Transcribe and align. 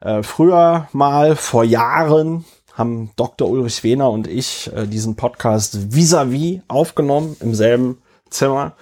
Äh, 0.00 0.22
früher 0.22 0.88
mal 0.92 1.36
vor 1.36 1.64
Jahren 1.64 2.44
haben 2.74 3.10
Dr. 3.16 3.48
Ulrich 3.48 3.82
Wehner 3.82 4.10
und 4.10 4.28
ich 4.28 4.70
äh, 4.72 4.86
diesen 4.86 5.16
Podcast 5.16 5.92
vis-à-vis 5.92 6.58
-vis 6.58 6.62
aufgenommen 6.68 7.36
im 7.40 7.54
selben 7.54 7.98
Zimmer. 8.30 8.76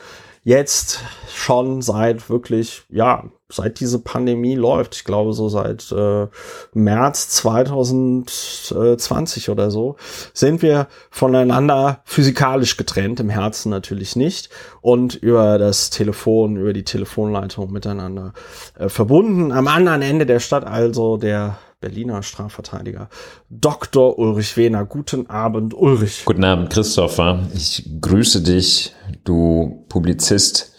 Jetzt 0.45 1.00
schon 1.34 1.83
seit 1.83 2.28
wirklich, 2.28 2.84
ja, 2.89 3.25
seit 3.48 3.80
diese 3.80 4.00
Pandemie 4.00 4.56
läuft, 4.56 4.96
ich 4.96 5.05
glaube 5.05 5.32
so 5.32 5.48
seit 5.48 5.91
äh, 5.92 6.27
März 6.73 7.28
2020 7.28 9.50
oder 9.50 9.70
so, 9.70 9.95
sind 10.32 10.62
wir 10.62 10.88
voneinander 11.10 12.00
physikalisch 12.05 12.77
getrennt, 12.77 13.20
im 13.20 13.30
Herzen 13.30 13.70
natürlich 13.70 14.16
nicht, 14.16 14.50
und 14.80 15.14
über 15.14 15.59
das 15.59 15.91
Telefon, 15.91 16.56
über 16.56 16.72
die 16.72 16.82
Telefonleitung 16.84 17.70
miteinander 17.70 18.32
äh, 18.77 18.88
verbunden. 18.88 19.52
Am 19.52 19.69
anderen 19.69 20.02
Ende 20.02 20.27
der 20.27 20.41
Stadt 20.41 20.66
also 20.66 21.16
der 21.16 21.58
Berliner 21.81 22.22
Strafverteidiger 22.22 23.10
Dr. 23.50 24.19
Ulrich 24.19 24.56
Wehner. 24.56 24.86
Guten 24.86 25.28
Abend, 25.28 25.75
Ulrich. 25.75 26.22
Guten 26.25 26.42
Abend, 26.42 26.70
Christopher. 26.70 27.47
Ich 27.55 27.86
grüße 28.00 28.42
dich, 28.42 28.94
du 29.25 29.84
Publizist 29.88 30.75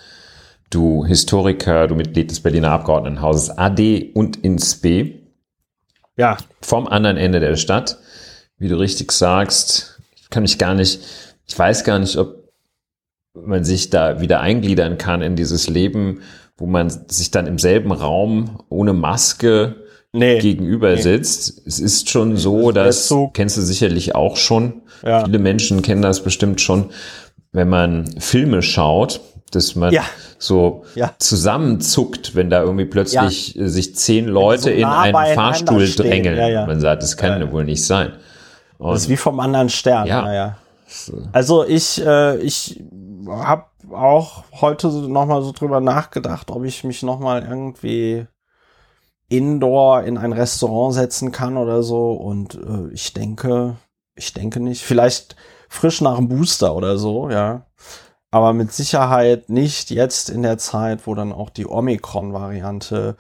du 0.70 1.06
Historiker, 1.06 1.88
du 1.88 1.96
Mitglied 1.96 2.32
des 2.32 2.40
Berliner 2.42 2.72
Abgeordnetenhauses 2.72 3.58
AD 3.58 4.12
und 4.14 4.44
INSB. 4.44 5.14
Ja. 6.18 6.38
Vom 6.62 6.88
anderen 6.88 7.18
Ende 7.18 7.40
der 7.40 7.56
Stadt. 7.56 7.98
Wie 8.58 8.68
du 8.68 8.80
richtig 8.80 9.12
sagst, 9.12 10.00
ich 10.16 10.30
kann 10.30 10.44
mich 10.44 10.58
gar 10.58 10.74
nicht, 10.74 11.00
ich 11.46 11.58
weiß 11.58 11.84
gar 11.84 12.00
nicht, 12.00 12.18
ob 12.18 12.52
man 13.34 13.64
sich 13.64 13.92
da 13.92 14.20
wieder 14.20 14.42
eingliedern 14.42 14.98
kann 14.98 15.22
in 15.22 15.36
dieses 15.36 15.70
Leben, 15.70 16.22
wo 16.58 16.66
man 16.66 16.90
sich 17.08 17.30
dann 17.30 17.46
im 17.46 17.60
selben 17.60 17.92
Raum 17.92 18.64
ohne 18.70 18.94
Maske 18.94 19.76
nee, 20.12 20.40
gegenüber 20.40 20.96
nee. 20.96 21.02
sitzt. 21.02 21.66
Es 21.68 21.80
ist 21.80 22.10
schon 22.10 22.36
so, 22.36 22.72
dass, 22.72 23.08
so 23.08 23.28
kennst 23.28 23.58
du 23.58 23.62
sicherlich 23.62 24.16
auch 24.16 24.38
schon, 24.38 24.82
ja. 25.06 25.24
viele 25.24 25.40
Menschen 25.40 25.84
kennen 25.84 26.02
das 26.02 26.24
bestimmt 26.24 26.62
schon, 26.62 26.90
wenn 27.52 27.70
man 27.70 28.08
Filme 28.20 28.64
schaut, 28.64 29.22
dass 29.52 29.76
man 29.76 29.94
ja. 29.94 30.04
so 30.38 30.84
ja. 30.96 31.14
zusammenzuckt, 31.20 32.36
wenn 32.36 32.50
da 32.50 32.62
irgendwie 32.62 32.86
plötzlich 32.86 33.56
ja. 33.56 33.68
sich 33.68 33.96
zehn 33.96 34.26
Leute 34.26 34.64
so 34.64 34.70
in 34.70 34.86
einen 34.86 35.36
Fahrstuhl 35.36 35.88
drängeln. 35.90 36.68
Man 36.68 36.80
sagt, 36.80 37.04
das 37.04 37.18
kann 37.18 37.40
ja 37.40 37.52
wohl 37.52 37.66
nicht 37.66 37.86
sein. 37.86 38.14
Und 38.78 38.92
das 38.92 39.04
ist 39.04 39.10
wie 39.10 39.18
vom 39.18 39.40
anderen 39.40 39.70
Stern. 39.70 40.08
Ja. 40.08 40.22
Naja. 40.22 40.58
Also 41.32 41.66
ich, 41.66 42.06
äh, 42.06 42.38
ich 42.38 42.84
habe 43.28 43.66
auch 43.92 44.44
heute 44.62 44.88
noch 44.88 45.26
mal 45.26 45.42
so 45.42 45.52
drüber 45.52 45.82
nachgedacht, 45.82 46.52
ob 46.52 46.64
ich 46.64 46.84
mich 46.84 47.04
noch 47.04 47.20
mal 47.20 47.44
irgendwie 47.44 48.28
indoor 49.30 50.04
in 50.04 50.18
ein 50.18 50.32
Restaurant 50.32 50.94
setzen 50.94 51.32
kann 51.32 51.58
oder 51.58 51.84
so. 51.84 52.12
Und 52.12 52.56
äh, 52.56 52.94
ich 52.94 53.14
denke, 53.14 53.76
ich 54.16 54.34
denke 54.34 54.60
nicht. 54.60 54.84
Vielleicht 54.84 55.36
frisch 55.70 56.02
nach 56.02 56.18
dem 56.18 56.30
Booster 56.30 56.76
oder 56.76 56.98
so, 56.98 57.30
ja 57.30 57.67
aber 58.38 58.54
mit 58.54 58.72
Sicherheit 58.72 59.50
nicht 59.50 59.90
jetzt 59.90 60.30
in 60.30 60.44
der 60.44 60.60
Zeit, 60.60 61.08
wo 61.08 61.16
dann 61.16 61.34
auch 61.34 61.50
die 61.50 61.68
Omikron-Variante 61.68 63.18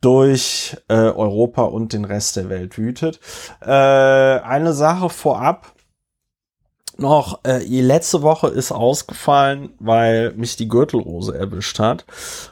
durch 0.00 0.76
äh, 0.88 0.94
Europa 0.94 1.64
und 1.64 1.92
den 1.92 2.06
Rest 2.06 2.36
der 2.36 2.48
Welt 2.48 2.78
wütet. 2.78 3.20
Äh, 3.60 3.68
eine 3.68 4.72
Sache 4.72 5.10
vorab, 5.10 5.74
noch, 6.98 7.40
äh, 7.44 7.60
die 7.60 7.80
letzte 7.80 8.22
Woche 8.22 8.48
ist 8.48 8.72
ausgefallen, 8.72 9.70
weil 9.78 10.32
mich 10.32 10.56
die 10.56 10.68
Gürtelrose 10.68 11.36
erwischt 11.36 11.78
hat. 11.78 12.04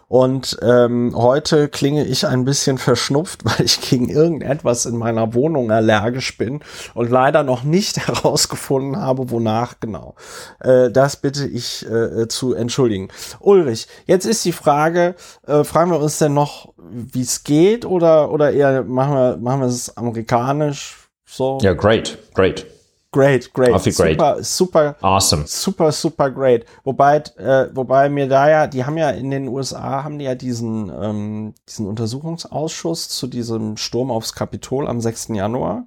Und 0.09 0.59
ähm, 0.63 1.15
heute 1.17 1.69
klinge 1.69 2.05
ich 2.05 2.27
ein 2.27 2.45
bisschen 2.45 2.79
verschnupft, 2.79 3.41
weil 3.45 3.65
ich 3.65 3.81
gegen 3.81 4.09
irgendetwas 4.09 4.87
in 4.87 4.97
meiner 4.97 5.35
Wohnung 5.35 5.71
allergisch 5.71 6.37
bin 6.37 6.61
und 6.95 7.11
leider 7.11 7.43
noch 7.43 7.63
nicht 7.63 7.97
herausgefunden 8.07 9.01
habe, 9.01 9.31
wonach 9.31 9.81
genau. 9.81 10.15
Äh, 10.61 10.91
das 10.91 11.17
bitte 11.17 11.47
ich 11.47 11.87
äh, 11.89 12.29
zu 12.29 12.55
entschuldigen. 12.55 13.09
Ulrich, 13.41 13.87
jetzt 14.07 14.27
ist 14.27 14.45
die 14.45 14.53
Frage, 14.53 15.15
äh, 15.47 15.65
fragen 15.65 15.91
wir 15.91 16.01
uns 16.01 16.19
denn 16.19 16.35
noch, 16.35 16.73
wie 16.79 17.23
es 17.23 17.45
geht 17.45 17.85
oder, 17.85 18.31
oder 18.31 18.53
eher 18.53 18.83
machen 18.83 19.15
wir, 19.15 19.37
machen 19.39 19.61
wir 19.61 19.69
es 19.69 19.97
amerikanisch? 19.97 21.09
So? 21.25 21.59
Ja, 21.63 21.73
great, 21.73 22.19
great. 22.35 22.67
Great, 23.12 23.53
great. 23.53 23.78
Super, 23.78 24.15
great. 24.17 24.45
super, 24.45 24.97
awesome. 25.03 25.47
Super, 25.47 25.93
super 25.93 26.31
great. 26.31 26.65
Wobei, 26.83 27.19
äh, 27.37 27.67
wobei 27.75 28.09
mir 28.09 28.27
da 28.27 28.49
ja, 28.49 28.67
die 28.67 28.87
haben 28.87 28.97
ja 28.97 29.11
in 29.11 29.31
den 29.31 29.49
USA 29.49 30.03
haben 30.03 30.19
die 30.19 30.25
ja 30.25 30.34
diesen, 30.34 30.91
ähm, 30.91 31.55
diesen 31.69 31.87
Untersuchungsausschuss 31.87 33.11
zu 33.11 33.27
diesem 33.27 33.77
Sturm 33.77 34.11
aufs 34.11 34.33
Kapitol 34.33 34.89
am 34.89 34.99
6. 35.03 35.28
Januar. 35.28 35.84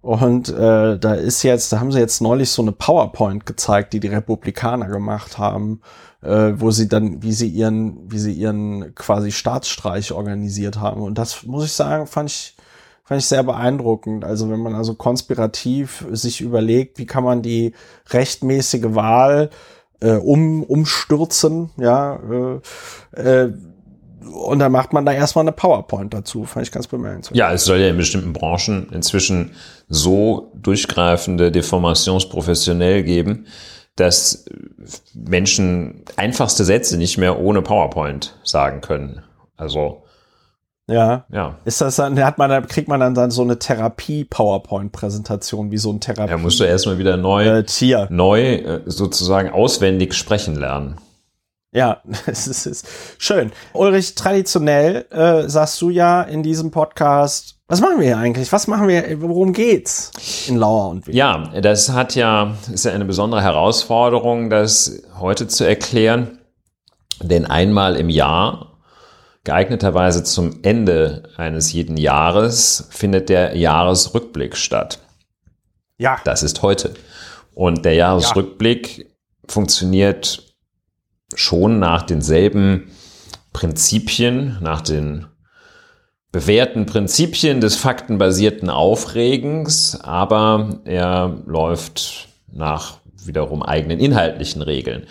Und 0.00 0.48
äh, 0.48 0.98
da 0.98 1.14
ist 1.14 1.42
jetzt, 1.42 1.70
da 1.70 1.80
haben 1.80 1.92
sie 1.92 1.98
jetzt 1.98 2.22
neulich 2.22 2.50
so 2.50 2.62
eine 2.62 2.72
PowerPoint 2.72 3.44
gezeigt, 3.44 3.92
die 3.92 4.00
die 4.00 4.08
Republikaner 4.08 4.88
gemacht 4.88 5.36
haben, 5.36 5.82
äh, 6.22 6.52
wo 6.54 6.70
sie 6.70 6.88
dann, 6.88 7.22
wie 7.22 7.32
sie 7.32 7.48
ihren, 7.48 8.10
wie 8.10 8.18
sie 8.18 8.32
ihren 8.32 8.94
quasi 8.94 9.32
Staatsstreich 9.32 10.12
organisiert 10.12 10.80
haben. 10.80 11.02
Und 11.02 11.18
das 11.18 11.42
muss 11.42 11.66
ich 11.66 11.72
sagen, 11.72 12.06
fand 12.06 12.30
ich 12.30 12.56
fand 13.08 13.22
ich 13.22 13.26
sehr 13.26 13.42
beeindruckend. 13.42 14.22
Also 14.22 14.50
wenn 14.50 14.60
man 14.60 14.74
also 14.74 14.94
konspirativ 14.94 16.04
sich 16.10 16.42
überlegt, 16.42 16.98
wie 16.98 17.06
kann 17.06 17.24
man 17.24 17.40
die 17.40 17.72
rechtmäßige 18.10 18.94
Wahl 18.94 19.48
äh, 20.00 20.16
um, 20.16 20.62
umstürzen, 20.62 21.70
ja, 21.78 22.20
äh, 23.16 23.18
äh, 23.18 23.52
und 24.30 24.58
dann 24.58 24.72
macht 24.72 24.92
man 24.92 25.06
da 25.06 25.12
erstmal 25.12 25.44
eine 25.44 25.52
PowerPoint 25.52 26.12
dazu. 26.12 26.44
Fand 26.44 26.66
ich 26.66 26.72
ganz 26.72 26.86
bemerkenswert. 26.86 27.34
Ja, 27.34 27.50
es 27.50 27.64
soll 27.64 27.78
ja 27.78 27.88
in 27.88 27.96
bestimmten 27.96 28.34
Branchen 28.34 28.90
inzwischen 28.92 29.52
so 29.88 30.52
durchgreifende 30.54 31.50
Deformations 31.50 32.28
professionell 32.28 33.04
geben, 33.04 33.46
dass 33.96 34.44
Menschen 35.14 36.02
einfachste 36.16 36.64
Sätze 36.64 36.98
nicht 36.98 37.16
mehr 37.16 37.40
ohne 37.40 37.62
PowerPoint 37.62 38.38
sagen 38.44 38.82
können. 38.82 39.22
Also 39.56 40.02
ja. 40.88 41.24
Ja. 41.30 41.56
Ist 41.64 41.80
das 41.80 41.96
dann, 41.96 42.22
hat 42.24 42.38
man, 42.38 42.66
kriegt 42.66 42.88
man 42.88 43.14
dann, 43.14 43.30
so 43.30 43.42
eine 43.42 43.58
Therapie-PowerPoint-Präsentation, 43.58 45.70
wie 45.70 45.78
so 45.78 45.92
ein 45.92 46.00
Therapie. 46.00 46.30
Ja, 46.30 46.38
musst 46.38 46.60
du 46.60 46.64
erstmal 46.64 46.98
wieder 46.98 47.16
neu, 47.16 47.46
äh, 47.46 47.64
Tier. 47.64 48.08
neu 48.10 48.54
äh, 48.54 48.82
sozusagen 48.86 49.50
auswendig 49.50 50.14
sprechen 50.14 50.56
lernen. 50.56 50.96
Ja, 51.72 52.02
es 52.26 52.46
ist, 52.46 52.66
ist 52.66 52.86
schön. 53.18 53.52
Ulrich, 53.74 54.14
traditionell 54.14 55.04
äh, 55.10 55.48
sagst 55.48 55.80
du 55.82 55.90
ja 55.90 56.22
in 56.22 56.42
diesem 56.42 56.70
Podcast, 56.70 57.56
was 57.68 57.82
machen 57.82 58.00
wir 58.00 58.06
hier 58.06 58.16
eigentlich? 58.16 58.50
Was 58.50 58.66
machen 58.66 58.88
wir, 58.88 59.20
worum 59.20 59.52
geht's 59.52 60.10
in 60.48 60.56
Lauer 60.56 60.88
und 60.88 61.06
Wien? 61.06 61.14
Ja, 61.14 61.50
das 61.60 61.92
hat 61.92 62.14
ja, 62.14 62.54
ist 62.72 62.86
ja 62.86 62.92
eine 62.92 63.04
besondere 63.04 63.42
Herausforderung, 63.42 64.48
das 64.48 65.02
heute 65.20 65.48
zu 65.48 65.64
erklären. 65.64 66.38
Denn 67.22 67.44
einmal 67.44 67.96
im 67.96 68.08
Jahr 68.08 68.77
Geeigneterweise 69.48 70.24
zum 70.24 70.58
Ende 70.60 71.22
eines 71.38 71.72
jeden 71.72 71.96
Jahres 71.96 72.86
findet 72.90 73.30
der 73.30 73.56
Jahresrückblick 73.56 74.54
statt. 74.58 74.98
Ja. 75.96 76.20
Das 76.24 76.42
ist 76.42 76.60
heute. 76.60 76.92
Und 77.54 77.86
der 77.86 77.94
Jahresrückblick 77.94 78.98
ja. 78.98 79.04
funktioniert 79.46 80.54
schon 81.34 81.78
nach 81.78 82.02
denselben 82.02 82.90
Prinzipien, 83.54 84.58
nach 84.60 84.82
den 84.82 85.28
bewährten 86.30 86.84
Prinzipien 86.84 87.62
des 87.62 87.76
faktenbasierten 87.76 88.68
Aufregens, 88.68 89.98
aber 89.98 90.80
er 90.84 91.38
läuft 91.46 92.28
nach 92.52 92.98
wiederum 93.24 93.62
eigenen 93.62 93.98
inhaltlichen 93.98 94.60
Regeln. 94.60 95.06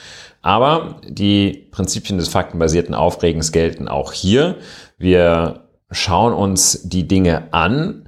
Aber 0.48 1.02
die 1.06 1.68
Prinzipien 1.72 2.18
des 2.18 2.30
faktenbasierten 2.30 2.96
Aufregens 2.96 3.52
gelten 3.52 3.90
auch 3.90 4.14
hier. 4.14 4.56
Wir 4.98 5.68
schauen 5.92 6.32
uns 6.32 6.84
die 6.88 7.06
Dinge 7.06 7.52
an, 7.52 8.08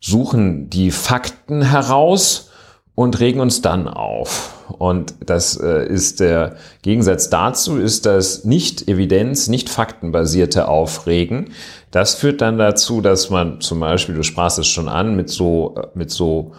suchen 0.00 0.68
die 0.68 0.90
Fakten 0.90 1.62
heraus 1.62 2.50
und 2.94 3.20
regen 3.20 3.40
uns 3.40 3.62
dann 3.62 3.88
auf. 3.88 4.66
Und 4.68 5.14
das 5.24 5.56
äh, 5.56 5.86
ist 5.86 6.20
der 6.20 6.56
Gegensatz 6.82 7.30
dazu, 7.30 7.78
ist 7.78 8.04
das 8.04 8.44
nicht 8.44 8.86
evidenz, 8.86 9.48
nicht 9.48 9.70
faktenbasierte 9.70 10.68
Aufregen. 10.68 11.52
Das 11.90 12.16
führt 12.16 12.42
dann 12.42 12.58
dazu, 12.58 13.00
dass 13.00 13.30
man 13.30 13.62
zum 13.62 13.80
Beispiel, 13.80 14.14
du 14.14 14.24
sprachst 14.24 14.58
es 14.58 14.66
schon 14.68 14.90
an, 14.90 15.16
mit 15.16 15.30
so, 15.30 15.74
äh, 15.78 15.86
mit 15.94 16.10
so 16.10 16.52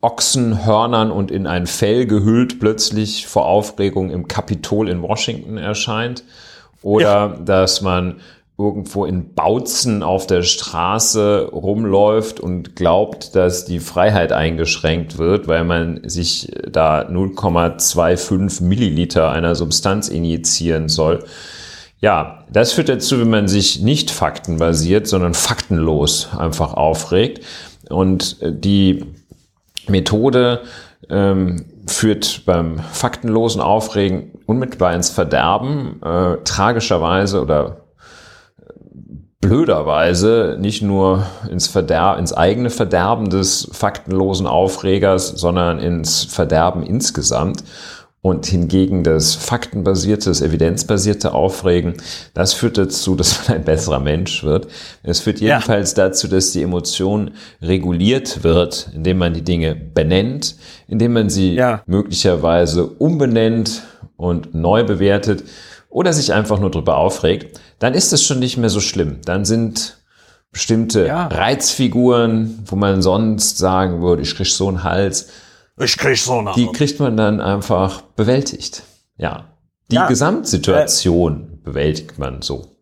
Ochsenhörnern 0.00 1.10
und 1.10 1.30
in 1.30 1.46
ein 1.46 1.66
Fell 1.66 2.06
gehüllt 2.06 2.60
plötzlich 2.60 3.26
vor 3.26 3.46
Aufregung 3.46 4.10
im 4.10 4.28
Kapitol 4.28 4.88
in 4.88 5.02
Washington 5.02 5.56
erscheint. 5.56 6.24
Oder 6.82 7.00
ja. 7.00 7.28
dass 7.28 7.82
man 7.82 8.20
irgendwo 8.56 9.04
in 9.04 9.34
Bautzen 9.34 10.02
auf 10.02 10.26
der 10.26 10.42
Straße 10.42 11.48
rumläuft 11.52 12.40
und 12.40 12.74
glaubt, 12.74 13.36
dass 13.36 13.64
die 13.64 13.78
Freiheit 13.78 14.32
eingeschränkt 14.32 15.16
wird, 15.16 15.46
weil 15.46 15.64
man 15.64 16.08
sich 16.08 16.52
da 16.68 17.02
0,25 17.02 18.64
Milliliter 18.64 19.30
einer 19.30 19.54
Substanz 19.54 20.08
injizieren 20.08 20.88
soll. 20.88 21.24
Ja, 22.00 22.44
das 22.52 22.72
führt 22.72 22.88
dazu, 22.88 23.20
wenn 23.20 23.30
man 23.30 23.48
sich 23.48 23.80
nicht 23.80 24.10
faktenbasiert, 24.10 25.06
sondern 25.06 25.34
faktenlos 25.34 26.28
einfach 26.36 26.74
aufregt. 26.74 27.44
Und 27.88 28.38
die 28.42 29.04
Methode 29.88 30.62
ähm, 31.10 31.66
führt 31.86 32.44
beim 32.44 32.78
faktenlosen 32.78 33.60
Aufregen 33.60 34.32
unmittelbar 34.46 34.94
ins 34.94 35.10
Verderben, 35.10 36.00
äh, 36.02 36.36
tragischerweise 36.44 37.40
oder 37.40 37.88
blöderweise 39.40 40.56
nicht 40.58 40.82
nur 40.82 41.24
ins, 41.48 41.68
Verder 41.68 42.18
ins 42.18 42.32
eigene 42.32 42.70
Verderben 42.70 43.30
des 43.30 43.68
faktenlosen 43.72 44.46
Aufregers, 44.46 45.28
sondern 45.28 45.78
ins 45.78 46.24
Verderben 46.24 46.82
insgesamt. 46.82 47.62
Und 48.20 48.46
hingegen 48.46 49.04
das 49.04 49.36
faktenbasierte, 49.36 50.28
das 50.28 50.40
evidenzbasierte 50.40 51.32
Aufregen, 51.32 51.94
das 52.34 52.52
führt 52.52 52.76
dazu, 52.76 53.14
dass 53.16 53.48
man 53.48 53.58
ein 53.58 53.64
besserer 53.64 54.00
Mensch 54.00 54.42
wird. 54.42 54.68
Es 55.02 55.20
führt 55.20 55.40
jedenfalls 55.40 55.96
ja. 55.96 56.08
dazu, 56.08 56.28
dass 56.28 56.52
die 56.52 56.62
Emotion 56.62 57.32
reguliert 57.62 58.42
wird, 58.42 58.90
indem 58.94 59.18
man 59.18 59.34
die 59.34 59.42
Dinge 59.42 59.74
benennt, 59.74 60.56
indem 60.88 61.12
man 61.12 61.30
sie 61.30 61.54
ja. 61.54 61.82
möglicherweise 61.86 62.86
umbenennt 62.86 63.82
und 64.16 64.54
neu 64.54 64.84
bewertet 64.84 65.44
oder 65.88 66.12
sich 66.12 66.32
einfach 66.32 66.58
nur 66.58 66.70
drüber 66.70 66.98
aufregt, 66.98 67.60
dann 67.78 67.94
ist 67.94 68.12
es 68.12 68.24
schon 68.24 68.40
nicht 68.40 68.56
mehr 68.56 68.70
so 68.70 68.80
schlimm. 68.80 69.18
Dann 69.24 69.44
sind 69.44 69.98
bestimmte 70.52 71.06
ja. 71.06 71.26
Reizfiguren, 71.28 72.64
wo 72.66 72.76
man 72.76 73.02
sonst 73.02 73.58
sagen 73.58 74.02
würde, 74.02 74.22
ich 74.22 74.34
krieg 74.34 74.46
so 74.46 74.68
einen 74.68 74.82
Hals. 74.82 75.28
Ich 75.80 75.96
krieg 75.96 76.16
so 76.16 76.38
einen 76.38 76.54
Die 76.54 76.66
kriegt 76.72 76.98
man 77.00 77.16
dann 77.16 77.40
einfach 77.40 78.02
bewältigt. 78.02 78.82
Ja. 79.16 79.44
Die 79.90 79.96
ja. 79.96 80.06
Gesamtsituation 80.06 81.52
äh, 81.52 81.56
bewältigt 81.64 82.18
man 82.18 82.42
so. 82.42 82.77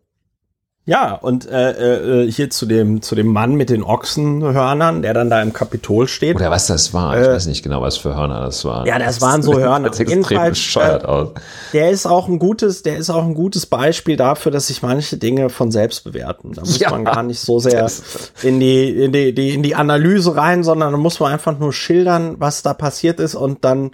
Ja, 0.87 1.15
und 1.15 1.45
äh, 1.51 2.23
äh, 2.23 2.31
hier 2.31 2.49
zu 2.49 2.65
dem, 2.65 3.01
zu 3.01 3.13
dem 3.13 3.27
Mann 3.27 3.55
mit 3.55 3.69
den 3.69 3.83
Ochsenhörnern, 3.83 5.01
der 5.01 5.13
dann 5.13 5.29
da 5.29 5.41
im 5.41 5.51
Kapitol 5.51 6.07
steht. 6.07 6.37
Oder 6.37 6.49
was 6.49 6.67
das 6.67 6.93
war. 6.93 7.19
Ich 7.19 7.27
äh, 7.27 7.29
weiß 7.33 7.47
nicht 7.47 7.61
genau, 7.61 7.81
was 7.81 7.97
für 7.97 8.15
Hörner 8.15 8.39
das 8.39 8.63
waren. 8.63 8.87
Ja, 8.87 8.97
das, 8.97 9.19
waren 9.19 9.43
so 9.43 9.53
Hörner. 9.59 9.89
Das 9.89 9.99
extrem 9.99 10.47
bescheuert 10.47 11.03
äh, 11.03 11.07
aus. 11.07 11.29
Der 11.73 11.91
ist 11.91 12.05
auch 12.05 12.29
ein 12.29 12.39
gutes, 12.39 12.83
der 12.83 12.95
ist 12.95 13.09
auch 13.09 13.25
ein 13.25 13.33
gutes 13.33 13.65
Beispiel 13.65 14.15
dafür, 14.15 14.49
dass 14.49 14.67
sich 14.67 14.81
manche 14.81 15.17
Dinge 15.17 15.49
von 15.49 15.71
selbst 15.71 16.05
bewerten. 16.05 16.53
Da 16.53 16.61
muss 16.61 16.79
ja, 16.79 16.89
man 16.89 17.03
gar 17.03 17.21
nicht 17.21 17.41
so 17.41 17.59
sehr 17.59 17.91
in 18.41 18.61
die, 18.61 18.89
in 18.89 19.11
die, 19.11 19.35
die, 19.35 19.55
in 19.55 19.63
die 19.63 19.75
Analyse 19.75 20.37
rein, 20.37 20.63
sondern 20.63 20.93
da 20.93 20.97
muss 20.97 21.19
man 21.19 21.33
einfach 21.33 21.59
nur 21.59 21.73
schildern, 21.73 22.37
was 22.39 22.61
da 22.61 22.73
passiert 22.73 23.19
ist 23.19 23.35
und 23.35 23.65
dann 23.65 23.91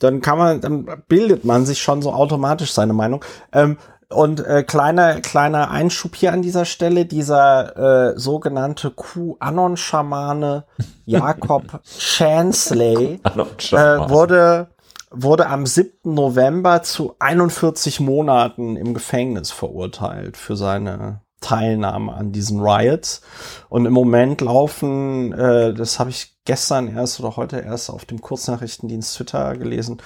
dann 0.00 0.22
kann 0.22 0.38
man, 0.38 0.60
dann 0.62 0.86
bildet 1.08 1.44
man 1.44 1.66
sich 1.66 1.82
schon 1.82 2.00
so 2.00 2.12
automatisch 2.12 2.72
seine 2.72 2.94
Meinung. 2.94 3.22
Ähm, 3.52 3.76
und 4.12 4.44
äh, 4.44 4.62
kleiner 4.62 5.20
kleiner 5.20 5.70
Einschub 5.70 6.16
hier 6.16 6.32
an 6.32 6.42
dieser 6.42 6.64
Stelle, 6.64 7.06
dieser 7.06 8.10
äh, 8.12 8.18
sogenannte 8.18 8.90
QAnon-Schamane 8.90 10.64
Jakob 11.06 11.80
Chansley 11.84 13.20
äh, 13.24 13.76
wurde 14.08 14.68
wurde 15.12 15.48
am 15.48 15.66
7. 15.66 16.14
November 16.14 16.82
zu 16.82 17.16
41 17.18 18.00
Monaten 18.00 18.76
im 18.76 18.94
Gefängnis 18.94 19.50
verurteilt 19.50 20.36
für 20.36 20.56
seine 20.56 21.20
Teilnahme 21.40 22.12
an 22.12 22.32
diesen 22.32 22.60
Riots. 22.60 23.22
Und 23.68 23.86
im 23.86 23.92
Moment 23.92 24.40
laufen, 24.40 25.32
äh, 25.32 25.74
das 25.74 25.98
habe 25.98 26.10
ich 26.10 26.34
gestern 26.44 26.94
erst 26.94 27.20
oder 27.20 27.36
heute 27.36 27.58
erst 27.60 27.90
auf 27.90 28.04
dem 28.04 28.20
Kurznachrichtendienst 28.20 29.16
Twitter 29.16 29.56
gelesen, 29.56 29.98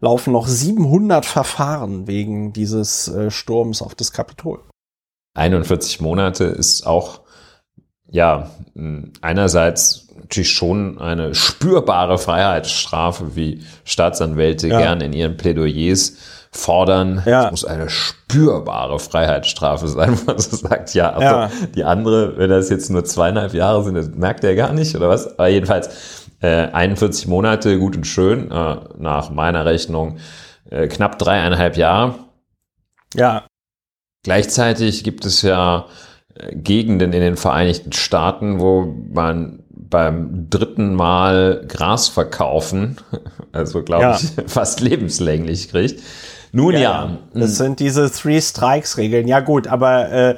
laufen 0.00 0.32
noch 0.32 0.46
700 0.46 1.24
Verfahren 1.24 2.06
wegen 2.06 2.52
dieses 2.52 3.08
äh, 3.08 3.30
Sturms 3.30 3.82
auf 3.82 3.94
das 3.94 4.12
Kapitol. 4.12 4.60
41 5.34 6.00
Monate 6.00 6.44
ist 6.44 6.86
auch, 6.86 7.20
ja, 8.06 8.50
einerseits 9.22 10.08
natürlich 10.14 10.52
schon 10.52 10.98
eine 10.98 11.34
spürbare 11.34 12.18
Freiheitsstrafe, 12.18 13.36
wie 13.36 13.62
Staatsanwälte 13.84 14.68
ja. 14.68 14.78
gern 14.78 15.00
in 15.00 15.12
ihren 15.12 15.36
Plädoyers 15.36 16.16
fordern. 16.52 17.22
Ja. 17.24 17.46
Es 17.46 17.50
muss 17.50 17.64
eine 17.64 17.88
spürbare 17.88 18.98
Freiheitsstrafe 18.98 19.88
sein, 19.88 20.18
wo 20.20 20.24
man 20.26 20.38
so 20.38 20.54
sagt, 20.56 20.94
ja, 20.94 21.10
also 21.10 21.26
ja. 21.26 21.50
die 21.74 21.84
andere, 21.84 22.36
wenn 22.36 22.50
das 22.50 22.68
jetzt 22.68 22.90
nur 22.90 23.04
zweieinhalb 23.04 23.54
Jahre 23.54 23.82
sind, 23.82 23.94
das 23.94 24.10
merkt 24.10 24.44
er 24.44 24.54
gar 24.54 24.72
nicht 24.72 24.94
oder 24.94 25.08
was. 25.08 25.38
Aber 25.38 25.48
jedenfalls 25.48 26.28
äh, 26.40 26.68
41 26.68 27.26
Monate, 27.26 27.78
gut 27.78 27.96
und 27.96 28.06
schön, 28.06 28.50
äh, 28.50 28.76
nach 28.98 29.30
meiner 29.30 29.64
Rechnung 29.64 30.18
äh, 30.70 30.88
knapp 30.88 31.18
dreieinhalb 31.18 31.76
Jahre. 31.76 32.16
Ja. 33.14 33.44
Gleichzeitig 34.22 35.04
gibt 35.04 35.24
es 35.24 35.42
ja 35.42 35.86
äh, 36.34 36.54
Gegenden 36.54 37.12
in 37.12 37.20
den 37.20 37.36
Vereinigten 37.36 37.92
Staaten, 37.92 38.60
wo 38.60 38.94
man 39.12 39.62
beim 39.70 40.48
dritten 40.48 40.94
Mal 40.94 41.64
Gras 41.68 42.08
verkaufen, 42.08 42.98
also 43.52 43.82
glaube 43.82 44.04
ja. 44.04 44.16
ich, 44.16 44.32
fast 44.50 44.80
lebenslänglich 44.80 45.70
kriegt. 45.70 46.02
Nun 46.52 46.74
ja. 46.74 46.80
ja. 46.80 47.18
Das 47.32 47.50
hm. 47.50 47.56
sind 47.56 47.80
diese 47.80 48.10
Three 48.10 48.40
Strikes 48.40 48.98
Regeln. 48.98 49.26
Ja 49.26 49.40
gut, 49.40 49.66
aber 49.66 50.10
äh, 50.10 50.34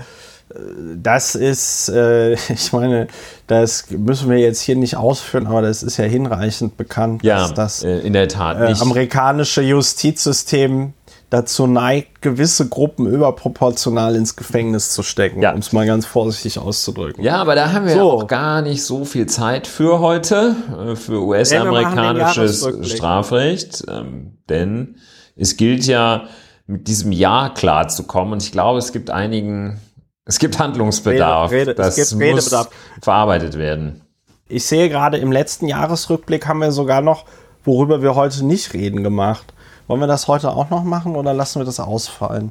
das 0.96 1.34
ist, 1.34 1.88
äh, 1.88 2.32
ich 2.49 2.72
meine, 2.72 3.08
das 3.46 3.90
müssen 3.90 4.31
wir 4.31 4.38
jetzt 4.38 4.61
hier 4.61 4.76
nicht 4.76 4.96
ausführen, 4.96 5.46
aber 5.46 5.62
das 5.62 5.82
ist 5.82 5.96
ja 5.96 6.05
hinreichend 6.05 6.76
bekannt, 6.76 7.22
ja, 7.22 7.40
dass 7.40 7.55
das 7.55 7.82
äh, 7.84 7.99
in 7.99 8.12
der 8.12 8.28
Tat 8.28 8.58
äh, 8.58 8.75
amerikanische 8.81 9.62
Justizsystem 9.62 10.94
dazu 11.31 11.66
neigt, 11.66 12.22
gewisse 12.22 12.69
Gruppen 12.69 13.06
überproportional 13.06 14.14
ins 14.14 14.37
Gefängnis 14.37 14.93
zu 14.93 15.02
stecken, 15.02 15.43
ja. 15.43 15.52
um 15.52 15.58
es 15.58 15.72
mal 15.72 15.84
ganz 15.84 16.06
vorsichtig 16.06 16.59
auszudrücken. 16.59 17.25
Ja, 17.25 17.37
aber 17.37 17.56
da 17.56 17.73
haben 17.73 17.87
wir 17.87 17.94
so. 17.94 18.12
auch 18.12 18.26
gar 18.28 18.62
nicht 18.62 18.85
so 18.85 19.04
viel 19.04 19.26
Zeit 19.26 19.66
für 19.66 19.99
heute, 19.99 20.54
äh, 20.78 20.94
für 20.94 21.25
US-amerikanisches 21.25 22.68
Strafrecht, 22.83 23.85
ähm, 23.88 24.38
denn 24.49 24.97
es 25.37 25.57
gilt 25.57 25.87
ja, 25.87 26.29
mit 26.67 26.88
diesem 26.88 27.12
Ja 27.12 27.50
klarzukommen. 27.50 28.35
Und 28.35 28.43
ich 28.43 28.53
glaube, 28.53 28.79
es 28.79 28.93
gibt 28.93 29.11
einigen, 29.11 29.81
es 30.25 30.38
gibt 30.38 30.59
Handlungsbedarf. 30.59 31.50
Rede, 31.50 31.73
Rede, 31.73 31.75
das 31.75 31.97
muss 31.97 32.21
Redebedarf. 32.21 32.71
verarbeitet 33.03 33.59
werden. 33.59 34.03
Ich 34.49 34.67
sehe 34.67 34.88
gerade 34.88 35.19
im 35.19 35.33
letzten 35.33 35.69
Jahresrückblick 35.69 36.47
haben 36.47 36.61
wir 36.61 36.73
sogar 36.73 37.00
noch, 37.00 37.25
worüber 37.64 38.03
wir 38.03 38.14
heute 38.14 38.45
nicht 38.45 38.75
reden, 38.75 39.03
gemacht. 39.03 39.53
Wollen 39.87 40.00
wir 40.00 40.07
das 40.07 40.29
heute 40.29 40.50
auch 40.50 40.71
noch 40.71 40.85
machen 40.85 41.17
oder 41.17 41.35
lassen 41.35 41.61
wir 41.61 41.67
das 41.67 41.81
ausfallen? 41.81 42.50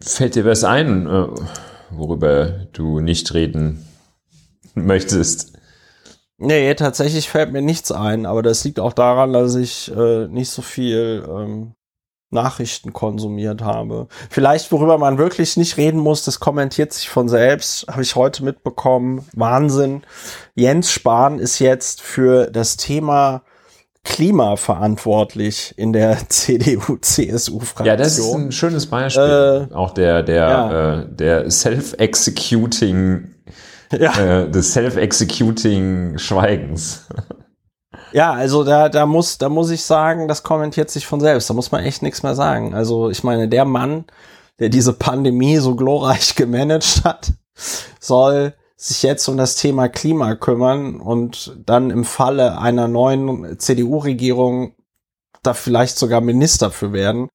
Fällt 0.00 0.34
dir 0.34 0.44
was 0.44 0.64
ein, 0.64 1.06
äh, 1.06 1.26
worüber 1.90 2.66
du 2.72 3.00
nicht 3.00 3.34
reden 3.34 3.86
möchtest? 4.74 5.56
Nee, 6.38 6.74
tatsächlich 6.74 7.28
fällt 7.28 7.52
mir 7.52 7.62
nichts 7.62 7.92
ein, 7.92 8.26
aber 8.26 8.42
das 8.42 8.64
liegt 8.64 8.80
auch 8.80 8.92
daran, 8.92 9.32
dass 9.32 9.54
ich 9.54 9.90
äh, 9.94 10.26
nicht 10.26 10.50
so 10.50 10.62
viel 10.62 11.24
ähm, 11.28 11.74
Nachrichten 12.30 12.92
konsumiert 12.92 13.62
habe. 13.62 14.08
Vielleicht, 14.28 14.70
worüber 14.72 14.98
man 14.98 15.16
wirklich 15.16 15.56
nicht 15.56 15.76
reden 15.78 16.00
muss, 16.00 16.24
das 16.24 16.40
kommentiert 16.40 16.92
sich 16.92 17.08
von 17.08 17.28
selbst, 17.28 17.86
habe 17.88 18.02
ich 18.02 18.16
heute 18.16 18.44
mitbekommen. 18.44 19.24
Wahnsinn. 19.32 20.02
Jens 20.54 20.90
Spahn 20.90 21.38
ist 21.38 21.60
jetzt 21.60 22.02
für 22.02 22.50
das 22.50 22.76
Thema 22.76 23.42
Klima 24.02 24.56
verantwortlich 24.56 25.72
in 25.78 25.94
der 25.94 26.18
CDU-CSU-Fraktion. 26.28 27.86
Ja, 27.86 27.96
das 27.96 28.18
ist 28.18 28.34
ein 28.34 28.52
schönes 28.52 28.86
Beispiel. 28.86 29.68
Äh, 29.70 29.74
auch 29.74 29.92
der, 29.92 30.22
der, 30.22 30.48
ja. 30.48 31.00
äh, 31.00 31.06
der 31.08 31.50
Self-Executing 31.50 33.33
ja. 33.92 34.12
äh, 34.18 34.50
des 34.50 34.72
Self-Executing 34.72 36.18
Schweigens. 36.18 37.06
Ja, 38.14 38.32
also 38.32 38.62
da, 38.62 38.88
da 38.88 39.06
muss, 39.06 39.38
da 39.38 39.48
muss 39.48 39.70
ich 39.70 39.82
sagen, 39.82 40.28
das 40.28 40.44
kommentiert 40.44 40.88
sich 40.88 41.04
von 41.04 41.18
selbst. 41.18 41.50
Da 41.50 41.54
muss 41.54 41.72
man 41.72 41.82
echt 41.82 42.00
nichts 42.00 42.22
mehr 42.22 42.36
sagen. 42.36 42.72
Also 42.72 43.10
ich 43.10 43.24
meine, 43.24 43.48
der 43.48 43.64
Mann, 43.64 44.04
der 44.60 44.68
diese 44.68 44.92
Pandemie 44.92 45.56
so 45.56 45.74
glorreich 45.74 46.34
gemanagt 46.36 47.02
hat, 47.04 47.32
soll 47.98 48.54
sich 48.76 49.02
jetzt 49.02 49.26
um 49.26 49.36
das 49.36 49.56
Thema 49.56 49.88
Klima 49.88 50.36
kümmern 50.36 51.00
und 51.00 51.56
dann 51.66 51.90
im 51.90 52.04
Falle 52.04 52.58
einer 52.58 52.86
neuen 52.86 53.58
CDU-Regierung 53.58 54.76
da 55.42 55.52
vielleicht 55.52 55.98
sogar 55.98 56.20
Minister 56.20 56.70
für 56.70 56.92
werden. 56.92 57.28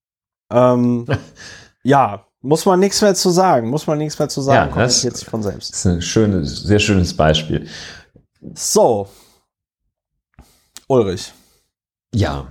Ähm, 0.50 1.04
ja, 1.82 2.26
muss 2.42 2.64
man 2.64 2.80
nichts 2.80 3.02
mehr 3.02 3.14
zu 3.14 3.30
sagen, 3.30 3.68
muss 3.68 3.86
man 3.86 3.98
nichts 3.98 4.18
mehr 4.18 4.28
zu 4.28 4.40
sagen, 4.40 4.70
ja, 4.70 4.82
das 4.82 5.02
sich 5.02 5.24
von 5.24 5.42
selbst. 5.42 5.74
ist 5.74 5.86
ein 5.86 6.02
schönes, 6.02 6.62
sehr 6.62 6.78
schönes 6.78 7.14
Beispiel. 7.14 7.66
So. 8.54 9.08
Ulrich. 10.88 11.32
Ja. 12.14 12.46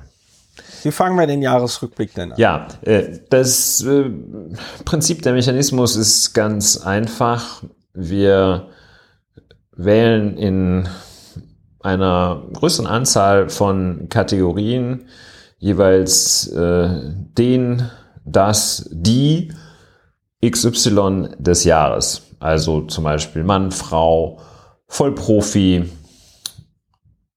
Wie 0.83 0.91
fangen 0.91 1.17
wir 1.17 1.27
den 1.27 1.41
Jahresrückblick 1.41 2.13
denn 2.13 2.31
an? 2.31 2.37
Ja, 2.37 2.67
äh, 2.81 3.19
das 3.29 3.81
äh, 3.81 4.09
Prinzip 4.85 5.21
der 5.23 5.33
Mechanismus 5.33 5.95
ist 5.95 6.33
ganz 6.33 6.77
einfach. 6.77 7.63
Wir 7.93 8.69
wählen 9.75 10.37
in 10.37 10.87
einer 11.81 12.43
größeren 12.53 12.87
Anzahl 12.87 13.49
von 13.49 14.07
Kategorien 14.09 15.07
jeweils 15.57 16.47
äh, 16.47 17.13
den, 17.37 17.89
das, 18.23 18.89
die 18.91 19.51
XY 20.43 21.29
des 21.37 21.63
Jahres. 21.63 22.23
Also 22.39 22.81
zum 22.81 23.03
Beispiel 23.03 23.43
Mann, 23.43 23.71
Frau, 23.71 24.39
Vollprofi 24.87 25.89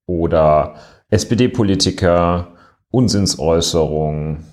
oder 0.07 0.75
SPD-Politiker, 1.11 2.49
Unsinnsäußerung, 2.91 4.45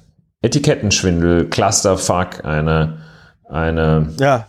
Etikettenschwindel, 0.41 1.49
Clusterfuck, 1.49 2.43
eine, 2.43 2.99
eine, 3.47 4.13
ja. 4.19 4.47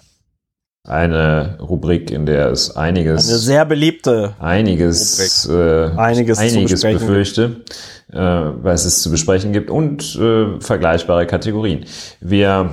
eine 0.84 1.58
Rubrik, 1.60 2.10
in 2.10 2.26
der 2.26 2.50
es 2.50 2.76
einiges, 2.76 3.28
eine 3.28 3.38
sehr 3.38 3.64
beliebte, 3.64 4.34
einiges, 4.38 5.46
äh, 5.48 5.90
einiges, 5.96 6.38
einiges 6.38 6.82
befürchte, 6.82 7.64
äh, 8.12 8.18
was 8.18 8.84
es 8.84 9.02
zu 9.02 9.10
besprechen 9.10 9.52
gibt 9.52 9.70
und 9.70 10.16
äh, 10.16 10.60
vergleichbare 10.60 11.26
Kategorien. 11.26 11.84
Wir 12.20 12.70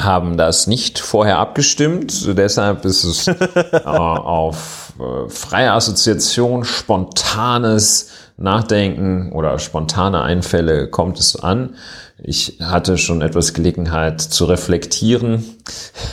haben 0.00 0.36
das 0.36 0.66
nicht 0.66 0.98
vorher 1.00 1.38
abgestimmt, 1.38 2.36
deshalb 2.38 2.84
ist 2.84 3.04
es 3.04 3.26
äh, 3.26 3.34
auf 3.84 4.92
äh, 4.98 5.28
freie 5.28 5.72
Assoziation, 5.72 6.64
spontanes 6.64 8.10
Nachdenken 8.36 9.32
oder 9.32 9.58
spontane 9.58 10.22
Einfälle 10.22 10.88
kommt 10.88 11.18
es 11.18 11.34
an. 11.34 11.74
Ich 12.22 12.58
hatte 12.60 12.96
schon 12.96 13.22
etwas 13.22 13.54
Gelegenheit 13.54 14.20
zu 14.20 14.44
reflektieren 14.44 15.44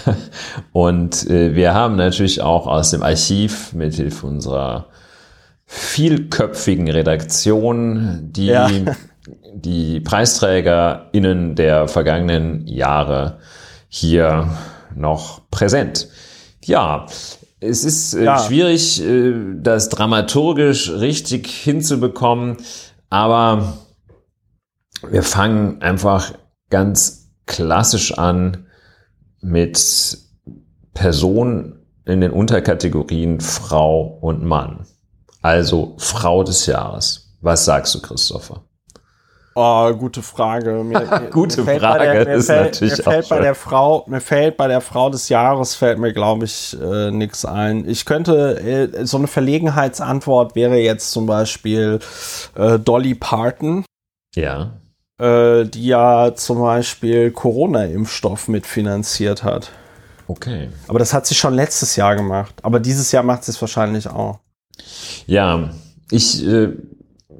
und 0.71 1.29
äh, 1.29 1.53
wir 1.55 1.75
haben 1.75 1.95
natürlich 1.95 2.41
auch 2.41 2.65
aus 2.65 2.91
dem 2.91 3.03
Archiv 3.03 3.73
mithilfe 3.73 4.25
unserer 4.25 4.87
vielköpfigen 5.67 6.89
Redaktion 6.89 8.29
die, 8.31 8.47
ja. 8.47 8.69
die 9.53 9.99
PreisträgerInnen 9.99 11.55
der 11.55 11.87
vergangenen 11.87 12.67
Jahre 12.67 13.37
hier 13.87 14.49
noch 14.95 15.49
präsent. 15.49 16.07
Ja, 16.63 17.05
es 17.59 17.83
ist 17.83 18.13
äh, 18.13 18.25
ja. 18.25 18.39
schwierig, 18.39 19.01
äh, 19.01 19.33
das 19.55 19.89
dramaturgisch 19.89 20.89
richtig 20.91 21.47
hinzubekommen, 21.47 22.57
aber 23.09 23.77
wir 25.09 25.23
fangen 25.23 25.81
einfach 25.81 26.33
ganz 26.69 27.31
klassisch 27.45 28.17
an 28.17 28.67
mit 29.41 30.17
Personen 30.93 31.85
in 32.05 32.21
den 32.21 32.31
Unterkategorien 32.31 33.39
Frau 33.39 34.17
und 34.21 34.43
Mann. 34.43 34.85
Also 35.41 35.95
Frau 35.97 36.43
des 36.43 36.65
Jahres. 36.65 37.37
Was 37.41 37.65
sagst 37.65 37.93
du, 37.93 38.01
Christopher? 38.01 38.63
Oh, 39.57 39.93
gute 39.93 40.21
Frage. 40.21 40.83
Mir, 40.83 41.29
gute 41.31 41.63
mir 41.63 41.79
Frage 41.79 42.25
der, 42.25 42.35
ist 42.35 42.47
fällt, 42.47 42.73
natürlich 42.73 42.97
mir 42.97 43.03
fällt 43.03 43.29
bei 43.29 43.39
der 43.39 43.55
Frau, 43.55 44.03
mir 44.07 44.19
fällt 44.19 44.57
bei 44.57 44.67
der 44.67 44.81
Frau 44.81 45.09
des 45.09 45.29
Jahres 45.29 45.75
fällt 45.75 45.97
mir 45.97 46.11
glaube 46.11 46.43
ich 46.43 46.75
äh, 46.81 47.09
nichts 47.11 47.45
ein. 47.45 47.87
Ich 47.87 48.03
könnte 48.03 48.59
äh, 48.59 49.05
so 49.05 49.15
eine 49.15 49.27
Verlegenheitsantwort 49.27 50.55
wäre 50.55 50.77
jetzt 50.77 51.11
zum 51.11 51.25
Beispiel 51.25 51.99
äh, 52.55 52.77
Dolly 52.79 53.15
Parton. 53.15 53.85
Ja. 54.35 54.73
Äh, 55.21 55.63
die 55.63 55.85
ja 55.85 56.35
zum 56.35 56.59
Beispiel 56.59 57.31
Corona-Impfstoff 57.31 58.49
mitfinanziert 58.49 59.45
hat. 59.45 59.71
Okay. 60.27 60.67
Aber 60.89 60.99
das 60.99 61.13
hat 61.13 61.25
sie 61.25 61.35
schon 61.35 61.53
letztes 61.53 61.95
Jahr 61.95 62.17
gemacht. 62.17 62.55
Aber 62.61 62.81
dieses 62.81 63.13
Jahr 63.13 63.23
macht 63.23 63.45
sie 63.45 63.51
es 63.51 63.61
wahrscheinlich 63.61 64.09
auch. 64.09 64.39
Ja, 65.27 65.69
ich 66.11 66.45
äh, 66.45 66.73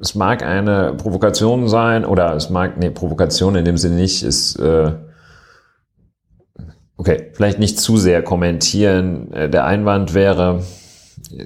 es 0.00 0.14
mag 0.14 0.42
eine 0.42 0.94
Provokation 0.94 1.68
sein 1.68 2.04
oder 2.04 2.34
es 2.34 2.50
mag, 2.50 2.76
nee, 2.78 2.90
Provokation 2.90 3.56
in 3.56 3.64
dem 3.64 3.76
Sinne 3.76 3.96
nicht, 3.96 4.22
ist, 4.22 4.56
äh, 4.56 4.92
okay, 6.96 7.30
vielleicht 7.34 7.58
nicht 7.58 7.78
zu 7.78 7.96
sehr 7.96 8.22
kommentieren. 8.22 9.32
Äh, 9.32 9.48
der 9.48 9.64
Einwand 9.64 10.14
wäre, 10.14 10.62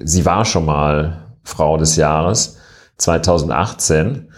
sie 0.03 0.25
war 0.25 0.45
schon 0.45 0.65
mal 0.65 1.35
Frau 1.43 1.77
des 1.77 1.95
Jahres 1.95 2.57
2018 2.97 4.31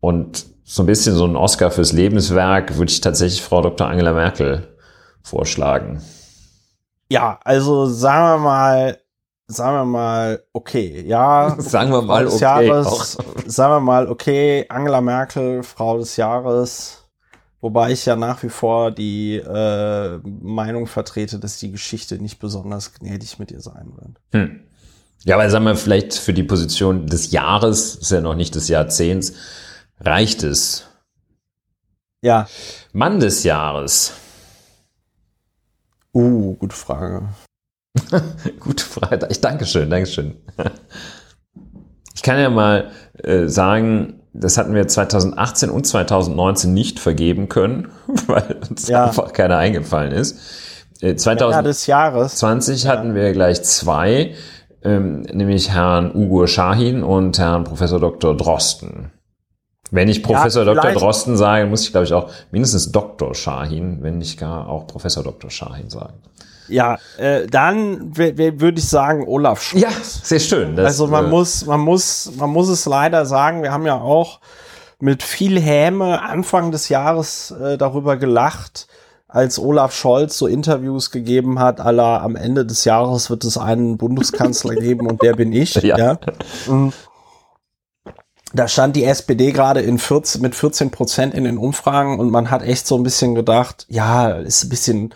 und 0.00 0.46
so 0.64 0.82
ein 0.82 0.86
bisschen 0.86 1.14
so 1.14 1.24
ein 1.24 1.36
Oscar 1.36 1.70
fürs 1.70 1.92
Lebenswerk 1.92 2.76
würde 2.76 2.90
ich 2.92 3.00
tatsächlich 3.00 3.42
Frau 3.42 3.62
Dr. 3.62 3.88
Angela 3.88 4.12
Merkel 4.12 4.76
vorschlagen. 5.22 6.02
Ja, 7.10 7.40
also 7.42 7.86
sagen 7.86 8.42
wir 8.42 8.44
mal, 8.44 8.98
sagen 9.48 9.76
wir 9.76 9.84
mal, 9.84 10.42
okay, 10.52 11.02
ja. 11.06 11.56
sagen 11.58 11.90
wir 11.90 12.02
mal, 12.02 12.26
okay. 12.26 12.38
Jahres, 12.38 13.18
sagen 13.46 13.74
wir 13.74 13.80
mal, 13.80 14.08
okay, 14.08 14.66
Angela 14.68 15.00
Merkel, 15.00 15.62
Frau 15.62 15.98
des 15.98 16.16
Jahres. 16.16 17.04
Wobei 17.60 17.90
ich 17.90 18.06
ja 18.06 18.14
nach 18.14 18.44
wie 18.44 18.50
vor 18.50 18.92
die 18.92 19.34
äh, 19.36 20.18
Meinung 20.22 20.86
vertrete, 20.86 21.40
dass 21.40 21.58
die 21.58 21.72
Geschichte 21.72 22.22
nicht 22.22 22.38
besonders 22.38 22.94
gnädig 22.94 23.40
mit 23.40 23.50
ihr 23.50 23.60
sein 23.60 23.90
wird. 23.96 24.20
Hm. 24.32 24.60
Ja, 25.24 25.34
aber 25.34 25.50
sagen 25.50 25.64
wir 25.64 25.74
vielleicht 25.74 26.14
für 26.14 26.32
die 26.32 26.44
Position 26.44 27.06
des 27.06 27.32
Jahres, 27.32 27.96
ist 27.96 28.12
ja 28.12 28.20
noch 28.20 28.36
nicht 28.36 28.54
des 28.54 28.68
Jahrzehnts, 28.68 29.32
reicht 29.98 30.44
es. 30.44 30.84
Ja. 32.22 32.46
Mann 32.92 33.18
des 33.18 33.42
Jahres. 33.42 34.12
Uh, 36.14 36.54
gute 36.54 36.76
Frage. 36.76 37.28
Gute 38.60 38.84
Frage. 38.84 39.26
Ich 39.30 39.40
danke 39.40 39.66
schön, 39.66 39.90
danke 39.90 40.06
schön. 40.06 40.36
Ich 42.14 42.22
kann 42.22 42.38
ja 42.38 42.50
mal 42.50 42.90
äh, 43.22 43.46
sagen, 43.46 44.20
das 44.32 44.58
hatten 44.58 44.74
wir 44.74 44.86
2018 44.86 45.70
und 45.70 45.86
2019 45.86 46.72
nicht 46.72 47.00
vergeben 47.00 47.48
können, 47.48 47.88
weil 48.26 48.58
uns 48.68 48.88
ja. 48.88 49.06
einfach 49.06 49.32
keiner 49.32 49.58
eingefallen 49.58 50.12
ist. 50.12 50.38
Äh, 51.00 51.16
2020 51.16 52.84
ja. 52.84 52.90
hatten 52.90 53.14
wir 53.14 53.32
gleich 53.32 53.62
zwei, 53.62 54.34
ähm, 54.82 55.22
nämlich 55.22 55.70
Herrn 55.70 56.14
Ugo 56.14 56.46
Shahin 56.46 57.02
und 57.02 57.38
Herrn 57.38 57.64
Professor 57.64 58.00
Dr. 58.00 58.36
Drosten. 58.36 59.12
Wenn 59.90 60.08
ich 60.08 60.22
Professor 60.22 60.64
ja, 60.64 60.74
Dr. 60.74 60.92
Drosten 60.92 61.36
sage, 61.36 61.66
muss 61.66 61.82
ich 61.82 61.92
glaube 61.92 62.04
ich 62.04 62.12
auch 62.12 62.30
mindestens 62.50 62.92
Dr. 62.92 63.34
Shahin, 63.34 64.02
wenn 64.02 64.18
nicht 64.18 64.38
gar 64.38 64.68
auch 64.68 64.86
Professor 64.86 65.22
Dr. 65.22 65.50
Shahin 65.50 65.88
sagen. 65.88 66.20
Ja, 66.68 66.98
äh, 67.16 67.46
dann 67.46 68.16
würde 68.16 68.78
ich 68.78 68.88
sagen 68.88 69.26
Olaf 69.26 69.62
Scholz. 69.62 69.82
Ja, 69.82 69.90
sehr 70.02 70.40
schön. 70.40 70.76
Das, 70.76 70.86
also 70.86 71.06
man 71.06 71.26
äh, 71.26 71.28
muss, 71.28 71.66
man 71.66 71.80
muss, 71.80 72.32
man 72.36 72.50
muss 72.50 72.68
es 72.68 72.86
leider 72.86 73.26
sagen. 73.26 73.62
Wir 73.62 73.72
haben 73.72 73.86
ja 73.86 73.94
auch 74.00 74.40
mit 75.00 75.22
viel 75.22 75.60
Häme 75.60 76.22
Anfang 76.22 76.70
des 76.70 76.88
Jahres 76.88 77.50
äh, 77.52 77.78
darüber 77.78 78.16
gelacht, 78.16 78.88
als 79.28 79.58
Olaf 79.58 79.94
Scholz 79.94 80.38
so 80.38 80.46
Interviews 80.46 81.10
gegeben 81.10 81.58
hat, 81.58 81.80
aller 81.80 82.22
am 82.22 82.34
Ende 82.34 82.64
des 82.64 82.84
Jahres 82.84 83.28
wird 83.28 83.44
es 83.44 83.58
einen 83.58 83.98
Bundeskanzler 83.98 84.74
geben 84.76 85.06
und 85.06 85.22
der 85.22 85.34
bin 85.34 85.52
ich. 85.52 85.74
Ja. 85.74 85.98
ja. 85.98 86.18
Mhm. 86.66 86.92
Da 88.54 88.66
stand 88.66 88.96
die 88.96 89.04
SPD 89.04 89.52
gerade 89.52 89.82
in 89.82 89.98
14, 89.98 90.40
mit 90.40 90.54
14 90.54 90.90
Prozent 90.90 91.34
in 91.34 91.44
den 91.44 91.58
Umfragen 91.58 92.18
und 92.18 92.30
man 92.30 92.50
hat 92.50 92.62
echt 92.62 92.86
so 92.86 92.96
ein 92.96 93.02
bisschen 93.02 93.34
gedacht, 93.34 93.84
ja, 93.90 94.30
ist 94.30 94.64
ein 94.64 94.70
bisschen 94.70 95.14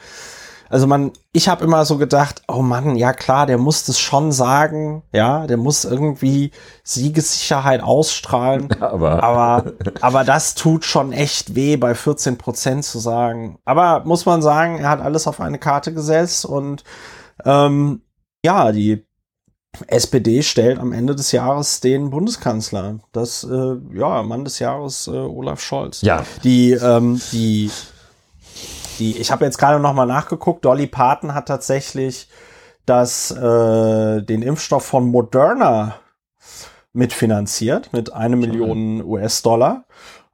also 0.72 0.86
man, 0.86 1.12
ich 1.32 1.48
habe 1.50 1.64
immer 1.66 1.84
so 1.84 1.98
gedacht, 1.98 2.44
oh 2.48 2.62
Mann, 2.62 2.96
ja 2.96 3.12
klar, 3.12 3.44
der 3.44 3.58
muss 3.58 3.84
das 3.84 4.00
schon 4.00 4.32
sagen, 4.32 5.02
ja, 5.12 5.46
der 5.46 5.58
muss 5.58 5.84
irgendwie 5.84 6.50
Siegessicherheit 6.82 7.82
ausstrahlen. 7.82 8.74
Aber, 8.80 9.22
aber, 9.22 9.72
aber 10.00 10.24
das 10.24 10.54
tut 10.54 10.84
schon 10.86 11.12
echt 11.12 11.54
weh, 11.54 11.76
bei 11.76 11.94
14 11.94 12.38
Prozent 12.38 12.84
zu 12.84 12.98
sagen. 12.98 13.58
Aber 13.66 14.04
muss 14.06 14.24
man 14.24 14.40
sagen, 14.40 14.78
er 14.78 14.88
hat 14.88 15.02
alles 15.02 15.26
auf 15.26 15.40
eine 15.40 15.58
Karte 15.58 15.92
gesetzt 15.92 16.46
und 16.46 16.84
ähm, 17.44 18.00
ja, 18.42 18.72
die 18.72 19.06
SPD 19.88 20.42
stellt 20.42 20.78
am 20.78 20.92
Ende 20.92 21.14
des 21.14 21.32
Jahres 21.32 21.80
den 21.80 22.08
Bundeskanzler. 22.08 22.98
Das, 23.12 23.44
äh, 23.44 23.76
ja, 23.94 24.22
Mann 24.22 24.44
des 24.44 24.58
Jahres 24.58 25.06
äh, 25.06 25.10
Olaf 25.10 25.60
Scholz. 25.60 26.00
Ja. 26.00 26.24
Die, 26.44 26.72
ähm, 26.72 27.20
die 27.30 27.70
die, 28.98 29.18
ich 29.18 29.30
habe 29.30 29.44
jetzt 29.44 29.58
gerade 29.58 29.80
noch 29.80 29.94
mal 29.94 30.06
nachgeguckt, 30.06 30.64
Dolly 30.64 30.86
Parton 30.86 31.34
hat 31.34 31.46
tatsächlich 31.46 32.28
das 32.86 33.30
äh, 33.30 34.22
den 34.22 34.42
Impfstoff 34.42 34.84
von 34.84 35.08
Moderna 35.08 35.96
mitfinanziert 36.92 37.92
mit 37.92 38.12
eine 38.12 38.36
Million 38.36 39.02
US-Dollar. 39.02 39.84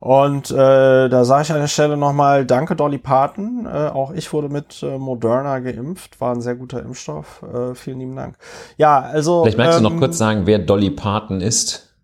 Und 0.01 0.53
äh, 0.53 1.09
da 1.09 1.25
sage 1.25 1.43
ich 1.43 1.53
an 1.53 1.59
der 1.59 1.67
Stelle 1.67 1.97
nochmal 1.97 2.47
Danke, 2.47 2.77
Dolly 2.77 2.99
Parton. 2.99 3.67
Äh, 3.67 3.89
auch 3.89 4.13
ich 4.13 4.33
wurde 4.33 4.49
mit 4.49 4.81
äh, 4.83 4.97
Moderna 4.97 5.59
geimpft. 5.59 6.21
War 6.21 6.35
ein 6.35 6.41
sehr 6.41 6.55
guter 6.55 6.83
Impfstoff. 6.83 7.43
Äh, 7.43 7.75
vielen 7.75 7.99
lieben 7.99 8.15
Dank. 8.15 8.37
Ja, 8.77 9.01
also. 9.01 9.43
Vielleicht 9.43 9.59
magst 9.59 9.79
ähm, 9.79 9.83
du 9.83 9.89
noch 9.89 9.95
ähm, 9.95 10.01
kurz 10.01 10.19
sagen, 10.19 10.47
wer 10.47 10.61
Dolly 10.61 10.91
Parton 10.91 11.41
ist. 11.41 11.97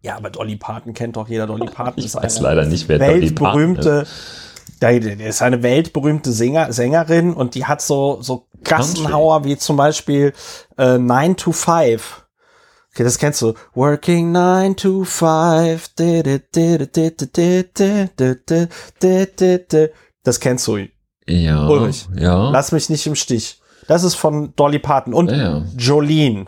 Ja, 0.00 0.16
aber 0.16 0.30
Dolly 0.30 0.56
Parton 0.56 0.92
kennt 0.92 1.16
doch 1.16 1.28
jeder. 1.28 1.46
Dolly 1.46 1.66
Parton 1.66 1.94
ich 1.98 2.06
ist 2.06 2.16
weiß 2.16 2.40
leider 2.40 2.64
nicht, 2.64 2.88
wer 2.88 2.98
Dolly 2.98 3.30
Parton 3.30 3.76
ist. 3.76 4.51
Der 4.80 5.28
ist 5.28 5.42
eine 5.42 5.62
weltberühmte 5.62 6.32
Sänger, 6.32 6.72
Sängerin 6.72 7.34
und 7.34 7.54
die 7.54 7.66
hat 7.66 7.80
so, 7.82 8.20
so 8.20 8.46
Gassenhauer 8.64 9.44
wie 9.44 9.56
zum 9.56 9.76
Beispiel 9.76 10.32
äh, 10.78 10.98
9 10.98 11.36
to 11.36 11.52
5. 11.52 12.24
Okay, 12.94 13.04
das 13.04 13.18
kennst 13.18 13.40
du. 13.40 13.54
Working 13.74 14.32
9 14.32 14.76
to 14.76 15.04
5. 15.04 15.90
Das 20.24 20.40
kennst 20.40 20.66
du. 20.66 20.78
Ja. 21.26 21.68
Ulrich. 21.68 22.08
Ja. 22.14 22.50
Lass 22.50 22.72
mich 22.72 22.90
nicht 22.90 23.06
im 23.06 23.14
Stich. 23.14 23.60
Das 23.88 24.04
ist 24.04 24.14
von 24.14 24.54
Dolly 24.56 24.78
Parton 24.78 25.14
und 25.14 25.30
ja. 25.30 25.64
Jolene. 25.76 26.46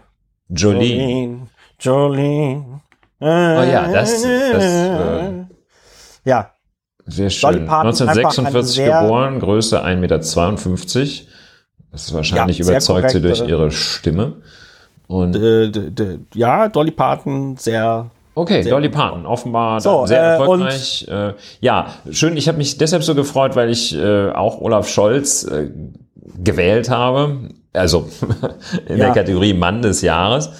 Jolene. 0.48 1.48
Jolene. 1.80 2.80
Oh 3.20 3.26
ja, 3.26 3.90
das, 3.90 4.22
das 4.22 4.24
äh, 4.24 5.44
ja. 6.24 6.53
Sehr 7.06 7.30
schön. 7.30 7.68
1946 7.68 8.84
geboren, 8.84 9.40
Größe 9.40 9.84
1,52 9.84 9.96
Meter. 9.96 10.18
Das 10.18 12.06
ist 12.06 12.14
wahrscheinlich 12.14 12.58
ja, 12.58 12.64
überzeugt 12.64 13.10
sie 13.10 13.20
durch 13.20 13.40
ihre 13.40 13.70
Stimme. 13.70 14.34
Und 15.06 15.38
ja, 16.34 16.68
Dolly 16.68 16.90
Parton 16.90 17.56
sehr 17.56 18.10
Okay, 18.36 18.62
sehr 18.62 18.72
Dolly 18.72 18.88
Parton, 18.88 19.26
offenbar 19.26 19.80
so, 19.80 20.06
sehr 20.06 20.20
äh, 20.20 20.36
erfolgreich. 20.38 21.06
Äh, 21.08 21.34
ja, 21.60 21.86
schön. 22.10 22.36
Ich 22.36 22.48
habe 22.48 22.58
mich 22.58 22.78
deshalb 22.78 23.04
so 23.04 23.14
gefreut, 23.14 23.54
weil 23.54 23.70
ich 23.70 23.94
äh, 23.94 24.30
auch 24.30 24.60
Olaf 24.60 24.88
Scholz 24.88 25.44
äh, 25.44 25.70
gewählt 26.42 26.90
habe. 26.90 27.50
Also 27.72 28.08
in 28.88 28.98
ja. 28.98 29.06
der 29.06 29.10
Kategorie 29.12 29.54
Mann 29.54 29.82
des 29.82 30.02
Jahres. 30.02 30.50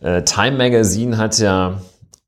Äh, 0.00 0.22
Time 0.24 0.58
Magazine 0.58 1.16
hat 1.16 1.38
ja 1.38 1.80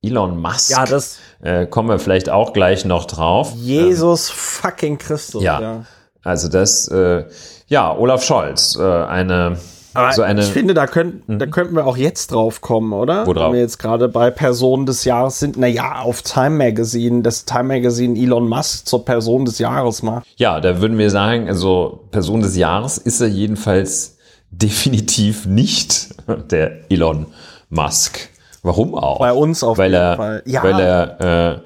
Elon 0.03 0.41
Musk. 0.41 0.71
Ja, 0.71 0.87
das 0.87 1.19
äh, 1.45 1.67
kommen 1.67 1.89
wir 1.89 1.99
vielleicht 1.99 2.31
auch 2.31 2.53
gleich 2.53 2.85
noch 2.85 3.05
drauf. 3.05 3.53
Jesus 3.55 4.31
ähm, 4.31 4.37
fucking 4.37 4.99
Christus. 4.99 5.43
Ja, 5.43 5.61
ja. 5.61 5.85
Also 6.23 6.49
das, 6.49 6.89
äh, 6.89 7.25
ja, 7.69 7.95
Olaf 7.97 8.25
Scholz, 8.25 8.77
äh, 8.81 8.83
eine 8.83 9.59
aber 9.97 10.13
so 10.13 10.23
eine, 10.23 10.41
ich 10.41 10.49
finde, 10.49 10.75
da, 10.75 10.89
könnt, 10.89 11.29
mhm. 11.29 11.39
da 11.39 11.47
könnten 11.47 11.77
wir 11.77 11.87
auch 11.87 11.97
jetzt 11.97 12.33
drauf 12.33 12.61
kommen, 12.61 12.93
oder? 12.93 13.29
Wo 13.29 13.33
drauf? 13.33 13.47
Wenn 13.47 13.53
wir 13.53 13.61
jetzt 13.61 13.79
gerade 13.79 14.09
bei 14.09 14.31
Personen 14.31 14.87
des 14.87 15.05
Jahres 15.05 15.39
sind. 15.39 15.57
Naja, 15.57 16.01
auf 16.01 16.23
Time 16.23 16.51
Magazine, 16.51 17.23
das 17.23 17.45
Time 17.45 17.65
Magazine 17.65 18.19
Elon 18.19 18.49
Musk 18.49 18.89
zur 18.89 19.05
Person 19.05 19.45
des 19.45 19.61
Jahres 19.61 20.03
macht. 20.03 20.27
Ja, 20.37 20.61
da 20.61 20.81
würden 20.81 20.99
wir 20.99 21.11
sagen, 21.11 21.47
also 21.47 22.09
Person 22.11 22.41
des 22.41 22.57
Jahres 22.57 22.99
ist 22.99 23.21
er 23.21 23.29
jedenfalls 23.29 24.19
definitiv 24.51 25.47
nicht 25.47 26.09
der 26.51 26.91
Elon 26.91 27.27
Musk. 27.71 28.31
Warum 28.65 28.95
auch? 28.95 29.19
Bei 29.19 29.33
uns 29.33 29.63
auf 29.63 29.79
weil 29.79 29.93
jeden 29.93 30.03
er, 30.03 30.17
Fall. 30.17 30.43
Ja. 30.47 30.65
Weil 30.65 30.81
er 30.81 31.55
äh, 31.55 31.61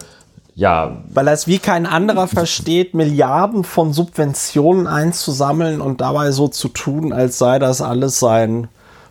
ja. 0.54 1.04
Weil 1.14 1.28
er 1.28 1.34
es 1.34 1.46
wie 1.46 1.60
kein 1.60 1.86
anderer 1.86 2.26
versteht, 2.26 2.92
Milliarden 2.92 3.62
von 3.62 3.92
Subventionen 3.92 4.88
einzusammeln 4.88 5.80
und 5.80 6.00
dabei 6.00 6.32
so 6.32 6.48
zu 6.48 6.66
tun, 6.68 7.12
als 7.12 7.38
sei 7.38 7.60
das 7.60 7.80
alles 7.80 8.18
sein 8.18 8.66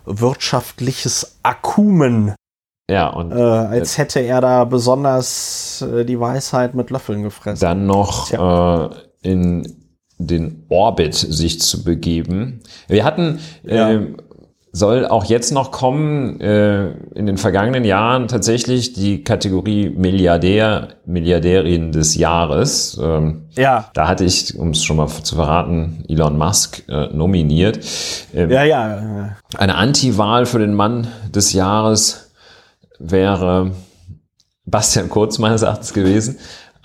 wirtschaftliches 0.05 1.37
Akkumen. 1.43 2.35
Ja, 2.89 3.07
und 3.07 3.31
äh, 3.31 3.35
als 3.35 3.97
hätte 3.97 4.19
er 4.19 4.41
da 4.41 4.65
besonders 4.65 5.81
äh, 5.81 6.03
die 6.03 6.19
Weisheit 6.19 6.75
mit 6.75 6.89
Löffeln 6.89 7.23
gefressen. 7.23 7.61
Dann 7.61 7.85
noch 7.85 8.31
äh, 8.31 8.89
in 9.21 9.73
den 10.17 10.65
Orbit 10.67 11.15
sich 11.15 11.61
zu 11.61 11.83
begeben. 11.85 12.61
Wir 12.89 13.05
hatten 13.05 13.39
ja. 13.63 13.91
äh, 13.91 14.13
soll 14.71 15.07
auch 15.07 15.25
jetzt 15.25 15.51
noch 15.51 15.71
kommen, 15.71 16.39
äh, 16.39 16.91
in 17.15 17.25
den 17.25 17.37
vergangenen 17.37 17.83
Jahren 17.83 18.27
tatsächlich 18.27 18.93
die 18.93 19.23
Kategorie 19.23 19.89
Milliardär, 19.89 20.89
Milliardärin 21.05 21.91
des 21.91 22.15
Jahres. 22.15 22.99
Ähm, 23.01 23.47
ja. 23.55 23.89
Da 23.93 24.07
hatte 24.07 24.23
ich, 24.23 24.57
um 24.57 24.71
es 24.71 24.83
schon 24.83 24.97
mal 24.97 25.07
zu 25.07 25.35
verraten, 25.35 26.03
Elon 26.07 26.37
Musk 26.37 26.83
äh, 26.89 27.07
nominiert. 27.07 27.79
Ähm, 28.33 28.51
ja, 28.51 28.63
ja, 28.63 28.89
ja. 28.89 29.37
Eine 29.57 29.75
Anti-Wahl 29.75 30.45
für 30.45 30.59
den 30.59 30.73
Mann 30.73 31.07
des 31.33 31.53
Jahres 31.53 32.31
wäre 32.99 33.71
Bastian 34.65 35.09
Kurz 35.09 35.39
meines 35.39 35.61
Erachtens 35.61 35.93
gewesen. 35.93 36.37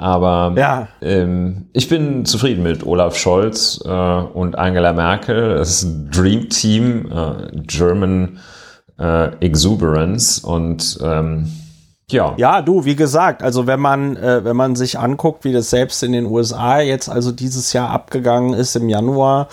Aber 0.02 0.54
ja. 0.56 0.88
ähm, 1.00 1.68
ich 1.72 1.88
bin 1.88 2.24
zufrieden 2.24 2.64
mit 2.64 2.84
Olaf 2.84 3.16
Scholz 3.16 3.80
äh, 3.84 3.88
und 3.88 4.58
Angela 4.58 4.92
Merkel. 4.92 5.54
Das 5.54 5.70
ist 5.70 5.82
ein 5.84 6.10
Dream 6.10 6.48
Team, 6.48 7.06
äh, 7.12 7.56
German 7.68 8.40
äh, 8.98 9.28
Exuberance 9.36 10.44
und 10.44 10.98
ähm, 11.04 11.52
ja. 12.10 12.34
Ja, 12.36 12.62
du, 12.62 12.84
wie 12.84 12.96
gesagt, 12.96 13.44
also 13.44 13.68
wenn 13.68 13.78
man, 13.78 14.16
äh, 14.16 14.44
wenn 14.44 14.56
man 14.56 14.74
sich 14.74 14.98
anguckt, 14.98 15.44
wie 15.44 15.52
das 15.52 15.70
selbst 15.70 16.02
in 16.02 16.10
den 16.10 16.26
USA 16.26 16.80
jetzt 16.80 17.08
also 17.08 17.30
dieses 17.30 17.72
Jahr 17.72 17.90
abgegangen 17.90 18.54
ist 18.54 18.74
im 18.74 18.88
Januar, 18.88 19.46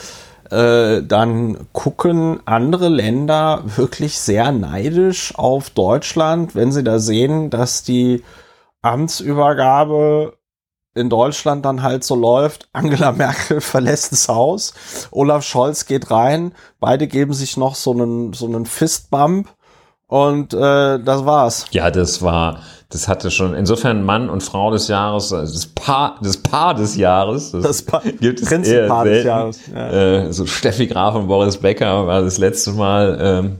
äh, 0.49 1.03
dann 1.03 1.67
gucken 1.73 2.39
andere 2.45 2.89
Länder 2.89 3.61
wirklich 3.75 4.19
sehr 4.19 4.51
neidisch 4.51 5.31
auf 5.37 5.69
Deutschland, 5.69 6.55
wenn 6.55 6.71
sie 6.71 6.83
da 6.83 6.97
sehen, 6.97 7.51
dass 7.51 7.83
die 7.83 8.23
Amtsübergabe 8.81 10.38
in 10.99 11.09
Deutschland 11.09 11.65
dann 11.65 11.81
halt 11.81 12.03
so 12.03 12.15
läuft, 12.15 12.69
Angela 12.73 13.11
Merkel 13.11 13.61
verlässt 13.61 14.11
das 14.11 14.27
Haus, 14.27 14.73
Olaf 15.11 15.43
Scholz 15.43 15.85
geht 15.85 16.11
rein, 16.11 16.53
beide 16.79 17.07
geben 17.07 17.33
sich 17.33 17.57
noch 17.57 17.75
so 17.75 17.91
einen, 17.91 18.33
so 18.33 18.45
einen 18.45 18.65
Fistbump 18.65 19.47
und 20.09 20.55
äh, 20.55 20.99
das 20.99 21.25
war's. 21.25 21.65
Ja, 21.71 21.91
das 21.91 22.23
war, 22.23 22.61
das 22.89 23.07
hatte 23.07 23.29
schon 23.29 23.53
insofern 23.53 24.03
Mann 24.03 24.27
und 24.27 24.41
Frau 24.41 24.71
des 24.71 24.87
Jahres, 24.87 25.31
also 25.31 25.53
das 25.53 25.67
Paar, 25.67 26.17
das 26.23 26.37
Paar 26.37 26.73
des 26.73 26.95
Jahres. 26.95 27.51
Das, 27.51 27.61
das 27.61 27.81
pa 27.83 28.01
gibt 28.19 28.41
es 28.41 28.51
eher 28.51 28.87
Paar 28.87 29.05
des 29.05 29.23
Jahres. 29.23 29.59
Ja. 29.71 29.89
Äh, 29.91 30.33
so 30.33 30.47
Steffi 30.47 30.87
Graf 30.87 31.13
und 31.13 31.27
Boris 31.27 31.57
Becker 31.57 32.07
war 32.07 32.23
das 32.23 32.39
letzte 32.39 32.71
Mal 32.71 33.19
ähm, 33.21 33.59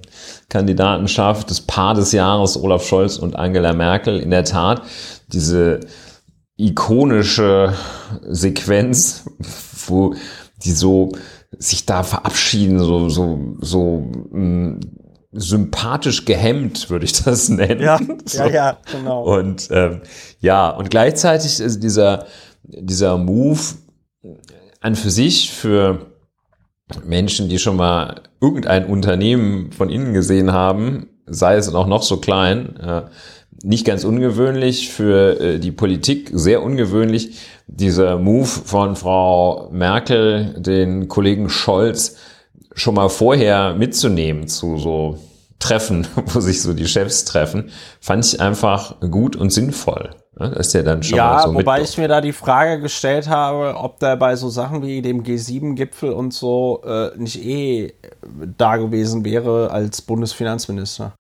Kandidatenschaft, 0.50 1.52
das 1.52 1.62
Paar 1.62 1.94
des 1.94 2.12
Jahres 2.12 2.60
Olaf 2.60 2.84
Scholz 2.84 3.18
und 3.18 3.36
Angela 3.36 3.74
Merkel. 3.74 4.20
In 4.20 4.32
der 4.32 4.44
Tat, 4.44 4.82
diese 5.28 5.82
ikonische 6.60 7.74
Sequenz, 8.28 9.26
wo 9.88 10.14
die 10.64 10.72
so 10.72 11.12
sich 11.58 11.86
da 11.86 12.04
verabschieden, 12.04 12.80
so, 12.80 13.10
so, 13.10 13.40
so 13.60 14.12
mh, 14.32 14.40
mm, 14.40 14.80
sympathisch 15.32 16.26
gehemmt, 16.26 16.90
würde 16.90 17.06
ich 17.06 17.24
das 17.24 17.50
nennen. 17.50 17.82
Ja, 17.82 18.00
so. 18.26 18.40
ja, 18.40 18.50
ja, 18.50 18.78
genau. 18.92 19.24
Und 19.24 19.70
ähm, 19.72 20.02
ja, 20.42 20.70
und 20.70 20.90
gleichzeitig 20.90 21.60
ist 21.60 21.82
dieser, 21.82 22.26
dieser 22.64 23.18
Move 23.18 23.60
an 24.82 24.96
für 24.96 25.12
sich 25.12 25.52
für 25.52 26.08
Menschen, 27.06 27.50
die 27.50 27.60
schon 27.60 27.78
mal 27.78 28.22
irgendein 28.42 28.86
Unternehmen 28.86 29.72
von 29.72 29.90
innen 29.90 30.14
gesehen 30.14 30.52
haben, 30.52 31.08
sei 31.26 31.56
es 31.56 31.74
auch 31.74 31.88
noch 31.88 32.04
so 32.04 32.18
klein, 32.18 32.76
äh, 32.78 33.04
nicht 33.64 33.86
ganz 33.86 34.04
ungewöhnlich 34.04 34.90
für 34.90 35.40
äh, 35.40 35.60
die 35.60 35.72
Politik, 35.72 36.32
sehr 36.34 36.64
ungewöhnlich. 36.64 37.38
Dieser 37.68 38.18
Move 38.18 38.48
von 38.48 38.96
Frau 38.96 39.70
Merkel, 39.72 40.56
den 40.58 41.08
Kollegen 41.08 41.50
Scholz 41.50 42.16
schon 42.74 42.96
mal 42.96 43.10
vorher 43.10 43.74
mitzunehmen 43.76 44.48
zu 44.48 44.78
so 44.78 45.20
Treffen, 45.60 46.08
wo 46.28 46.40
sich 46.40 46.62
so 46.62 46.74
die 46.74 46.88
Chefs 46.88 47.26
treffen, 47.26 47.72
fand 48.00 48.26
ich 48.26 48.40
einfach 48.40 49.00
gut 49.02 49.36
und 49.36 49.52
sinnvoll. 49.52 50.12
Ne? 50.40 50.52
Dass 50.52 50.72
der 50.72 50.84
dann 50.84 51.04
schon 51.04 51.18
ja, 51.18 51.34
mal 51.34 51.44
so 51.44 51.54
wobei 51.54 51.82
ich 51.82 51.98
mir 51.98 52.08
da 52.08 52.22
die 52.22 52.32
Frage 52.32 52.82
gestellt 52.82 53.28
habe, 53.28 53.76
ob 53.76 54.00
da 54.00 54.16
bei 54.16 54.36
so 54.36 54.50
Sachen 54.50 54.82
wie 54.82 55.02
dem 55.02 55.24
G7-Gipfel 55.24 56.14
und 56.14 56.34
so 56.34 56.82
äh, 56.86 57.12
nicht 57.18 57.44
eh 57.44 57.94
da 58.58 58.78
gewesen 58.78 59.26
wäre 59.26 59.72
als 59.72 60.02
Bundesfinanzminister. 60.02 61.14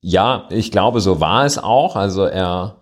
Ja, 0.00 0.44
ich 0.50 0.70
glaube, 0.70 1.00
so 1.00 1.20
war 1.20 1.44
es 1.44 1.58
auch. 1.58 1.96
Also 1.96 2.24
er 2.24 2.76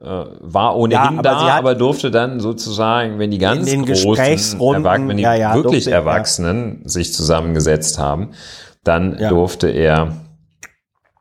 äh, 0.00 0.06
war 0.40 0.76
ohnehin 0.76 1.02
ja, 1.02 1.18
aber 1.18 1.22
da, 1.22 1.58
aber 1.58 1.74
durfte 1.74 2.10
dann 2.10 2.40
sozusagen, 2.40 3.18
wenn 3.18 3.30
die 3.30 3.38
ganz 3.38 3.70
großen, 3.70 4.60
Erwach 4.60 4.98
wenn 5.06 5.16
die 5.16 5.22
ja, 5.22 5.34
ja, 5.34 5.54
wirklich 5.54 5.84
durfte, 5.84 5.90
Erwachsenen 5.90 6.82
sich 6.84 7.14
zusammengesetzt 7.14 7.98
haben, 7.98 8.30
dann 8.84 9.16
durfte 9.16 9.68
er 9.68 10.12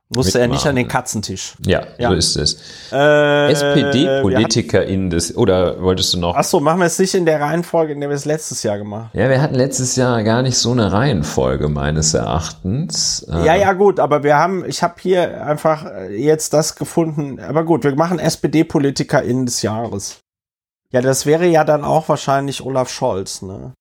Musste 0.10 0.40
er 0.40 0.48
nicht 0.48 0.68
an 0.68 0.76
den 0.76 0.88
Katzentisch. 0.88 1.56
Ja, 1.66 1.82
ja. 1.98 2.10
so 2.10 2.16
ist 2.16 2.36
es. 2.36 2.60
Äh, 2.92 3.52
SPD-PolitikerInnen 3.52 5.10
des, 5.10 5.36
oder 5.36 5.82
wolltest 5.82 6.14
du 6.14 6.20
noch? 6.20 6.36
Achso, 6.36 6.60
machen 6.60 6.80
wir 6.80 6.86
es 6.86 7.00
nicht 7.00 7.16
in 7.16 7.26
der 7.26 7.42
Reihenfolge, 7.42 7.94
in 7.94 8.02
der 8.02 8.10
wir 8.10 8.16
es 8.16 8.26
letztes 8.26 8.62
Jahr 8.62 8.78
gemacht 8.78 9.14
haben. 9.14 9.20
Ja, 9.20 9.30
wir 9.30 9.42
hatten 9.42 9.56
letztes 9.56 9.96
Jahr 9.96 10.22
gar 10.22 10.44
nicht 10.44 10.60
so 10.60 10.74
eine 10.74 10.92
Reihenfolge, 10.92 11.70
meines 11.70 12.14
Erachtens. 12.14 13.26
Ja, 13.28 13.56
ja, 13.56 13.74
gut, 13.74 14.00
aber 14.00 14.22
wir 14.22 14.36
haben, 14.36 14.64
ich 14.68 14.84
habe 14.84 14.94
hier 15.00 15.44
einfach 15.44 15.86
jetzt 16.12 16.54
das 16.54 16.76
gefunden, 16.76 17.40
aber 17.40 17.64
gut, 17.64 17.84
wir 17.84 17.96
machen 17.96 18.20
SPD-PolitikerInnen 18.20 19.48
des 19.48 19.64
Jahres. 19.64 20.20
Ja, 20.92 21.02
das 21.02 21.26
wäre 21.26 21.48
ja 21.48 21.64
dann 21.64 21.84
auch 21.84 22.10
wahrscheinlich 22.10 22.64
Olaf 22.64 22.90
Scholz, 22.90 23.42
ne? 23.42 23.74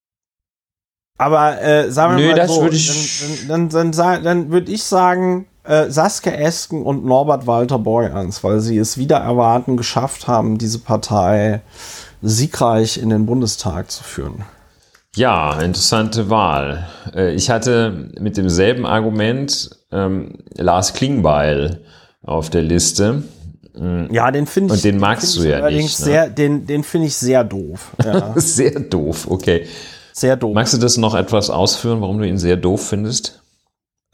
Aber 1.19 1.63
äh, 1.63 1.93
sagen 1.93 2.17
wir 2.17 2.35
Nö, 2.35 2.37
mal 2.37 2.49
so, 2.49 2.69
dann, 3.49 3.69
dann, 3.69 3.69
dann, 3.69 3.93
dann, 3.93 4.25
dann 4.25 4.51
würde 4.51 4.73
ich 4.73 4.83
sagen, 4.83 5.47
äh, 5.65 5.91
Saskia 5.91 6.33
Esken 6.33 6.83
und 6.83 7.05
Norbert 7.05 7.47
Walter 7.47 7.79
Borjans, 7.79 8.45
weil 8.45 8.61
sie 8.61 8.79
es 8.79 8.99
wieder 8.99 9.17
erwarten 9.17 9.77
geschafft 9.77 10.29
haben, 10.29 10.59
diese 10.59 10.79
Partei 10.79 11.63
siegreich 12.23 12.99
in 12.99 13.11
den 13.11 13.27
Bundestag 13.27 13.91
zu 13.91 14.05
führen. 14.05 14.45
Ja, 15.17 15.61
interessante 15.61 16.29
Wahl. 16.31 16.89
Äh, 17.15 17.35
ich 17.35 17.51
hatte 17.51 18.11
mit 18.19 18.37
demselben 18.37 18.85
Argument 18.85 19.71
ähm, 19.93 20.39
Lars 20.57 20.93
Klingbeil 20.93 21.81
auf 22.23 22.51
der 22.51 22.63
Liste. 22.63 23.23
Ja, 24.11 24.31
den 24.31 24.47
finde 24.47 24.73
ich. 24.73 24.79
Und 24.79 24.85
den 24.85 24.99
magst 24.99 25.37
du 25.37 25.43
ja 25.43 25.69
nicht. 25.69 25.99
Ne? 25.99 26.05
Sehr, 26.05 26.31
den 26.31 26.65
den 26.65 26.85
finde 26.85 27.09
ich 27.09 27.17
sehr 27.17 27.43
doof. 27.43 27.91
Ja. 28.05 28.33
sehr 28.37 28.79
doof, 28.79 29.27
okay. 29.29 29.67
Sehr 30.13 30.37
doof. 30.37 30.55
Magst 30.55 30.75
du 30.75 30.79
das 30.79 30.97
noch 30.97 31.17
etwas 31.17 31.51
ausführen, 31.51 32.01
warum 32.01 32.19
du 32.19 32.27
ihn 32.27 32.39
sehr 32.39 32.57
doof 32.57 32.89
findest? 32.89 33.43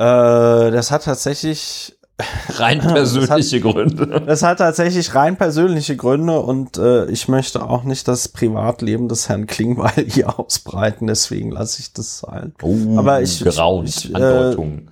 Äh, 0.01 0.71
das 0.71 0.91
hat 0.91 1.05
tatsächlich 1.05 1.99
rein 2.55 2.81
persönliche 2.81 3.61
das 3.61 3.65
hat, 3.67 3.75
Gründe. 3.75 4.23
Das 4.27 4.43
hat 4.43 4.59
tatsächlich 4.59 5.15
rein 5.15 5.37
persönliche 5.37 5.95
Gründe 5.95 6.41
und 6.41 6.79
äh, 6.79 7.05
ich 7.11 7.29
möchte 7.29 7.63
auch 7.63 7.85
nicht 7.85 8.09
das 8.09 8.29
Privatleben 8.29 9.09
des 9.09 9.29
Herrn 9.29 9.47
Klingbeil 9.47 10.05
hier 10.09 10.39
ausbreiten, 10.39 11.07
deswegen 11.07 11.51
lasse 11.51 11.81
ich 11.81 11.93
das 11.93 12.21
sein. 12.21 12.55
Oh, 12.63 12.97
aber 12.97 13.21
ich, 13.21 13.45
geraunt, 13.45 13.91
ich, 13.91 14.15
Andeutung. 14.15 14.89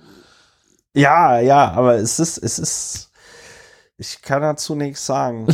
Äh, 0.93 1.01
ja, 1.01 1.39
ja, 1.39 1.71
aber 1.71 1.95
es 1.95 2.19
ist, 2.19 2.37
es 2.37 2.59
ist, 2.59 3.09
ich 3.97 4.21
kann 4.21 4.43
dazu 4.43 4.75
nichts 4.75 5.07
sagen. 5.07 5.47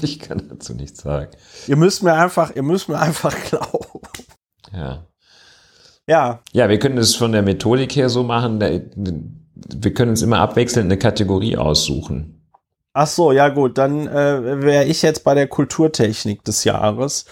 ich 0.00 0.18
kann 0.18 0.48
dazu 0.48 0.72
nichts 0.72 1.02
sagen. 1.02 1.30
Ihr 1.66 1.76
müsst 1.76 2.02
mir 2.02 2.14
einfach, 2.14 2.56
ihr 2.56 2.62
müsst 2.62 2.88
mir 2.88 2.98
einfach 2.98 3.36
glauben. 3.50 4.00
Ja. 4.72 5.04
Ja. 6.06 6.40
Ja, 6.52 6.68
wir 6.68 6.78
können 6.78 6.98
es 6.98 7.14
von 7.14 7.32
der 7.32 7.42
Methodik 7.42 7.96
her 7.96 8.08
so 8.08 8.22
machen, 8.22 8.60
wir 8.60 9.94
können 9.94 10.10
uns 10.10 10.22
immer 10.22 10.38
abwechselnd 10.38 10.86
eine 10.86 10.98
Kategorie 10.98 11.56
aussuchen. 11.56 12.42
Ach 12.92 13.06
so, 13.06 13.32
ja 13.32 13.48
gut, 13.48 13.78
dann 13.78 14.06
äh, 14.06 14.62
wäre 14.62 14.84
ich 14.84 15.02
jetzt 15.02 15.24
bei 15.24 15.34
der 15.34 15.48
Kulturtechnik 15.48 16.44
des 16.44 16.64
Jahres. 16.64 17.24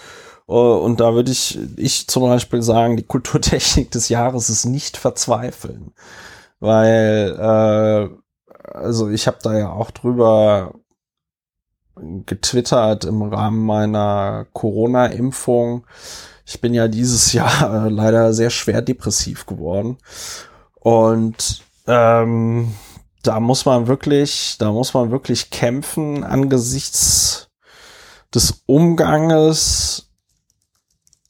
Uh, 0.45 0.75
und 0.75 0.99
da 0.99 1.13
würde 1.13 1.31
ich, 1.31 1.57
ich 1.77 2.07
zum 2.07 2.23
Beispiel 2.23 2.61
sagen, 2.61 2.97
die 2.97 3.03
Kulturtechnik 3.03 3.91
des 3.91 4.09
Jahres 4.09 4.49
ist 4.49 4.65
nicht 4.65 4.97
verzweifeln. 4.97 5.93
Weil 6.59 7.37
äh, 7.39 8.23
also 8.73 9.09
ich 9.09 9.27
habe 9.27 9.37
da 9.41 9.57
ja 9.57 9.71
auch 9.71 9.91
drüber 9.91 10.73
getwittert 11.95 13.05
im 13.05 13.21
Rahmen 13.21 13.65
meiner 13.65 14.47
Corona-Impfung. 14.53 15.85
Ich 16.53 16.61
bin 16.61 16.73
ja 16.73 16.87
dieses 16.87 17.33
Jahr 17.33 17.85
äh, 17.85 17.89
leider 17.89 18.33
sehr 18.33 18.49
schwer 18.49 18.81
depressiv 18.81 19.45
geworden. 19.45 19.97
Und 20.75 21.63
ähm, 21.87 22.73
da 23.21 23.39
muss 23.39 23.65
man 23.65 23.87
wirklich, 23.87 24.57
da 24.59 24.71
muss 24.71 24.93
man 24.93 25.11
wirklich 25.11 25.49
kämpfen 25.49 26.23
angesichts 26.23 27.49
des 28.33 28.63
Umganges, 28.65 30.09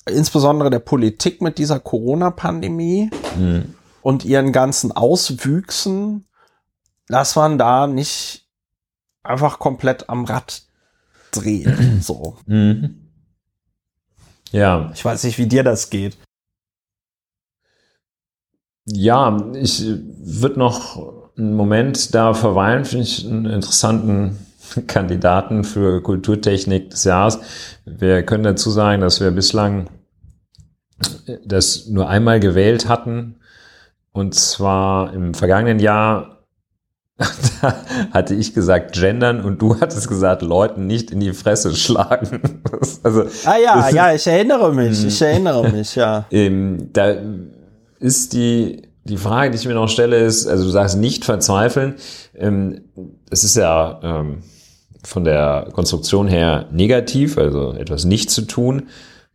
insbesondere 0.08 0.70
der 0.70 0.80
Politik 0.80 1.42
mit 1.42 1.58
dieser 1.58 1.80
Corona-Pandemie 1.80 3.10
mhm. 3.38 3.76
und 4.02 4.26
ihren 4.26 4.52
ganzen 4.52 4.92
Auswüchsen 4.92 6.26
dass 7.08 7.36
man 7.36 7.58
da 7.58 7.88
nicht 7.88 8.48
einfach 9.24 9.60
komplett 9.60 10.10
am 10.10 10.26
Rad 10.26 10.64
dreht. 11.32 11.70
so. 12.02 12.38
Mhm. 12.46 13.03
Ja. 14.54 14.92
Ich 14.94 15.04
weiß 15.04 15.24
nicht, 15.24 15.38
wie 15.40 15.48
dir 15.48 15.64
das 15.64 15.90
geht. 15.90 16.18
Ja, 18.86 19.38
ich 19.54 19.84
würde 19.86 20.60
noch 20.60 21.32
einen 21.38 21.56
Moment 21.56 22.14
da 22.14 22.34
verweilen, 22.34 22.86
finde 22.86 23.04
ich 23.04 23.26
einen 23.26 23.46
interessanten 23.46 24.38
Kandidaten 24.88 25.64
für 25.64 26.02
Kulturtechnik 26.02 26.92
des 26.92 27.04
Jahres. 27.04 27.40
Wir 27.86 28.24
können 28.24 28.44
dazu 28.44 28.70
sagen, 28.70 29.02
dass 29.02 29.20
wir 29.20 29.32
bislang 29.32 29.90
das 31.46 31.88
nur 31.88 32.08
einmal 32.08 32.40
gewählt 32.40 32.88
hatten. 32.88 33.38
Und 34.12 34.36
zwar 34.36 35.14
im 35.14 35.34
vergangenen 35.34 35.80
Jahr 35.80 36.33
da 37.62 37.76
hatte 38.12 38.36
ich 38.36 38.54
gesagt 38.54 38.94
gendern 38.94 39.42
und 39.42 39.62
du 39.62 39.80
hattest 39.80 40.08
gesagt 40.08 40.42
Leuten 40.42 40.88
nicht 40.88 41.12
in 41.12 41.20
die 41.20 41.34
Fresse 41.34 41.76
schlagen. 41.76 42.42
also, 43.04 43.24
ah 43.46 43.58
ja, 43.58 43.90
ja, 43.90 44.14
ich 44.14 44.26
erinnere 44.28 44.74
mich, 44.74 45.06
ich 45.06 45.22
erinnere 45.22 45.70
mich, 45.70 45.96
ja. 45.96 46.26
Ähm, 46.32 46.90
da 46.94 47.16
ist 48.00 48.34
die, 48.34 48.84
die 49.04 49.18
Frage, 49.18 49.52
die 49.52 49.58
ich 49.58 49.66
mir 49.66 49.74
noch 49.74 49.90
stelle, 49.90 50.18
ist, 50.18 50.48
also 50.48 50.66
du 50.66 50.70
sagst 50.70 50.98
nicht 50.98 51.26
verzweifeln. 51.26 51.96
Ähm, 52.36 52.82
es 53.30 53.44
ist 53.44 53.56
ja 53.56 54.00
ähm, 54.04 54.44
von 55.04 55.24
der 55.24 55.70
Konstruktion 55.74 56.28
her 56.28 56.68
negativ, 56.72 57.38
also 57.38 57.74
etwas 57.74 58.06
nicht 58.06 58.30
zu 58.30 58.44
tun. 58.44 58.90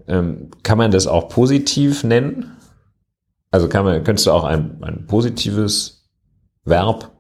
Ähm, 0.07 0.51
kann 0.63 0.79
man 0.79 0.91
das 0.91 1.07
auch 1.07 1.29
positiv 1.29 2.05
nennen? 2.05 2.57
Also 3.51 3.69
kann 3.69 3.85
man, 3.85 4.05
könntest 4.05 4.27
du 4.27 4.33
auch 4.33 4.45
ein, 4.45 4.79
ein 4.83 5.07
positives 5.07 6.07
Verb 6.65 7.11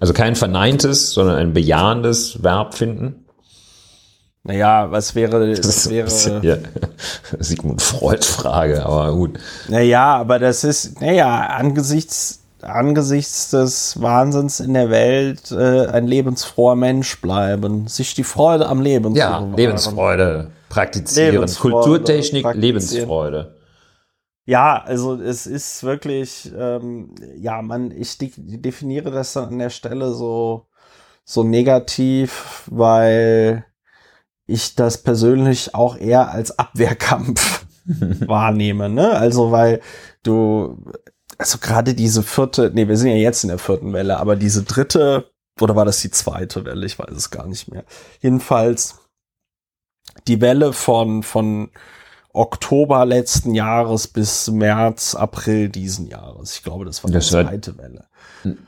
also 0.00 0.12
kein 0.12 0.36
verneintes, 0.36 1.12
sondern 1.12 1.36
ein 1.36 1.52
bejahendes 1.52 2.42
Verb 2.42 2.74
finden. 2.74 3.22
Naja, 4.44 4.90
was 4.90 5.14
wäre, 5.14 5.54
das 5.54 5.88
wäre. 5.88 6.04
Bisschen, 6.04 6.42
ja, 6.42 6.56
Sigmund 7.38 7.80
Freud 7.80 8.24
Frage, 8.24 8.84
aber 8.84 9.12
gut. 9.12 9.38
Naja, 9.68 10.16
aber 10.16 10.38
das 10.38 10.64
ist, 10.64 11.00
naja, 11.00 11.46
angesichts, 11.46 12.42
angesichts 12.60 13.50
des 13.50 14.00
Wahnsinns 14.00 14.60
in 14.60 14.74
der 14.74 14.90
Welt 14.90 15.52
äh, 15.52 15.86
ein 15.86 16.06
lebensfroher 16.06 16.74
Mensch 16.76 17.20
bleiben, 17.20 17.86
sich 17.86 18.14
die 18.14 18.24
Freude 18.24 18.66
am 18.66 18.80
Leben 18.80 19.14
ja, 19.14 19.26
zu 19.26 19.44
bewahren. 19.44 19.56
Lebensfreude 19.56 20.50
praktizieren, 20.68 21.32
Lebensfreude 21.32 21.74
Kulturtechnik, 21.74 22.42
praktizieren. 22.42 22.60
Lebensfreude. 22.60 23.54
Ja, 24.44 24.82
also 24.82 25.14
es 25.20 25.46
ist 25.46 25.84
wirklich, 25.84 26.50
ähm, 26.56 27.14
ja, 27.36 27.62
man, 27.62 27.92
ich 27.92 28.18
de 28.18 28.32
definiere 28.36 29.10
das 29.12 29.34
dann 29.34 29.50
an 29.50 29.58
der 29.60 29.70
Stelle 29.70 30.12
so, 30.14 30.66
so 31.24 31.44
negativ, 31.44 32.64
weil 32.66 33.64
ich 34.46 34.74
das 34.74 35.02
persönlich 35.02 35.74
auch 35.74 35.96
eher 35.96 36.30
als 36.30 36.58
Abwehrkampf 36.58 37.66
wahrnehme, 37.86 38.88
ne? 38.88 39.12
Also 39.12 39.52
weil 39.52 39.80
du, 40.24 40.84
also 41.38 41.58
gerade 41.58 41.94
diese 41.94 42.22
vierte, 42.24 42.70
nee, 42.74 42.88
wir 42.88 42.96
sind 42.96 43.10
ja 43.10 43.16
jetzt 43.16 43.44
in 43.44 43.48
der 43.48 43.58
vierten 43.58 43.92
Welle, 43.92 44.18
aber 44.18 44.34
diese 44.36 44.64
dritte, 44.64 45.30
oder 45.60 45.76
war 45.76 45.84
das 45.84 46.00
die 46.00 46.10
zweite 46.10 46.64
Welle? 46.64 46.86
Ich 46.86 46.98
weiß 46.98 47.14
es 47.14 47.30
gar 47.30 47.46
nicht 47.46 47.68
mehr. 47.70 47.84
Jedenfalls 48.20 48.98
die 50.26 50.40
Welle 50.40 50.72
von, 50.72 51.22
von 51.22 51.70
Oktober 52.32 53.04
letzten 53.04 53.54
Jahres 53.54 54.08
bis 54.08 54.50
März, 54.50 55.14
April 55.14 55.68
diesen 55.68 56.06
Jahres. 56.06 56.56
Ich 56.56 56.62
glaube, 56.62 56.84
das 56.84 57.04
war 57.04 57.10
das 57.10 57.26
die 57.26 57.30
zweite 57.30 57.76
Welle. 57.78 58.06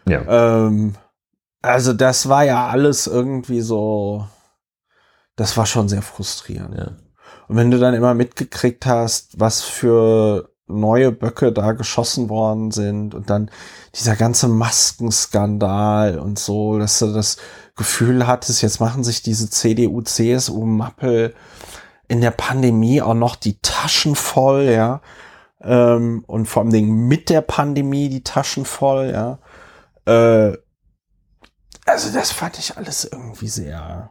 Ja. 0.06 0.66
Ähm, 0.66 0.94
also 1.62 1.94
das 1.94 2.28
war 2.28 2.44
ja 2.44 2.68
alles 2.68 3.06
irgendwie 3.06 3.62
so, 3.62 4.26
das 5.36 5.56
war 5.56 5.64
schon 5.64 5.88
sehr 5.88 6.02
frustrierend. 6.02 6.76
Ja. 6.76 6.92
Und 7.48 7.56
wenn 7.56 7.70
du 7.70 7.78
dann 7.78 7.94
immer 7.94 8.14
mitgekriegt 8.14 8.84
hast, 8.86 9.40
was 9.40 9.62
für 9.62 10.50
neue 10.66 11.12
Böcke 11.12 11.52
da 11.52 11.72
geschossen 11.72 12.28
worden 12.28 12.70
sind 12.70 13.14
und 13.14 13.28
dann 13.28 13.50
dieser 13.94 14.16
ganze 14.16 14.48
Maskenskandal 14.48 16.18
und 16.18 16.38
so, 16.38 16.78
dass 16.78 16.98
du 16.98 17.12
das 17.12 17.36
Gefühl 17.76 18.26
hattest, 18.26 18.62
jetzt 18.62 18.80
machen 18.80 19.04
sich 19.04 19.22
diese 19.22 19.50
CDU, 19.50 20.00
CSU 20.02 20.64
Mappel 20.64 21.34
in 22.08 22.20
der 22.20 22.30
Pandemie 22.30 23.02
auch 23.02 23.14
noch 23.14 23.36
die 23.36 23.58
Taschen 23.60 24.14
voll, 24.14 24.64
ja. 24.64 25.00
Ähm, 25.60 26.24
und 26.26 26.46
vor 26.46 26.64
allem 26.64 27.08
mit 27.08 27.30
der 27.30 27.40
Pandemie 27.40 28.08
die 28.08 28.24
Taschen 28.24 28.64
voll, 28.64 29.10
ja. 29.10 29.38
Äh, 30.06 30.56
also 31.86 32.12
das 32.12 32.32
fand 32.32 32.58
ich 32.58 32.76
alles 32.76 33.04
irgendwie 33.04 33.48
sehr, 33.48 34.10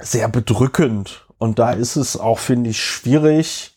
sehr 0.00 0.28
bedrückend. 0.28 1.26
Und 1.38 1.58
da 1.58 1.72
ist 1.72 1.96
es 1.96 2.18
auch, 2.18 2.38
finde 2.38 2.70
ich, 2.70 2.82
schwierig, 2.82 3.76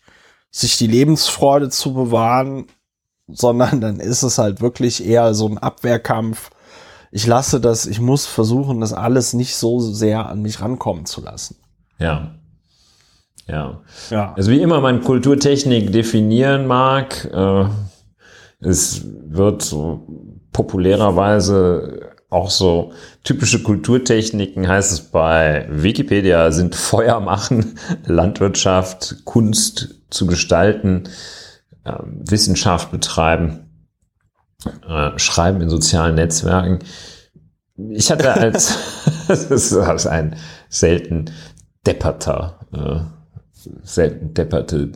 sich 0.52 0.78
die 0.78 0.88
Lebensfreude 0.88 1.70
zu 1.70 1.94
bewahren, 1.94 2.68
sondern 3.28 3.82
dann 3.82 4.00
ist 4.00 4.24
es 4.24 4.38
halt 4.38 4.62
wirklich 4.62 5.06
eher 5.06 5.34
so 5.34 5.48
ein 5.48 5.58
Abwehrkampf. 5.58 6.50
Ich 7.12 7.26
lasse 7.26 7.60
das, 7.60 7.86
ich 7.86 8.00
muss 8.00 8.26
versuchen, 8.26 8.82
das 8.82 8.93
alles 8.93 9.34
nicht 9.34 9.56
so 9.56 9.80
sehr 9.80 10.28
an 10.28 10.41
mich 10.41 10.62
rankommen 10.62 11.06
zu 11.06 11.22
lassen. 11.22 11.58
Ja. 11.98 12.36
Ja. 13.48 13.82
ja. 14.10 14.34
Also 14.36 14.52
wie 14.52 14.62
immer 14.62 14.80
man 14.80 15.02
Kulturtechnik 15.02 15.91
definieren 15.91 16.67
mag, 16.67 17.26
äh, 17.34 17.65
es 18.60 19.04
wird 19.06 19.63
so 19.63 20.08
populärerweise 20.52 22.12
auch 22.30 22.52
so 22.52 22.91
typische 23.24 23.63
Kulturtechniken 23.63 24.67
heißt 24.67 24.91
es 24.91 25.02
bei 25.02 25.65
Wikipedia 25.69 26.52
sind 26.52 26.76
Feuer 26.76 27.19
machen, 27.19 27.76
Landwirtschaft, 28.06 29.26
Kunst 29.26 29.95
zu 30.12 30.28
gestalten, 30.28 31.10
äh, 31.86 31.93
Wissenschaft 32.04 32.91
betreiben, 32.91 33.69
äh, 34.65 35.17
Schreiben 35.17 35.62
in 35.62 35.69
sozialen 35.69 36.15
Netzwerken. 36.15 36.80
Ich 37.78 38.12
hatte 38.12 38.34
als, 38.34 38.78
das 39.28 39.45
ist 39.45 40.08
ein 40.08 40.36
selten 40.69 41.26
depperter, 41.86 42.60
äh, 42.74 43.69
selten 43.84 44.34
depperte 44.34 44.91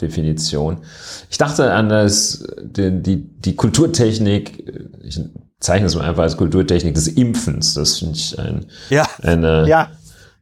Definition. 0.00 0.82
Ich 1.30 1.38
dachte 1.38 1.72
an 1.72 1.88
das, 1.88 2.46
die, 2.62 3.02
die, 3.02 3.40
die 3.40 3.56
Kulturtechnik, 3.56 4.72
ich 5.02 5.20
zeichne 5.60 5.86
es 5.86 5.94
mal 5.94 6.08
einfach 6.08 6.24
als 6.24 6.36
Kulturtechnik 6.36 6.94
des 6.94 7.08
Impfens. 7.08 7.74
Das 7.74 7.98
finde 7.98 8.14
ich 8.14 8.38
ein, 8.38 8.66
ja. 8.90 9.06
eine, 9.22 9.66
ja. 9.68 9.90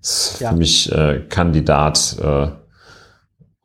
für 0.01 0.53
mich 0.55 0.91
äh, 0.93 1.21
Kandidat 1.29 2.17
äh, 2.21 2.49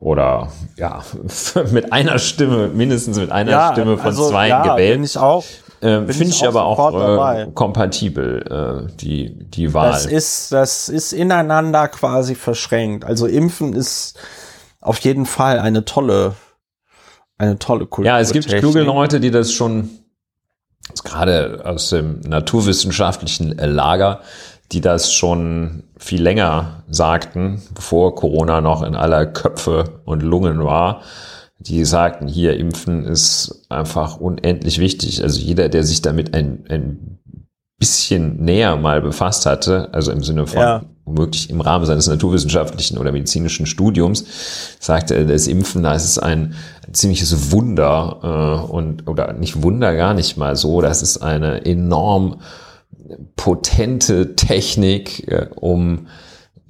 oder 0.00 0.48
ja, 0.76 1.02
mit 1.70 1.92
einer 1.92 2.18
Stimme, 2.18 2.68
mindestens 2.68 3.18
mit 3.18 3.30
einer 3.30 3.50
ja, 3.50 3.72
Stimme 3.72 3.98
von 3.98 4.06
also, 4.06 4.30
zwei 4.30 4.48
ja, 4.48 4.62
gewählt. 4.62 4.94
Bin 4.94 5.04
ich 5.04 5.18
auch. 5.18 5.44
Äh, 5.82 6.06
Finde 6.06 6.24
ich, 6.24 6.42
ich 6.42 6.46
aber 6.46 6.64
auch 6.64 7.36
äh, 7.36 7.46
kompatibel, 7.54 8.86
äh, 8.88 8.92
die, 8.96 9.48
die 9.48 9.72
Wahl. 9.72 9.92
Das 9.92 10.06
ist, 10.06 10.52
das 10.52 10.88
ist 10.88 11.12
ineinander 11.12 11.88
quasi 11.88 12.34
verschränkt. 12.34 13.04
Also 13.04 13.26
Impfen 13.26 13.74
ist 13.74 14.18
auf 14.80 14.98
jeden 14.98 15.26
Fall 15.26 15.58
eine 15.58 15.84
tolle, 15.84 16.34
eine 17.38 17.58
tolle 17.58 17.86
Kultur. 17.86 18.12
Ja, 18.12 18.20
es 18.20 18.32
gibt 18.32 18.48
kluge 18.48 18.82
Leute, 18.82 19.20
die 19.20 19.30
das 19.30 19.52
schon 19.52 19.90
gerade 21.04 21.62
aus 21.64 21.90
dem 21.90 22.20
naturwissenschaftlichen 22.20 23.56
Lager, 23.56 24.20
die 24.72 24.80
das 24.80 25.12
schon 25.12 25.84
viel 25.96 26.22
länger 26.22 26.84
sagten, 26.88 27.60
bevor 27.74 28.14
Corona 28.14 28.60
noch 28.60 28.82
in 28.82 28.94
aller 28.94 29.26
Köpfe 29.26 30.00
und 30.04 30.22
Lungen 30.22 30.64
war. 30.64 31.02
Die 31.58 31.84
sagten, 31.84 32.26
hier 32.26 32.56
impfen 32.56 33.04
ist 33.04 33.66
einfach 33.68 34.16
unendlich 34.16 34.78
wichtig. 34.78 35.22
Also 35.22 35.40
jeder, 35.40 35.68
der 35.68 35.84
sich 35.84 36.00
damit 36.00 36.34
ein, 36.34 36.64
ein 36.70 37.18
bisschen 37.78 38.42
näher 38.44 38.76
mal 38.76 39.00
befasst 39.00 39.44
hatte, 39.46 39.88
also 39.92 40.12
im 40.12 40.22
Sinne 40.22 40.46
von 40.46 40.60
ja. 40.60 40.82
womöglich 41.04 41.50
im 41.50 41.60
Rahmen 41.60 41.84
seines 41.84 42.06
naturwissenschaftlichen 42.06 42.96
oder 42.96 43.10
medizinischen 43.10 43.66
Studiums, 43.66 44.24
sagte, 44.78 45.26
das 45.26 45.48
Impfen, 45.48 45.82
da 45.82 45.94
ist 45.94 46.04
es 46.04 46.18
ein, 46.18 46.54
ein 46.86 46.94
ziemliches 46.94 47.50
Wunder 47.52 48.66
äh, 48.68 48.70
und 48.70 49.08
oder 49.08 49.32
nicht 49.32 49.62
Wunder 49.62 49.96
gar 49.96 50.14
nicht 50.14 50.36
mal 50.36 50.56
so, 50.56 50.80
das 50.80 51.02
ist 51.02 51.18
eine 51.18 51.64
enorm 51.64 52.36
potente 53.36 54.36
Technik, 54.36 55.28
äh, 55.28 55.48
um 55.56 56.06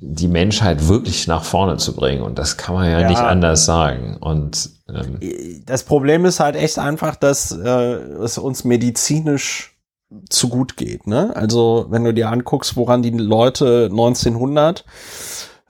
die 0.03 0.29
Menschheit 0.29 0.89
wirklich 0.89 1.27
nach 1.27 1.45
vorne 1.45 1.77
zu 1.77 1.95
bringen. 1.95 2.23
Und 2.23 2.39
das 2.39 2.57
kann 2.57 2.75
man 2.75 2.91
ja, 2.91 3.01
ja. 3.01 3.09
nicht 3.09 3.21
anders 3.21 3.67
sagen. 3.67 4.17
Und 4.19 4.71
ähm, 4.89 5.63
das 5.67 5.85
Problem 5.85 6.25
ist 6.25 6.41
halt 6.41 6.57
echt 6.57 6.79
einfach, 6.79 7.17
dass 7.17 7.53
äh, 7.53 7.69
es 7.69 8.39
uns 8.39 8.65
medizinisch 8.65 9.77
zu 10.29 10.49
gut 10.49 10.77
geht. 10.77 11.07
Ne? 11.07 11.35
Also 11.37 11.87
wenn 11.91 12.05
du 12.05 12.13
dir 12.13 12.31
anguckst, 12.31 12.77
woran 12.77 13.03
die 13.03 13.11
Leute 13.11 13.89
1900 13.91 14.85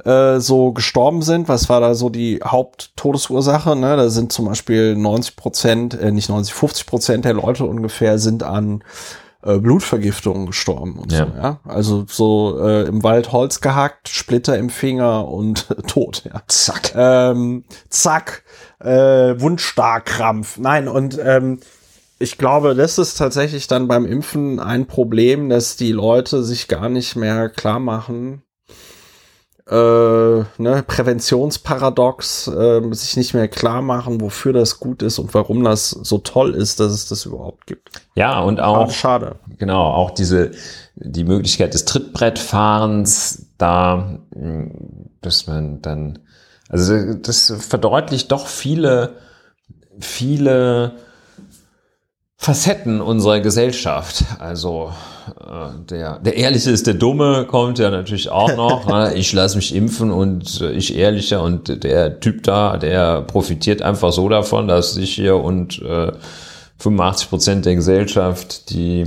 äh, 0.04 0.38
so 0.38 0.72
gestorben 0.72 1.22
sind, 1.22 1.48
was 1.48 1.68
war 1.68 1.80
da 1.80 1.94
so 1.94 2.09
die 2.09 2.40
Haupttodesursache? 2.42 3.76
Ne? 3.76 3.96
Da 3.96 4.09
sind 4.09 4.33
zum 4.33 4.46
Beispiel 4.46 4.96
90 4.96 5.37
Prozent, 5.37 5.94
äh, 5.94 6.12
nicht 6.12 6.28
90, 6.28 6.54
50 6.54 6.87
Prozent 6.87 7.24
der 7.24 7.35
Leute 7.35 7.64
ungefähr 7.64 8.18
sind 8.18 8.42
an 8.42 8.83
äh, 9.42 9.59
Blutvergiftungen 9.59 10.46
gestorben 10.46 10.98
und 10.98 11.12
ja. 11.12 11.26
so, 11.26 11.33
ja. 11.37 11.61
Also 11.64 12.05
so 12.09 12.59
äh, 12.61 12.87
im 12.87 13.03
Wald 13.03 13.33
Holz 13.33 13.61
gehackt, 13.61 14.09
Splitter 14.09 14.59
im 14.59 14.70
Finger 14.70 15.29
und 15.29 15.68
tot, 15.87 16.24
ja. 16.24 16.42
Zack. 16.46 16.92
Ähm, 16.94 17.64
zack, 17.88 18.44
äh, 18.81 18.88
Wundstarkrampf. 19.40 20.59
Nein, 20.59 20.88
und 20.88 21.18
ähm, 21.22 21.61
ich 22.18 22.37
glaube, 22.37 22.74
das 22.74 22.98
ist 22.98 23.14
tatsächlich 23.14 23.66
dann 23.66 23.88
beim 23.88 24.05
Impfen 24.05 24.61
ein 24.61 24.87
Problem, 24.87 25.48
dass 25.48 25.76
die 25.76 25.92
Leute 25.92 26.42
sich 26.42 26.68
gar 26.68 26.90
nicht 26.90 27.16
mehr 27.16 27.48
klar 27.48 27.81
machen, 27.81 28.42
äh, 29.70 30.44
ne, 30.59 30.83
Präventionsparadox, 30.85 32.48
äh, 32.48 32.92
sich 32.92 33.16
nicht 33.16 33.35
mehr 33.35 33.46
klar 33.46 33.83
machen, 33.83 34.20
wofür 34.20 34.52
das 34.52 34.80
gut 34.80 35.00
ist 35.00 35.20
und 35.20 35.33
warum 35.33 35.62
das 35.62 35.90
so 35.90 36.18
toll 36.18 36.54
ist, 36.54 36.80
dass 36.80 36.92
es 36.92 37.09
das 37.09 37.24
überhaupt 37.24 37.68
gibt. 37.68 37.90
Ja, 38.16 38.40
und 38.40 38.61
auch, 38.61 38.88
Ach, 38.88 38.90
schade. 38.90 39.37
Genau, 39.59 39.80
auch 39.80 40.11
diese, 40.11 40.50
die 40.96 41.22
Möglichkeit 41.22 41.72
des 41.74 41.85
Trittbrettfahrens, 41.85 43.46
da, 43.59 44.18
dass 45.20 45.46
man 45.46 45.80
dann, 45.83 46.18
also 46.68 47.14
das 47.14 47.54
verdeutlicht 47.59 48.33
doch 48.33 48.48
viele, 48.48 49.18
viele 50.00 50.96
Facetten 52.42 53.03
unserer 53.03 53.40
Gesellschaft. 53.40 54.24
Also 54.38 54.94
äh, 55.40 55.79
der, 55.90 56.20
der 56.20 56.38
Ehrliche 56.38 56.70
ist 56.70 56.87
der 56.87 56.94
Dumme, 56.94 57.44
kommt 57.44 57.79
ja 57.79 57.90
natürlich 57.90 58.31
auch 58.31 58.57
noch. 58.57 58.87
ne? 58.87 59.12
Ich 59.14 59.35
lasse 59.35 59.57
mich 59.57 59.74
impfen 59.74 60.11
und 60.11 60.62
äh, 60.62 60.70
ich 60.70 60.96
ehrlicher 60.96 61.42
und 61.42 61.85
der 61.85 62.18
Typ 62.18 62.42
da, 62.44 62.79
der 62.79 63.20
profitiert 63.20 63.83
einfach 63.83 64.11
so 64.11 64.26
davon, 64.31 64.68
dass 64.68 64.94
sich 64.94 65.14
hier 65.14 65.37
und 65.37 65.83
äh, 65.83 66.12
85 66.79 67.29
Prozent 67.29 67.66
der 67.66 67.74
Gesellschaft 67.74 68.70
die 68.70 69.07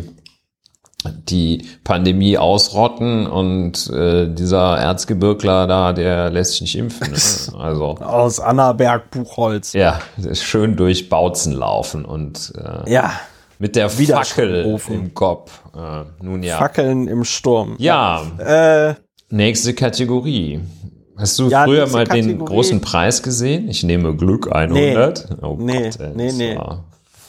die 1.09 1.65
Pandemie 1.83 2.37
ausrotten 2.37 3.27
und 3.27 3.89
äh, 3.89 4.27
dieser 4.27 4.77
Erzgebirgler 4.77 5.67
da, 5.67 5.93
der 5.93 6.29
lässt 6.29 6.51
sich 6.51 6.61
nicht 6.61 6.77
impfen. 6.77 7.11
Ne? 7.11 7.17
Also 7.63 7.95
aus 7.97 8.39
Annaberg 8.39 9.11
Buchholz. 9.11 9.73
Ja, 9.73 9.99
schön 10.33 10.75
durch 10.75 11.09
Bautzen 11.09 11.53
laufen 11.53 12.05
und 12.05 12.53
äh, 12.57 12.91
ja. 12.91 13.13
mit 13.59 13.75
der 13.75 13.89
Fackel 13.89 14.79
im 14.89 15.13
Kopf. 15.13 15.61
Äh, 15.75 16.23
nun 16.23 16.43
ja. 16.43 16.57
Fackeln 16.57 17.07
im 17.07 17.23
Sturm. 17.23 17.75
Ja. 17.77 18.23
ja. 18.39 18.89
Äh, 18.89 18.95
nächste 19.29 19.73
Kategorie. 19.73 20.61
Hast 21.15 21.37
du 21.39 21.47
ja, 21.49 21.63
früher 21.63 21.87
mal 21.87 22.05
Kategorie. 22.05 22.35
den 22.35 22.45
großen 22.45 22.81
Preis 22.81 23.21
gesehen? 23.21 23.69
Ich 23.69 23.83
nehme 23.83 24.15
Glück 24.15 24.51
100. 24.51 25.29
Nee, 25.29 25.37
oh 25.41 25.57
nee, 25.59 25.83
Gott, 25.83 25.99
ey, 25.99 26.11
nee, 26.15 26.31
nee. 26.31 26.59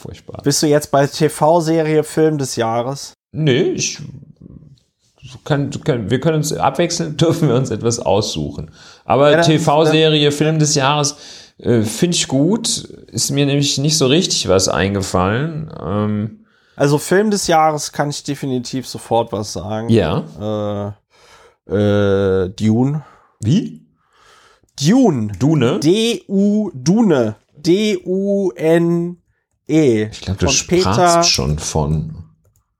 Furchtbar. 0.05 0.41
Bist 0.43 0.61
du 0.61 0.67
jetzt 0.67 0.91
bei 0.91 1.07
TV-Serie 1.07 2.03
Film 2.03 2.37
des 2.37 2.55
Jahres? 2.55 3.13
Nee, 3.35 3.71
ich 3.71 3.99
kann, 5.43 5.69
kann, 5.83 6.09
wir 6.09 6.19
können 6.19 6.37
uns 6.37 6.53
abwechselnd, 6.53 7.19
dürfen 7.21 7.49
wir 7.49 7.55
uns 7.55 7.71
etwas 7.71 7.99
aussuchen. 7.99 8.71
Aber 9.05 9.31
ja, 9.31 9.41
TV-Serie, 9.41 10.31
Film 10.31 10.59
des 10.59 10.75
Jahres 10.75 11.17
äh, 11.57 11.81
finde 11.81 12.15
ich 12.15 12.27
gut. 12.27 12.67
Ist 13.07 13.31
mir 13.31 13.45
nämlich 13.45 13.77
nicht 13.77 13.97
so 13.97 14.07
richtig 14.07 14.47
was 14.47 14.67
eingefallen. 14.67 15.71
Ähm, 15.81 16.45
also 16.75 16.97
Film 16.97 17.31
des 17.31 17.47
Jahres 17.47 17.91
kann 17.91 18.09
ich 18.09 18.23
definitiv 18.23 18.87
sofort 18.87 19.31
was 19.31 19.53
sagen. 19.53 19.89
Ja. 19.89 20.95
Äh, 21.69 21.73
äh, 21.73 22.49
Dune. 22.49 23.03
Wie? 23.39 23.85
Dune. 24.81 25.31
Dune? 25.39 25.79
D-U, 25.79 26.71
Dune. 26.73 27.35
D-U-N-E. 27.57 29.17
Ich 29.67 30.21
glaube, 30.21 30.39
du 30.39 30.47
sprachst 30.49 31.29
schon 31.31 31.57
von 31.57 32.24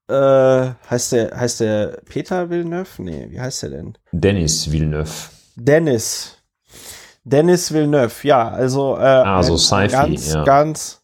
äh, 0.08 0.74
heißt 0.90 1.12
der, 1.14 1.38
heißt 1.38 1.60
der 1.62 2.02
Peter 2.08 2.50
Villeneuve? 2.50 3.02
Nee, 3.02 3.28
wie 3.30 3.40
heißt 3.40 3.64
der 3.64 3.70
denn? 3.72 3.98
Dennis 4.12 4.72
Villeneuve. 4.72 5.30
Dennis. 5.56 6.38
Dennis 7.24 7.74
Villeneuve, 7.74 8.14
ja, 8.28 8.50
also, 8.50 8.98
äh, 8.98 9.02
ah, 9.02 9.42
so 9.42 9.58
Sci-Fi, 9.58 9.88
ganz, 9.88 10.34
ja. 10.34 10.44
ganz, 10.44 11.02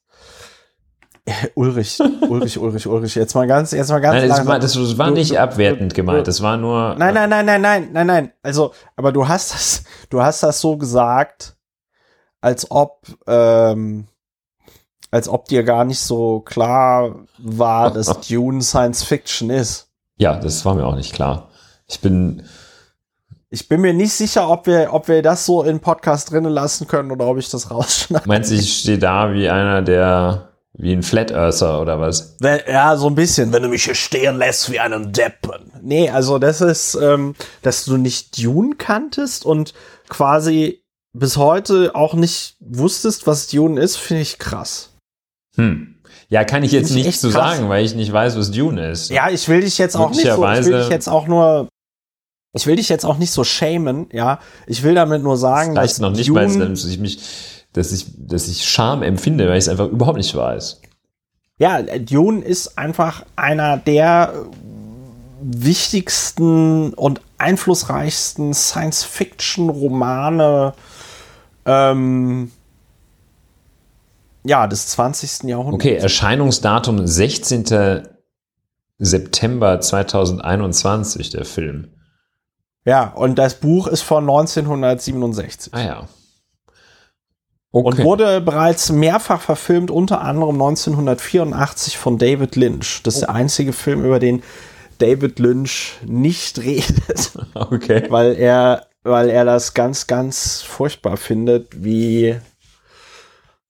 Ulrich, 1.56 2.00
Ulrich, 2.30 2.60
Ulrich, 2.60 2.88
Ulrich, 2.88 3.16
jetzt 3.16 3.36
mal 3.36 3.48
ganz, 3.48 3.72
jetzt 3.72 3.90
mal 3.90 4.00
ganz. 4.00 4.20
Nein, 4.20 4.30
das 4.30 4.46
war, 4.46 4.60
das 4.60 4.98
war 4.98 5.12
nicht 5.12 5.38
abwertend 5.40 5.94
gemeint, 5.94 6.28
das 6.28 6.42
war 6.42 6.58
nur. 6.58 6.96
Nein, 6.96 7.14
nein, 7.14 7.30
nein, 7.30 7.46
nein, 7.46 7.62
nein, 7.62 7.90
nein, 7.92 8.08
nein. 8.08 8.34
Also, 8.42 8.74
aber 8.96 9.12
du 9.12 9.28
hast 9.28 9.54
das, 9.54 9.84
du 10.10 10.22
hast 10.22 10.44
das 10.44 10.62
so 10.62 10.78
gesagt, 10.78 11.56
als 12.40 12.70
ob, 12.72 13.06
ähm, 13.28 14.08
als 15.12 15.28
ob 15.28 15.45
dir 15.47 15.63
gar 15.63 15.84
nicht 15.84 16.00
so 16.00 16.39
klar 16.39 17.15
war, 17.38 17.91
dass 17.91 18.19
Dune 18.28 18.62
Science 18.62 19.04
Fiction 19.04 19.50
ist. 19.50 19.89
Ja, 20.17 20.38
das 20.38 20.65
war 20.65 20.74
mir 20.74 20.86
auch 20.86 20.95
nicht 20.95 21.13
klar. 21.13 21.50
Ich 21.88 22.00
bin. 22.00 22.43
Ich 23.54 23.67
bin 23.67 23.82
mir 23.82 23.93
nicht 23.93 24.13
sicher, 24.13 24.50
ob 24.50 24.65
wir, 24.65 24.93
ob 24.93 25.10
wir 25.10 25.21
das 25.21 25.45
so 25.45 25.62
in 25.63 25.82
Podcast 25.82 26.32
drinnen 26.32 26.54
lassen 26.54 26.88
können 26.88 27.12
oder 27.12 27.28
ob 27.28 27.38
ich 27.38 27.50
das 27.50 27.69
rausschneide. 27.69 28.26
Meinst 28.26 28.50
du, 28.50 28.56
ich 28.56 28.80
stehe 28.80 28.97
da 28.97 29.34
wie 29.34 29.50
einer, 29.50 29.82
der 29.82 30.52
Wie 30.71 30.93
ein 30.93 31.04
Flat 31.04 31.32
Earther 31.32 31.82
oder 31.82 32.00
was? 32.00 32.38
Ja, 32.39 32.95
so 32.95 33.08
ein 33.08 33.15
bisschen, 33.15 33.52
wenn 33.52 33.62
du 33.62 33.67
mich 33.67 33.84
hier 33.84 33.95
stehen 33.95 34.38
lässt 34.38 34.71
wie 34.71 34.80
einen 34.80 35.12
Deppen. 35.12 35.69
Nee, 35.82 36.10
also 36.10 36.39
das 36.39 36.62
ist, 36.62 36.95
ähm, 36.95 37.36
dass 37.62 37.84
du 37.84 37.97
nicht 37.97 38.41
Dune 38.41 38.76
kanntest 38.78 39.45
und 39.45 39.74
quasi 40.08 40.82
bis 41.12 41.36
heute 41.36 41.93
auch 41.93 42.13
nicht 42.13 42.56
wusstest, 42.62 43.28
was 43.28 43.47
Dune 43.47 43.82
ist, 43.82 43.97
finde 43.97 44.21
ich 44.21 44.39
krass. 44.39 44.91
Hm. 45.56 45.96
Ja, 46.30 46.44
kann 46.44 46.64
ich 46.64 46.72
jetzt 46.72 46.92
nicht 46.92 47.20
zu 47.20 47.30
so 47.30 47.34
sagen, 47.34 47.70
weil 47.70 47.86
ich 47.86 47.96
nicht 47.96 48.12
weiß, 48.12 48.38
was 48.38 48.52
Dune 48.52 48.90
ist. 48.90 49.10
Ja, 49.10 49.30
ich 49.30 49.48
will 49.50 49.62
dich 49.62 49.78
jetzt 49.78 49.96
auch 49.96 50.12
nicht 50.12 50.24
so, 50.24 50.48
ich 50.48 50.66
will 50.66 50.80
dich 50.80 50.90
jetzt 50.90 51.10
auch 51.10 51.28
nur 51.28 51.70
ich 52.54 52.68
will 52.68 52.76
dich 52.76 52.90
jetzt 52.90 53.06
auch 53.06 53.18
nicht 53.18 53.32
so 53.32 53.46
schämen, 53.46 54.08
ja. 54.12 54.40
Ich 54.68 54.84
will 54.84 54.94
damit 54.94 55.24
nur 55.24 55.38
sagen, 55.38 55.74
das 55.74 55.92
dass 55.92 56.00
noch 56.00 56.12
nicht 56.12 56.28
Dune, 56.28 56.48
mal, 56.48 56.68
dass 56.70 56.84
ich 56.86 57.00
mich, 57.00 57.20
dass 57.74 57.94
ich, 57.94 58.08
dass 58.18 58.50
ich 58.50 58.70
Scham 58.70 59.04
empfinde, 59.04 59.48
weil 59.48 59.58
ich 59.58 59.64
es 59.66 59.70
einfach 59.70 59.88
überhaupt 59.88 60.18
nicht 60.18 60.36
weiß. 60.36 60.82
Ja, 61.58 61.82
Dune 61.82 62.44
ist 62.44 62.78
einfach 62.78 63.24
einer 63.36 63.78
der 63.78 64.34
wichtigsten 65.42 66.94
und 66.94 67.22
einflussreichsten 67.38 68.54
Science-Fiction-Romane 68.54 70.74
ähm, 71.66 72.52
ja, 74.44 74.68
des 74.68 74.88
20. 74.88 75.44
Jahrhunderts. 75.44 75.76
Okay, 75.86 75.96
Erscheinungsdatum 75.96 77.06
16. 77.06 78.08
September 79.04 79.82
2021, 79.82 81.32
der 81.32 81.44
Film. 81.44 81.88
Ja, 82.86 83.08
und 83.10 83.36
das 83.40 83.56
Buch 83.56 83.88
ist 83.88 84.04
von 84.04 84.24
1967. 84.24 85.74
Ah 85.74 85.82
ja. 85.82 86.08
Okay. 87.72 87.88
Und 87.88 88.04
wurde 88.04 88.42
bereits 88.42 88.92
mehrfach 88.92 89.42
verfilmt, 89.42 89.90
unter 89.90 90.22
anderem 90.22 90.56
1984 90.56 91.98
von 91.98 92.20
David 92.20 92.56
Lynch. 92.56 93.02
Das 93.04 93.16
ist 93.16 93.24
oh. 93.24 93.26
der 93.28 93.36
einzige 93.36 93.74
Film, 93.74 94.06
über 94.06 94.20
den 94.20 94.44
David 95.00 95.40
Lynch 95.40 95.98
nicht 96.06 96.60
redet. 96.60 97.32
Okay. 97.54 98.06
Weil 98.10 98.36
er, 98.36 98.88
weil 99.04 99.30
er 99.30 99.46
das 99.46 99.74
ganz, 99.74 100.08
ganz 100.08 100.62
furchtbar 100.62 101.18
findet, 101.18 101.84
wie 101.84 102.36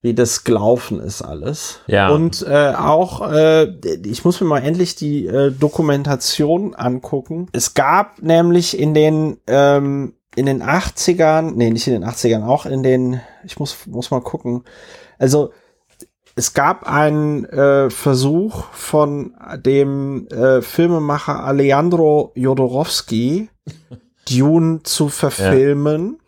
wie 0.02 0.14
das 0.14 0.44
gelaufen 0.44 1.00
ist 1.00 1.22
alles. 1.22 1.80
Ja. 1.88 2.10
Und 2.10 2.46
äh, 2.48 2.74
auch, 2.76 3.32
äh, 3.32 3.66
ich 4.04 4.26
muss 4.26 4.42
mir 4.42 4.48
mal 4.48 4.60
endlich 4.60 4.96
die 4.96 5.28
äh, 5.28 5.52
Dokumentation 5.52 6.74
angucken. 6.74 7.48
Es 7.52 7.76
gab 7.76 8.22
nämlich 8.22 8.80
in 8.80 8.94
den 8.94 9.38
ähm, 9.48 10.14
in 10.36 10.46
den 10.46 10.64
80ern, 10.64 11.52
nee, 11.56 11.70
nicht 11.70 11.88
in 11.88 11.94
den 11.94 12.06
80ern, 12.06 12.46
auch 12.46 12.66
in 12.66 12.84
den, 12.84 13.20
ich 13.44 13.60
muss, 13.60 13.86
muss 13.88 14.12
mal 14.12 14.22
gucken. 14.22 14.64
Also 15.20 15.52
es 16.36 16.54
gab 16.54 16.88
einen 16.88 17.46
äh, 17.46 17.90
Versuch 17.90 18.66
von 18.72 19.36
dem 19.58 20.28
äh, 20.30 20.62
Filmemacher 20.62 21.44
Alejandro 21.44 22.32
Jodorowsky, 22.36 23.50
Dune 24.30 24.84
zu 24.84 25.10
verfilmen. 25.10 26.21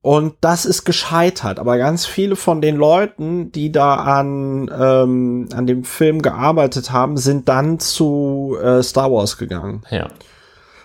Und 0.00 0.34
das 0.40 0.64
ist 0.64 0.84
gescheitert. 0.84 1.58
Aber 1.58 1.76
ganz 1.76 2.06
viele 2.06 2.36
von 2.36 2.60
den 2.60 2.76
Leuten, 2.76 3.50
die 3.50 3.72
da 3.72 3.96
an, 3.96 4.70
ähm, 4.72 5.48
an 5.52 5.66
dem 5.66 5.84
Film 5.84 6.22
gearbeitet 6.22 6.92
haben, 6.92 7.16
sind 7.16 7.48
dann 7.48 7.80
zu 7.80 8.56
äh, 8.62 8.82
Star 8.82 9.10
Wars 9.10 9.38
gegangen. 9.38 9.82
Ja. 9.90 10.08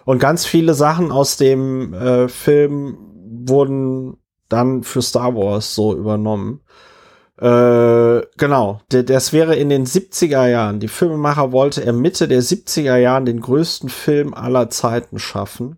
Und 0.05 0.19
ganz 0.19 0.45
viele 0.45 0.73
Sachen 0.73 1.11
aus 1.11 1.37
dem 1.37 1.93
äh, 1.93 2.27
Film 2.27 2.97
wurden 3.47 4.17
dann 4.49 4.83
für 4.83 5.01
Star 5.01 5.35
Wars 5.35 5.75
so 5.75 5.95
übernommen. 5.95 6.61
Äh, 7.39 8.21
genau, 8.37 8.81
das 8.89 9.33
wäre 9.33 9.55
in 9.55 9.69
den 9.69 9.85
70er 9.85 10.47
Jahren. 10.47 10.79
Die 10.79 10.87
Filmemacher 10.87 11.51
wollte 11.51 11.83
er 11.83 11.93
Mitte 11.93 12.27
der 12.27 12.41
70er 12.41 12.97
Jahren 12.97 13.25
den 13.25 13.41
größten 13.41 13.89
Film 13.89 14.33
aller 14.33 14.69
Zeiten 14.69 15.19
schaffen. 15.19 15.77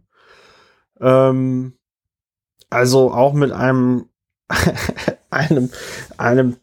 Ähm, 1.00 1.74
also 2.76 3.12
auch 3.14 3.32
mit 3.32 3.54
einem, 3.54 4.10
einem, 5.30 5.72
einem 6.18 6.58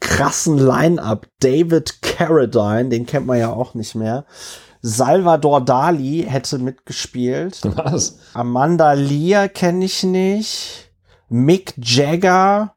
krassen 0.00 0.58
Line-up. 0.58 1.26
David 1.40 2.02
Carradine, 2.02 2.90
den 2.90 3.06
kennt 3.06 3.26
man 3.26 3.38
ja 3.38 3.50
auch 3.50 3.72
nicht 3.72 3.94
mehr. 3.94 4.26
Salvador 4.82 5.62
Dali 5.62 6.26
hätte 6.28 6.58
mitgespielt. 6.58 7.62
Was? 7.64 8.18
Amanda 8.34 8.92
Lear 8.92 9.48
kenne 9.48 9.86
ich 9.86 10.02
nicht. 10.02 10.92
Mick 11.30 11.72
Jagger, 11.78 12.74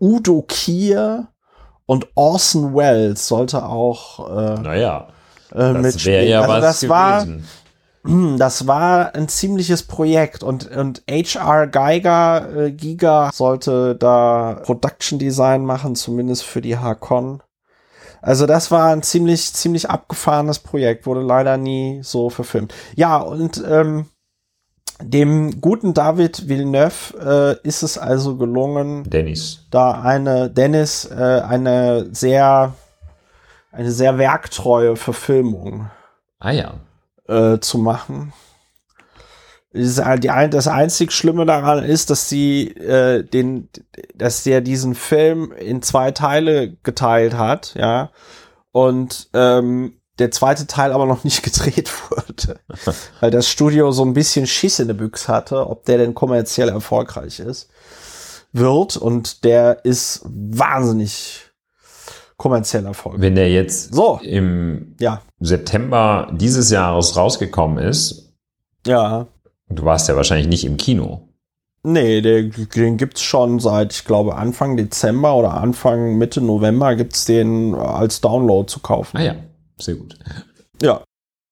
Udo 0.00 0.42
Kier 0.48 1.28
und 1.84 2.08
Orson 2.14 2.74
Welles 2.74 3.28
sollte 3.28 3.66
auch 3.66 4.30
äh, 4.30 4.60
naja, 4.62 5.08
äh, 5.52 5.74
das 5.74 6.02
wäre 6.06 6.24
ja 6.24 6.40
also 6.40 6.52
was 6.54 6.62
das 6.62 6.80
gewesen. 6.80 6.88
war 6.88 7.26
das 8.04 8.66
war 8.66 9.14
ein 9.14 9.28
ziemliches 9.28 9.82
Projekt 9.84 10.42
und, 10.42 10.70
und 10.70 11.02
HR 11.08 11.66
Geiger, 11.68 12.54
äh, 12.54 12.70
Giga 12.70 13.30
sollte 13.32 13.96
da 13.96 14.60
Production 14.62 15.18
Design 15.18 15.64
machen, 15.64 15.96
zumindest 15.96 16.44
für 16.44 16.60
die 16.60 16.76
Hakon. 16.76 17.42
Also 18.20 18.46
das 18.46 18.70
war 18.70 18.92
ein 18.92 19.02
ziemlich, 19.02 19.54
ziemlich 19.54 19.88
abgefahrenes 19.88 20.58
Projekt, 20.58 21.06
wurde 21.06 21.22
leider 21.22 21.56
nie 21.56 22.00
so 22.02 22.28
verfilmt. 22.28 22.74
Ja, 22.94 23.18
und 23.18 23.62
ähm, 23.66 24.06
dem 25.02 25.62
guten 25.62 25.94
David 25.94 26.46
Villeneuve 26.46 27.58
äh, 27.64 27.66
ist 27.66 27.82
es 27.82 27.96
also 27.96 28.36
gelungen, 28.36 29.04
Dennis. 29.04 29.66
da 29.70 30.02
eine, 30.02 30.50
Dennis, 30.50 31.06
äh, 31.06 31.40
eine 31.40 32.14
sehr, 32.14 32.74
eine 33.72 33.90
sehr 33.90 34.18
werktreue 34.18 34.96
Verfilmung. 34.96 35.90
Ah 36.38 36.52
ja 36.52 36.74
äh, 37.28 37.58
zu 37.58 37.78
machen. 37.78 38.32
Das 39.72 40.68
einzig 40.68 41.10
Schlimme 41.10 41.46
daran 41.46 41.82
ist, 41.82 42.10
dass 42.10 42.28
sie 42.28 42.68
äh, 42.68 43.24
den, 43.24 43.68
dass 44.14 44.44
der 44.44 44.60
diesen 44.60 44.94
Film 44.94 45.50
in 45.50 45.82
zwei 45.82 46.12
Teile 46.12 46.76
geteilt 46.84 47.34
hat, 47.34 47.74
ja, 47.74 48.10
und 48.70 49.30
ähm, 49.34 50.00
der 50.18 50.30
zweite 50.30 50.66
Teil 50.66 50.92
aber 50.92 51.06
noch 51.06 51.24
nicht 51.24 51.42
gedreht 51.42 51.90
wurde, 52.10 52.60
weil 53.20 53.30
das 53.30 53.48
Studio 53.48 53.90
so 53.90 54.04
ein 54.04 54.14
bisschen 54.14 54.46
Schiss 54.46 54.78
in 54.78 54.86
der 54.86 54.94
Büchse 54.94 55.28
hatte, 55.28 55.68
ob 55.68 55.84
der 55.84 55.98
denn 55.98 56.14
kommerziell 56.14 56.68
erfolgreich 56.68 57.40
ist, 57.40 57.68
wird. 58.52 58.96
Und 58.96 59.44
der 59.44 59.84
ist 59.84 60.22
wahnsinnig 60.24 61.50
kommerziell 62.44 62.84
Erfolg. 62.84 63.22
Wenn 63.22 63.36
der 63.36 63.50
jetzt 63.50 63.94
so. 63.94 64.20
im 64.22 64.96
ja. 65.00 65.22
September 65.40 66.30
dieses 66.30 66.70
Jahres 66.70 67.16
rausgekommen 67.16 67.82
ist, 67.82 68.34
ja. 68.86 69.26
Du 69.70 69.82
warst 69.86 70.10
ja 70.10 70.16
wahrscheinlich 70.16 70.48
nicht 70.48 70.66
im 70.66 70.76
Kino. 70.76 71.26
Nee, 71.84 72.20
den, 72.20 72.52
den 72.76 72.98
gibt's 72.98 73.22
schon 73.22 73.60
seit, 73.60 73.94
ich 73.94 74.04
glaube, 74.04 74.34
Anfang 74.34 74.76
Dezember 74.76 75.34
oder 75.36 75.54
Anfang 75.54 76.18
Mitte 76.18 76.42
November 76.42 76.94
gibt's 76.96 77.24
den 77.24 77.74
als 77.74 78.20
Download 78.20 78.70
zu 78.70 78.80
kaufen. 78.80 79.16
Ah 79.16 79.22
ja, 79.22 79.36
sehr 79.78 79.94
gut. 79.94 80.18
Ja. 80.82 81.02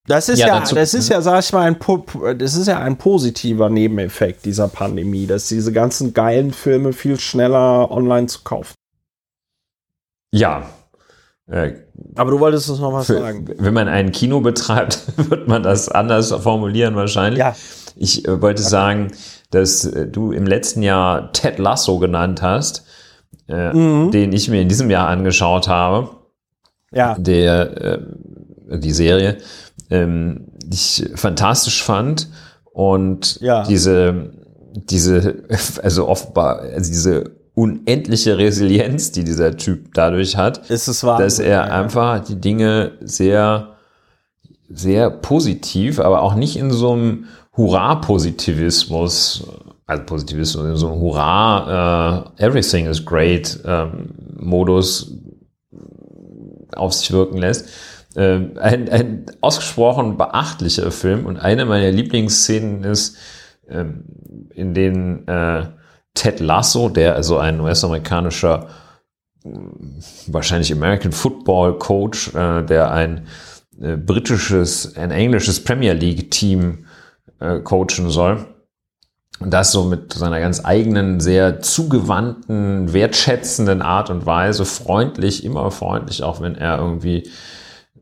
Das 0.07 0.29
ist 0.29 0.41
ja, 0.41 0.49
ja 0.49 0.61
das 0.61 0.93
ist 0.93 1.09
ja, 1.09 1.23
sag 1.23 1.43
ich 1.43 1.55
mal, 1.55 1.63
ein, 1.63 2.39
das 2.39 2.55
ist 2.55 2.67
ja 2.67 2.81
ein 2.81 2.99
positiver 2.99 3.71
Nebeneffekt 3.71 4.45
dieser 4.45 4.69
Pandemie, 4.69 5.27
dass 5.27 5.49
diese 5.49 5.73
ganzen 5.73 6.13
geilen 6.13 6.53
Filme 6.53 6.93
viel 6.93 7.19
schneller 7.19 7.91
online 7.91 8.27
zu 8.27 8.43
kaufen. 8.43 8.75
Ja. 10.35 10.69
Aber 12.15 12.31
du 12.31 12.41
wolltest 12.41 12.71
uns 12.71 12.81
noch 12.81 12.93
was 12.93 13.07
für, 13.07 13.19
sagen. 13.19 13.47
Wenn 13.59 13.75
man 13.75 13.89
ein 13.89 14.13
Kino 14.13 14.41
betreibt, 14.41 15.03
wird 15.31 15.49
man 15.49 15.63
das 15.63 15.89
anders 15.89 16.33
formulieren 16.33 16.95
wahrscheinlich. 16.95 17.41
Ja. 17.41 17.55
Ich 17.97 18.27
äh, 18.27 18.41
wollte 18.41 18.63
okay. 18.63 18.71
sagen, 18.71 19.13
dass 19.51 19.85
äh, 19.85 20.07
du 20.07 20.33
im 20.33 20.47
letzten 20.47 20.83
Jahr 20.83 21.33
Ted 21.33 21.59
Lasso 21.59 21.99
genannt 21.99 22.43
hast, 22.43 22.85
äh, 23.49 23.73
mhm. 23.73 24.11
den 24.11 24.33
ich 24.33 24.49
mir 24.49 24.63
in 24.63 24.69
diesem 24.69 24.91
Jahr 24.91 25.09
angeschaut 25.09 25.69
habe. 25.69 26.11
Ja. 26.93 27.17
Der, 27.19 27.83
äh, 27.83 28.79
die 28.79 28.93
Serie, 28.93 29.39
ähm, 29.91 30.49
die 30.65 30.75
ich 30.75 31.11
fantastisch 31.17 31.83
fand. 31.83 32.29
Und 32.73 33.41
ja. 33.41 33.65
diese, 33.65 34.33
diese, 34.75 35.45
also 35.83 36.09
offenbar, 36.09 36.61
also 36.61 36.91
diese 36.91 37.42
unendliche 37.55 38.39
Resilienz, 38.39 39.13
die 39.13 39.25
dieser 39.25 39.57
Typ 39.57 39.93
dadurch 39.95 40.37
hat, 40.37 40.71
ist 40.71 40.89
es 40.89 41.05
wahr, 41.05 41.19
dass 41.19 41.39
er 41.39 41.49
ja, 41.49 41.63
einfach 41.65 42.25
die 42.25 42.41
Dinge 42.41 42.93
sehr, 43.01 43.77
sehr 44.69 45.11
positiv, 45.11 46.01
aber 46.01 46.23
auch 46.23 46.35
nicht 46.35 46.57
in 46.57 46.71
so 46.71 46.93
einem 46.93 47.25
Hurra-Positivismus, 47.57 49.47
also 49.87 50.03
Positivismus, 50.05 50.65
in 50.65 50.77
so 50.77 50.89
einem 50.91 51.01
Hurra, 51.01 52.25
uh, 52.39 52.43
everything 52.43 52.87
is 52.87 53.05
great 53.05 53.59
ähm, 53.67 54.15
Modus 54.39 55.15
auf 56.75 56.95
sich 56.95 57.13
wirken 57.13 57.37
lässt. 57.37 57.69
Ähm, 58.17 58.53
ein, 58.59 58.89
ein 58.89 59.27
ausgesprochen 59.43 60.17
beachtlicher 60.17 60.91
Film 60.91 61.27
und 61.27 61.39
eine 61.39 61.67
meiner 61.67 61.91
Lieblingsszenen 61.91 62.85
ist, 62.85 63.17
ähm, 63.69 64.05
in 64.55 64.73
denen 64.73 65.27
äh, 65.29 65.67
Ted 66.15 66.41
Lasso, 66.41 66.89
der 66.89 67.15
also 67.15 67.39
ein 67.39 67.61
US-amerikanischer 67.61 68.69
wahrscheinlich 70.27 70.73
American 70.73 71.13
Football 71.13 71.79
Coach, 71.79 72.35
äh, 72.35 72.63
der 72.63 72.93
ein 72.93 73.27
äh, 73.81 73.97
britisches, 73.97 74.97
ein 74.97 75.11
englisches 75.11 75.63
Premier 75.63 75.95
League 75.95 76.31
Team 76.31 76.87
äh, 77.41 77.59
coachen 77.61 78.09
soll. 78.09 78.47
Und 79.41 79.51
das 79.51 79.73
so 79.73 79.85
mit 79.85 80.13
seiner 80.13 80.39
ganz 80.39 80.65
eigenen, 80.65 81.19
sehr 81.19 81.61
zugewandten, 81.61 82.93
wertschätzenden 82.93 83.83
Art 83.83 84.09
und 84.11 84.25
Weise, 84.25 84.65
freundlich, 84.65 85.45
immer 85.45 85.71
freundlich, 85.73 86.23
auch 86.23 86.41
wenn 86.41 86.55
er 86.55 86.79
irgendwie 86.79 87.29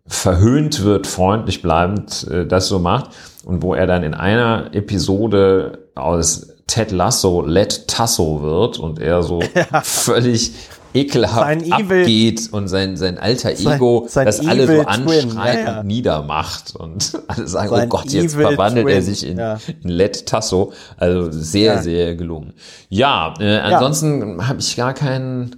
verhöhnt 0.06 0.82
wird, 0.84 1.06
freundlich 1.06 1.62
bleibend, 1.62 2.26
äh, 2.28 2.46
das 2.46 2.68
so 2.68 2.78
macht. 2.78 3.10
Und 3.46 3.62
wo 3.62 3.74
er 3.74 3.86
dann 3.86 4.02
in 4.02 4.12
einer 4.12 4.74
Episode 4.74 5.88
aus 5.94 6.48
Ted 6.70 6.92
Lasso 6.92 7.42
Let 7.42 7.88
Tasso 7.88 8.42
wird 8.42 8.78
und 8.78 9.00
er 9.00 9.22
so 9.24 9.40
ja. 9.54 9.82
völlig 9.82 10.52
ekelhaft 10.94 11.60
sein 11.60 11.72
abgeht 11.72 12.48
und 12.52 12.68
sein, 12.68 12.96
sein 12.96 13.18
alter 13.18 13.50
Ego 13.50 14.06
sein, 14.08 14.10
sein 14.10 14.26
das 14.26 14.46
alle 14.46 14.66
so 14.66 14.82
anschreit 14.82 15.54
ja, 15.54 15.60
ja. 15.60 15.80
und 15.80 15.86
niedermacht 15.86 16.74
und 16.76 17.12
alle 17.28 17.48
sagen, 17.48 17.70
oh 17.70 17.76
sein 17.76 17.86
oh 17.86 17.88
Gott, 17.88 18.12
jetzt 18.12 18.34
verwandelt 18.34 18.86
Twin. 18.86 18.96
er 18.96 19.02
sich 19.02 19.26
in, 19.26 19.38
ja. 19.38 19.58
in 19.82 19.88
Let 19.88 20.26
Tasso. 20.26 20.72
Also 20.96 21.30
sehr, 21.32 21.82
sehr 21.82 22.14
gelungen. 22.14 22.54
Ja, 22.88 23.34
äh, 23.40 23.58
ansonsten 23.58 24.46
habe 24.46 24.60
ich 24.60 24.76
gar 24.76 24.94
keinen 24.94 25.56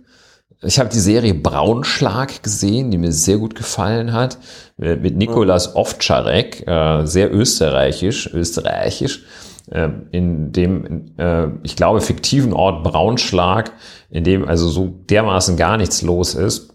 ich 0.64 0.78
habe 0.78 0.88
die 0.90 1.00
Serie 1.00 1.34
Braunschlag 1.34 2.44
gesehen, 2.44 2.92
die 2.92 2.98
mir 2.98 3.10
sehr 3.10 3.38
gut 3.38 3.56
gefallen 3.56 4.12
hat, 4.12 4.38
mit 4.76 5.16
Nikolas 5.16 5.74
Ovtcharek, 5.74 6.68
äh, 6.68 7.04
sehr 7.04 7.34
österreichisch, 7.34 8.32
österreichisch, 8.32 9.18
äh, 9.18 9.51
in 10.10 10.52
dem, 10.52 11.12
äh, 11.16 11.46
ich 11.62 11.76
glaube, 11.76 12.00
fiktiven 12.00 12.52
Ort 12.52 12.84
Braunschlag, 12.84 13.72
in 14.10 14.24
dem 14.24 14.46
also 14.46 14.68
so 14.68 14.88
dermaßen 15.08 15.56
gar 15.56 15.78
nichts 15.78 16.02
los 16.02 16.34
ist, 16.34 16.72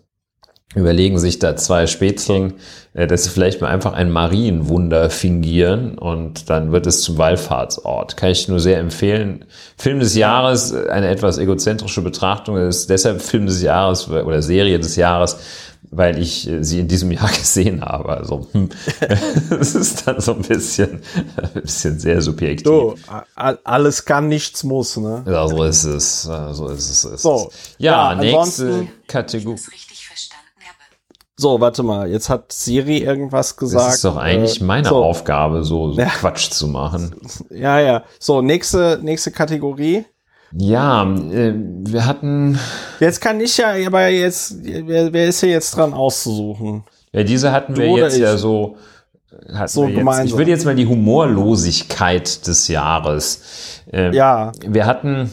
überlegen 0.75 1.17
sich 1.17 1.39
da 1.39 1.55
zwei 1.55 1.87
Spätzeln, 1.87 2.55
äh, 2.93 3.07
dass 3.07 3.23
sie 3.23 3.29
vielleicht 3.29 3.61
mal 3.61 3.69
einfach 3.69 3.93
ein 3.93 4.11
Marienwunder 4.11 5.09
fingieren 5.09 5.97
und 5.97 6.49
dann 6.49 6.71
wird 6.71 6.87
es 6.87 7.01
zum 7.01 7.17
Wallfahrtsort. 7.17 8.17
Kann 8.17 8.31
ich 8.31 8.47
nur 8.47 8.59
sehr 8.59 8.79
empfehlen. 8.79 9.45
Film 9.77 9.99
des 9.99 10.15
Jahres, 10.15 10.73
eine 10.73 11.07
etwas 11.07 11.37
egozentrische 11.37 12.01
Betrachtung, 12.01 12.57
ist 12.57 12.89
deshalb 12.89 13.21
Film 13.21 13.45
des 13.45 13.61
Jahres 13.61 14.09
oder 14.09 14.41
Serie 14.41 14.79
des 14.79 14.95
Jahres, 14.95 15.39
weil 15.91 16.17
ich 16.17 16.47
äh, 16.49 16.63
sie 16.63 16.79
in 16.79 16.88
diesem 16.88 17.11
Jahr 17.11 17.29
gesehen 17.38 17.83
habe. 17.83 18.09
Also 18.09 18.47
hm, 18.51 18.69
es 19.59 19.75
ist 19.75 20.07
dann 20.07 20.19
so 20.19 20.33
ein 20.33 20.41
bisschen, 20.41 21.01
ein 21.53 21.61
bisschen 21.61 21.99
sehr 21.99 22.21
subjektiv. 22.21 22.67
So, 22.67 22.95
alles 23.35 24.05
kann, 24.05 24.27
nichts 24.27 24.63
muss, 24.63 24.97
ne? 24.97 25.23
Ja, 25.25 25.47
so 25.47 25.63
ist 25.63 25.83
es. 25.83 26.23
So 26.23 26.67
ist 26.67 26.89
es. 26.89 27.03
Ist 27.05 27.21
so, 27.21 27.51
ja, 27.77 28.13
ja 28.13 28.15
nächste 28.15 28.88
Kategorie. 29.07 29.57
So, 31.39 31.61
warte 31.61 31.83
mal, 31.83 32.09
jetzt 32.09 32.29
hat 32.29 32.51
Siri 32.51 32.97
irgendwas 32.97 33.55
gesagt. 33.55 33.88
Das 33.88 33.95
ist 33.95 34.05
doch 34.05 34.17
eigentlich 34.17 34.59
äh, 34.59 34.63
meine 34.63 34.89
so. 34.89 34.95
Aufgabe, 34.95 35.63
so, 35.63 35.93
so 35.93 36.01
ja. 36.01 36.07
Quatsch 36.07 36.49
zu 36.49 36.67
machen. 36.67 37.15
Ja, 37.51 37.79
ja. 37.79 38.03
So, 38.19 38.41
nächste, 38.41 38.99
nächste 39.03 39.29
Kategorie. 39.29 40.05
Ja, 40.53 41.03
äh, 41.03 41.53
wir 41.55 42.05
hatten. 42.05 42.59
Jetzt 42.99 43.21
kann 43.21 43.39
ich 43.39 43.57
ja, 43.57 43.73
aber 43.85 44.07
jetzt, 44.07 44.55
wer, 44.63 45.11
wer 45.11 45.27
ist 45.27 45.41
hier 45.41 45.49
jetzt 45.49 45.75
dran 45.75 45.93
auszusuchen? 45.93 46.83
Ja, 47.11 47.23
diese 47.23 47.51
hatten 47.51 47.73
du 47.73 47.81
wir 47.81 47.89
jetzt 47.89 48.15
ich? 48.15 48.21
ja 48.21 48.37
so. 48.37 48.77
so 49.65 49.87
ich 49.87 50.37
würde 50.37 50.51
jetzt 50.51 50.65
mal 50.65 50.75
die 50.75 50.87
Humorlosigkeit 50.87 52.47
des 52.47 52.67
Jahres. 52.67 53.81
Äh, 53.91 54.15
ja. 54.15 54.51
Wir 54.65 54.85
hatten 54.85 55.31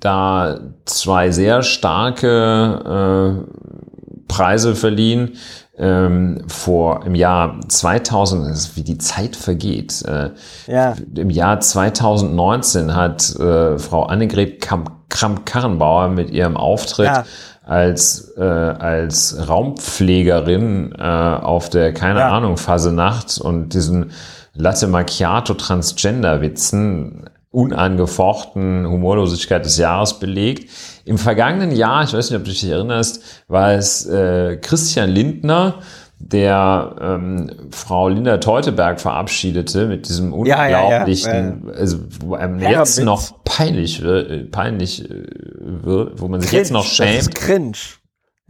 da 0.00 0.60
zwei 0.84 1.30
sehr 1.30 1.62
starke 1.62 3.46
äh, 3.46 4.26
Preise 4.28 4.74
verliehen 4.74 5.36
ähm, 5.78 6.42
vor 6.48 7.04
im 7.04 7.14
Jahr 7.14 7.60
2000, 7.68 8.76
wie 8.76 8.82
die 8.82 8.98
Zeit 8.98 9.36
vergeht. 9.36 10.02
Äh, 10.06 10.30
ja. 10.66 10.94
Im 11.14 11.30
Jahr 11.30 11.60
2019 11.60 12.94
hat 12.94 13.34
äh, 13.36 13.78
Frau 13.78 14.04
Annegret 14.04 14.60
Kramp-Karrenbauer 15.08 16.08
mit 16.08 16.30
ihrem 16.30 16.56
Auftritt 16.56 17.06
ja. 17.06 17.24
als, 17.64 18.32
äh, 18.36 18.42
als 18.42 19.48
Raumpflegerin 19.48 20.94
äh, 20.98 21.02
auf 21.02 21.68
der, 21.68 21.92
keine 21.92 22.20
ja. 22.20 22.30
Ahnung, 22.30 22.56
Phase 22.56 22.92
Nacht 22.92 23.38
und 23.38 23.74
diesen 23.74 24.12
Latte 24.54 24.86
Macchiato 24.86 25.54
Transgender 25.54 26.40
Witzen 26.40 27.28
unangefochten 27.50 28.86
Humorlosigkeit 28.86 29.64
des 29.64 29.78
Jahres 29.78 30.18
belegt. 30.18 30.70
Im 31.06 31.18
vergangenen 31.18 31.70
Jahr, 31.70 32.04
ich 32.04 32.12
weiß 32.12 32.30
nicht, 32.30 32.38
ob 32.38 32.44
du 32.44 32.50
dich 32.50 32.68
erinnerst, 32.68 33.22
war 33.48 33.72
es 33.72 34.06
äh, 34.06 34.56
Christian 34.56 35.08
Lindner, 35.08 35.76
der 36.18 36.96
ähm, 37.00 37.50
Frau 37.70 38.08
Linda 38.08 38.38
Teuteberg 38.38 39.00
verabschiedete 39.00 39.86
mit 39.86 40.08
diesem 40.08 40.32
unglaublichen, 40.32 41.32
ja, 41.32 41.40
ja, 41.40 41.72
ja. 41.72 41.78
also 41.78 41.98
wo 42.20 42.34
einem 42.34 42.58
jetzt 42.58 42.98
noch 43.00 43.44
peinlich 43.44 44.02
wird, 44.02 44.30
äh, 44.30 44.44
peinlich 44.44 45.08
äh, 45.08 45.26
wird, 45.60 46.20
wo 46.20 46.26
man 46.26 46.40
sich 46.40 46.50
cringe, 46.50 46.62
jetzt 46.62 46.72
noch 46.72 46.84
schämt. 46.84 47.18
Das 47.18 47.28
ist 47.28 47.34
cringe. 47.36 47.76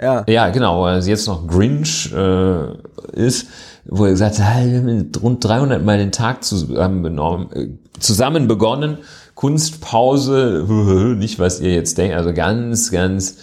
Ja. 0.01 0.25
Ja, 0.27 0.49
genau, 0.51 0.83
weil 0.83 0.99
es 0.99 1.07
jetzt 1.07 1.27
noch 1.27 1.47
Grinch 1.47 2.13
äh, 2.13 2.73
ist, 3.13 3.49
wo 3.87 4.05
er 4.05 4.11
gesagt 4.11 4.39
hat, 4.39 4.65
wir 4.65 4.79
haben 4.79 5.11
rund 5.23 5.45
300 5.45 5.85
Mal 5.85 5.99
den 5.99 6.13
Tag 6.13 6.45
zusammen, 6.45 7.03
benommen, 7.03 7.53
äh, 7.53 7.69
zusammen 7.99 8.47
begonnen, 8.47 8.99
Kunstpause, 9.37 10.65
nicht 11.17 11.39
was 11.39 11.61
ihr 11.61 11.73
jetzt 11.73 11.97
denkt, 11.99 12.17
also 12.17 12.33
ganz, 12.33 12.91
ganz 12.91 13.37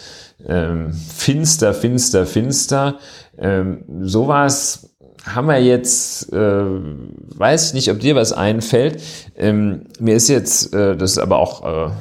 ähm, 0.46 0.92
finster, 0.92 1.74
finster, 1.74 2.26
finster. 2.26 2.98
Ähm, 3.38 3.86
sowas 4.02 4.90
haben 5.24 5.48
wir 5.48 5.62
jetzt, 5.64 6.34
äh, 6.34 6.66
weiß 6.66 7.68
ich 7.68 7.74
nicht, 7.74 7.92
ob 7.92 8.00
dir 8.00 8.16
was 8.16 8.34
einfällt. 8.34 9.02
Ähm, 9.38 9.86
mir 10.00 10.16
ist 10.16 10.28
jetzt, 10.28 10.74
äh, 10.74 10.98
das 10.98 11.12
ist 11.12 11.18
aber 11.20 11.38
auch 11.38 11.64
äh, 11.64 11.92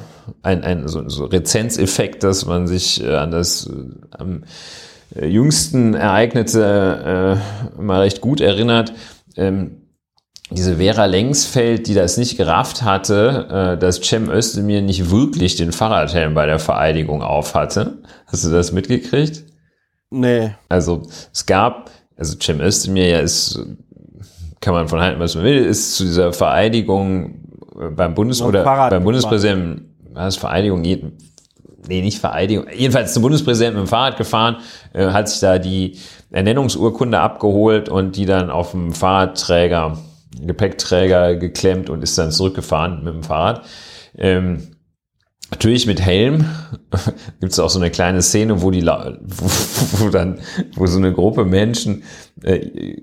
ein, 0.41 0.63
ein 0.63 0.87
so, 0.87 1.07
so 1.07 1.25
Rezenzeffekt, 1.25 2.23
dass 2.23 2.45
man 2.45 2.67
sich 2.67 3.01
äh, 3.01 3.15
an 3.15 3.31
das 3.31 3.67
äh, 3.67 3.71
am 4.11 4.43
äh, 5.15 5.27
jüngsten 5.27 5.93
Ereignisse 5.93 7.39
äh, 7.77 7.81
mal 7.81 8.01
recht 8.01 8.21
gut 8.21 8.41
erinnert. 8.41 8.93
Ähm, 9.37 9.82
diese 10.53 10.77
Vera 10.77 11.05
Lengsfeld, 11.05 11.87
die 11.87 11.93
das 11.93 12.17
nicht 12.17 12.37
gerafft 12.37 12.83
hatte, 12.83 13.75
äh, 13.75 13.77
dass 13.77 14.01
Cem 14.01 14.29
Özdemir 14.29 14.81
nicht 14.81 15.11
wirklich 15.11 15.55
den 15.55 15.71
Fahrradhelm 15.71 16.33
bei 16.33 16.45
der 16.45 16.59
Vereidigung 16.59 17.21
auf 17.21 17.55
hatte. 17.55 17.99
Hast 18.27 18.45
du 18.45 18.49
das 18.49 18.71
mitgekriegt? 18.71 19.43
Nee. 20.09 20.51
Also 20.69 21.03
es 21.33 21.45
gab, 21.45 21.91
also 22.15 22.37
Cem 22.39 22.61
Özdemir 22.61 23.07
ja 23.07 23.19
ist, 23.19 23.59
kann 24.61 24.73
man 24.73 24.87
von 24.87 25.01
halten, 25.01 25.19
was 25.19 25.35
man 25.35 25.43
will, 25.43 25.65
ist 25.65 25.95
zu 25.95 26.03
dieser 26.03 26.33
Vereidigung 26.33 27.43
beim 27.95 28.13
Bundes 28.13 28.41
oder 28.41 28.63
beim 28.63 29.03
Bundespräsidenten 29.03 29.93
war 30.13 30.25
das 30.25 30.35
Vereidigung, 30.35 30.81
nee, 30.81 31.01
nicht 31.87 32.19
Vereidigung, 32.19 32.65
jedenfalls 32.73 33.13
zum 33.13 33.23
Bundespräsidenten 33.23 33.79
mit 33.79 33.87
dem 33.87 33.89
Fahrrad 33.89 34.17
gefahren, 34.17 34.57
äh, 34.93 35.07
hat 35.07 35.27
sich 35.27 35.39
da 35.39 35.57
die 35.57 35.97
Ernennungsurkunde 36.31 37.19
abgeholt 37.19 37.89
und 37.89 38.15
die 38.15 38.25
dann 38.25 38.49
auf 38.49 38.71
dem 38.71 38.93
Fahrradträger, 38.93 39.97
Gepäckträger 40.39 41.35
geklemmt 41.35 41.89
und 41.89 42.03
ist 42.03 42.17
dann 42.17 42.31
zurückgefahren 42.31 43.03
mit 43.03 43.13
dem 43.13 43.23
Fahrrad. 43.23 43.65
Ähm, 44.17 44.73
Natürlich 45.53 45.85
mit 45.85 46.01
Helm 46.01 46.45
gibt 47.39 47.51
es 47.51 47.59
auch 47.59 47.69
so 47.69 47.77
eine 47.77 47.91
kleine 47.91 48.23
Szene, 48.23 48.63
wo 48.63 48.71
die, 48.71 48.81
wo, 48.83 49.45
wo 50.05 50.09
dann, 50.09 50.39
wo 50.73 50.87
so 50.87 50.97
eine 50.97 51.13
Gruppe 51.13 51.45
Menschen 51.45 52.01
äh, 52.41 52.97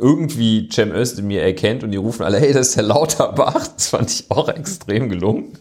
irgendwie 0.00 0.68
Cem 0.72 0.92
Özdemir 0.92 1.42
erkennt 1.42 1.84
und 1.84 1.90
die 1.90 1.96
rufen 1.96 2.22
alle, 2.22 2.38
hey, 2.38 2.52
das 2.52 2.68
ist 2.68 2.76
der 2.76 2.84
Lauterbach. 2.84 3.68
Das 3.80 3.88
fand 3.88 4.10
ich 4.10 4.30
auch 4.30 4.48
extrem 4.48 5.08
gelungen. 5.08 5.58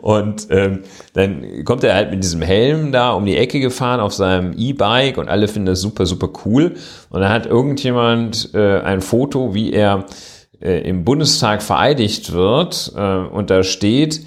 Und 0.00 0.48
ähm, 0.50 0.80
dann 1.12 1.64
kommt 1.64 1.84
er 1.84 1.94
halt 1.94 2.10
mit 2.10 2.22
diesem 2.22 2.42
Helm 2.42 2.92
da 2.92 3.12
um 3.12 3.24
die 3.24 3.36
Ecke 3.36 3.60
gefahren 3.60 4.00
auf 4.00 4.12
seinem 4.14 4.52
E-Bike 4.56 5.18
und 5.18 5.28
alle 5.28 5.48
finden 5.48 5.66
das 5.66 5.80
super, 5.80 6.06
super 6.06 6.30
cool. 6.44 6.74
Und 7.10 7.20
dann 7.20 7.30
hat 7.30 7.46
irgendjemand 7.46 8.50
äh, 8.54 8.80
ein 8.80 9.00
Foto, 9.00 9.54
wie 9.54 9.72
er 9.72 10.06
äh, 10.60 10.88
im 10.88 11.04
Bundestag 11.04 11.62
vereidigt 11.62 12.32
wird 12.32 12.92
äh, 12.96 13.00
und 13.00 13.50
da 13.50 13.62
steht, 13.62 14.22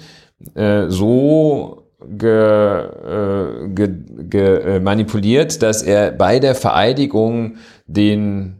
äh, 0.54 0.88
so 0.88 1.80
ge, 2.08 2.30
äh, 2.30 3.68
ge, 3.68 3.88
ge, 4.28 4.76
äh, 4.76 4.80
manipuliert, 4.80 5.62
dass 5.62 5.82
er 5.82 6.10
bei 6.12 6.38
der 6.38 6.54
Vereidigung 6.54 7.56
den 7.86 8.59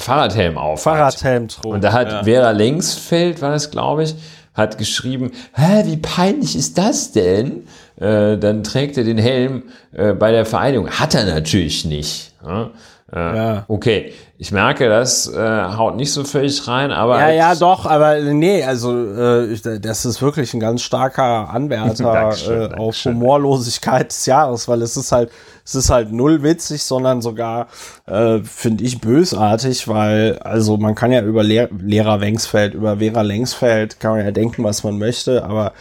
Fahrradhelm 0.00 0.58
auf. 0.58 0.82
Fahrradhelm 0.82 1.48
trug. 1.48 1.74
Und 1.74 1.84
da 1.84 1.92
hat 1.92 2.10
ja. 2.10 2.24
Vera 2.24 2.50
Längsfeld, 2.50 3.42
war 3.42 3.52
das, 3.52 3.70
glaube 3.70 4.04
ich, 4.04 4.14
hat 4.54 4.78
geschrieben, 4.78 5.32
hä, 5.54 5.84
wie 5.86 5.96
peinlich 5.96 6.56
ist 6.56 6.76
das 6.78 7.12
denn? 7.12 7.66
Äh, 7.96 8.36
dann 8.38 8.64
trägt 8.64 8.96
er 8.96 9.04
den 9.04 9.18
Helm 9.18 9.64
äh, 9.92 10.12
bei 10.12 10.32
der 10.32 10.44
Vereidigung. 10.44 10.90
Hat 10.90 11.14
er 11.14 11.24
natürlich 11.24 11.84
nicht. 11.84 12.32
Ja? 12.44 12.70
Äh, 13.12 13.36
ja. 13.36 13.64
Okay, 13.68 14.12
ich 14.42 14.52
merke, 14.52 14.88
das 14.88 15.30
äh, 15.30 15.38
haut 15.38 15.96
nicht 15.96 16.14
so 16.14 16.24
völlig 16.24 16.66
rein, 16.66 16.92
aber. 16.92 17.18
Ja, 17.18 17.28
ja, 17.28 17.54
doch, 17.54 17.84
aber 17.84 18.20
nee, 18.20 18.64
also 18.64 18.96
äh, 19.14 19.78
das 19.78 20.06
ist 20.06 20.22
wirklich 20.22 20.54
ein 20.54 20.60
ganz 20.60 20.80
starker 20.80 21.50
Anwärter 21.52 22.04
Dankeschön, 22.04 22.72
äh, 22.72 22.74
auf 22.74 22.96
Humorlosigkeit 23.04 24.10
des 24.10 24.24
Jahres, 24.24 24.66
weil 24.66 24.80
es 24.80 24.96
ist 24.96 25.12
halt, 25.12 25.30
es 25.62 25.74
ist 25.74 25.90
halt 25.90 26.10
null 26.10 26.42
witzig, 26.42 26.82
sondern 26.84 27.20
sogar, 27.20 27.68
äh, 28.06 28.38
finde 28.38 28.82
ich, 28.82 29.02
bösartig, 29.02 29.88
weil, 29.88 30.38
also 30.38 30.78
man 30.78 30.94
kann 30.94 31.12
ja 31.12 31.20
über 31.20 31.42
Lehr 31.42 31.68
Lehrer 31.78 32.22
Wengsfeld, 32.22 32.72
über 32.72 32.96
Vera 32.96 33.20
Lengsfeld, 33.20 34.00
kann 34.00 34.12
man 34.12 34.24
ja 34.24 34.30
denken, 34.30 34.64
was 34.64 34.82
man 34.84 34.96
möchte, 34.96 35.44
aber 35.44 35.74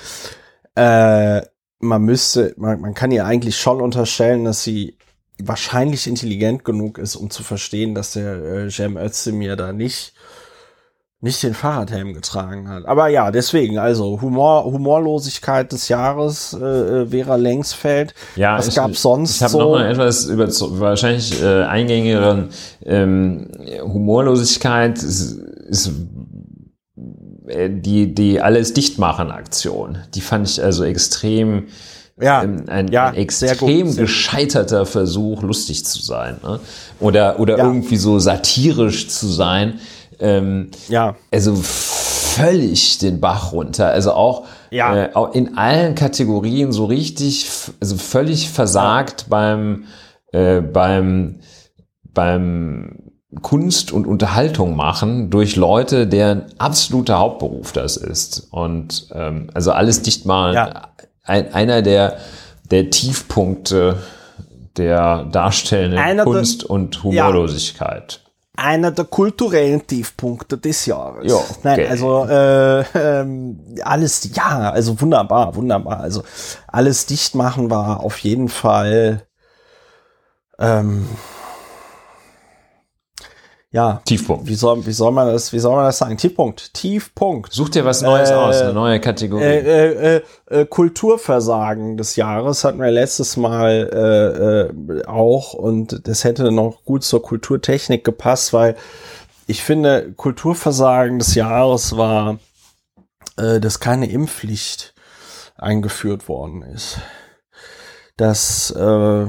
äh, 0.76 1.43
man 1.80 2.01
müsste, 2.01 2.53
man, 2.57 2.82
man 2.82 2.93
kann 2.93 3.12
ihr 3.12 3.26
eigentlich 3.26 3.57
schon 3.57 3.80
unterstellen, 3.80 4.43
dass 4.43 4.64
sie 4.64 4.97
wahrscheinlich 5.44 6.08
intelligent 6.08 6.66
genug 6.66 6.98
ist, 6.98 7.16
um 7.16 7.30
zu 7.30 7.44
verstehen, 7.44 7.96
dass 7.96 8.14
der 8.14 8.44
äh, 8.44 8.70
Cem 8.70 8.98
Özdemir 8.98 9.56
da 9.56 9.74
nicht 9.74 10.14
nicht 11.22 11.44
den 11.44 11.54
Fahrradhelm 11.54 12.14
getragen 12.14 12.70
hat. 12.70 12.86
Aber 12.86 13.10
ja, 13.10 13.30
deswegen, 13.30 13.78
also 13.78 14.22
Humor, 14.22 14.64
Humorlosigkeit 14.64 15.72
des 15.72 15.90
Jahres, 15.90 16.58
äh, 16.60 16.66
äh 16.66 17.08
Vera 17.08 17.36
Längsfeld. 17.36 18.14
Ja, 18.38 18.58
was 18.58 18.70
ich, 18.70 18.76
gab's 18.76 19.02
sonst 19.02 19.36
ich 19.36 19.42
habe 19.42 19.52
so? 19.52 19.60
noch 19.60 19.72
mal 19.72 19.92
etwas 19.92 20.26
über 20.26 20.48
wahrscheinlich 20.80 21.42
äh, 21.42 21.64
eingängigeren 21.64 22.50
ähm, 22.86 23.52
Humorlosigkeit 23.82 25.04
ist, 25.04 25.34
ist 25.34 25.92
äh, 27.48 27.70
die 27.70 28.16
die 28.16 28.40
alles 28.40 28.74
dichtmachen 28.74 29.30
Aktion. 29.30 29.98
Die 30.16 30.22
fand 30.22 30.48
ich 30.48 30.64
also 30.64 30.86
extrem 30.86 31.68
ja, 32.22 32.43
ähm, 32.43 32.65
ein, 32.67 32.88
ja, 32.89 33.07
ein 33.07 33.15
extrem 33.15 33.88
gut, 33.88 33.97
gescheiterter 33.97 34.86
Versuch, 34.86 35.41
lustig 35.41 35.86
zu 35.86 36.01
sein. 36.01 36.38
Ne? 36.43 36.59
Oder, 36.99 37.39
oder 37.39 37.57
ja. 37.57 37.65
irgendwie 37.65 37.97
so 37.97 38.20
satirisch 38.20 39.07
zu 39.07 39.28
sein. 39.28 39.80
Ähm, 40.20 40.70
ja. 40.89 41.15
Also 41.32 41.55
völlig 41.55 42.97
den 42.97 43.20
Bach 43.22 43.53
runter. 43.53 43.88
Also 43.88 44.11
auch, 44.13 44.45
ja. 44.70 44.95
äh, 44.95 45.09
auch 45.13 45.34
in 45.34 45.57
allen 45.57 45.95
Kategorien 45.95 46.72
so 46.72 46.86
richtig, 46.86 47.49
also 47.80 47.95
völlig 47.95 48.49
versagt 48.49 49.28
beim, 49.30 49.86
äh, 50.34 50.59
beim, 50.59 51.39
beim 52.13 53.11
Kunst 53.41 53.91
und 53.91 54.07
Unterhaltung 54.07 54.76
machen 54.76 55.30
durch 55.30 55.55
Leute, 55.55 56.07
deren 56.07 56.45
absoluter 56.57 57.20
Hauptberuf 57.20 57.72
das 57.72 57.95
ist. 57.95 58.47
Und 58.51 59.07
ähm, 59.13 59.49
also 59.53 59.72
alles 59.72 60.01
dicht 60.01 60.26
mal 60.26 60.53
ja 60.53 60.89
ein, 61.30 61.53
einer 61.53 61.82
der, 61.82 62.17
der 62.69 62.89
Tiefpunkte 62.89 63.97
der 64.77 65.25
darstellenden 65.25 65.99
einer 65.99 66.23
Kunst 66.23 66.63
der, 66.63 66.71
und 66.71 67.03
Humorlosigkeit. 67.03 68.21
Ja, 68.23 68.63
einer 68.63 68.91
der 68.91 69.05
kulturellen 69.05 69.86
Tiefpunkte 69.86 70.57
des 70.57 70.86
Jahres. 70.86 71.32
Jo, 71.32 71.41
Nein, 71.63 71.88
also 71.89 72.25
äh, 72.25 72.82
äh, 72.82 73.25
alles, 73.84 74.30
ja, 74.36 74.71
also 74.71 74.99
wunderbar, 74.99 75.55
wunderbar. 75.55 76.01
Also 76.01 76.23
alles 76.67 77.05
dicht 77.05 77.36
machen 77.36 77.69
war 77.69 78.01
auf 78.01 78.17
jeden 78.19 78.49
Fall 78.49 79.25
ähm, 80.59 81.07
ja. 83.72 84.01
Tiefpunkt. 84.05 84.47
Wie 84.47 84.55
soll, 84.55 84.86
wie 84.86 84.91
soll 84.91 85.11
man 85.11 85.28
das, 85.28 85.53
wie 85.53 85.59
soll 85.59 85.76
man 85.76 85.86
das 85.86 85.99
sagen? 85.99 86.17
Tiefpunkt. 86.17 86.74
Tiefpunkt. 86.74 87.53
Such 87.53 87.70
dir 87.70 87.86
was 87.86 88.01
Neues 88.01 88.32
äh, 88.32 88.34
aus, 88.34 88.61
eine 88.61 88.74
neue 88.74 88.99
Kategorie. 88.99 89.43
Äh, 89.43 90.15
äh, 90.15 90.22
äh, 90.49 90.65
Kulturversagen 90.65 91.95
des 91.95 92.15
Jahres 92.15 92.63
hatten 92.63 92.80
wir 92.80 92.89
letztes 92.89 93.38
Mal 93.38 93.89
äh, 93.93 94.99
äh, 94.99 95.05
auch 95.05 95.53
und 95.53 96.07
das 96.07 96.24
hätte 96.24 96.51
noch 96.51 96.84
gut 96.84 97.03
zur 97.03 97.22
Kulturtechnik 97.22 98.03
gepasst, 98.03 98.53
weil 98.53 98.76
ich 99.45 99.63
finde, 99.63 100.13
Kulturversagen 100.13 101.20
des 101.20 101.36
Jahres 101.36 101.97
war, 101.97 102.39
äh, 103.38 103.59
dass 103.59 103.80
keine 103.80 104.09
Impfpflicht 104.09 104.93
eingeführt 105.57 106.28
worden 106.28 106.63
ist. 106.63 106.99
Dass 108.17 108.72
äh, 108.72 109.28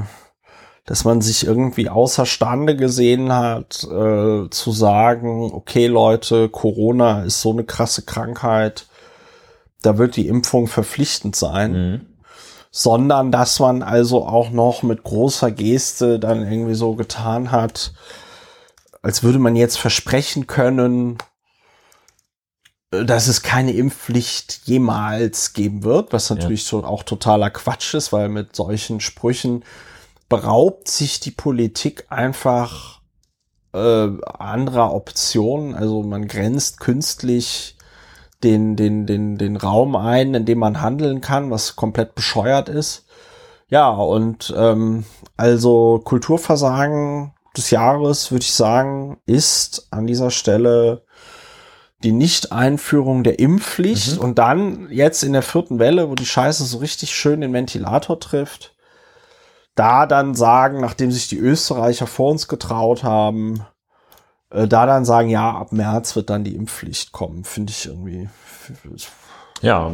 dass 0.90 1.04
man 1.04 1.20
sich 1.20 1.46
irgendwie 1.46 1.88
außerstande 1.88 2.74
gesehen 2.74 3.32
hat, 3.32 3.84
äh, 3.84 4.50
zu 4.50 4.72
sagen, 4.72 5.52
okay 5.52 5.86
Leute, 5.86 6.48
Corona 6.48 7.22
ist 7.22 7.40
so 7.40 7.52
eine 7.52 7.62
krasse 7.62 8.02
Krankheit, 8.02 8.88
da 9.82 9.98
wird 9.98 10.16
die 10.16 10.26
Impfung 10.26 10.66
verpflichtend 10.66 11.36
sein. 11.36 11.72
Mhm. 11.72 12.06
Sondern 12.72 13.30
dass 13.30 13.60
man 13.60 13.84
also 13.84 14.26
auch 14.26 14.50
noch 14.50 14.82
mit 14.82 15.04
großer 15.04 15.52
Geste 15.52 16.18
dann 16.18 16.42
irgendwie 16.42 16.74
so 16.74 16.96
getan 16.96 17.52
hat, 17.52 17.92
als 19.00 19.22
würde 19.22 19.38
man 19.38 19.54
jetzt 19.54 19.78
versprechen 19.78 20.48
können, 20.48 21.18
dass 22.90 23.28
es 23.28 23.42
keine 23.42 23.74
Impfpflicht 23.74 24.62
jemals 24.64 25.52
geben 25.52 25.84
wird, 25.84 26.12
was 26.12 26.30
natürlich 26.30 26.64
ja. 26.64 26.70
so 26.70 26.84
auch 26.84 27.04
totaler 27.04 27.50
Quatsch 27.50 27.94
ist, 27.94 28.12
weil 28.12 28.28
mit 28.28 28.56
solchen 28.56 28.98
Sprüchen 28.98 29.62
beraubt 30.30 30.88
sich 30.88 31.20
die 31.20 31.32
Politik 31.32 32.06
einfach 32.08 33.00
äh, 33.74 34.08
anderer 34.38 34.94
Optionen. 34.94 35.74
Also 35.74 36.02
man 36.02 36.26
grenzt 36.28 36.80
künstlich 36.80 37.76
den, 38.42 38.76
den, 38.76 39.06
den, 39.06 39.36
den 39.36 39.56
Raum 39.56 39.96
ein, 39.96 40.32
in 40.34 40.46
dem 40.46 40.60
man 40.60 40.80
handeln 40.80 41.20
kann, 41.20 41.50
was 41.50 41.76
komplett 41.76 42.14
bescheuert 42.14 42.70
ist. 42.70 43.04
Ja, 43.68 43.90
und 43.90 44.54
ähm, 44.56 45.04
also 45.36 46.00
Kulturversagen 46.02 47.34
des 47.56 47.70
Jahres, 47.70 48.30
würde 48.30 48.44
ich 48.44 48.54
sagen, 48.54 49.18
ist 49.26 49.88
an 49.90 50.06
dieser 50.06 50.30
Stelle 50.30 51.02
die 52.02 52.12
Nicht-Einführung 52.12 53.24
der 53.24 53.40
Impfpflicht 53.40 54.16
mhm. 54.16 54.22
und 54.22 54.38
dann 54.38 54.88
jetzt 54.90 55.22
in 55.22 55.32
der 55.32 55.42
vierten 55.42 55.78
Welle, 55.78 56.08
wo 56.08 56.14
die 56.14 56.24
Scheiße 56.24 56.64
so 56.64 56.78
richtig 56.78 57.14
schön 57.14 57.42
den 57.42 57.52
Ventilator 57.52 58.18
trifft, 58.18 58.74
da 59.74 60.06
dann 60.06 60.34
sagen, 60.34 60.80
nachdem 60.80 61.10
sich 61.10 61.28
die 61.28 61.38
Österreicher 61.38 62.06
vor 62.06 62.30
uns 62.30 62.48
getraut 62.48 63.02
haben, 63.02 63.64
äh, 64.50 64.66
da 64.66 64.86
dann 64.86 65.04
sagen, 65.04 65.28
ja, 65.28 65.50
ab 65.50 65.72
März 65.72 66.16
wird 66.16 66.30
dann 66.30 66.44
die 66.44 66.54
Impfpflicht 66.54 67.12
kommen, 67.12 67.44
finde 67.44 67.72
ich 67.72 67.86
irgendwie 67.86 68.28
ja 69.62 69.92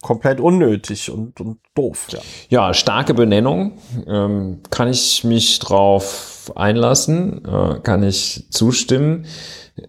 komplett 0.00 0.40
unnötig 0.40 1.10
und, 1.10 1.40
und 1.40 1.58
doof. 1.74 2.06
Ja. 2.10 2.18
ja, 2.48 2.74
starke 2.74 3.14
Benennung. 3.14 3.78
Ähm, 4.06 4.60
kann 4.70 4.88
ich 4.88 5.24
mich 5.24 5.58
drauf 5.58 6.52
einlassen? 6.54 7.44
Äh, 7.44 7.80
kann 7.80 8.02
ich 8.02 8.46
zustimmen? 8.50 9.26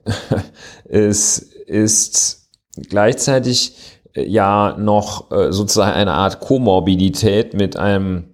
es 0.85 1.39
ist 1.39 2.49
gleichzeitig 2.89 3.75
äh, 4.13 4.25
ja 4.25 4.75
noch 4.77 5.31
äh, 5.31 5.51
sozusagen 5.51 5.93
eine 5.93 6.13
Art 6.13 6.39
Komorbidität 6.39 7.53
mit 7.53 7.77
einem 7.77 8.32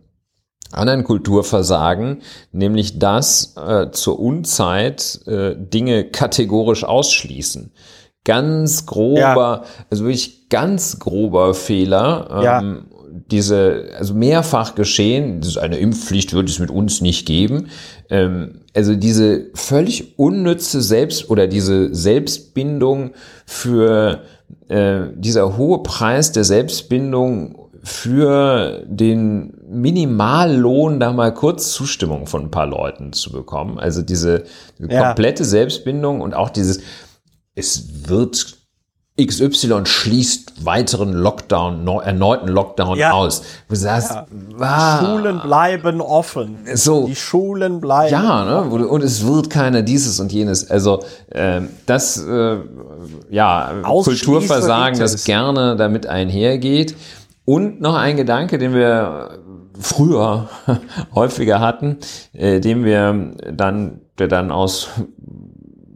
anderen 0.72 1.04
Kulturversagen, 1.04 2.22
nämlich 2.52 3.00
das 3.00 3.56
äh, 3.58 3.92
zur 3.92 4.20
Unzeit 4.20 5.22
äh, 5.26 5.56
Dinge 5.56 6.06
kategorisch 6.06 6.84
ausschließen. 6.84 7.72
Ganz 8.24 8.86
grober, 8.86 9.64
ja. 9.64 9.64
also 9.90 10.04
wirklich 10.04 10.50
ganz 10.50 11.00
grober 11.00 11.54
Fehler. 11.54 12.28
Ähm, 12.32 12.44
ja. 12.44 12.64
Diese, 13.32 13.90
also 13.98 14.14
mehrfach 14.14 14.76
geschehen, 14.76 15.40
das 15.42 15.50
ist 15.50 15.58
eine 15.58 15.78
Impfpflicht 15.78 16.34
wird 16.34 16.48
es 16.48 16.60
mit 16.60 16.70
uns 16.70 17.02
nicht 17.02 17.26
geben. 17.26 17.70
Ähm, 18.10 18.62
also 18.76 18.96
diese 18.96 19.48
völlig 19.56 20.20
unnütze 20.20 20.82
Selbst- 20.82 21.30
oder 21.30 21.48
diese 21.48 21.94
Selbstbindung 21.94 23.12
für 23.46 24.22
äh, 24.68 25.02
dieser 25.16 25.58
hohe 25.58 25.82
Preis 25.82 26.32
der 26.32 26.44
Selbstbindung 26.44 27.70
für 27.84 28.84
den 28.88 29.59
Minimallohn 29.70 31.00
da 31.00 31.14
mal 31.14 31.34
kurz 31.34 31.72
Zustimmung 31.72 32.26
von 32.26 32.44
ein 32.44 32.52
paar 32.52 32.66
Leuten 32.66 33.14
zu 33.14 33.32
bekommen. 33.32 33.80
Also 33.80 34.02
diese, 34.02 34.46
diese 34.78 34.92
ja. 34.92 35.08
komplette 35.08 35.46
Selbstbindung 35.46 36.22
und 36.22 36.34
auch 36.34 36.50
dieses, 36.50 36.82
es 37.56 38.10
wird 38.10 38.58
XY 39.20 39.82
schließt 39.86 40.66
weiteren 40.66 41.14
Lockdown, 41.14 41.86
erneuten 41.88 42.48
Lockdown 42.48 42.98
ja. 42.98 43.12
aus. 43.12 43.44
Du 43.68 43.76
sagst, 43.76 44.12
ja. 44.12 44.26
ah, 44.60 45.00
Schulen 45.00 45.42
bleiben 45.42 46.02
offen. 46.02 46.60
So, 46.74 47.08
die 47.08 47.16
Schulen 47.16 47.82
bleiben. 47.82 48.12
Ja, 48.12 48.46
ne? 48.46 48.62
und 48.62 49.04
es 49.04 49.28
wird 49.28 49.50
keiner 49.50 49.82
dieses 49.82 50.20
und 50.20 50.32
jenes. 50.32 50.72
Also 50.72 51.04
äh, 51.30 51.62
das, 51.86 52.18
äh, 52.18 52.58
ja, 53.30 53.74
Kulturversagen, 53.84 55.00
das 55.00 55.26
gerne 55.26 55.76
damit 55.76 56.08
einhergeht. 56.08 56.96
Und 57.46 57.82
noch 57.82 57.96
ein 57.96 58.16
Gedanke, 58.16 58.58
den 58.58 58.74
wir 58.74 59.40
früher 59.80 60.50
häufiger 61.16 61.60
hatten, 61.60 61.98
äh, 62.34 62.60
den 62.60 62.86
wir 62.86 63.32
dann, 63.52 64.02
der 64.18 64.28
dann 64.28 64.52
aus 64.52 64.90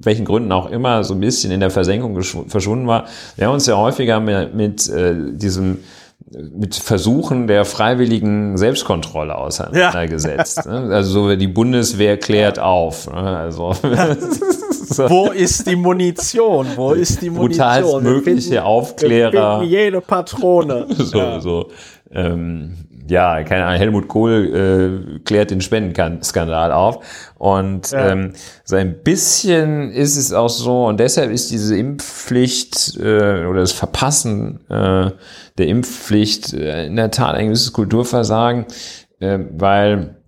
welchen 0.01 0.25
Gründen 0.25 0.51
auch 0.51 0.69
immer 0.69 1.03
so 1.03 1.13
ein 1.13 1.19
bisschen 1.19 1.51
in 1.51 1.59
der 1.59 1.69
Versenkung 1.69 2.21
verschwunden 2.21 2.87
war. 2.87 3.05
Wir 3.35 3.47
haben 3.47 3.53
uns 3.53 3.65
ja 3.67 3.77
häufiger 3.77 4.19
mit, 4.19 4.53
mit 4.53 4.89
äh, 4.89 5.15
diesem 5.33 5.79
mit 6.31 6.75
Versuchen 6.75 7.47
der 7.47 7.65
freiwilligen 7.65 8.57
Selbstkontrolle 8.57 9.37
auseinandergesetzt. 9.37 10.65
Ja. 10.65 10.81
Ne? 10.81 10.95
Also 10.95 11.29
so 11.29 11.35
die 11.35 11.47
Bundeswehr 11.47 12.17
klärt 12.17 12.59
auf. 12.59 13.07
Ne? 13.07 13.15
Also 13.15 13.73
so. 14.89 15.09
wo 15.09 15.31
ist 15.31 15.67
die 15.67 15.75
Munition? 15.75 16.67
Wo 16.75 16.93
ist 16.93 17.21
die 17.21 17.29
Munition? 17.29 17.67
Brutalst 17.67 18.01
mögliche 18.01 18.63
Aufklärer. 18.63 19.63
Jede 19.63 20.01
Patrone. 20.01 20.87
so, 20.97 21.17
ja. 21.17 21.39
so. 21.39 21.69
Ähm, 22.11 22.77
ja, 23.07 23.43
keine 23.43 23.65
Ahnung, 23.65 23.79
Helmut 23.79 24.07
Kohl 24.07 25.13
äh, 25.15 25.19
klärt 25.19 25.51
den 25.51 25.61
Spendenskandal 25.61 26.71
auf. 26.71 27.31
Und 27.37 27.91
ja. 27.91 28.11
ähm, 28.11 28.33
so 28.63 28.75
ein 28.75 29.03
bisschen 29.03 29.91
ist 29.91 30.15
es 30.15 30.31
auch 30.33 30.49
so, 30.49 30.85
und 30.85 30.99
deshalb 30.99 31.31
ist 31.31 31.51
diese 31.51 31.77
Impfpflicht 31.77 32.97
äh, 32.97 33.45
oder 33.45 33.61
das 33.61 33.73
Verpassen 33.73 34.61
äh, 34.69 35.11
der 35.57 35.67
Impfpflicht 35.67 36.53
äh, 36.53 36.85
in 36.85 36.95
der 36.95 37.11
Tat 37.11 37.35
ein 37.35 37.47
gewisses 37.47 37.73
Kulturversagen, 37.73 38.65
äh, 39.19 39.39
weil 39.51 40.22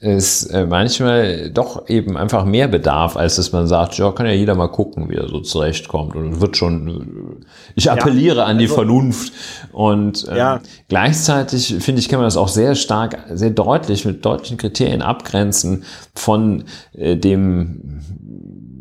es 0.00 0.44
äh, 0.46 0.66
manchmal 0.66 1.50
doch 1.50 1.88
eben 1.88 2.16
einfach 2.16 2.44
mehr 2.44 2.68
bedarf, 2.68 3.16
als 3.16 3.36
dass 3.36 3.52
man 3.52 3.66
sagt, 3.66 3.96
ja, 3.98 4.12
kann 4.12 4.26
ja 4.26 4.32
jeder 4.32 4.54
mal 4.54 4.68
gucken, 4.68 5.08
wie 5.08 5.14
er 5.14 5.28
so 5.28 5.40
zurechtkommt 5.40 6.14
und 6.14 6.40
wird 6.40 6.56
schon, 6.56 7.40
äh, 7.40 7.44
ich 7.74 7.90
appelliere 7.90 8.38
ja, 8.38 8.44
an 8.44 8.58
die 8.58 8.64
also, 8.64 8.74
Vernunft 8.74 9.32
und 9.72 10.26
ähm, 10.28 10.36
ja. 10.36 10.60
gleichzeitig 10.88 11.76
finde 11.80 12.00
ich, 12.00 12.08
kann 12.08 12.18
man 12.18 12.26
das 12.26 12.36
auch 12.36 12.48
sehr 12.48 12.74
stark, 12.74 13.18
sehr 13.32 13.50
deutlich 13.50 14.04
mit 14.04 14.24
deutlichen 14.24 14.58
Kriterien 14.58 15.02
abgrenzen 15.02 15.84
von 16.14 16.64
äh, 16.92 17.16
dem 17.16 18.00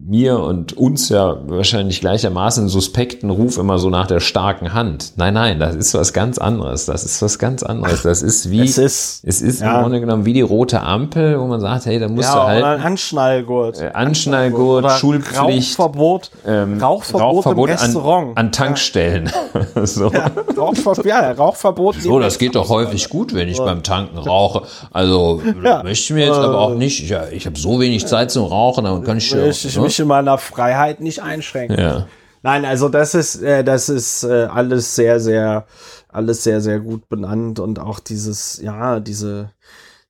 mir 0.07 0.39
und 0.39 0.77
uns 0.77 1.09
ja 1.09 1.37
wahrscheinlich 1.47 1.99
gleichermaßen 1.99 2.67
suspekten 2.67 3.31
Ruf 3.31 3.57
immer 3.57 3.79
so 3.79 3.89
nach 3.89 4.05
der 4.05 4.19
starken 4.19 4.73
Hand. 4.73 5.13
Nein, 5.15 5.33
nein, 5.33 5.59
das 5.59 5.75
ist 5.75 5.95
was 5.95 6.13
ganz 6.13 6.37
anderes. 6.37 6.85
Das 6.85 7.03
ist 7.03 7.21
was 7.23 7.39
ganz 7.39 7.63
anderes. 7.63 8.03
Das 8.03 8.21
ist 8.21 8.51
wie, 8.51 8.61
es 8.61 8.77
ist, 8.77 9.23
es 9.25 9.41
ist 9.41 9.61
ja. 9.61 9.75
im 9.75 9.81
Grunde 9.81 9.99
genommen 9.99 10.25
wie 10.25 10.33
die 10.33 10.41
rote 10.41 10.81
Ampel, 10.81 11.39
wo 11.39 11.45
man 11.45 11.59
sagt, 11.59 11.87
hey, 11.87 11.99
da 11.99 12.07
musst 12.07 12.29
ja, 12.29 12.35
du 12.35 12.41
halt. 12.41 12.59
Oder 12.59 12.71
ein 12.71 12.81
Anschnallgurt. 12.81 13.81
Äh, 13.81 13.91
Anschnallgurt, 13.93 14.91
Schulpflicht. 14.91 15.79
Rauchverbot, 15.79 16.31
ähm, 16.45 16.79
Rauchverbot, 16.79 17.37
Rauchverbot 17.37 17.69
im 17.69 17.75
Restaurant. 17.75 18.37
An, 18.37 18.45
an 18.45 18.51
Tankstellen. 18.51 19.31
Ja. 19.75 19.85
so. 19.87 20.11
Ja, 20.11 20.29
Rauchverbot, 20.55 21.05
ja, 21.05 21.31
Rauchverbot. 21.31 21.95
So, 22.01 22.19
das 22.19 22.37
geht 22.37 22.55
doch 22.55 22.69
häufig 22.69 23.09
gut, 23.09 23.33
wenn 23.33 23.47
ich 23.47 23.57
beim 23.57 23.81
Tanken 23.81 24.19
rauche. 24.19 24.63
Also, 24.91 25.41
möchte 25.43 25.91
ich 25.91 26.09
mir 26.11 26.27
jetzt 26.27 26.37
aber 26.37 26.59
auch 26.59 26.75
nicht, 26.75 27.09
ja, 27.09 27.23
ich 27.31 27.47
habe 27.47 27.57
so 27.57 27.79
wenig 27.79 28.05
Zeit 28.05 28.29
zum 28.29 28.45
Rauchen, 28.45 28.85
dann 28.85 29.03
kann 29.03 29.17
ich, 29.17 29.33
ich, 29.33 29.65
ich 29.65 29.77
ne? 29.77 29.94
Mich 29.95 29.99
in 30.01 30.07
meiner 30.07 30.37
Freiheit 30.37 30.99
nicht 30.99 31.21
einschränken. 31.21 31.79
Ja. 31.79 32.07
Nein, 32.43 32.65
also 32.65 32.89
das 32.89 33.15
ist, 33.15 33.41
äh, 33.41 33.63
das 33.63 33.89
ist 33.89 34.23
äh, 34.23 34.45
alles 34.45 34.95
sehr, 34.95 35.19
sehr, 35.19 35.65
alles 36.09 36.43
sehr, 36.43 36.61
sehr 36.61 36.79
gut 36.79 37.09
benannt 37.09 37.59
und 37.59 37.79
auch 37.79 37.99
dieses, 37.99 38.61
ja, 38.61 38.99
diese, 38.99 39.51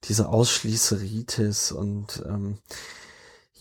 diese 0.03 0.27
Ausschließeritis 0.27 1.71
und 1.71 2.23
ähm, 2.27 2.57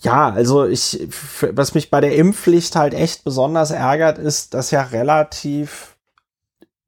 ja, 0.00 0.30
also 0.30 0.66
ich, 0.66 1.08
was 1.52 1.74
mich 1.74 1.90
bei 1.90 2.00
der 2.00 2.14
Impfpflicht 2.16 2.76
halt 2.76 2.94
echt 2.94 3.24
besonders 3.24 3.70
ärgert, 3.70 4.18
ist, 4.18 4.52
dass 4.52 4.70
ja 4.70 4.82
relativ 4.82 5.96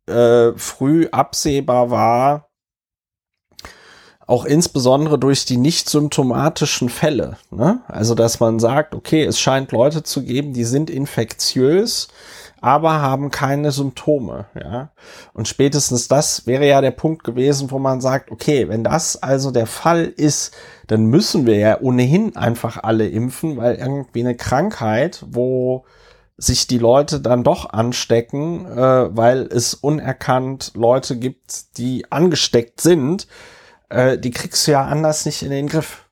äh, 0.06 0.52
früh 0.56 1.08
absehbar 1.10 1.90
war, 1.90 2.45
auch 4.26 4.44
insbesondere 4.44 5.18
durch 5.18 5.44
die 5.44 5.56
nicht 5.56 5.88
symptomatischen 5.88 6.88
Fälle. 6.88 7.36
Ne? 7.50 7.80
Also, 7.86 8.14
dass 8.14 8.40
man 8.40 8.58
sagt, 8.58 8.94
okay, 8.94 9.24
es 9.24 9.38
scheint 9.38 9.70
Leute 9.70 10.02
zu 10.02 10.24
geben, 10.24 10.52
die 10.52 10.64
sind 10.64 10.90
infektiös, 10.90 12.08
aber 12.60 13.00
haben 13.00 13.30
keine 13.30 13.70
Symptome. 13.70 14.46
Ja? 14.54 14.90
Und 15.32 15.46
spätestens 15.46 16.08
das 16.08 16.46
wäre 16.46 16.66
ja 16.66 16.80
der 16.80 16.90
Punkt 16.90 17.22
gewesen, 17.22 17.70
wo 17.70 17.78
man 17.78 18.00
sagt, 18.00 18.32
okay, 18.32 18.68
wenn 18.68 18.82
das 18.82 19.22
also 19.22 19.52
der 19.52 19.66
Fall 19.66 20.04
ist, 20.04 20.52
dann 20.88 21.06
müssen 21.06 21.46
wir 21.46 21.58
ja 21.58 21.80
ohnehin 21.80 22.34
einfach 22.34 22.82
alle 22.82 23.06
impfen, 23.06 23.56
weil 23.56 23.76
irgendwie 23.76 24.20
eine 24.20 24.34
Krankheit, 24.34 25.24
wo 25.28 25.84
sich 26.36 26.66
die 26.66 26.78
Leute 26.78 27.20
dann 27.20 27.44
doch 27.44 27.70
anstecken, 27.70 28.66
äh, 28.66 29.16
weil 29.16 29.42
es 29.42 29.74
unerkannt 29.74 30.72
Leute 30.74 31.16
gibt, 31.16 31.78
die 31.78 32.10
angesteckt 32.10 32.80
sind, 32.80 33.26
äh, 33.88 34.18
die 34.18 34.30
kriegst 34.30 34.66
du 34.66 34.72
ja 34.72 34.84
anders 34.84 35.26
nicht 35.26 35.42
in 35.42 35.50
den 35.50 35.68
Griff. 35.68 36.06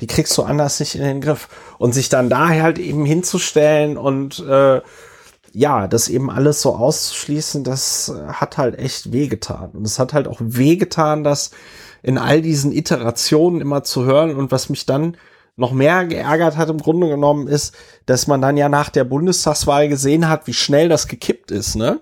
Die 0.00 0.06
kriegst 0.06 0.36
du 0.38 0.42
anders 0.42 0.80
nicht 0.80 0.94
in 0.94 1.02
den 1.02 1.20
Griff. 1.20 1.48
Und 1.78 1.92
sich 1.92 2.08
dann 2.08 2.30
da 2.30 2.48
halt 2.48 2.78
eben 2.78 3.04
hinzustellen 3.04 3.96
und 3.96 4.38
äh, 4.40 4.80
ja, 5.52 5.88
das 5.88 6.08
eben 6.08 6.30
alles 6.30 6.62
so 6.62 6.76
auszuschließen, 6.76 7.64
das 7.64 8.14
hat 8.28 8.56
halt 8.56 8.78
echt 8.78 9.12
wehgetan. 9.12 9.70
Und 9.70 9.86
es 9.86 9.98
hat 9.98 10.12
halt 10.12 10.28
auch 10.28 10.38
wehgetan, 10.40 11.24
das 11.24 11.50
in 12.02 12.18
all 12.18 12.40
diesen 12.40 12.72
Iterationen 12.72 13.60
immer 13.60 13.82
zu 13.82 14.04
hören. 14.04 14.36
Und 14.36 14.52
was 14.52 14.68
mich 14.68 14.86
dann 14.86 15.16
noch 15.56 15.72
mehr 15.72 16.06
geärgert 16.06 16.56
hat 16.56 16.70
im 16.70 16.78
Grunde 16.78 17.08
genommen 17.08 17.48
ist, 17.48 17.74
dass 18.06 18.26
man 18.26 18.40
dann 18.40 18.56
ja 18.56 18.68
nach 18.68 18.88
der 18.88 19.04
Bundestagswahl 19.04 19.88
gesehen 19.88 20.28
hat, 20.28 20.46
wie 20.46 20.54
schnell 20.54 20.88
das 20.88 21.08
gekippt 21.08 21.50
ist, 21.50 21.76
ne? 21.76 22.00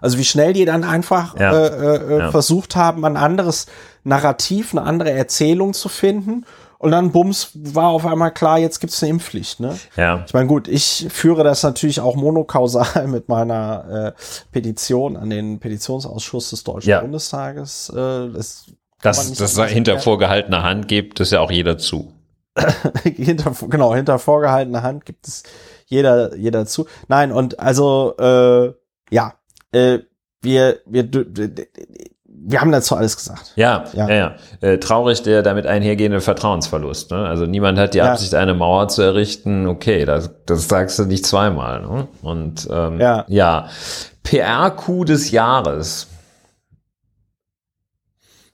Also 0.00 0.18
wie 0.18 0.24
schnell 0.24 0.52
die 0.52 0.64
dann 0.64 0.84
einfach 0.84 1.38
ja. 1.38 1.52
äh, 1.52 1.96
äh, 1.96 2.18
ja. 2.18 2.30
versucht 2.30 2.76
haben, 2.76 3.04
ein 3.04 3.16
anderes 3.16 3.66
Narrativ, 4.04 4.72
eine 4.72 4.82
andere 4.82 5.10
Erzählung 5.10 5.72
zu 5.72 5.88
finden. 5.88 6.44
Und 6.78 6.92
dann, 6.92 7.12
bums, 7.12 7.50
war 7.54 7.88
auf 7.88 8.06
einmal 8.06 8.32
klar, 8.32 8.58
jetzt 8.58 8.80
gibt's 8.80 9.02
eine 9.02 9.10
Impfpflicht. 9.10 9.60
Ne? 9.60 9.78
Ja. 9.96 10.24
Ich 10.26 10.32
meine, 10.32 10.46
gut, 10.46 10.66
ich 10.66 11.08
führe 11.10 11.44
das 11.44 11.62
natürlich 11.62 12.00
auch 12.00 12.16
monokausal 12.16 13.06
mit 13.06 13.28
meiner 13.28 14.14
äh, 14.16 14.22
Petition 14.50 15.18
an 15.18 15.28
den 15.28 15.60
Petitionsausschuss 15.60 16.50
des 16.50 16.64
Deutschen 16.64 16.88
ja. 16.88 17.00
Bundestages. 17.00 17.90
Äh, 17.90 18.30
das 18.32 18.64
dass 19.02 19.32
das 19.32 19.58
hinter 19.70 19.98
vorgehaltener 19.98 20.62
Hand 20.62 20.88
gibt, 20.88 21.20
das 21.20 21.30
ja 21.30 21.40
auch 21.40 21.50
jeder 21.50 21.78
zu. 21.78 22.12
hinter, 23.02 23.52
genau, 23.68 23.94
hinter 23.94 24.18
vorgehaltener 24.18 24.82
Hand 24.82 25.04
gibt 25.04 25.26
es 25.26 25.42
jeder, 25.86 26.36
jeder 26.36 26.66
zu. 26.66 26.86
Nein, 27.08 27.32
und 27.32 27.58
also, 27.60 28.14
äh, 28.18 28.72
ja, 29.10 29.34
äh, 29.72 30.00
wir, 30.42 30.80
wir, 30.86 31.08
wir 32.24 32.60
haben 32.60 32.72
dazu 32.72 32.96
alles 32.96 33.16
gesagt. 33.16 33.52
Ja, 33.56 33.84
ja, 33.92 34.08
ja. 34.08 34.14
ja. 34.14 34.34
Äh, 34.60 34.78
traurig 34.78 35.22
der 35.22 35.42
damit 35.42 35.66
einhergehende 35.66 36.20
Vertrauensverlust. 36.20 37.10
Ne? 37.10 37.26
Also 37.26 37.46
niemand 37.46 37.78
hat 37.78 37.94
die 37.94 37.98
ja. 37.98 38.12
Absicht, 38.12 38.34
eine 38.34 38.54
Mauer 38.54 38.88
zu 38.88 39.02
errichten. 39.02 39.66
Okay, 39.66 40.04
das, 40.04 40.30
das 40.46 40.68
sagst 40.68 40.98
du 40.98 41.04
nicht 41.04 41.26
zweimal. 41.26 41.82
Ne? 41.82 42.08
Und 42.22 42.68
ähm, 42.72 42.98
ja. 42.98 43.24
ja, 43.28 43.68
PR-Coup 44.22 45.04
des 45.04 45.30
Jahres. 45.30 46.08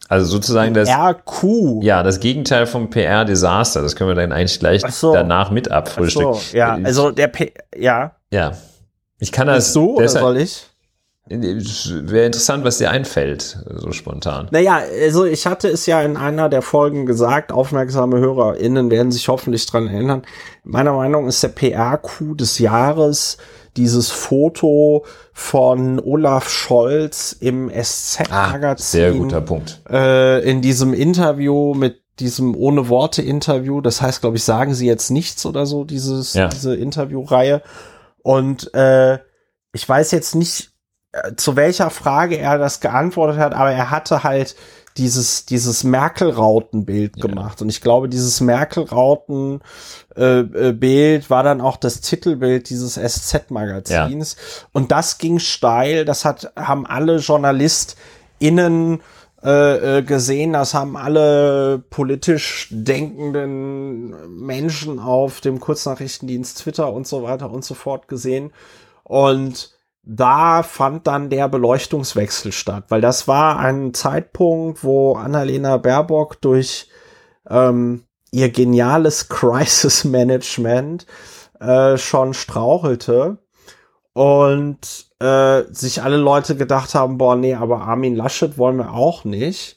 Also 0.09 0.27
sozusagen 0.27 0.73
das 0.75 0.89
RQ. 0.89 1.83
Ja, 1.83 2.03
das 2.03 2.21
Gegenteil 2.21 2.67
vom 2.67 2.91
PR-Desaster. 2.91 3.83
Das 3.83 3.97
können 3.97 4.11
wir 4.11 4.14
dann 4.14 4.33
eigentlich 4.33 4.61
gleich 4.61 4.83
so. 4.83 5.12
danach 5.12 5.51
mit 5.51 5.71
abfrühstücken. 5.71 6.35
So, 6.35 6.57
ja, 6.57 6.79
also 6.83 7.11
der 7.11 7.29
P 7.29 7.53
ja. 7.77 8.12
Ja. 8.31 8.53
Ich 9.19 9.33
kann 9.33 9.49
das. 9.49 9.69
Ist 9.69 9.73
so 9.73 9.99
deshalb, 9.99 10.25
oder 10.25 10.35
soll 10.35 10.43
ich? 10.43 10.67
Wäre 11.29 12.27
interessant, 12.27 12.64
was 12.64 12.79
dir 12.79 12.91
einfällt, 12.91 13.59
so 13.68 13.91
spontan. 13.91 14.47
Naja, 14.53 14.81
also 15.03 15.24
ich 15.24 15.47
hatte 15.47 15.68
es 15.68 15.87
ja 15.87 16.01
in 16.03 16.16
einer 16.16 16.49
der 16.49 16.62
Folgen 16.62 17.05
gesagt, 17.05 17.51
aufmerksame 17.51 18.18
HörerInnen 18.18 18.91
werden 18.93 19.11
sich 19.11 19.27
hoffentlich 19.27 19.66
dran 19.66 19.89
erinnern. 19.89 20.22
Meiner 20.62 20.93
Meinung 20.93 21.22
nach 21.22 21.29
ist 21.29 21.43
der 21.43 21.49
PR-Coup 21.49 22.39
des 22.39 22.61
Jahres 22.61 23.39
dieses 23.77 24.11
Foto 24.11 25.05
von 25.33 25.99
Olaf 25.99 26.49
Scholz 26.49 27.33
im 27.33 27.70
SZ-Magazin. 27.70 28.31
Ah, 28.31 28.77
sehr 28.77 29.12
guter 29.12 29.41
Punkt. 29.41 29.81
Äh, 29.91 30.49
in 30.49 30.62
diesem 30.62 30.95
Interview 30.95 31.74
mit 31.74 32.03
diesem 32.20 32.55
ohne 32.55 32.89
Worte 32.89 33.20
Interview, 33.20 33.81
das 33.81 34.01
heißt, 34.01 34.20
glaube 34.20 34.37
ich, 34.37 34.45
sagen 34.45 34.74
Sie 34.74 34.87
jetzt 34.87 35.11
nichts 35.11 35.45
oder 35.45 35.66
so, 35.66 35.85
dieses, 35.85 36.35
ja. 36.35 36.49
diese 36.49 36.77
Interviewreihe. 36.77 37.62
Und 38.22 38.72
äh, 38.74 39.18
ich 39.72 39.87
weiß 39.87 40.12
jetzt 40.12 40.35
nicht, 40.35 40.70
zu 41.37 41.57
welcher 41.57 41.91
Frage 41.91 42.39
er 42.39 42.59
das 42.59 42.81
geantwortet 42.81 43.39
hat, 43.39 43.55
aber 43.55 43.73
er 43.73 43.91
hatte 43.91 44.25
halt 44.25 44.57
dieses, 44.97 45.45
dieses 45.45 45.85
Merkel-Rauten-Bild 45.85 47.17
ja. 47.17 47.27
gemacht. 47.27 47.61
Und 47.62 47.69
ich 47.69 47.81
glaube, 47.81 48.09
dieses 48.09 48.41
Merkel-Rauten-Bild 48.41 51.25
äh, 51.25 51.31
war 51.31 51.43
dann 51.43 51.61
auch 51.61 51.77
das 51.77 52.01
Titelbild 52.01 52.71
dieses 52.71 52.95
SZ-Magazins. 52.95 54.37
Ja. 54.39 54.69
Und 54.73 54.93
das 54.93 55.19
ging 55.19 55.39
steil. 55.39 56.05
Das 56.05 56.25
hat, 56.25 56.53
haben 56.57 56.87
alle 56.87 57.19
JournalistInnen 57.19 59.01
äh, 59.45 59.99
äh, 59.99 60.03
gesehen. 60.03 60.55
Das 60.55 60.73
haben 60.73 60.97
alle 60.97 61.83
politisch 61.91 62.69
denkenden 62.71 64.45
Menschen 64.45 64.99
auf 64.99 65.43
dem 65.43 65.61
Kurznachrichtendienst 65.61 66.59
Twitter 66.59 66.93
und 66.93 67.07
so 67.07 67.23
weiter 67.23 67.51
und 67.51 67.64
so 67.64 67.75
fort 67.75 68.09
gesehen. 68.09 68.53
Und 69.05 69.76
da 70.07 70.63
fand 70.63 71.09
dann 71.09 71.31
der 71.31 71.49
Beleuchtungswechsel 71.49 72.53
statt, 72.53 72.85
weil 72.89 73.01
das 73.01 73.27
war 73.27 73.59
ein 73.59 73.93
Zeitpunkt, 73.93 74.85
wo 74.85 75.15
Annalena 75.15 75.79
Baerbock 75.79 76.41
durch 76.41 76.89
ähm, 77.51 78.05
ihr 78.31 78.51
geniales 78.51 79.29
Crisis 79.29 80.05
Management 80.05 81.07
äh, 81.59 81.99
schon 81.99 82.35
strauchelte 82.35 83.39
und 84.13 85.07
äh, 85.19 85.63
sich 85.71 86.03
alle 86.03 86.19
Leute 86.19 86.57
gedacht 86.57 86.95
haben, 86.95 87.19
boah, 87.19 87.35
nee, 87.35 87.55
aber 87.55 87.81
Armin 87.81 88.15
Laschet 88.15 88.57
wollen 88.59 88.77
wir 88.77 88.93
auch 88.93 89.25
nicht. 89.25 89.77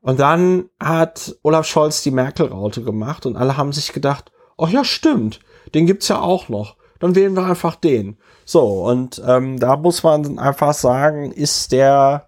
Und 0.00 0.20
dann 0.20 0.68
hat 0.78 1.34
Olaf 1.42 1.66
Scholz 1.66 2.02
die 2.02 2.10
Merkel-Raute 2.10 2.82
gemacht 2.84 3.26
und 3.26 3.36
alle 3.36 3.56
haben 3.56 3.72
sich 3.72 3.92
gedacht, 3.92 4.30
oh 4.56 4.66
ja, 4.66 4.84
stimmt, 4.84 5.40
den 5.74 5.86
gibt's 5.86 6.08
ja 6.08 6.20
auch 6.20 6.48
noch. 6.48 6.76
Dann 7.00 7.14
wählen 7.16 7.34
wir 7.34 7.44
einfach 7.44 7.74
den. 7.74 8.18
So, 8.44 8.84
und 8.84 9.22
ähm, 9.26 9.58
da 9.58 9.76
muss 9.76 10.02
man 10.02 10.38
einfach 10.38 10.74
sagen, 10.74 11.32
ist 11.32 11.72
der 11.72 12.26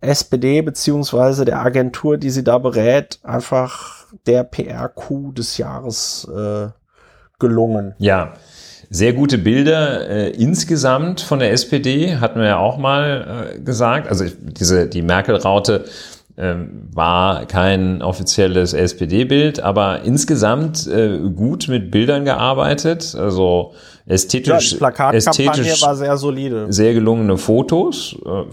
SPD 0.00 0.62
beziehungsweise 0.62 1.44
der 1.44 1.60
Agentur, 1.60 2.16
die 2.16 2.30
sie 2.30 2.44
da 2.44 2.58
berät, 2.58 3.18
einfach 3.22 4.06
der 4.26 4.44
PR-Coup 4.44 5.34
des 5.34 5.58
Jahres 5.58 6.28
äh, 6.34 6.68
gelungen. 7.38 7.94
Ja, 7.98 8.34
sehr 8.90 9.12
gute 9.12 9.38
Bilder 9.38 10.08
äh, 10.08 10.30
insgesamt 10.30 11.20
von 11.20 11.40
der 11.40 11.52
SPD, 11.52 12.16
hatten 12.16 12.40
wir 12.40 12.46
ja 12.46 12.58
auch 12.58 12.78
mal 12.78 13.54
äh, 13.56 13.60
gesagt. 13.60 14.08
Also 14.08 14.24
diese, 14.40 14.86
die 14.86 15.02
Merkel-Raute 15.02 15.84
war 16.38 17.46
kein 17.46 18.00
offizielles 18.00 18.72
SPD-Bild, 18.72 19.60
aber 19.60 20.02
insgesamt 20.02 20.86
äh, 20.86 21.18
gut 21.34 21.66
mit 21.68 21.90
Bildern 21.90 22.24
gearbeitet. 22.24 23.16
Also 23.18 23.74
ästhetisch, 24.06 24.76
ja, 24.80 25.10
ästhetisch 25.12 25.82
war 25.82 25.96
sehr 25.96 26.16
solide. 26.16 26.66
Sehr 26.72 26.94
gelungene 26.94 27.38
Fotos, 27.38 28.16
äh, 28.24 28.44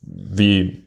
wie 0.00 0.86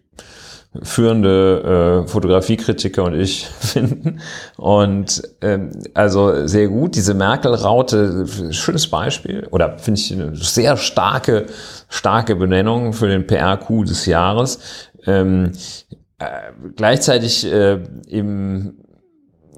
führende 0.83 2.03
äh, 2.05 2.07
Fotografiekritiker 2.07 3.03
und 3.03 3.13
ich 3.13 3.45
finden. 3.59 4.21
Und 4.57 5.21
ähm, 5.41 5.71
also 5.93 6.47
sehr 6.47 6.67
gut. 6.67 6.95
Diese 6.95 7.13
Merkel-Raute, 7.13 8.25
schönes 8.51 8.87
Beispiel 8.87 9.47
oder 9.51 9.77
finde 9.77 9.99
ich 9.99 10.11
eine 10.13 10.35
sehr 10.35 10.77
starke, 10.77 11.45
starke 11.89 12.35
Benennung 12.35 12.93
für 12.93 13.07
den 13.07 13.27
PR-Coup 13.27 13.85
des 13.85 14.05
Jahres. 14.05 14.59
Ähm, 15.05 15.53
äh, 16.19 16.51
gleichzeitig 16.75 17.45
äh, 17.45 17.79
im 18.07 18.77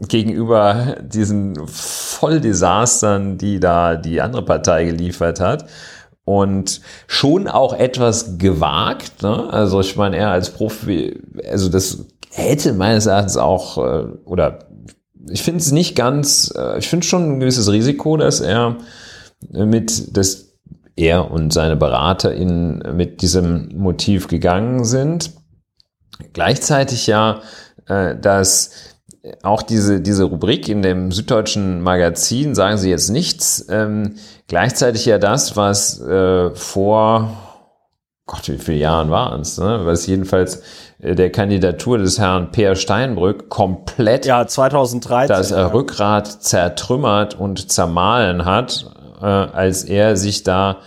gegenüber 0.07 0.95
diesen 1.01 1.55
Volldesastern, 1.67 3.37
die 3.37 3.59
da 3.59 3.95
die 3.95 4.21
andere 4.21 4.43
Partei 4.43 4.85
geliefert 4.85 5.39
hat, 5.39 5.67
und 6.23 6.81
schon 7.07 7.47
auch 7.47 7.73
etwas 7.73 8.37
gewagt. 8.37 9.21
Ne? 9.21 9.51
Also 9.51 9.79
ich 9.79 9.95
meine, 9.95 10.17
er 10.17 10.31
als 10.31 10.51
Profi, 10.51 11.19
also 11.49 11.69
das 11.69 12.05
hätte 12.31 12.73
meines 12.73 13.05
Erachtens 13.05 13.37
auch, 13.37 13.77
äh, 13.77 14.05
oder 14.25 14.59
ich 15.29 15.43
finde 15.43 15.59
es 15.59 15.71
nicht 15.71 15.95
ganz, 15.95 16.53
äh, 16.55 16.77
ich 16.79 16.87
finde 16.87 17.05
schon 17.05 17.33
ein 17.33 17.39
gewisses 17.39 17.71
Risiko, 17.71 18.17
dass 18.17 18.39
er 18.39 18.77
mit, 19.51 20.15
dass 20.15 20.53
er 20.95 21.31
und 21.31 21.51
seine 21.51 21.75
BeraterInnen 21.75 22.95
mit 22.95 23.21
diesem 23.21 23.69
Motiv 23.75 24.27
gegangen 24.27 24.85
sind. 24.85 25.31
Gleichzeitig 26.33 27.07
ja, 27.07 27.41
äh, 27.87 28.15
dass 28.15 28.71
auch 29.43 29.61
diese, 29.61 30.01
diese 30.01 30.23
Rubrik 30.23 30.67
in 30.67 30.81
dem 30.81 31.11
Süddeutschen 31.11 31.81
Magazin, 31.81 32.55
sagen 32.55 32.77
Sie 32.77 32.89
jetzt 32.89 33.09
nichts, 33.09 33.65
ähm, 33.69 34.15
gleichzeitig 34.47 35.05
ja 35.05 35.19
das, 35.19 35.55
was 35.55 36.01
äh, 36.01 36.49
vor, 36.55 37.29
Gott, 38.25 38.47
wie 38.49 38.57
viele 38.57 38.77
Jahren 38.77 39.11
waren 39.11 39.41
es, 39.41 39.59
ne? 39.59 39.81
was 39.83 40.07
jedenfalls 40.07 40.63
äh, 40.99 41.13
der 41.13 41.31
Kandidatur 41.31 41.99
des 41.99 42.17
Herrn 42.17 42.51
Peer 42.51 42.75
Steinbrück 42.75 43.49
komplett 43.49 44.25
ja, 44.25 44.47
2013, 44.47 45.27
das 45.27 45.51
äh, 45.51 45.59
Rückgrat 45.59 46.43
zertrümmert 46.43 47.39
und 47.39 47.71
zermahlen 47.71 48.45
hat, 48.45 48.87
äh, 49.21 49.25
als 49.25 49.83
er 49.83 50.17
sich 50.17 50.41
da 50.41 50.77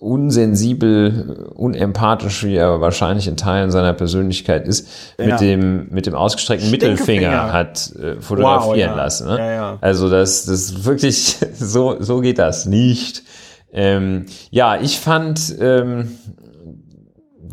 unsensibel, 0.00 1.50
unempathisch, 1.54 2.44
wie 2.44 2.54
er 2.54 2.80
wahrscheinlich 2.80 3.26
in 3.26 3.36
Teilen 3.36 3.70
seiner 3.70 3.92
Persönlichkeit 3.92 4.66
ist, 4.66 4.88
ja. 5.18 5.26
mit 5.26 5.40
dem 5.40 5.88
mit 5.90 6.06
dem 6.06 6.14
ausgestreckten 6.14 6.70
Mittelfinger 6.70 7.52
hat 7.52 7.92
äh, 7.96 8.20
fotografieren 8.20 8.70
wow, 8.70 8.76
ja. 8.76 8.94
lassen. 8.94 9.26
Ne? 9.28 9.38
Ja, 9.38 9.78
also 9.80 10.08
das 10.08 10.44
das 10.46 10.84
wirklich 10.84 11.36
so 11.54 11.96
so 12.00 12.20
geht 12.20 12.38
das 12.38 12.66
nicht. 12.66 13.22
Ähm, 13.72 14.26
ja, 14.50 14.80
ich 14.80 14.98
fand 14.98 15.54
ähm, 15.60 16.18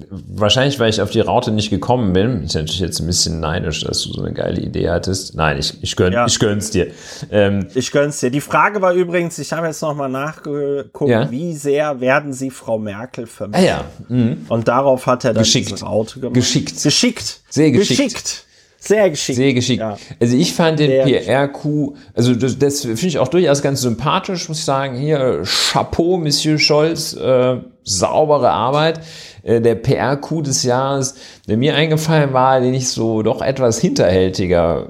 wahrscheinlich, 0.09 0.79
weil 0.79 0.89
ich 0.89 1.01
auf 1.01 1.09
die 1.09 1.19
Raute 1.19 1.51
nicht 1.51 1.69
gekommen 1.69 2.13
bin, 2.13 2.43
ich 2.43 2.53
bin 2.53 2.61
natürlich 2.61 2.79
jetzt 2.79 2.99
ein 2.99 3.07
bisschen 3.07 3.39
neidisch, 3.39 3.83
dass 3.83 4.01
du 4.03 4.13
so 4.13 4.21
eine 4.21 4.33
geile 4.33 4.61
Idee 4.61 4.89
hattest. 4.89 5.35
Nein, 5.35 5.57
ich, 5.57 5.81
ich, 5.81 5.95
gönn, 5.95 6.13
ja. 6.13 6.25
ich 6.25 6.39
gönn's 6.39 6.71
dir. 6.71 6.87
Ähm, 7.31 7.67
ich 7.73 7.91
gönn's 7.91 8.19
dir. 8.19 8.31
Die 8.31 8.41
Frage 8.41 8.81
war 8.81 8.93
übrigens, 8.93 9.37
ich 9.39 9.51
habe 9.53 9.67
jetzt 9.67 9.81
nochmal 9.81 10.09
nachgeguckt, 10.09 11.09
ja? 11.09 11.29
wie 11.31 11.53
sehr 11.53 11.99
werden 12.01 12.33
sie 12.33 12.49
Frau 12.49 12.77
Merkel 12.77 13.27
vermissen? 13.27 13.63
Ah, 13.63 13.65
ja. 13.65 13.85
Mhm. 14.07 14.45
Und 14.49 14.67
darauf 14.67 15.05
hat 15.05 15.25
er 15.25 15.33
dann 15.33 15.43
geschickt. 15.43 15.71
diese 15.71 15.85
Raute 15.85 16.19
gemacht. 16.19 16.35
Geschickt. 16.35 16.81
Geschickt. 16.81 17.41
Sehr 17.49 17.71
geschickt. 17.71 17.99
Geschickt. 17.99 18.45
Sehr 18.85 19.09
geschickt. 19.09 19.37
Sehr 19.37 19.53
geschickt. 19.53 19.79
Ja. 19.79 19.97
Also 20.19 20.37
ich 20.37 20.53
fand 20.53 20.79
den 20.79 21.03
PRQ, 21.03 21.95
also 22.13 22.35
das, 22.35 22.59
das 22.59 22.81
finde 22.81 23.07
ich 23.07 23.17
auch 23.17 23.29
durchaus 23.29 23.63
ganz 23.63 23.81
sympathisch, 23.81 24.47
muss 24.47 24.59
ich 24.59 24.65
sagen. 24.65 24.95
Hier, 24.95 25.41
Chapeau, 25.43 26.17
Monsieur 26.17 26.59
Scholz, 26.59 27.13
äh, 27.13 27.57
saubere 27.83 28.51
Arbeit. 28.51 28.99
Äh, 29.45 29.61
der 29.61 29.75
PR-Coup 29.75 30.43
des 30.43 30.63
Jahres, 30.63 31.15
der 31.47 31.57
mir 31.57 31.75
eingefallen 31.75 32.33
war, 32.33 32.59
den 32.59 32.73
ich 32.73 32.89
so 32.89 33.21
doch 33.21 33.41
etwas 33.41 33.79
hinterhältiger 33.79 34.89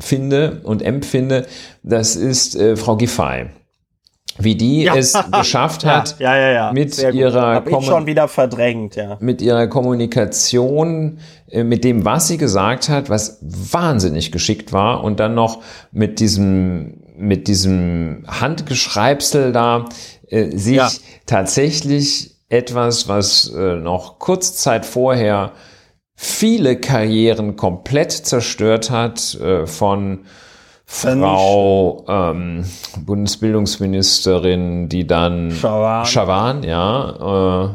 finde 0.00 0.60
und 0.64 0.82
empfinde, 0.82 1.46
das 1.82 2.16
ist 2.16 2.56
äh, 2.56 2.76
Frau 2.76 2.96
Giffey. 2.96 3.46
Wie 4.40 4.54
die 4.54 4.82
ja. 4.82 4.94
es 4.94 5.14
geschafft 5.32 5.84
hat, 5.84 6.16
ja, 6.20 6.36
ja, 6.36 6.72
mit 6.72 6.96
ihrer 6.98 8.28
verdrängt, 8.28 8.94
ja. 8.94 9.16
mit 9.20 9.42
ihrer 9.42 9.66
Kommunikation, 9.66 11.18
äh, 11.50 11.64
mit 11.64 11.82
dem, 11.82 12.04
was 12.04 12.28
sie 12.28 12.36
gesagt 12.36 12.88
hat, 12.88 13.10
was 13.10 13.38
wahnsinnig 13.42 14.30
geschickt 14.30 14.72
war 14.72 15.02
und 15.02 15.18
dann 15.18 15.34
noch 15.34 15.62
mit 15.92 16.20
diesem 16.20 17.02
mit 17.16 17.48
diesem 17.48 18.24
Handgeschreibsel 18.28 19.50
da 19.50 19.86
äh, 20.28 20.56
sich 20.56 20.80
tatsächlich 21.26 22.37
etwas, 22.48 23.08
was 23.08 23.50
äh, 23.50 23.76
noch 23.76 24.18
kurz 24.18 24.56
Zeit 24.56 24.86
vorher 24.86 25.52
viele 26.14 26.80
Karrieren 26.80 27.56
komplett 27.56 28.12
zerstört 28.12 28.90
hat, 28.90 29.34
äh, 29.36 29.66
von 29.66 30.20
Frau 30.90 32.06
ähm, 32.08 32.64
Bundesbildungsministerin, 33.04 34.88
die 34.88 35.06
dann 35.06 35.50
Schawan, 35.50 36.06
Schawan 36.06 36.62
ja, 36.62 37.66
äh, 37.66 37.68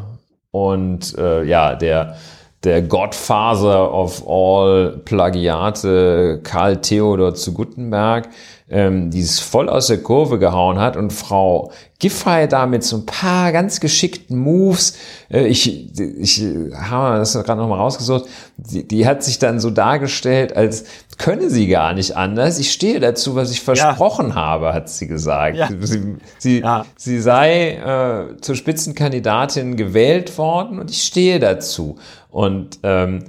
und 0.49 1.15
äh, 1.17 1.43
ja, 1.43 1.75
der 1.75 2.17
der 2.63 2.81
Godfather 2.81 3.93
of 3.93 4.23
all 4.27 5.01
Plagiate, 5.03 6.39
Karl 6.43 6.77
Theodor 6.77 7.35
zu 7.35 7.53
Gutenberg, 7.53 8.29
ähm, 8.73 9.11
die 9.11 9.21
es 9.21 9.39
voll 9.39 9.69
aus 9.69 9.87
der 9.87 9.99
Kurve 9.99 10.39
gehauen 10.39 10.79
hat 10.79 10.97
und 10.97 11.13
Frau 11.13 11.71
Giffey 11.99 12.47
da 12.47 12.65
mit 12.65 12.83
so 12.83 12.97
ein 12.97 13.05
paar 13.05 13.51
ganz 13.51 13.79
geschickten 13.79 14.37
Moves, 14.37 14.97
äh, 15.29 15.45
ich, 15.45 15.95
ich 15.99 16.43
habe 16.75 17.17
das 17.19 17.33
gerade 17.33 17.61
nochmal 17.61 17.77
rausgesucht, 17.77 18.25
die, 18.57 18.87
die 18.87 19.05
hat 19.05 19.23
sich 19.23 19.37
dann 19.37 19.59
so 19.59 19.69
dargestellt, 19.69 20.57
als 20.57 20.85
könne 21.19 21.51
sie 21.51 21.67
gar 21.67 21.93
nicht 21.93 22.17
anders. 22.17 22.57
Ich 22.57 22.71
stehe 22.71 22.99
dazu, 22.99 23.35
was 23.35 23.51
ich 23.51 23.61
versprochen 23.61 24.29
ja. 24.29 24.35
habe, 24.35 24.73
hat 24.73 24.89
sie 24.89 25.05
gesagt. 25.05 25.55
Ja. 25.55 25.69
Sie, 25.79 26.15
sie, 26.39 26.59
ja. 26.61 26.83
sie 26.97 27.21
sei 27.21 27.75
äh, 27.75 28.37
zur 28.41 28.55
Spitzenkandidatin 28.55 29.77
gewählt 29.77 30.35
worden 30.39 30.79
und 30.79 30.89
ich 30.89 31.03
stehe 31.03 31.39
dazu. 31.39 31.97
Und 32.31 32.79
ähm, 32.81 33.25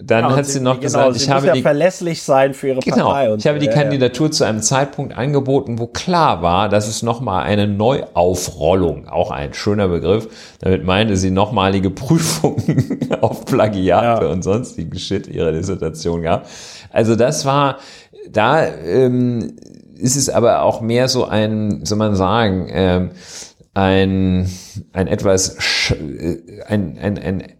dann 0.00 0.24
ja, 0.24 0.36
hat 0.36 0.46
sie, 0.46 0.52
sie 0.52 0.60
noch 0.60 0.74
genau, 0.74 0.82
gesagt, 0.82 1.16
ich 1.16 1.28
habe 1.28 1.48
ja 1.48 1.52
die 1.54 1.62
verlässlich 1.62 2.22
sein 2.22 2.54
für 2.54 2.68
ihre 2.68 2.80
genau, 2.80 3.10
Partei. 3.10 3.32
Und 3.32 3.40
ich 3.40 3.48
habe 3.48 3.58
die 3.58 3.66
Kandidatur 3.66 4.30
zu 4.30 4.44
einem 4.44 4.62
Zeitpunkt 4.62 5.18
angeboten, 5.18 5.80
wo 5.80 5.88
klar 5.88 6.40
war, 6.40 6.68
dass 6.68 6.86
es 6.86 7.02
nochmal 7.02 7.42
eine 7.42 7.66
Neuaufrollung, 7.66 9.08
auch 9.08 9.32
ein 9.32 9.54
schöner 9.54 9.88
Begriff, 9.88 10.28
damit 10.60 10.84
meinte 10.84 11.16
sie 11.16 11.32
nochmalige 11.32 11.90
Prüfungen 11.90 13.10
auf 13.20 13.44
Plagiate 13.44 14.24
ja. 14.24 14.30
und 14.30 14.42
sonstigen 14.42 14.96
Shit 14.96 15.26
ihrer 15.26 15.50
Dissertation 15.50 16.22
gab. 16.22 16.46
Also 16.92 17.16
das 17.16 17.44
war, 17.44 17.78
da 18.30 18.68
ähm, 18.68 19.56
ist 19.96 20.14
es 20.14 20.28
aber 20.28 20.62
auch 20.62 20.80
mehr 20.80 21.08
so 21.08 21.24
ein, 21.24 21.84
soll 21.84 21.98
man 21.98 22.14
sagen, 22.14 22.68
ähm, 22.70 23.10
ein, 23.74 24.48
ein 24.92 25.08
etwas, 25.08 25.90
äh, 25.90 26.38
ein, 26.68 26.98
ein, 27.00 27.18
ein 27.18 27.57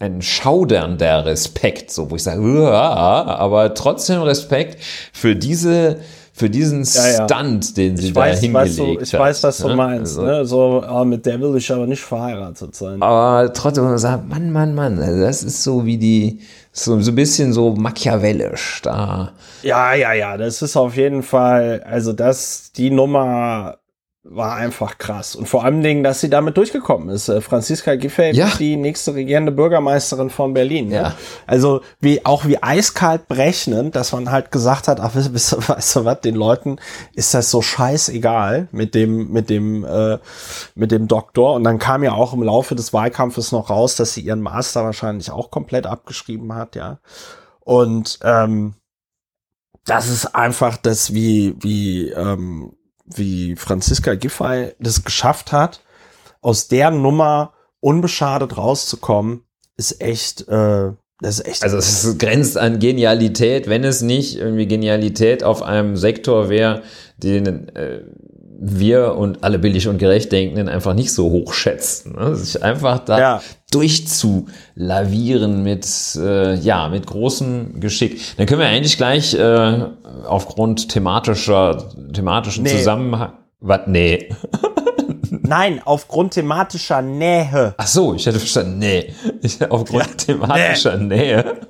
ein 0.00 0.22
schaudernder 0.22 1.26
Respekt, 1.26 1.90
so 1.90 2.10
wo 2.10 2.16
ich 2.16 2.22
sage, 2.22 2.42
aber 2.72 3.74
trotzdem 3.74 4.22
Respekt 4.22 4.82
für 5.12 5.36
diese 5.36 5.98
für 6.32 6.48
diesen 6.48 6.84
ja, 6.84 7.06
ja. 7.06 7.28
Stunt, 7.28 7.76
den 7.76 7.98
sie 7.98 8.06
ich 8.08 8.12
da 8.14 8.20
weiß, 8.20 8.40
hingelegt 8.40 8.70
weißt 8.70 8.78
du, 8.78 8.98
ich 8.98 9.12
hat. 9.12 9.20
weiß, 9.20 9.42
was 9.42 9.58
du 9.58 9.68
ne? 9.68 9.76
meinst. 9.76 10.18
Also, 10.18 10.22
ne? 10.22 10.44
So, 10.46 10.84
oh, 10.88 11.04
mit 11.04 11.26
der 11.26 11.38
will 11.38 11.54
ich 11.54 11.70
aber 11.70 11.86
nicht 11.86 12.00
verheiratet 12.00 12.74
sein. 12.74 13.02
Aber 13.02 13.52
trotzdem, 13.52 13.84
man 13.84 13.98
sagt, 13.98 14.26
Mann, 14.26 14.50
Mann, 14.50 14.74
Mann, 14.74 14.98
also 14.98 15.20
das 15.20 15.42
ist 15.42 15.62
so 15.62 15.84
wie 15.84 15.98
die, 15.98 16.40
so, 16.72 16.98
so 16.98 17.10
ein 17.10 17.14
bisschen 17.14 17.52
so 17.52 17.74
machiavellisch 17.74 18.80
da. 18.82 19.32
Ja, 19.62 19.92
ja, 19.92 20.14
ja, 20.14 20.38
das 20.38 20.62
ist 20.62 20.78
auf 20.78 20.96
jeden 20.96 21.22
Fall, 21.22 21.84
also 21.86 22.14
das, 22.14 22.72
die 22.72 22.90
Nummer 22.90 23.79
war 24.22 24.54
einfach 24.54 24.98
krass. 24.98 25.34
Und 25.34 25.48
vor 25.48 25.64
allem 25.64 25.82
Dingen, 25.82 26.04
dass 26.04 26.20
sie 26.20 26.28
damit 26.28 26.56
durchgekommen 26.58 27.08
ist. 27.08 27.28
Äh, 27.30 27.40
Franziska 27.40 27.94
Giffey 27.94 28.32
ja. 28.32 28.50
die 28.58 28.76
nächste 28.76 29.14
regierende 29.14 29.50
Bürgermeisterin 29.50 30.28
von 30.28 30.52
Berlin. 30.52 30.88
Ne? 30.88 30.94
Ja. 30.94 31.14
Also 31.46 31.80
wie 32.00 32.24
auch 32.26 32.44
wie 32.44 32.62
eiskalt 32.62 33.28
berechnend, 33.28 33.96
dass 33.96 34.12
man 34.12 34.30
halt 34.30 34.50
gesagt 34.50 34.88
hat, 34.88 35.00
ach, 35.00 35.14
weißt, 35.14 35.32
weißt, 35.32 35.68
weißt 35.68 35.96
du 35.96 36.04
was, 36.04 36.20
den 36.20 36.34
Leuten 36.34 36.76
ist 37.14 37.32
das 37.32 37.50
so 37.50 37.62
scheißegal 37.62 38.68
mit 38.72 38.94
dem, 38.94 39.32
mit 39.32 39.48
dem, 39.48 39.84
äh, 39.84 40.18
mit 40.74 40.92
dem 40.92 41.08
Doktor. 41.08 41.54
Und 41.54 41.64
dann 41.64 41.78
kam 41.78 42.02
ja 42.02 42.12
auch 42.12 42.34
im 42.34 42.42
Laufe 42.42 42.74
des 42.74 42.92
Wahlkampfes 42.92 43.52
noch 43.52 43.70
raus, 43.70 43.96
dass 43.96 44.12
sie 44.12 44.20
ihren 44.20 44.42
Master 44.42 44.84
wahrscheinlich 44.84 45.30
auch 45.30 45.50
komplett 45.50 45.86
abgeschrieben 45.86 46.54
hat, 46.54 46.76
ja. 46.76 46.98
Und 47.60 48.18
ähm, 48.22 48.74
das 49.86 50.08
ist 50.08 50.34
einfach 50.34 50.76
das, 50.76 51.14
wie, 51.14 51.54
wie, 51.60 52.10
ähm, 52.10 52.72
wie 53.14 53.56
Franziska 53.56 54.14
Giffey 54.14 54.72
das 54.78 55.04
geschafft 55.04 55.52
hat, 55.52 55.80
aus 56.40 56.68
der 56.68 56.90
Nummer 56.90 57.52
unbeschadet 57.80 58.56
rauszukommen, 58.56 59.44
ist 59.76 60.00
echt, 60.00 60.48
äh, 60.48 60.92
das 61.20 61.40
ist 61.40 61.46
echt. 61.46 61.62
Also 61.62 61.76
es 61.78 62.18
grenzt 62.18 62.56
an 62.58 62.78
Genialität, 62.78 63.68
wenn 63.68 63.84
es 63.84 64.02
nicht 64.02 64.36
irgendwie 64.36 64.66
Genialität 64.66 65.42
auf 65.44 65.62
einem 65.62 65.96
Sektor 65.96 66.48
wäre, 66.48 66.82
den 67.16 67.68
äh, 67.74 68.02
wir 68.62 69.14
und 69.16 69.42
alle 69.42 69.58
billig 69.58 69.88
und 69.88 69.96
gerecht 69.96 70.30
Denkenden 70.32 70.68
einfach 70.68 70.92
nicht 70.92 71.12
so 71.14 71.30
hoch 71.30 71.54
schätzen. 71.54 72.14
Ne? 72.14 72.36
Sich 72.36 72.62
einfach 72.62 72.98
da 72.98 73.18
ja. 73.18 73.42
durchzulavieren 73.70 75.62
mit, 75.62 75.88
äh, 76.16 76.54
ja, 76.56 76.88
mit 76.88 77.06
großem 77.06 77.80
Geschick. 77.80 78.20
Dann 78.36 78.44
können 78.46 78.60
wir 78.60 78.68
eigentlich 78.68 78.98
gleich 78.98 79.32
äh, 79.34 79.86
aufgrund 80.26 80.90
thematischer, 80.90 81.88
thematischen 82.12 82.64
nee. 82.64 82.76
Zusammenhang. 82.76 83.32
Was? 83.60 83.80
Nee. 83.86 84.28
Nein, 85.30 85.80
aufgrund 85.84 86.34
thematischer 86.34 87.00
Nähe. 87.00 87.74
Ach 87.78 87.86
so, 87.86 88.14
ich 88.14 88.26
hätte 88.26 88.38
verstanden, 88.38 88.78
nee. 88.78 89.14
Ich, 89.42 89.58
aufgrund 89.70 90.06
ja. 90.06 90.14
thematischer 90.34 90.98
nee. 90.98 91.16
Nähe. 91.16 91.60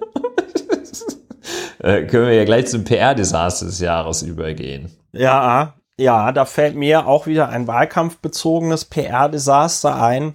äh, 1.78 2.02
können 2.06 2.26
wir 2.26 2.34
ja 2.34 2.44
gleich 2.44 2.66
zum 2.66 2.82
PR-Desaster 2.82 3.66
des 3.66 3.78
Jahres 3.78 4.22
übergehen. 4.22 4.90
Ja, 5.12 5.74
ja, 6.00 6.32
da 6.32 6.44
fällt 6.44 6.76
mir 6.76 7.06
auch 7.06 7.26
wieder 7.26 7.48
ein 7.50 7.66
wahlkampfbezogenes 7.66 8.86
PR-Desaster 8.86 10.00
ein. 10.00 10.34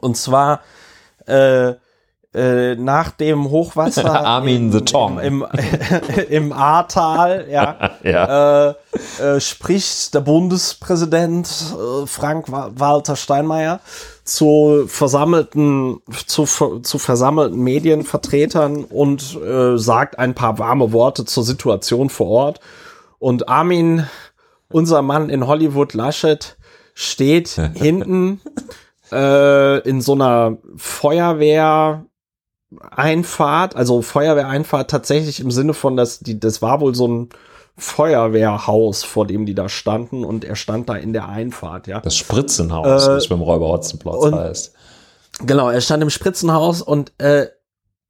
Und 0.00 0.16
zwar 0.16 0.60
äh, 1.26 1.74
äh, 2.36 2.74
nach 2.76 3.10
dem 3.12 3.50
Hochwasser 3.50 4.04
Armin 4.26 4.70
the 4.70 4.82
Tom 4.82 5.18
im, 5.18 5.44
im, 5.52 6.24
im 6.28 6.52
Ahrtal, 6.52 7.46
ja, 7.50 7.90
ja. 8.02 8.68
Äh, 8.68 8.74
äh, 9.22 9.40
spricht 9.40 10.14
der 10.14 10.20
Bundespräsident 10.20 11.48
äh, 11.48 12.06
Frank 12.06 12.46
Walter 12.48 13.16
Steinmeier 13.16 13.80
zu 14.24 14.84
versammelten 14.86 16.02
zu, 16.26 16.44
zu 16.44 16.98
versammelten 16.98 17.58
Medienvertretern 17.58 18.84
und 18.84 19.38
äh, 19.42 19.78
sagt 19.78 20.18
ein 20.18 20.34
paar 20.34 20.58
warme 20.58 20.92
Worte 20.92 21.24
zur 21.24 21.42
Situation 21.42 22.10
vor 22.10 22.28
Ort. 22.28 22.60
Und 23.18 23.48
Armin 23.48 24.06
unser 24.70 25.02
Mann 25.02 25.28
in 25.28 25.46
Hollywood, 25.46 25.94
Laschet, 25.94 26.56
steht 26.94 27.48
hinten 27.74 28.40
äh, 29.12 29.80
in 29.88 30.00
so 30.00 30.12
einer 30.12 30.58
Feuerwehreinfahrt, 30.76 33.76
also 33.76 34.02
Feuerwehreinfahrt 34.02 34.90
tatsächlich 34.90 35.40
im 35.40 35.50
Sinne 35.50 35.74
von, 35.74 35.96
dass 35.96 36.20
die, 36.20 36.40
das 36.40 36.62
war 36.62 36.80
wohl 36.80 36.94
so 36.94 37.06
ein 37.06 37.28
Feuerwehrhaus, 37.78 39.04
vor 39.04 39.26
dem 39.26 39.44
die 39.44 39.54
da 39.54 39.68
standen 39.68 40.24
und 40.24 40.44
er 40.44 40.56
stand 40.56 40.88
da 40.88 40.96
in 40.96 41.12
der 41.12 41.28
Einfahrt, 41.28 41.86
ja. 41.86 42.00
Das 42.00 42.16
Spritzenhaus, 42.16 43.06
äh, 43.06 43.12
wie 43.12 43.18
es 43.18 43.28
beim 43.28 43.42
Räuber 43.42 43.68
Hotzenplatz 43.68 44.32
heißt. 44.32 44.72
Genau, 45.40 45.68
er 45.68 45.82
stand 45.82 46.02
im 46.02 46.08
Spritzenhaus 46.08 46.80
und 46.80 47.12
äh, 47.18 47.48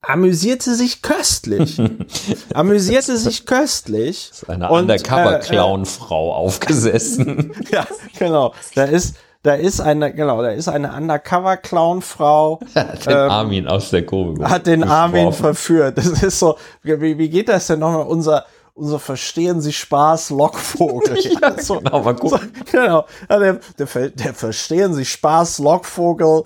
amüsierte 0.07 0.75
sich 0.75 1.03
köstlich. 1.03 1.81
amüsierte 2.55 3.17
sich 3.17 3.45
köstlich. 3.45 4.31
Ist 4.33 4.49
eine 4.49 4.71
Undercover-Clown-Frau 4.71 6.29
äh, 6.29 6.31
äh, 6.31 6.35
aufgesessen. 6.35 7.53
ja, 7.73 7.87
genau. 8.19 8.55
Da 8.75 8.85
ist, 8.85 9.17
da 9.43 9.55
ist 9.55 9.81
eine, 9.81 10.15
genau, 10.15 10.43
da 10.43 10.51
ist 10.51 10.69
eine 10.69 10.93
Undercover-Clown-Frau. 10.93 12.61
Hat 12.75 13.07
den 13.07 13.13
ähm, 13.13 13.31
Armin 13.31 13.69
aus 13.69 13.91
der 13.91 14.07
Kurve 14.07 14.49
Hat 14.49 14.67
den 14.67 14.85
Armin 14.85 15.33
verführt. 15.33 15.99
Das 15.99 16.07
ist 16.07 16.39
so, 16.39 16.57
wie, 16.83 17.19
wie 17.19 17.29
geht 17.29 17.49
das 17.49 17.67
denn 17.67 17.81
nochmal? 17.81 18.07
Unser, 18.07 18.47
unser 18.77 18.99
Verstehen 18.99 19.61
Sie 19.61 19.73
Spaß 19.73 20.31
Lockvogel. 20.31 21.19
ja, 21.43 21.61
so, 21.61 21.79
genau, 21.79 22.03
mal 22.03 22.15
gucken. 22.15 22.53
So, 22.55 22.65
genau. 22.71 23.07
Ja, 23.29 23.39
der, 23.39 23.61
der, 23.79 24.11
der 24.11 24.35
Verstehen 24.35 24.95
Sie 24.95 25.05
Spaß 25.05 25.59
Lockvogel 25.59 26.45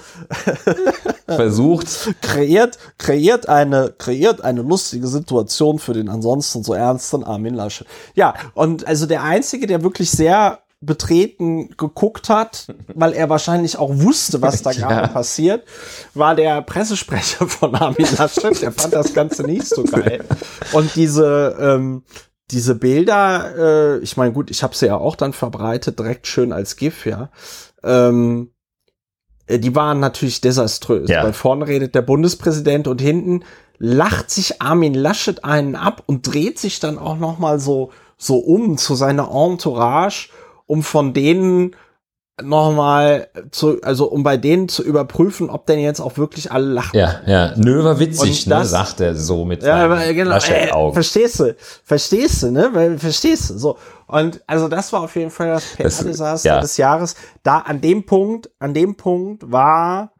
versucht 1.26 1.88
kreiert 2.22 2.78
kreiert 2.98 3.48
eine 3.48 3.92
kreiert 3.96 4.42
eine 4.42 4.62
lustige 4.62 5.06
Situation 5.08 5.78
für 5.78 5.92
den 5.92 6.08
ansonsten 6.08 6.62
so 6.62 6.72
ernsten 6.72 7.24
Armin 7.24 7.54
Lasche. 7.54 7.84
Ja, 8.14 8.34
und 8.54 8.86
also 8.86 9.06
der 9.06 9.22
einzige, 9.24 9.66
der 9.66 9.82
wirklich 9.82 10.10
sehr 10.10 10.60
betreten 10.80 11.76
geguckt 11.76 12.30
hat, 12.30 12.74
weil 12.94 13.12
er 13.12 13.28
wahrscheinlich 13.28 13.76
auch 13.76 13.90
wusste, 13.92 14.40
was 14.40 14.62
da 14.62 14.72
gerade 14.72 14.94
ja. 14.94 15.06
passiert, 15.08 15.64
war 16.14 16.34
der 16.34 16.62
Pressesprecher 16.62 17.46
von 17.46 17.74
Armin 17.74 18.06
Laschet. 18.16 18.62
Der 18.62 18.72
fand 18.72 18.94
das 18.94 19.12
Ganze 19.12 19.42
nicht 19.42 19.66
so 19.66 19.84
geil. 19.84 20.24
Und 20.72 20.94
diese 20.96 21.56
ähm, 21.60 22.02
diese 22.50 22.74
Bilder, 22.74 23.54
äh, 23.56 23.98
ich 23.98 24.16
meine, 24.16 24.32
gut, 24.32 24.50
ich 24.50 24.62
habe 24.62 24.74
sie 24.74 24.86
ja 24.86 24.96
auch 24.96 25.14
dann 25.14 25.32
verbreitet, 25.32 25.98
direkt 25.98 26.26
schön 26.26 26.52
als 26.52 26.76
GIF, 26.76 27.06
ja. 27.06 27.30
Ähm, 27.84 28.50
äh, 29.46 29.58
die 29.58 29.74
waren 29.74 30.00
natürlich 30.00 30.40
desaströs. 30.40 31.08
Ja. 31.08 31.22
Weil 31.22 31.32
vorne 31.32 31.68
redet 31.68 31.94
der 31.94 32.02
Bundespräsident 32.02 32.88
und 32.88 33.00
hinten 33.00 33.44
lacht 33.78 34.30
sich 34.30 34.60
Armin 34.60 34.94
Laschet 34.94 35.44
einen 35.44 35.76
ab 35.76 36.02
und 36.06 36.26
dreht 36.26 36.58
sich 36.58 36.80
dann 36.80 36.98
auch 36.98 37.18
noch 37.18 37.38
mal 37.38 37.58
so 37.60 37.92
so 38.18 38.36
um 38.36 38.76
zu 38.76 38.94
seiner 38.94 39.30
Entourage 39.30 40.28
um 40.70 40.84
von 40.84 41.12
denen 41.12 41.74
nochmal 42.40 43.28
zu, 43.50 43.82
also 43.82 44.06
um 44.06 44.22
bei 44.22 44.36
denen 44.36 44.68
zu 44.68 44.84
überprüfen, 44.84 45.50
ob 45.50 45.66
denn 45.66 45.80
jetzt 45.80 46.00
auch 46.00 46.16
wirklich 46.16 46.52
alle 46.52 46.66
lachen. 46.66 46.96
Ja, 46.96 47.20
ja. 47.26 47.52
Nö, 47.56 47.82
war 47.82 47.98
witzig, 47.98 48.46
ne, 48.46 48.64
sagt 48.64 49.00
er 49.00 49.16
so 49.16 49.44
mit 49.44 49.64
ja, 49.64 49.84
aber, 49.84 50.12
genau, 50.14 50.36
äh, 50.36 50.92
Verstehst 50.92 51.40
du, 51.40 51.56
verstehst 51.84 52.44
du, 52.44 52.52
ne, 52.52 52.70
weil, 52.72 52.98
verstehst 52.98 53.50
du, 53.50 53.58
so. 53.58 53.78
Und 54.06 54.40
also 54.46 54.68
das 54.68 54.92
war 54.92 55.02
auf 55.02 55.16
jeden 55.16 55.30
Fall 55.30 55.48
das 55.48 55.64
PR-Desaster 55.74 56.48
ja. 56.48 56.60
des 56.60 56.76
Jahres. 56.76 57.16
Da 57.42 57.58
an 57.58 57.80
dem 57.80 58.06
Punkt, 58.06 58.48
an 58.60 58.72
dem 58.72 58.96
Punkt 58.96 59.50
war 59.50 60.12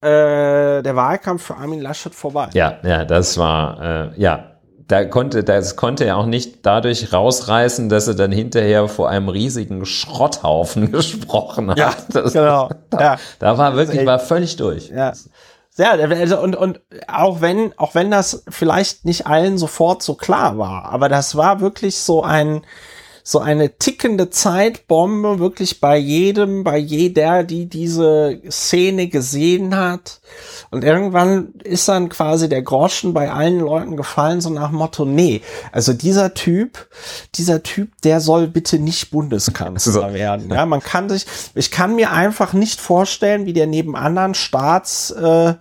äh, 0.00 0.82
der 0.82 0.96
Wahlkampf 0.96 1.44
für 1.44 1.56
Armin 1.56 1.80
Laschet 1.80 2.14
vorbei. 2.14 2.48
Ja, 2.52 2.78
ja, 2.82 3.04
das 3.04 3.38
war, 3.38 4.12
äh, 4.12 4.20
ja, 4.20 4.55
da 4.88 5.04
konnte, 5.04 5.42
das 5.42 5.76
konnte 5.76 6.04
er 6.04 6.16
auch 6.16 6.26
nicht 6.26 6.64
dadurch 6.64 7.12
rausreißen, 7.12 7.88
dass 7.88 8.06
er 8.06 8.14
dann 8.14 8.30
hinterher 8.30 8.88
vor 8.88 9.08
einem 9.08 9.28
riesigen 9.28 9.84
Schrotthaufen 9.84 10.92
gesprochen 10.92 11.70
hat. 11.70 11.78
Ja, 11.78 11.94
das, 12.12 12.32
genau. 12.32 12.70
Da, 12.90 13.00
ja. 13.00 13.16
da 13.38 13.58
war 13.58 13.76
wirklich, 13.76 14.06
war 14.06 14.18
völlig 14.18 14.56
durch. 14.56 14.88
Ja. 14.88 15.12
Ja, 15.78 15.90
also 15.90 16.40
und, 16.40 16.56
und 16.56 16.80
auch 17.06 17.42
wenn, 17.42 17.74
auch 17.76 17.94
wenn 17.94 18.10
das 18.10 18.44
vielleicht 18.48 19.04
nicht 19.04 19.26
allen 19.26 19.58
sofort 19.58 20.02
so 20.02 20.14
klar 20.14 20.56
war, 20.56 20.86
aber 20.86 21.10
das 21.10 21.36
war 21.36 21.60
wirklich 21.60 21.98
so 21.98 22.22
ein, 22.22 22.62
so 23.28 23.40
eine 23.40 23.76
tickende 23.76 24.30
Zeitbombe 24.30 25.40
wirklich 25.40 25.80
bei 25.80 25.96
jedem, 25.96 26.62
bei 26.62 26.78
jeder, 26.78 27.42
die 27.42 27.66
diese 27.66 28.40
Szene 28.48 29.08
gesehen 29.08 29.76
hat. 29.76 30.20
Und 30.70 30.84
irgendwann 30.84 31.48
ist 31.64 31.88
dann 31.88 32.08
quasi 32.08 32.48
der 32.48 32.62
Groschen 32.62 33.14
bei 33.14 33.32
allen 33.32 33.58
Leuten 33.58 33.96
gefallen, 33.96 34.40
so 34.40 34.50
nach 34.50 34.70
Motto, 34.70 35.04
nee, 35.04 35.40
also 35.72 35.92
dieser 35.92 36.34
Typ, 36.34 36.86
dieser 37.34 37.64
Typ, 37.64 38.00
der 38.02 38.20
soll 38.20 38.46
bitte 38.46 38.78
nicht 38.78 39.10
Bundeskanzler 39.10 40.14
werden. 40.14 40.48
Ja, 40.48 40.64
man 40.64 40.80
kann 40.80 41.08
sich, 41.08 41.26
ich 41.56 41.72
kann 41.72 41.96
mir 41.96 42.12
einfach 42.12 42.52
nicht 42.52 42.80
vorstellen, 42.80 43.44
wie 43.44 43.54
der 43.54 43.66
neben 43.66 43.96
anderen 43.96 44.34
Staatschefs 44.34 45.58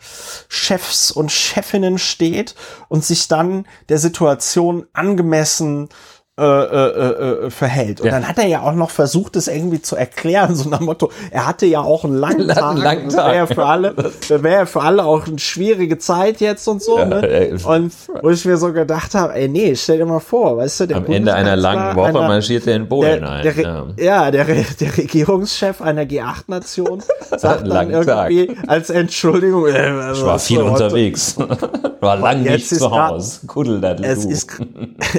äh, 1.10 1.14
und 1.16 1.32
Chefinnen 1.32 1.98
steht 1.98 2.54
und 2.90 3.04
sich 3.04 3.28
dann 3.28 3.66
der 3.90 3.98
Situation 3.98 4.86
angemessen 4.94 5.90
äh, 6.38 6.44
äh, 6.44 7.46
äh, 7.46 7.50
verhält. 7.50 8.02
Und 8.02 8.08
ja. 8.08 8.12
dann 8.12 8.28
hat 8.28 8.38
er 8.38 8.46
ja 8.46 8.62
auch 8.62 8.74
noch 8.74 8.90
versucht, 8.90 9.38
es 9.38 9.48
irgendwie 9.48 9.82
zu 9.82 9.96
erklären, 9.96 10.54
so 10.54 10.68
nach 10.68 10.80
dem 10.80 10.88
Motto, 10.88 11.10
er 11.32 11.48
hatte 11.48 11.66
ja 11.66 11.80
auch 11.80 12.04
einen 12.04 12.18
langen 12.18 12.48
Tag. 12.50 12.72
Einen 12.72 12.82
langen 12.82 13.08
Tag. 13.10 13.28
Wäre 13.28 13.36
ja 13.38 13.46
für 13.46 13.66
alle, 13.66 13.96
wäre 14.28 14.50
ja 14.50 14.66
für 14.66 14.82
alle 14.82 15.06
auch 15.06 15.26
eine 15.26 15.40
schwierige 15.40 15.98
Zeit 15.98 16.42
jetzt 16.42 16.68
und 16.68 16.84
so. 16.84 17.00
Ja, 17.00 17.06
ne? 17.06 17.58
Und 17.64 17.94
wo 18.22 18.32
ich 18.32 18.44
mir 18.44 18.58
so 18.58 18.74
gedacht 18.74 19.16
habe, 19.16 19.34
ey, 19.34 19.48
nee, 19.48 19.78
stell 19.78 20.00
dir 20.00 20.06
mal 20.06 20.20
vor, 20.20 20.58
weißt 20.58 20.82
du, 20.82 20.88
der 20.88 20.98
Am 20.98 21.06
Ende 21.06 21.34
einer 21.34 21.56
langen 21.56 21.96
Woche 21.96 22.10
einer, 22.10 22.28
marschiert 22.28 22.68
er 22.68 22.76
in 22.76 22.90
Polen 22.90 23.24
ein. 23.24 23.42
Der, 23.42 23.56
ja, 23.56 23.86
ja 23.98 24.32
der, 24.32 24.44
der 24.44 24.98
Regierungschef 24.98 25.82
einer 25.82 26.04
G8-Nation 26.04 27.02
sagt 27.38 27.66
dann 27.66 27.92
irgendwie 27.92 28.48
Tag. 28.48 28.58
als 28.68 28.90
Entschuldigung, 28.90 29.68
äh, 29.68 30.12
ich 30.12 30.26
war 30.26 30.38
viel 30.38 30.64
unterwegs. 30.64 31.38
war 32.02 32.18
lang 32.18 32.44
nicht 32.44 32.68
zu 32.68 32.92
Hause. 32.92 33.48
Kuddel, 33.48 33.82
es 34.04 34.26
ist, 34.26 34.50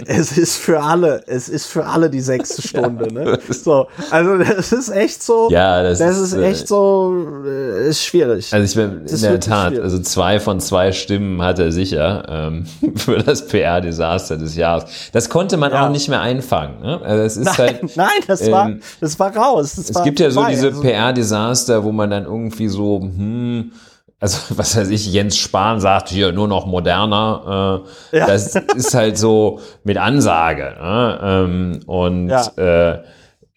es 0.07 0.37
ist 0.37 0.57
für 0.57 0.83
alle 0.83 1.06
alle, 1.07 1.23
es 1.27 1.49
ist 1.49 1.67
für 1.67 1.85
alle 1.85 2.11
die 2.11 2.21
sechste 2.21 2.63
Stunde, 2.69 3.13
ne? 3.13 3.39
So, 3.49 3.89
also 4.11 4.39
das 4.39 4.73
ist 4.73 4.91
echt 4.91 5.23
so. 5.23 5.49
Ja, 5.51 5.83
das, 5.83 5.99
das 5.99 6.19
ist, 6.19 6.33
ist 6.33 6.43
echt 6.43 6.63
äh, 6.63 6.67
so, 6.67 7.43
äh, 7.45 7.89
ist 7.89 8.05
schwierig. 8.05 8.53
Also 8.53 8.65
ich 8.65 8.75
bin 8.75 9.07
in 9.07 9.21
der 9.21 9.41
Tat, 9.41 9.69
schwierig. 9.69 9.85
also 9.85 9.99
zwei 10.01 10.41
von 10.41 10.61
zwei 10.61 10.93
Stimmen 10.93 11.43
hat 11.43 11.59
er 11.59 11.73
sicher 11.73 12.25
ähm, 12.29 12.67
für 12.97 13.19
das 13.19 13.47
PR-Desaster 13.47 14.37
des 14.37 14.57
Jahres. 14.57 14.85
Das 15.13 15.29
konnte 15.29 15.57
man 15.57 15.73
ja. 15.73 15.87
auch 15.87 15.91
nicht 15.91 16.09
mehr 16.09 16.21
einfangen. 16.21 16.81
Ne? 16.81 17.01
Also 17.03 17.23
es 17.23 17.37
ist 17.37 17.47
nein, 17.47 17.57
halt, 17.59 17.83
nein, 17.97 18.09
das 18.27 18.43
ähm, 18.43 18.53
war, 18.53 18.71
das 19.01 19.19
war 19.19 19.37
raus. 19.37 19.75
Das 19.77 19.91
es 19.91 19.95
war 19.95 20.05
gibt 20.05 20.21
ja 20.21 20.31
so 20.31 20.45
diese 20.47 20.69
also, 20.69 20.83
PR-Desaster, 20.83 21.85
wo 21.85 21.93
man 21.93 22.11
dann 22.11 22.25
irgendwie 22.25 22.69
so, 22.69 23.01
hm, 23.01 23.73
also 24.21 24.39
was 24.59 24.77
weiß 24.77 24.89
ich, 24.91 25.13
Jens 25.13 25.37
Spahn 25.37 25.81
sagt 25.81 26.09
hier 26.09 26.33
nur 26.33 26.49
noch 26.49 26.67
moderner. 26.67 27.85
Äh, 28.13 28.19
ja. 28.19 28.27
Das 28.27 28.55
ist 28.55 28.95
halt 28.95 29.19
so 29.19 29.61
mit 29.85 29.99
Ansage. 29.99 30.75
Ne? 30.81 31.21
Ähm, 31.23 31.81
und 31.87 32.29
ja. 32.29 32.47
äh, 32.57 33.03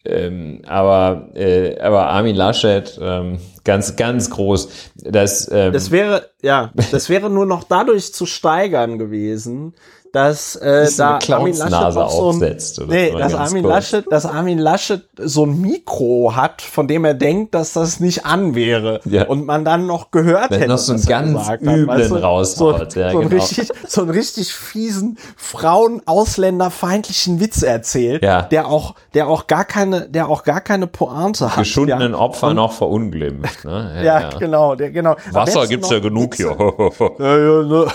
ähm, 0.06 0.62
aber, 0.66 1.30
äh, 1.36 1.80
aber 1.80 2.08
Armin 2.08 2.36
Laschet, 2.36 2.98
ähm, 3.02 3.40
ganz, 3.64 3.96
ganz 3.96 4.30
groß. 4.30 4.70
Das, 4.96 5.50
ähm, 5.52 5.74
das 5.74 5.92
wäre, 5.92 6.30
ja, 6.42 6.72
das 6.92 7.10
wäre 7.10 7.30
nur 7.30 7.46
noch 7.46 7.64
dadurch 7.66 8.14
zu 8.14 8.26
steigern 8.26 8.98
gewesen, 8.98 9.76
dass 10.14 10.56
äh, 10.56 10.90
da 10.98 11.20
Armin 11.30 11.56
Laschet 11.56 11.98
auch 11.98 12.34
so 12.34 12.44
ein, 12.44 12.58
nee, 12.88 13.12
dass 13.12 13.34
Armin 13.34 13.64
Laschet, 13.64 14.06
dass 14.10 14.26
Armin 14.26 14.58
Laschet 14.58 15.04
so 15.18 15.46
ein 15.46 15.62
Mikro 15.62 16.34
hat, 16.36 16.62
von 16.62 16.88
dem 16.88 17.06
er 17.06 17.14
denkt, 17.14 17.54
dass 17.54 17.74
das 17.74 18.00
nicht 18.00 18.26
an 18.26 18.56
wäre 18.56 19.02
ja. 19.06 19.28
und 19.28 19.46
man 19.46 19.66
dann 19.66 19.86
noch 19.86 20.12
gehört 20.12 20.52
Wenn 20.52 20.62
hätte, 20.62 20.72
noch 20.72 20.78
so 20.78 20.94
einen 20.94 21.06
ganz 21.06 21.50
üblen 21.62 21.88
weißt 21.88 22.12
du? 22.12 22.16
raushaut, 22.16 22.92
so, 22.92 23.00
ja, 23.00 23.12
so, 23.12 23.20
genau. 23.20 23.36
richtig, 23.36 23.72
so 23.88 24.02
einen 24.02 24.10
richtig 24.12 24.54
fiesen 24.54 25.18
Frauen 25.38 26.02
Ausländerfeindlichen 26.06 27.40
Witz 27.40 27.62
erzählt, 27.62 28.24
ja. 28.24 28.44
der 28.44 28.68
auch, 28.68 28.96
der 29.14 29.28
auch 29.28 29.48
gar 29.48 29.66
keine, 29.66 30.10
der 30.10 30.30
auch 30.30 30.44
gar 30.44 30.62
keine 30.62 30.88
Pointe 30.88 31.50
hat. 31.50 31.60
Geschundenen 31.60 32.14
ja. 32.14 32.18
Opfer 32.18 32.48
und, 32.48 32.56
noch 32.56 32.74
verunglimpft. 32.74 33.66
Ne? 33.66 33.80
Ja, 34.00 34.22
ja, 34.22 34.30
genau, 34.38 34.76
der 34.76 34.92
genau. 34.92 35.16
Wasser 35.32 35.68
gibt's 35.68 35.90
ja 35.90 36.00
genug 36.00 36.36
hier. 36.36 36.56
ja, 37.20 37.38
ja, 37.38 37.64
ne. 37.64 37.88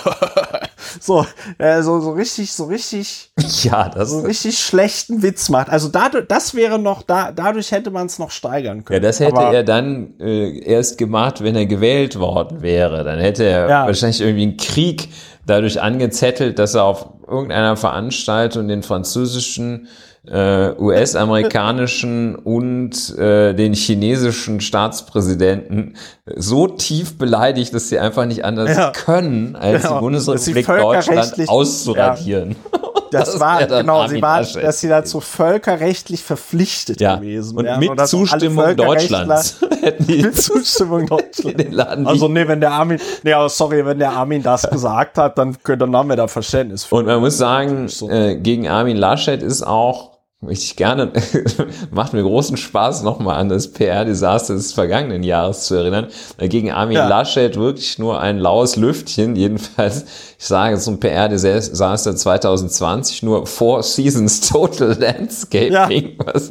so, 1.00 1.24
äh, 1.58 1.82
so, 1.82 2.00
so 2.04 2.12
richtig, 2.12 2.52
so 2.52 2.64
richtig, 2.64 3.30
ja, 3.62 3.88
das 3.88 4.10
so 4.10 4.20
richtig 4.20 4.58
schlechten 4.58 5.22
Witz 5.22 5.48
macht. 5.48 5.68
Also 5.68 5.88
dadurch, 5.88 6.26
das 6.28 6.54
wäre 6.54 6.78
noch, 6.78 7.02
da, 7.02 7.32
dadurch 7.32 7.72
hätte 7.72 7.90
man 7.90 8.06
es 8.06 8.18
noch 8.18 8.30
steigern 8.30 8.84
können. 8.84 9.02
Ja, 9.02 9.08
das 9.08 9.20
hätte 9.20 9.36
Aber, 9.36 9.54
er 9.54 9.64
dann 9.64 10.14
äh, 10.20 10.58
erst 10.60 10.98
gemacht, 10.98 11.42
wenn 11.42 11.56
er 11.56 11.66
gewählt 11.66 12.18
worden 12.18 12.62
wäre. 12.62 13.04
Dann 13.04 13.18
hätte 13.18 13.44
er 13.44 13.68
ja. 13.68 13.86
wahrscheinlich 13.86 14.20
irgendwie 14.20 14.42
einen 14.42 14.56
Krieg 14.56 15.08
dadurch 15.46 15.80
angezettelt, 15.80 16.58
dass 16.58 16.74
er 16.74 16.84
auf 16.84 17.08
irgendeiner 17.26 17.76
Veranstaltung 17.76 18.68
den 18.68 18.82
französischen 18.82 19.88
äh, 20.26 20.72
US-amerikanischen 20.78 22.34
und 22.34 23.16
äh, 23.18 23.54
den 23.54 23.74
chinesischen 23.74 24.60
Staatspräsidenten 24.60 25.96
so 26.34 26.66
tief 26.66 27.18
beleidigt, 27.18 27.74
dass 27.74 27.88
sie 27.88 27.98
einfach 27.98 28.24
nicht 28.24 28.44
anders 28.44 28.76
ja. 28.76 28.90
können, 28.90 29.56
als 29.56 29.82
genau. 29.82 29.94
die 29.94 30.00
Bundesrepublik 30.00 30.66
Deutschland 30.66 31.48
auszuradieren. 31.48 32.56
Ja. 32.72 32.80
Das, 33.14 33.30
das 33.30 33.40
war, 33.40 33.64
genau, 33.64 34.08
sie 34.08 34.20
war, 34.20 34.42
dass 34.42 34.80
sie 34.80 34.88
dazu 34.88 35.20
völkerrechtlich 35.20 36.24
verpflichtet 36.24 37.00
ja. 37.00 37.14
gewesen 37.14 37.56
Und 37.56 37.78
mit 37.78 37.90
und 37.90 38.06
Zustimmung 38.08 38.74
Deutschlands. 38.74 39.60
mit 40.08 40.36
Zustimmung 40.36 41.06
Deutschlands. 41.06 42.06
Also, 42.06 42.26
nee, 42.26 42.48
wenn 42.48 42.60
der 42.60 42.72
Armin, 42.72 42.98
nee, 43.22 43.32
aber 43.32 43.48
sorry, 43.48 43.86
wenn 43.86 44.00
der 44.00 44.10
Armin 44.10 44.42
das 44.42 44.62
gesagt 44.70 45.18
hat, 45.18 45.38
dann, 45.38 45.56
dann 45.64 45.94
haben 45.94 46.08
wir 46.08 46.16
da 46.16 46.26
Verständnis 46.26 46.84
für. 46.84 46.96
Und 46.96 47.06
man 47.06 47.20
muss 47.20 47.38
sagen, 47.38 47.88
äh, 48.08 48.34
gegen 48.34 48.66
Armin 48.66 48.96
Laschet 48.96 49.42
ist 49.44 49.64
auch 49.64 50.13
möchte 50.44 50.64
ich 50.64 50.76
gerne, 50.76 51.12
macht 51.90 52.12
mir 52.12 52.22
großen 52.22 52.56
Spaß, 52.56 53.02
nochmal 53.02 53.36
an 53.36 53.48
das 53.48 53.68
PR-Desaster 53.72 54.54
des 54.54 54.72
vergangenen 54.72 55.22
Jahres 55.22 55.64
zu 55.66 55.74
erinnern. 55.74 56.08
Gegen 56.38 56.70
Armin 56.70 56.96
ja. 56.96 57.08
Laschet 57.08 57.56
wirklich 57.56 57.98
nur 57.98 58.20
ein 58.20 58.38
laues 58.38 58.76
Lüftchen. 58.76 59.36
Jedenfalls, 59.36 60.04
ich 60.38 60.46
sage 60.46 60.76
so 60.76 60.90
ein 60.90 61.00
PR-Desaster 61.00 62.16
2020, 62.16 63.22
nur 63.22 63.46
Four 63.46 63.82
Seasons 63.82 64.40
Total 64.40 64.92
Landscaping. 64.98 65.72
Ja. 65.72 65.88
Was, 66.32 66.48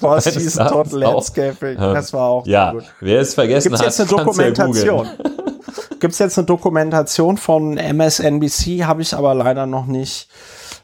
Four 0.00 0.20
Seasons 0.20 0.54
Total 0.54 1.00
Landscaping, 1.00 1.76
das 1.76 2.12
war 2.12 2.28
auch 2.28 2.46
Ja, 2.46 2.72
gut. 2.72 2.84
wer 3.00 3.20
es 3.20 3.34
vergessen 3.34 3.68
Gibt's 3.68 3.80
hat, 3.80 3.86
jetzt 3.86 4.00
eine 4.00 4.08
Dokumentation. 4.10 5.08
Gibt 6.00 6.12
es 6.12 6.18
jetzt 6.18 6.38
eine 6.38 6.46
Dokumentation 6.46 7.38
von 7.38 7.78
MSNBC, 7.78 8.84
habe 8.84 9.02
ich 9.02 9.14
aber 9.14 9.34
leider 9.34 9.66
noch 9.66 9.86
nicht 9.86 10.28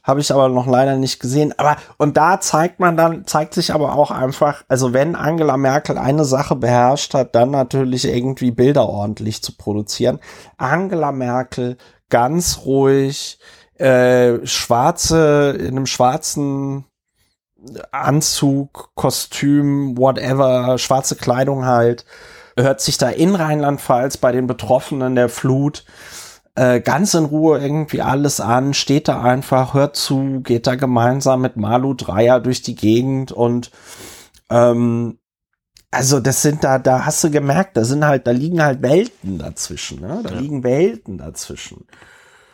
habe 0.02 0.20
ich 0.20 0.32
aber 0.32 0.48
noch 0.48 0.66
leider 0.66 0.96
nicht 0.96 1.20
gesehen. 1.20 1.54
Aber 1.56 1.76
und 1.96 2.16
da 2.16 2.40
zeigt 2.40 2.80
man 2.80 2.96
dann, 2.96 3.26
zeigt 3.26 3.54
sich 3.54 3.72
aber 3.72 3.94
auch 3.94 4.10
einfach, 4.10 4.64
also 4.68 4.92
wenn 4.92 5.14
Angela 5.14 5.56
Merkel 5.56 5.98
eine 5.98 6.24
Sache 6.24 6.56
beherrscht 6.56 7.14
hat, 7.14 7.34
dann 7.34 7.50
natürlich 7.50 8.04
irgendwie 8.04 8.50
Bilder 8.50 8.88
ordentlich 8.88 9.42
zu 9.42 9.56
produzieren. 9.56 10.18
Angela 10.56 11.12
Merkel 11.12 11.76
ganz 12.08 12.60
ruhig, 12.64 13.38
äh, 13.78 14.44
schwarze, 14.44 15.56
in 15.58 15.68
einem 15.68 15.86
schwarzen 15.86 16.84
Anzug, 17.92 18.90
Kostüm, 18.94 19.96
whatever, 19.96 20.78
schwarze 20.78 21.14
Kleidung 21.14 21.64
halt, 21.64 22.04
hört 22.56 22.80
sich 22.80 22.98
da 22.98 23.08
in 23.08 23.34
Rheinland-Pfalz 23.34 24.16
bei 24.16 24.32
den 24.32 24.46
Betroffenen 24.46 25.14
der 25.14 25.28
Flut 25.28 25.84
äh, 26.54 26.80
ganz 26.80 27.14
in 27.14 27.24
Ruhe 27.24 27.58
irgendwie 27.58 28.02
alles 28.02 28.40
an, 28.40 28.74
steht 28.74 29.08
da 29.08 29.22
einfach, 29.22 29.74
hört 29.74 29.96
zu, 29.96 30.40
geht 30.42 30.66
da 30.66 30.74
gemeinsam 30.74 31.40
mit 31.40 31.56
Malu 31.56 31.94
Dreier 31.94 32.40
durch 32.40 32.62
die 32.62 32.74
Gegend 32.74 33.32
und 33.32 33.70
ähm, 34.50 35.18
also 35.90 36.20
das 36.20 36.40
sind 36.42 36.64
da, 36.64 36.78
da 36.78 37.04
hast 37.04 37.22
du 37.22 37.30
gemerkt, 37.30 37.76
da 37.76 37.84
sind 37.84 38.04
halt, 38.04 38.26
da 38.26 38.30
liegen 38.30 38.62
halt 38.62 38.82
Welten 38.82 39.38
dazwischen, 39.38 40.00
ne? 40.00 40.20
Da 40.24 40.30
ja. 40.30 40.40
liegen 40.40 40.64
Welten 40.64 41.18
dazwischen. 41.18 41.86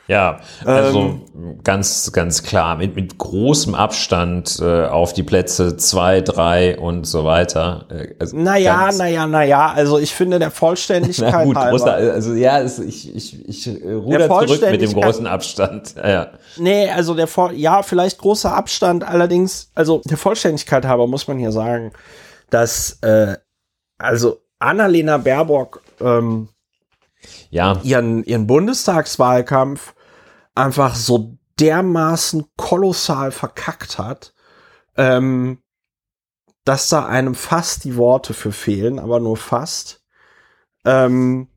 Ja, 0.09 0.41
also 0.65 1.21
ähm, 1.35 1.61
ganz, 1.63 2.13
ganz 2.13 2.43
klar, 2.43 2.77
mit, 2.77 2.97
mit 2.97 3.19
großem 3.19 3.75
Abstand 3.75 4.59
äh, 4.59 4.87
auf 4.87 5.13
die 5.13 5.23
Plätze 5.23 5.77
zwei, 5.77 6.23
drei 6.23 6.79
und 6.79 7.07
so 7.07 7.27
weiter. 7.27 7.87
Äh, 7.91 8.15
also 8.19 8.35
naja, 8.35 8.91
naja, 8.91 9.27
naja, 9.27 9.71
also 9.71 9.99
ich 9.99 10.15
finde 10.15 10.39
der 10.39 10.51
Vollständigkeit 10.51 11.31
Na 11.33 11.45
gut, 11.45 11.57
halber. 11.57 11.77
Großer, 11.77 11.93
also 11.93 12.33
ja, 12.33 12.59
es, 12.59 12.79
ich, 12.79 13.15
ich, 13.15 13.47
ich 13.47 13.69
ruder 13.85 14.29
zurück 14.29 14.63
mit 14.71 14.81
dem 14.81 14.95
großen 14.95 15.27
Abstand. 15.27 15.95
Ja, 15.97 16.09
ja. 16.09 16.33
Nee, 16.57 16.89
also 16.89 17.13
der, 17.13 17.29
ja, 17.53 17.83
vielleicht 17.83 18.17
großer 18.17 18.55
Abstand, 18.55 19.07
allerdings, 19.07 19.71
also 19.75 20.01
der 20.07 20.17
Vollständigkeit 20.17 20.87
halber 20.87 21.07
muss 21.07 21.29
man 21.29 21.39
hier 21.39 21.53
sagen, 21.53 21.93
dass, 22.49 22.99
äh, 23.03 23.37
also 23.99 24.39
Annalena 24.59 25.19
Baerbock, 25.19 25.83
ähm, 26.01 26.49
ja. 27.51 27.79
ihren, 27.83 28.25
ihren 28.25 28.47
Bundestagswahlkampf 28.47 29.93
einfach 30.59 30.95
so 30.95 31.39
dermaßen 31.59 32.45
kolossal 32.57 33.33
verkackt 33.33 33.99
hat, 33.99 34.35
ähm, 34.97 35.63
dass 36.65 36.89
da 36.89 37.07
einem 37.07 37.35
fast 37.35 37.85
die 37.85 37.97
Worte 37.97 38.35
für 38.35 38.53
fehlen, 38.53 38.99
aber 38.99 39.21
nur 39.21 39.37
fast. 39.37 40.03
Ähm, 40.85 41.49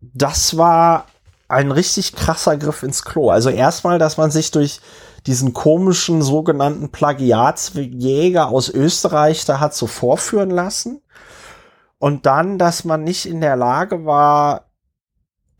das 0.00 0.56
war 0.56 1.06
ein 1.48 1.70
richtig 1.70 2.14
krasser 2.14 2.56
Griff 2.56 2.82
ins 2.82 3.04
Klo. 3.04 3.30
Also 3.30 3.50
erstmal, 3.50 3.98
dass 3.98 4.16
man 4.16 4.30
sich 4.30 4.50
durch 4.50 4.80
diesen 5.26 5.52
komischen 5.52 6.22
sogenannten 6.22 6.90
Plagiatsjäger 6.90 8.48
aus 8.48 8.68
Österreich 8.68 9.44
da 9.44 9.60
hat 9.60 9.74
so 9.74 9.86
vorführen 9.86 10.50
lassen. 10.50 11.02
Und 11.98 12.26
dann, 12.26 12.58
dass 12.58 12.84
man 12.84 13.04
nicht 13.04 13.26
in 13.26 13.40
der 13.40 13.56
Lage 13.56 14.04
war, 14.04 14.70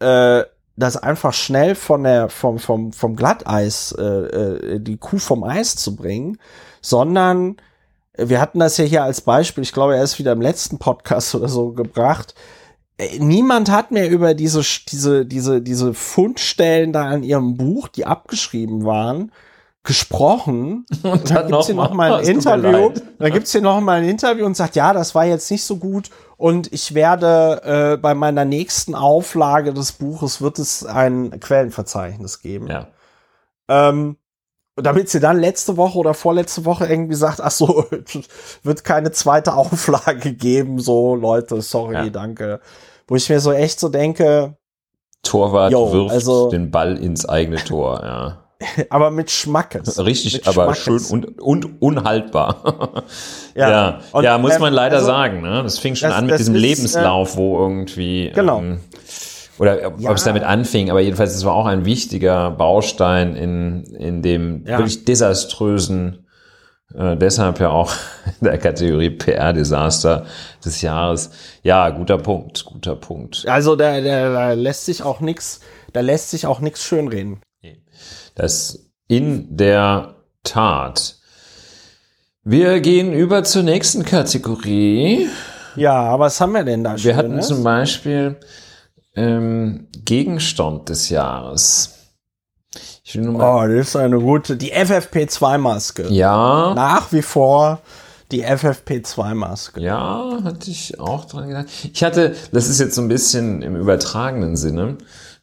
äh, 0.00 0.44
das 0.76 0.96
einfach 0.96 1.32
schnell 1.32 1.74
von 1.74 2.04
der 2.04 2.28
vom 2.28 2.58
vom 2.58 2.92
vom 2.92 3.16
Glatteis 3.16 3.92
äh, 3.96 4.02
äh, 4.02 4.80
die 4.80 4.96
Kuh 4.96 5.18
vom 5.18 5.44
Eis 5.44 5.76
zu 5.76 5.94
bringen, 5.94 6.38
sondern 6.80 7.56
wir 8.16 8.40
hatten 8.40 8.60
das 8.60 8.76
ja 8.76 8.84
hier 8.84 9.02
als 9.02 9.20
Beispiel, 9.20 9.64
ich 9.64 9.72
glaube, 9.72 9.96
er 9.96 10.04
ist 10.04 10.18
wieder 10.18 10.32
im 10.32 10.40
letzten 10.40 10.78
Podcast 10.78 11.34
oder 11.34 11.48
so 11.48 11.72
gebracht. 11.72 12.34
Äh, 12.98 13.18
niemand 13.18 13.70
hat 13.70 13.90
mehr 13.90 14.10
über 14.10 14.34
diese 14.34 14.62
diese 14.88 15.26
diese 15.26 15.60
diese 15.62 15.94
Fundstellen 15.94 16.92
da 16.92 17.04
an 17.04 17.22
ihrem 17.22 17.56
Buch, 17.56 17.88
die 17.88 18.06
abgeschrieben 18.06 18.84
waren, 18.84 19.32
gesprochen. 19.84 20.86
Und 21.02 21.30
dann, 21.30 21.36
dann 21.36 21.48
gibt's 21.48 21.66
hier 21.66 21.74
noch 21.76 21.92
mal 21.92 22.14
ein 22.14 22.24
Interview. 22.24 22.92
Dann 23.18 23.32
gibt's 23.32 23.52
hier 23.52 23.60
noch 23.60 23.80
mal 23.80 24.00
ein 24.00 24.08
Interview 24.08 24.46
und 24.46 24.56
sagt, 24.56 24.74
ja, 24.76 24.92
das 24.92 25.14
war 25.14 25.24
jetzt 25.24 25.50
nicht 25.50 25.64
so 25.64 25.76
gut 25.76 26.10
und 26.36 26.72
ich 26.72 26.94
werde 26.94 27.94
äh, 27.94 27.96
bei 27.96 28.14
meiner 28.14 28.44
nächsten 28.44 28.94
Auflage 28.94 29.72
des 29.72 29.92
Buches 29.92 30.40
wird 30.40 30.58
es 30.58 30.84
ein 30.84 31.38
Quellenverzeichnis 31.38 32.40
geben. 32.40 32.66
Ja. 32.66 32.88
Ähm, 33.68 34.16
damit 34.76 35.08
sie 35.08 35.20
dann 35.20 35.38
letzte 35.38 35.76
Woche 35.76 35.98
oder 35.98 36.14
vorletzte 36.14 36.64
Woche 36.64 36.86
irgendwie 36.86 37.14
sagt, 37.14 37.40
ach 37.40 37.50
so, 37.50 37.86
wird 38.62 38.84
keine 38.84 39.12
zweite 39.12 39.54
Auflage 39.54 40.32
geben, 40.34 40.80
so 40.80 41.14
Leute, 41.14 41.62
sorry, 41.62 41.94
ja. 41.94 42.10
danke. 42.10 42.60
Wo 43.06 43.14
ich 43.16 43.28
mir 43.28 43.38
so 43.38 43.52
echt 43.52 43.78
so 43.78 43.88
denke, 43.88 44.56
Torwart 45.22 45.72
yo, 45.72 45.92
wirft 45.92 46.14
also, 46.14 46.50
den 46.50 46.70
Ball 46.70 46.98
ins 46.98 47.26
eigene 47.26 47.56
Tor, 47.56 48.02
ja. 48.02 48.43
aber 48.90 49.10
mit 49.10 49.30
Schmackes. 49.30 50.04
Richtig, 50.04 50.34
mit 50.34 50.48
aber 50.48 50.74
Schmackes. 50.74 51.08
schön 51.08 51.24
und, 51.24 51.40
und 51.40 51.82
unhaltbar. 51.82 53.04
ja, 53.54 53.70
ja, 53.70 54.00
und, 54.12 54.24
ja, 54.24 54.38
muss 54.38 54.58
man 54.58 54.68
ähm, 54.68 54.74
leider 54.74 54.96
also, 54.96 55.06
sagen. 55.06 55.42
Ne? 55.42 55.62
Das 55.62 55.78
fing 55.78 55.94
schon 55.96 56.10
das, 56.10 56.18
an 56.18 56.26
mit 56.26 56.38
diesem 56.38 56.54
ist, 56.54 56.60
Lebenslauf, 56.60 57.34
äh, 57.34 57.38
wo 57.38 57.58
irgendwie. 57.58 58.32
Genau. 58.34 58.60
Ähm, 58.60 58.80
oder 59.58 59.86
ob 59.86 60.00
ja. 60.00 60.12
es 60.12 60.24
damit 60.24 60.42
anfing, 60.42 60.90
aber 60.90 61.00
jedenfalls, 61.00 61.34
es 61.34 61.44
war 61.44 61.54
auch 61.54 61.66
ein 61.66 61.84
wichtiger 61.84 62.50
Baustein 62.50 63.36
in, 63.36 63.84
in 63.84 64.20
dem 64.20 64.64
ja. 64.66 64.78
wirklich 64.78 65.04
desaströsen, 65.04 66.26
äh, 66.92 67.16
deshalb 67.16 67.60
ja 67.60 67.70
auch 67.70 67.92
in 68.26 68.32
der 68.46 68.58
Kategorie 68.58 69.10
PR-Desaster 69.10 70.26
des 70.64 70.82
Jahres. 70.82 71.30
Ja, 71.62 71.90
guter 71.90 72.18
Punkt, 72.18 72.64
guter 72.64 72.96
Punkt. 72.96 73.44
Also 73.46 73.76
da, 73.76 74.00
da, 74.00 74.32
da 74.32 74.52
lässt 74.52 74.86
sich 74.86 75.02
auch 75.02 75.20
nichts, 75.20 75.60
da 75.92 76.00
lässt 76.00 76.30
sich 76.30 76.46
auch 76.46 76.60
nichts 76.60 76.84
schönreden. 76.84 77.40
Das 78.34 78.90
in 79.08 79.56
der 79.56 80.14
Tat. 80.42 81.16
Wir 82.42 82.80
gehen 82.80 83.12
über 83.12 83.44
zur 83.44 83.62
nächsten 83.62 84.04
Kategorie. 84.04 85.28
Ja, 85.76 85.94
aber 85.94 86.26
was 86.26 86.40
haben 86.40 86.52
wir 86.52 86.64
denn 86.64 86.84
da 86.84 86.96
schon? 86.98 87.04
Wir 87.04 87.16
hatten 87.16 87.42
zum 87.42 87.64
Beispiel 87.64 88.36
ähm, 89.16 89.88
Gegenstand 90.04 90.88
des 90.88 91.08
Jahres. 91.08 91.94
Ich 93.02 93.14
will 93.14 93.22
nur 93.22 93.34
mal 93.34 93.64
oh, 93.64 93.76
das 93.76 93.88
ist 93.88 93.96
eine 93.96 94.18
gute. 94.18 94.56
Die 94.56 94.74
FFP2-Maske. 94.74 96.08
Ja. 96.08 96.74
Nach 96.74 97.12
wie 97.12 97.22
vor 97.22 97.80
die 98.30 98.44
FFP2-Maske. 98.44 99.80
Ja, 99.80 100.38
hatte 100.42 100.70
ich 100.70 100.98
auch 100.98 101.24
dran 101.26 101.48
gedacht. 101.48 101.66
Ich 101.92 102.02
hatte, 102.02 102.34
das 102.52 102.68
ist 102.68 102.80
jetzt 102.80 102.94
so 102.94 103.02
ein 103.02 103.08
bisschen 103.08 103.62
im 103.62 103.76
übertragenen 103.76 104.56
Sinne, 104.56 104.98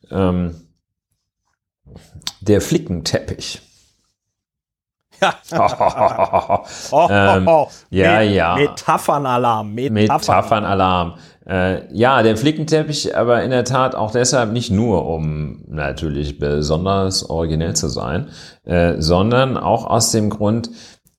ähm, 0.10 0.61
der 2.42 2.62
Flickenteppich. 2.62 3.62
Ja. 5.22 5.36
oh, 6.92 7.08
ähm, 7.10 7.48
oh. 7.48 7.68
Ja, 7.92 8.22
ja. 8.22 8.56
Metaphernalarm. 8.56 9.74
Metaphern 9.74 9.94
Metaphernalarm. 9.94 11.14
Äh, 11.48 11.94
ja, 11.94 12.22
der 12.24 12.38
Flickenteppich, 12.38 13.16
aber 13.16 13.44
in 13.44 13.52
der 13.52 13.64
Tat 13.64 13.96
auch 13.96 14.12
deshalb 14.12 14.52
nicht 14.52 14.72
nur, 14.72 15.06
um 15.06 15.64
natürlich 15.68 16.40
besonders 16.40 17.30
originell 17.30 17.76
zu 17.76 17.88
sein, 17.88 18.30
äh, 18.64 18.96
sondern 19.00 19.58
auch 19.58 19.86
aus 19.86 20.12
dem 20.12 20.30
Grund, 20.30 20.70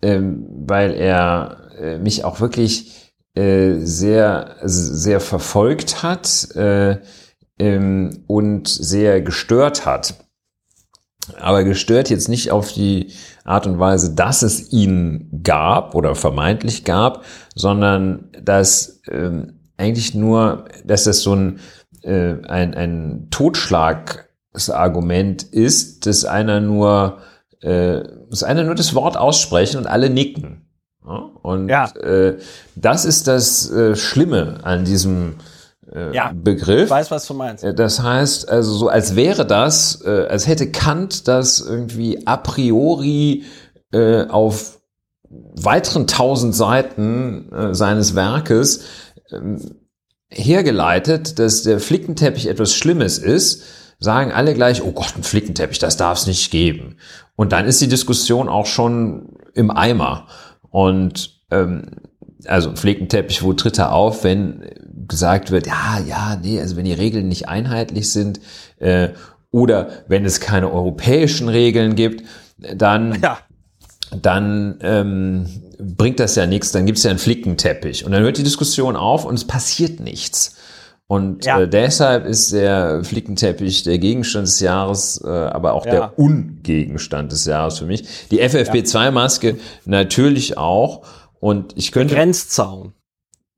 äh, 0.01 0.21
weil 0.21 0.95
er 0.95 1.57
äh, 1.79 1.99
mich 1.99 2.25
auch 2.25 2.41
wirklich 2.41 3.13
äh, 3.35 3.79
sehr, 3.81 4.57
sehr 4.63 5.21
verfolgt 5.21 6.03
hat 6.03 6.55
äh, 6.55 6.99
ähm, 7.59 8.25
und 8.27 8.69
sehr 8.69 9.23
gestört 9.23 9.87
hat. 9.87 10.15
Aber 11.39 11.65
gestört 11.65 12.11
jetzt 12.11 12.29
nicht 12.29 12.51
auf 12.51 12.73
die 12.73 13.13
Art 13.45 13.67
und 13.67 13.79
Weise, 13.79 14.15
dass 14.15 14.43
es 14.43 14.71
ihn 14.73 15.41
gab 15.43 15.95
oder 15.95 16.15
vermeintlich 16.15 16.85
gab, 16.85 17.25
sondern 17.55 18.31
dass 18.43 19.01
ähm, 19.09 19.55
eigentlich 19.77 20.15
nur, 20.15 20.65
dass 20.85 21.05
das 21.05 21.21
so 21.23 21.35
ein, 21.35 21.61
äh, 22.03 22.35
ein, 22.47 22.75
ein 22.75 23.29
Totschlagsargument 23.31 25.45
ist, 25.45 26.07
dass 26.07 26.25
einer 26.25 26.61
nur, 26.61 27.19
äh, 27.61 28.03
dass 28.31 28.43
einer 28.43 28.65
nur 28.65 28.75
das 28.75 28.95
Wort 28.95 29.17
aussprechen 29.17 29.79
und 29.79 29.87
alle 29.87 30.11
nicken. 30.11 30.67
Ja? 31.05 31.31
Und 31.43 31.69
ja. 31.69 31.87
Äh, 31.97 32.39
das 32.75 33.05
ist 33.05 33.29
das 33.29 33.71
äh, 33.71 33.95
Schlimme 33.97 34.59
an 34.63 34.85
diesem 34.85 35.37
äh, 35.95 36.15
ja, 36.15 36.33
Begriff. 36.35 36.85
Ich 36.85 36.91
weiß, 36.91 37.11
was 37.11 37.27
du 37.27 37.35
meinst. 37.35 37.65
Äh, 37.65 37.75
das 37.75 38.03
heißt, 38.03 38.49
also 38.49 38.73
so 38.73 38.89
als 38.89 39.17
wäre 39.17 39.47
das, 39.47 40.03
äh, 40.05 40.27
als 40.29 40.47
hätte 40.47 40.71
Kant 40.71 41.29
das 41.29 41.61
irgendwie 41.61 42.27
a 42.27 42.37
priori 42.37 43.45
äh, 43.93 44.27
auf 44.27 44.81
weiteren 45.31 46.07
tausend 46.07 46.55
Seiten 46.55 47.51
äh, 47.53 47.75
seines 47.75 48.15
Werkes 48.15 48.85
ähm, 49.31 49.61
hergeleitet, 50.31 51.39
dass 51.39 51.63
der 51.63 51.79
Flickenteppich 51.79 52.47
etwas 52.47 52.75
Schlimmes 52.75 53.19
ist, 53.19 53.63
sagen 53.99 54.33
alle 54.33 54.55
gleich, 54.55 54.83
oh 54.83 54.93
Gott, 54.93 55.15
ein 55.17 55.23
Flickenteppich, 55.23 55.79
das 55.79 55.97
darf 55.97 56.19
es 56.19 56.27
nicht 56.27 56.51
geben. 56.51 56.97
Und 57.37 57.53
dann 57.53 57.67
ist 57.67 57.81
die 57.81 57.89
Diskussion 57.89 58.49
auch 58.49 58.67
schon 58.67 59.37
im 59.55 59.71
Eimer. 59.71 60.27
Und 60.71 61.41
ähm, 61.51 61.91
also 62.47 62.71
ein 62.71 62.77
Flickenteppich, 62.77 63.43
wo 63.43 63.53
tritt 63.53 63.79
er 63.79 63.93
auf, 63.93 64.25
wenn 64.25 64.63
gesagt 65.09 65.51
wird, 65.51 65.67
ja, 65.67 66.01
ja, 66.07 66.39
nee, 66.41 66.61
also 66.61 66.77
wenn 66.77 66.85
die 66.85 66.93
Regeln 66.93 67.29
nicht 67.29 67.49
einheitlich 67.49 68.11
sind 68.13 68.41
äh, 68.79 69.11
oder 69.51 69.89
wenn 70.09 70.25
es 70.25 70.41
keine 70.41 70.73
europäischen 70.73 71.49
Regeln 71.49 71.95
gibt, 71.95 72.25
dann 72.59 73.21
ja 73.21 73.39
dann 74.21 74.79
ähm, 74.83 75.47
bringt 75.79 76.21
das 76.21 76.35
ja 76.37 76.47
nichts, 76.47 76.73
dann 76.73 76.87
gibt 76.87 76.99
es 76.99 77.05
ja 77.05 77.11
einen 77.11 77.19
Flickenteppich. 77.19 78.05
Und 78.05 78.13
dann 78.13 78.23
hört 78.23 78.39
die 78.39 78.43
Diskussion 78.43 78.97
auf 78.97 79.25
und 79.25 79.35
es 79.35 79.47
passiert 79.47 80.01
nichts. 80.01 80.57
Und 81.07 81.45
ja. 81.45 81.61
äh, 81.61 81.69
deshalb 81.69 82.27
ist 82.27 82.53
der 82.53 83.05
Flickenteppich 83.05 83.83
der 83.83 83.99
Gegenstand 83.99 84.47
des 84.47 84.61
Jahres, 84.61 85.23
äh, 85.25 85.29
aber 85.29 85.75
auch 85.75 85.85
ja. 85.87 85.93
der 85.93 86.19
Ungegenstand 86.19 87.33
des 87.33 87.45
Jahres 87.45 87.79
für 87.79 87.87
mich. 87.87 88.29
Die 88.31 88.43
FFP2-Maske 88.43 89.57
natürlich 89.85 90.57
auch. 90.57 91.03
Und 91.41 91.77
ich 91.77 91.93
könnte. 91.93 92.15
Der 92.15 92.25
Grenzzaun. 92.25 92.93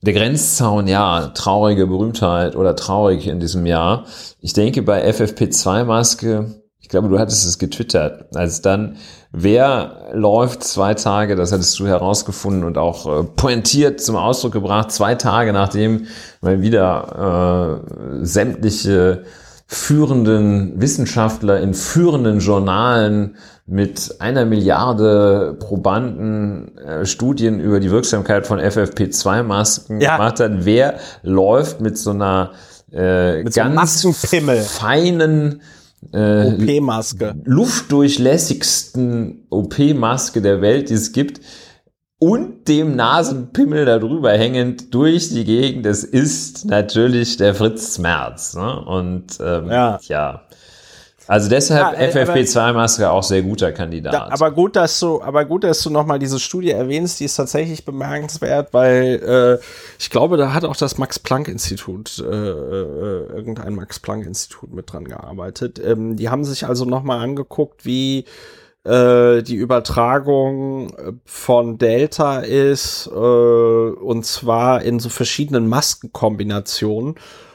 Der 0.05 0.13
Grenzzaun, 0.13 0.87
ja, 0.87 1.29
traurige 1.29 1.87
Berühmtheit 1.87 2.57
oder 2.57 2.77
traurig 2.77 3.27
in 3.27 3.41
diesem 3.41 3.65
Jahr. 3.65 4.05
Ich 4.39 4.53
denke 4.53 4.83
bei 4.83 5.09
FFP2-Maske, 5.09 6.63
ich 6.79 6.91
glaube, 6.91 7.09
du 7.09 7.19
hattest 7.19 7.47
es 7.47 7.59
getwittert, 7.59 8.37
als 8.37 8.61
dann 8.61 8.99
Wer 9.37 10.11
läuft 10.13 10.63
zwei 10.63 10.95
Tage, 10.95 11.35
das 11.35 11.51
hattest 11.51 11.77
du 11.81 11.89
herausgefunden 11.89 12.63
und 12.63 12.79
auch 12.79 13.07
äh, 13.07 13.25
pointiert 13.25 14.01
zum 14.01 14.15
Ausdruck 14.15 14.53
gebracht, 14.53 14.93
zwei 14.93 15.17
Tage 15.17 15.53
nachdem 15.53 16.07
mal 16.41 16.63
wieder 16.63 17.83
äh, 17.83 18.25
sämtliche 18.25 19.25
führenden 19.67 20.81
Wissenschaftler 20.81 21.61
in 21.61 21.75
führenden 21.75 22.41
Journalen 22.41 23.37
mit 23.67 24.17
einer 24.19 24.45
Milliarde 24.45 25.57
Probanden 25.59 26.77
äh, 26.79 27.07
Studien 27.07 27.61
über 27.61 27.81
die 27.81 27.91
Wirksamkeit 27.91 28.47
von 28.47 28.61
FFP2-Masken 28.61 30.01
ja. 30.01 30.17
gemacht 30.17 30.39
hat. 30.41 30.67
Wer 30.67 30.99
läuft 31.23 31.81
mit 31.81 31.97
so 31.97 32.11
einer 32.11 32.53
äh, 32.93 33.43
mit 33.43 33.55
ganz 33.55 34.03
so 34.03 34.13
feinen 34.13 35.63
äh, 36.13 36.53
OP-Maske. 36.53 37.35
luftdurchlässigsten 37.45 39.47
OP-Maske 39.49 40.43
der 40.43 40.61
Welt, 40.61 40.91
die 40.91 40.95
es 40.95 41.13
gibt, 41.13 41.41
und 42.25 42.69
dem 42.69 42.97
Nasenpimmel 42.97 43.85
darüber 43.85 44.33
hängend 44.33 44.95
durch 44.95 45.29
die 45.29 45.45
Gegend. 45.45 45.85
Das 45.85 46.05
ist 46.05 46.65
natürlich 46.65 47.37
der 47.37 47.55
Fritz 47.55 47.97
Smerz. 47.97 48.55
Ne? 48.55 48.81
Und 48.81 49.39
ähm, 49.41 49.71
ja. 49.71 50.01
ja. 50.05 50.41
Also 51.27 51.51
deshalb 51.51 52.01
ja, 52.01 52.07
FFP2-Maske 52.07 53.11
auch 53.11 53.23
sehr 53.23 53.43
guter 53.43 53.73
Kandidat. 53.73 54.15
Da, 54.15 54.29
aber 54.31 54.53
gut, 54.53 54.75
dass 54.75 54.99
du, 55.01 55.21
aber 55.21 55.45
gut, 55.45 55.65
dass 55.65 55.83
du 55.83 55.91
nochmal 55.91 56.19
diese 56.19 56.41
Studie 56.41 56.71
erwähnst, 56.71 57.21
die 57.21 57.27
ist 57.27 57.37
tatsächlich 57.37 57.85
bemerkenswert, 57.85 58.73
weil 58.73 59.61
äh, 59.61 59.65
ich 59.99 60.09
glaube, 60.09 60.39
da 60.39 60.55
hat 60.55 60.65
auch 60.65 60.77
das 60.77 60.97
Max-Planck-Institut, 60.97 62.21
äh, 62.21 62.23
äh, 62.25 63.27
irgendein 63.35 63.75
Max-Planck-Institut 63.75 64.73
mit 64.73 64.91
dran 64.91 65.05
gearbeitet. 65.05 65.79
Ähm, 65.79 66.17
die 66.17 66.31
haben 66.31 66.45
sich 66.45 66.67
also 66.67 66.87
nochmal 66.87 67.21
angeguckt, 67.21 67.85
wie 67.85 68.25
äh, 68.85 69.43
die 69.43 69.57
Übertragung 69.57 70.91
äh, 70.91 71.13
von 71.25 71.79
Delta 71.79 72.41
ist, 72.41 73.07
äh, 73.07 73.11
und 73.11 74.27
zwar 74.27 74.83
in 74.83 75.01
so 75.01 75.09
verschiedenen 75.09 75.69
Maskenkombinationen. 75.69 77.15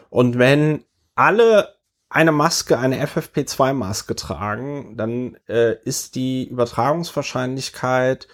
Und 0.10 0.40
wenn 0.40 0.84
alle 1.14 1.76
eine 2.10 2.32
Maske, 2.32 2.80
eine 2.80 3.06
FFP2-Maske 3.06 4.16
tragen, 4.16 4.98
dann 4.98 5.38
äh, 5.48 5.76
ist 5.84 6.16
die 6.16 6.48
Übertragungswahrscheinlichkeit 6.48 8.28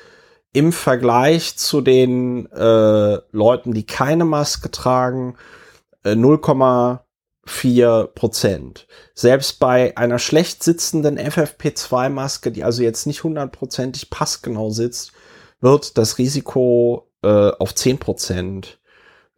im 0.54 0.72
Vergleich 0.72 1.58
zu 1.58 1.82
den 1.82 2.50
äh, 2.54 3.18
Leuten, 3.32 3.74
die 3.74 3.86
keine 3.86 4.24
Maske 4.24 4.72
tragen, 4.72 5.36
äh, 6.06 6.16
0, 6.16 6.40
4%. 7.48 8.86
Selbst 9.14 9.60
bei 9.60 9.96
einer 9.98 10.20
schlecht 10.20 10.64
sitzenden 10.64 11.20
FFP2-Maske, 11.20 12.52
die 12.52 12.64
also 12.64 12.82
jetzt 12.82 13.06
nicht 13.06 13.24
hundertprozentig 13.24 14.10
passgenau 14.10 14.72
sitzt, 14.72 15.12
wird 15.62 15.98
das 15.98 16.18
Risiko 16.18 17.10
äh, 17.24 17.28
auf 17.28 17.72
10% 17.72 18.66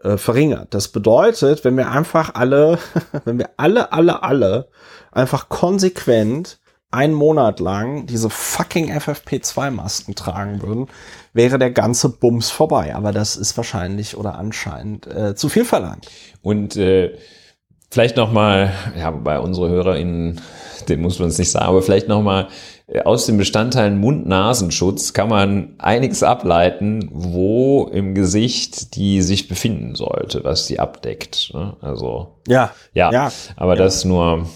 äh, 0.04 0.18
verringert. 0.18 0.74
Das 0.74 0.90
bedeutet, 0.90 1.66
wenn 1.66 1.76
wir 1.76 1.92
einfach 1.92 2.36
alle, 2.36 2.80
wenn 3.26 3.40
wir 3.40 3.50
alle, 3.58 3.92
alle, 3.92 4.24
alle 4.24 4.70
einfach 5.12 5.50
konsequent 5.50 6.60
einen 6.90 7.14
Monat 7.14 7.60
lang 7.60 8.06
diese 8.06 8.30
fucking 8.30 8.90
FFP2-Masken 8.90 10.16
tragen 10.16 10.62
würden, 10.62 10.88
wäre 11.34 11.60
der 11.60 11.72
ganze 11.72 12.08
Bums 12.08 12.50
vorbei. 12.50 12.96
Aber 12.96 13.12
das 13.12 13.36
ist 13.36 13.58
wahrscheinlich 13.58 14.16
oder 14.16 14.36
anscheinend 14.36 15.06
äh, 15.08 15.36
zu 15.36 15.50
viel 15.50 15.66
verlangt. 15.66 16.08
Und 16.42 16.78
äh 16.78 17.18
vielleicht 17.90 18.18
nochmal, 18.18 18.74
ja, 18.98 19.12
bei 19.12 19.40
unsere 19.40 19.70
HörerInnen, 19.70 20.42
den 20.90 21.02
muss 21.02 21.20
man 21.20 21.30
es 21.30 21.38
nicht 21.38 21.52
sagen, 21.52 21.66
aber 21.66 21.82
vielleicht 21.82 22.08
nochmal 22.08 22.48
äh, 22.88 23.02
aus 23.02 23.26
den 23.26 23.38
Bestandteilen 23.38 24.00
Mund-Nasenschutz 24.00 25.14
kann 25.14 25.30
man 25.30 25.76
einiges 25.78 26.24
ableiten, 26.24 27.10
wo 27.12 27.90
im 27.92 28.16
Gesicht 28.16 28.96
die 28.96 29.22
sich 29.22 29.48
befinden 29.48 29.96
sollte, 29.96 30.44
was 30.44 30.68
sie 30.68 30.80
abdeckt. 30.80 31.52
Ne? 31.54 31.76
Also 31.82 32.40
ja, 32.48 32.72
ja, 32.94 33.12
ja 33.12 33.32
aber 33.56 33.76
ja. 33.76 33.84
das 33.84 34.06
nur 34.06 34.48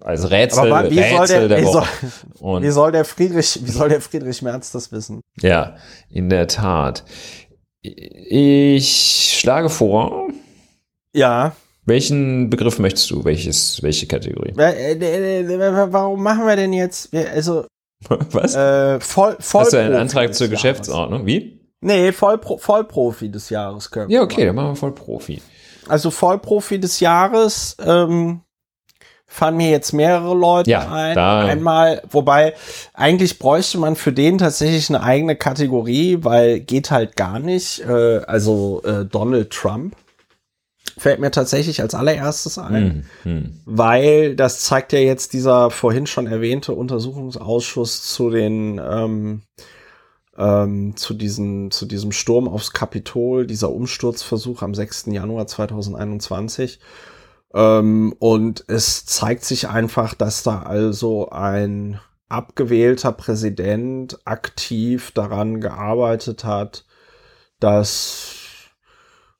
als 0.00 0.30
Rätsel, 0.30 0.72
Aber 0.72 0.90
wie 0.90 0.98
Rätsel 0.98 1.26
soll 1.26 1.48
der, 1.48 1.48
der 1.48 1.64
Woche. 1.64 1.88
soll, 2.34 2.62
wie 2.62 2.70
soll 2.70 2.92
der 2.92 3.04
Friedrich, 3.04 3.60
wie 3.62 3.70
soll 3.70 3.88
der 3.88 4.00
Friedrich 4.00 4.42
Merz 4.42 4.72
das 4.72 4.90
wissen? 4.90 5.20
Ja, 5.40 5.76
in 6.10 6.28
der 6.28 6.48
Tat. 6.48 7.04
Ich 7.82 9.38
schlage 9.38 9.68
vor. 9.68 10.28
Ja. 11.12 11.52
Welchen 11.84 12.48
Begriff 12.48 12.78
möchtest 12.78 13.10
du? 13.10 13.24
Welches, 13.24 13.82
welche 13.82 14.06
Kategorie? 14.06 14.52
Äh, 14.56 14.92
äh, 14.92 15.40
äh, 15.40 15.92
warum 15.92 16.22
machen 16.22 16.46
wir 16.46 16.56
denn 16.56 16.72
jetzt, 16.72 17.14
also, 17.14 17.64
Was? 18.08 18.54
Äh, 18.54 19.00
voll, 19.00 19.36
voll 19.40 19.62
Hast 19.62 19.72
du 19.72 19.78
einen 19.78 19.94
Antrag 19.94 20.34
zur 20.34 20.48
Geschäftsordnung? 20.48 21.26
Wie? 21.26 21.60
Nee, 21.80 22.12
Vollpro 22.12 22.58
Vollprofi 22.58 23.28
des 23.30 23.50
Jahres 23.50 23.90
können 23.90 24.10
Ja, 24.10 24.22
okay, 24.22 24.46
dann 24.46 24.54
machen 24.54 24.70
wir 24.70 24.76
Vollprofi. 24.76 25.42
Also 25.88 26.10
Vollprofi 26.10 26.78
des 26.78 27.00
Jahres, 27.00 27.76
ähm, 27.84 28.42
fallen 29.26 29.56
mir 29.56 29.70
jetzt 29.70 29.92
mehrere 29.92 30.34
Leute 30.34 30.70
ja, 30.70 30.92
ein. 30.92 31.14
Da 31.14 31.40
Einmal, 31.40 32.02
wobei 32.10 32.54
eigentlich 32.92 33.38
bräuchte 33.38 33.78
man 33.78 33.96
für 33.96 34.12
den 34.12 34.38
tatsächlich 34.38 34.90
eine 34.90 35.02
eigene 35.02 35.36
Kategorie, 35.36 36.18
weil 36.20 36.60
geht 36.60 36.90
halt 36.90 37.16
gar 37.16 37.38
nicht. 37.38 37.80
Äh, 37.80 38.18
also 38.26 38.82
äh, 38.84 39.04
Donald 39.04 39.50
Trump 39.50 39.96
fällt 40.98 41.20
mir 41.20 41.30
tatsächlich 41.30 41.80
als 41.80 41.94
allererstes 41.94 42.58
ein, 42.58 43.04
hm, 43.22 43.32
hm. 43.32 43.60
weil 43.64 44.36
das 44.36 44.60
zeigt 44.60 44.92
ja 44.92 44.98
jetzt 44.98 45.32
dieser 45.32 45.70
vorhin 45.70 46.06
schon 46.06 46.26
erwähnte 46.26 46.72
Untersuchungsausschuss 46.72 48.02
zu 48.02 48.30
den 48.30 48.80
ähm, 48.84 49.42
ähm, 50.36 50.96
zu 50.96 51.14
diesem 51.14 51.70
zu 51.70 51.86
diesem 51.86 52.12
Sturm 52.12 52.48
aufs 52.48 52.72
Kapitol, 52.72 53.46
dieser 53.46 53.70
Umsturzversuch 53.70 54.62
am 54.62 54.74
6. 54.74 55.06
Januar 55.06 55.46
2021 55.46 56.80
ähm, 57.54 58.14
und 58.18 58.64
es 58.68 59.04
zeigt 59.04 59.44
sich 59.44 59.68
einfach, 59.68 60.14
dass 60.14 60.42
da 60.42 60.62
also 60.62 61.30
ein 61.30 62.00
abgewählter 62.28 63.12
Präsident 63.12 64.18
aktiv 64.24 65.10
daran 65.12 65.60
gearbeitet 65.60 66.44
hat, 66.44 66.86
das 67.60 68.41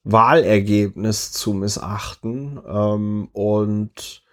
Wahlergebnis 0.03 1.31
zu 1.31 1.53
missachten. 1.53 2.61
Ähm, 2.67 3.29
und 3.33 4.23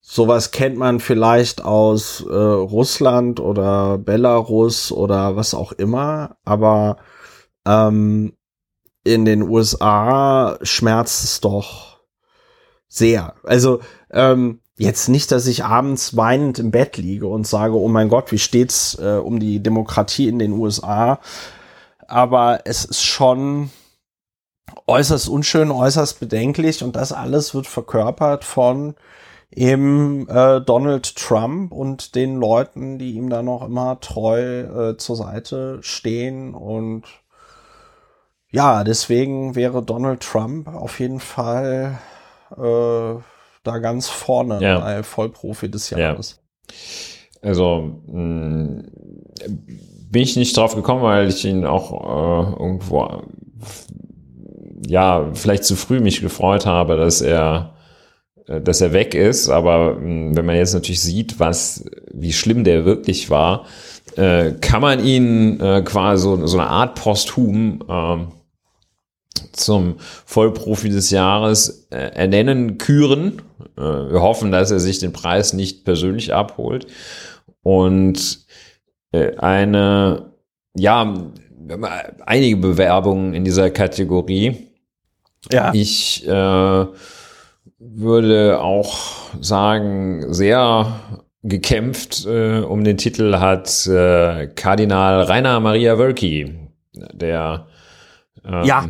sowas 0.00 0.50
kennt 0.50 0.76
man 0.76 1.00
vielleicht 1.00 1.64
aus 1.64 2.24
äh, 2.28 2.34
Russland 2.34 3.40
oder 3.40 3.98
Belarus 3.98 4.92
oder 4.92 5.36
was 5.36 5.54
auch 5.54 5.72
immer, 5.72 6.36
aber 6.44 6.98
ähm, 7.66 8.34
in 9.02 9.24
den 9.24 9.42
USA 9.42 10.58
schmerzt 10.62 11.24
es 11.24 11.40
doch 11.40 12.00
sehr. 12.88 13.34
Also 13.44 13.80
ähm, 14.10 14.60
jetzt 14.76 15.08
nicht, 15.08 15.30
dass 15.30 15.46
ich 15.46 15.64
abends 15.64 16.16
weinend 16.16 16.58
im 16.58 16.70
Bett 16.70 16.96
liege 16.96 17.26
und 17.26 17.46
sage, 17.46 17.78
oh 17.78 17.88
mein 17.88 18.08
Gott, 18.08 18.32
wie 18.32 18.38
steht's 18.38 18.98
äh, 18.98 19.20
um 19.22 19.40
die 19.40 19.62
Demokratie 19.62 20.28
in 20.28 20.38
den 20.38 20.52
USA? 20.52 21.20
Aber 22.08 22.60
es 22.64 22.84
ist 22.84 23.02
schon 23.02 23.70
äußerst 24.86 25.28
unschön, 25.28 25.70
äußerst 25.70 26.20
bedenklich 26.20 26.82
und 26.82 26.96
das 26.96 27.12
alles 27.12 27.54
wird 27.54 27.66
verkörpert 27.66 28.44
von 28.44 28.94
eben 29.50 30.28
äh, 30.28 30.60
Donald 30.60 31.16
Trump 31.16 31.72
und 31.72 32.14
den 32.14 32.36
Leuten, 32.40 32.98
die 32.98 33.12
ihm 33.12 33.30
da 33.30 33.42
noch 33.42 33.62
immer 33.64 34.00
treu 34.00 34.60
äh, 34.90 34.96
zur 34.96 35.16
Seite 35.16 35.78
stehen 35.82 36.54
und 36.54 37.04
ja, 38.50 38.84
deswegen 38.84 39.56
wäre 39.56 39.82
Donald 39.82 40.20
Trump 40.20 40.68
auf 40.68 41.00
jeden 41.00 41.20
Fall 41.20 41.98
äh, 42.56 43.14
da 43.64 43.78
ganz 43.78 44.08
vorne 44.08 44.60
ja. 44.60 44.78
bei 44.78 45.02
Vollprofi 45.02 45.70
des 45.70 45.90
Jahres. 45.90 46.40
Ja. 47.42 47.48
Also 47.48 48.00
mh, 48.06 48.20
mm, 48.20 48.90
bin 50.10 50.22
ich 50.22 50.36
nicht 50.36 50.56
drauf 50.56 50.76
gekommen, 50.76 51.02
weil 51.02 51.28
ich 51.28 51.44
ihn 51.44 51.64
auch 51.66 51.90
äh, 51.90 52.62
irgendwo 52.62 53.22
ja 54.86 55.30
vielleicht 55.34 55.64
zu 55.64 55.76
früh 55.76 56.00
mich 56.00 56.20
gefreut 56.20 56.66
habe, 56.66 56.96
dass 56.96 57.20
er 57.20 57.74
äh, 58.46 58.60
dass 58.60 58.80
er 58.80 58.92
weg 58.92 59.14
ist, 59.14 59.48
aber 59.48 59.94
mm, 59.94 60.36
wenn 60.36 60.46
man 60.46 60.56
jetzt 60.56 60.74
natürlich 60.74 61.00
sieht, 61.00 61.40
was, 61.40 61.84
wie 62.12 62.32
schlimm 62.32 62.64
der 62.64 62.84
wirklich 62.84 63.30
war, 63.30 63.66
äh, 64.16 64.52
kann 64.60 64.82
man 64.82 65.04
ihn 65.04 65.60
äh, 65.60 65.82
quasi 65.82 66.22
so, 66.22 66.46
so 66.46 66.58
eine 66.58 66.68
Art 66.68 66.94
posthum 66.94 67.82
äh, 67.88 68.26
zum 69.52 69.96
Vollprofi 69.98 70.90
des 70.90 71.10
Jahres 71.10 71.88
äh, 71.90 71.96
ernennen, 71.96 72.78
küren. 72.78 73.42
Äh, 73.76 73.80
wir 73.80 74.20
hoffen, 74.20 74.52
dass 74.52 74.70
er 74.70 74.78
sich 74.78 74.98
den 74.98 75.12
Preis 75.12 75.52
nicht 75.52 75.84
persönlich 75.84 76.32
abholt. 76.32 76.86
Und 77.62 78.44
eine, 79.38 80.32
ja, 80.76 81.14
einige 82.26 82.56
Bewerbungen 82.56 83.32
in 83.32 83.44
dieser 83.44 83.70
Kategorie. 83.70 84.73
Ja. 85.52 85.72
Ich 85.74 86.26
äh, 86.26 86.86
würde 87.78 88.60
auch 88.60 88.96
sagen, 89.40 90.32
sehr 90.32 91.00
gekämpft 91.42 92.26
äh, 92.26 92.60
um 92.60 92.84
den 92.84 92.96
Titel 92.96 93.36
hat 93.36 93.86
äh, 93.86 94.46
Kardinal 94.48 95.22
Rainer 95.22 95.60
Maria 95.60 95.98
Wölki, 95.98 96.54
der 97.12 97.66
ähm, 98.44 98.64
ja 98.64 98.88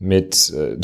mit 0.00 0.52
äh, 0.54 0.78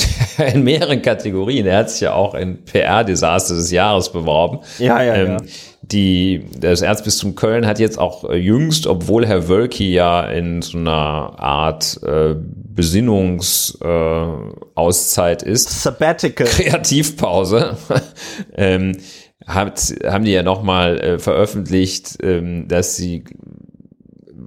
in 0.53 0.63
mehreren 0.63 1.03
Kategorien. 1.03 1.67
Er 1.67 1.79
hat 1.79 1.91
sich 1.91 2.03
ja 2.03 2.13
auch 2.13 2.35
in 2.35 2.65
PR-Desaster 2.65 3.55
des 3.55 3.71
Jahres 3.71 4.13
beworben. 4.13 4.61
Ja, 4.79 5.03
ja, 5.03 5.15
ähm, 5.15 5.29
ja. 5.29 5.37
Die, 5.83 6.45
das 6.61 6.83
Erzbistum 6.83 7.35
Köln 7.35 7.67
hat 7.67 7.79
jetzt 7.79 7.99
auch 7.99 8.29
äh, 8.29 8.37
jüngst, 8.37 8.87
obwohl 8.87 9.27
Herr 9.27 9.49
Wölki 9.49 9.93
ja 9.93 10.23
in 10.25 10.61
so 10.61 10.79
einer 10.79 10.93
Art 11.39 11.99
äh, 12.03 12.35
Besinnungsauszeit 12.77 15.43
äh, 15.43 15.51
ist. 15.51 15.83
Sabbatical. 15.83 16.47
Kreativpause. 16.47 17.77
ähm, 18.57 18.99
hat, 19.45 19.93
haben 20.05 20.25
die 20.25 20.31
ja 20.33 20.45
nochmal 20.45 21.01
äh, 21.01 21.19
veröffentlicht, 21.19 22.19
ähm, 22.23 22.69
dass 22.69 22.95
sie 22.97 23.25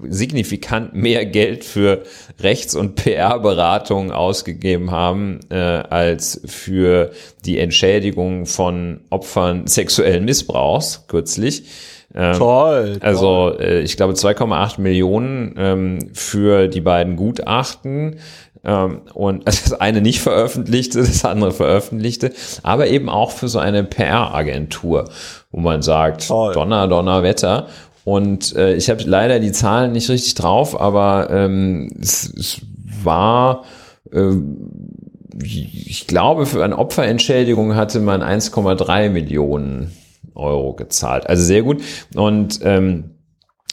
signifikant 0.08 0.94
mehr 0.94 1.26
Geld 1.26 1.66
für 1.66 2.04
Rechts- 2.40 2.76
und 2.76 2.96
PR-Beratung 2.96 4.12
ausgegeben 4.12 4.92
haben, 4.92 5.40
äh, 5.50 5.56
als 5.56 6.42
für 6.46 7.12
die 7.46 7.60
Entschädigung 7.60 8.46
von 8.46 9.02
Opfern 9.10 9.68
sexuellen 9.68 10.26
Missbrauchs 10.26 11.06
kürzlich. 11.08 11.64
Ähm, 12.16 12.38
toll. 12.38 12.98
Also 13.02 13.56
äh, 13.60 13.82
ich 13.82 13.98
glaube 13.98 14.14
2,8 14.14 14.82
Millionen 14.82 15.54
ähm, 15.58 16.00
für 16.14 16.68
die 16.68 16.82
beiden 16.82 17.16
Gutachten. 17.16 18.18
Ähm, 18.64 19.02
und 19.14 19.46
also 19.46 19.62
das 19.70 19.80
eine 19.80 20.02
nicht 20.02 20.22
veröffentlichte, 20.22 21.00
das 21.00 21.24
andere 21.24 21.52
veröffentlichte, 21.52 22.32
aber 22.64 22.88
eben 22.88 23.10
auch 23.10 23.32
für 23.32 23.48
so 23.48 23.60
eine 23.60 23.84
PR-Agentur, 23.84 25.10
wo 25.52 25.60
man 25.60 25.82
sagt, 25.82 26.28
Toll. 26.28 26.54
Donner, 26.54 26.88
Donnerwetter. 26.88 27.68
Und 28.06 28.56
äh, 28.56 28.74
ich 28.74 28.90
habe 28.90 29.04
leider 29.04 29.40
die 29.40 29.52
Zahlen 29.52 29.92
nicht 29.92 30.10
richtig 30.10 30.34
drauf, 30.34 30.80
aber 30.80 31.30
ähm, 31.30 31.90
es, 32.02 32.34
es 32.36 32.62
war, 33.04 33.64
äh, 34.12 34.32
ich 35.42 36.08
glaube, 36.08 36.46
für 36.46 36.64
eine 36.64 36.78
Opferentschädigung 36.78 37.76
hatte 37.76 38.00
man 38.00 38.22
1,3 38.22 39.10
Millionen 39.10 39.92
Euro 40.40 40.74
gezahlt. 40.74 41.28
Also 41.28 41.44
sehr 41.44 41.64
gut. 41.64 41.84
Und 42.16 42.60
ähm, 42.64 43.12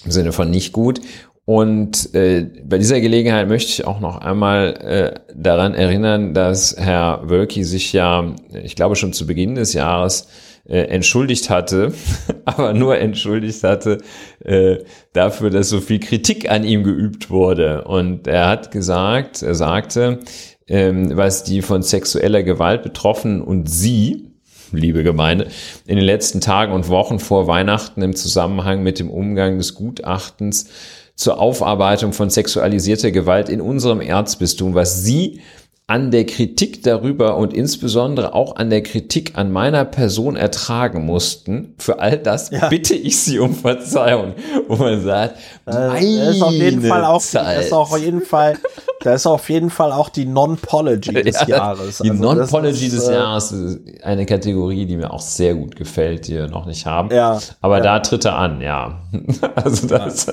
im 0.05 0.11
Sinne 0.11 0.33
von 0.33 0.51
nicht 0.51 0.73
gut. 0.73 1.01
Und 1.45 2.13
äh, 2.15 2.45
bei 2.65 2.79
dieser 2.79 3.01
Gelegenheit 3.01 3.49
möchte 3.49 3.71
ich 3.71 3.87
auch 3.87 4.01
noch 4.01 4.19
einmal 4.19 4.75
äh, 4.83 5.21
daran 5.33 5.75
erinnern, 5.75 6.35
dass 6.35 6.77
Herr 6.77 7.23
Wölki 7.31 7.63
sich 7.63 7.93
ja, 7.93 8.35
ich 8.53 8.75
glaube 8.75 8.97
schon 8.97 9.13
zu 9.13 9.27
Beginn 9.27 9.55
des 9.55 9.73
Jahres, 9.73 10.27
äh, 10.69 10.81
entschuldigt 10.89 11.49
hatte, 11.49 11.93
aber 12.45 12.73
nur 12.73 12.99
entschuldigt 12.99 13.63
hatte 13.63 13.99
äh, 14.45 14.79
dafür, 15.13 15.51
dass 15.51 15.69
so 15.69 15.81
viel 15.81 16.01
Kritik 16.01 16.51
an 16.51 16.65
ihm 16.65 16.83
geübt 16.83 17.31
wurde. 17.31 17.85
Und 17.85 18.27
er 18.27 18.49
hat 18.49 18.73
gesagt, 18.73 19.43
er 19.43 19.55
sagte, 19.55 20.19
ähm, 20.67 21.17
was 21.17 21.45
die 21.45 21.63
von 21.63 21.83
sexueller 21.83 22.43
Gewalt 22.43 22.83
betroffen 22.83 23.41
und 23.41 23.71
sie, 23.71 24.33
liebe 24.73 25.03
Gemeinde, 25.03 25.49
in 25.87 25.97
den 25.97 26.05
letzten 26.05 26.41
Tagen 26.41 26.73
und 26.73 26.89
Wochen 26.89 27.19
vor 27.19 27.47
Weihnachten 27.47 28.03
im 28.03 28.15
Zusammenhang 28.15 28.83
mit 28.83 28.99
dem 28.99 29.11
Umgang 29.11 29.59
des 29.59 29.75
Gutachtens 29.75 30.69
zur 31.15 31.41
Aufarbeitung 31.41 32.13
von 32.13 32.31
sexualisierter 32.31 33.11
Gewalt 33.11 33.49
in 33.49 33.61
unserem 33.61 34.01
Erzbistum, 34.01 34.75
was 34.75 35.03
sie 35.03 35.41
an 35.89 36.11
der 36.11 36.27
Kritik 36.27 36.83
darüber 36.83 37.37
und 37.37 37.55
insbesondere 37.55 38.35
auch 38.35 38.57
an 38.57 38.71
der 38.71 38.83
Kritik 38.83 39.39
an 39.39 39.53
meiner 39.53 39.85
Person 39.85 40.35
ertragen 40.35 41.07
mussten. 41.07 41.75
Für 41.79 42.01
all 42.01 42.19
das 42.19 42.51
ja. 42.51 42.69
bitte 42.69 42.95
ich 42.95 43.21
Sie 43.21 43.39
um 43.39 43.55
Verzeihung, 43.55 44.35
wo 44.67 44.75
man 44.75 45.01
sagt, 45.01 45.37
äh, 45.69 46.31
ist 46.31 46.43
auf 46.43 46.51
jeden 46.51 46.83
Fall 46.83 47.05
auch, 47.05 47.23
Zeit. 47.23 47.67
ist 47.67 47.73
auch 47.73 47.93
auf 47.93 48.01
jeden 48.01 48.21
Fall, 48.21 48.59
da 49.03 49.15
ist 49.15 49.29
auf 49.29 49.49
jeden 49.49 49.71
Fall 49.71 49.93
auch 49.93 50.09
die 50.09 50.25
Non-Pology 50.25 51.23
des 51.23 51.41
ja, 51.47 51.57
Jahres. 51.57 51.99
Die 51.99 52.11
also 52.11 52.21
Non-Pology 52.21 52.89
des 52.89 53.07
äh, 53.07 53.15
Jahres 53.15 53.53
ist 53.53 53.81
eine 54.03 54.27
Kategorie, 54.27 54.87
die 54.87 54.97
mir 54.97 55.13
auch 55.13 55.21
sehr 55.21 55.55
gut 55.55 55.77
gefällt, 55.77 56.27
die 56.27 56.35
wir 56.35 56.49
noch 56.49 56.67
nicht 56.67 56.85
haben. 56.85 57.15
Ja. 57.15 57.39
Aber 57.61 57.77
ja. 57.77 57.85
da 57.85 58.01
tritt 58.01 58.25
er 58.25 58.37
an, 58.37 58.61
ja. 58.61 59.03
Also 59.55 59.87
das. 59.87 60.27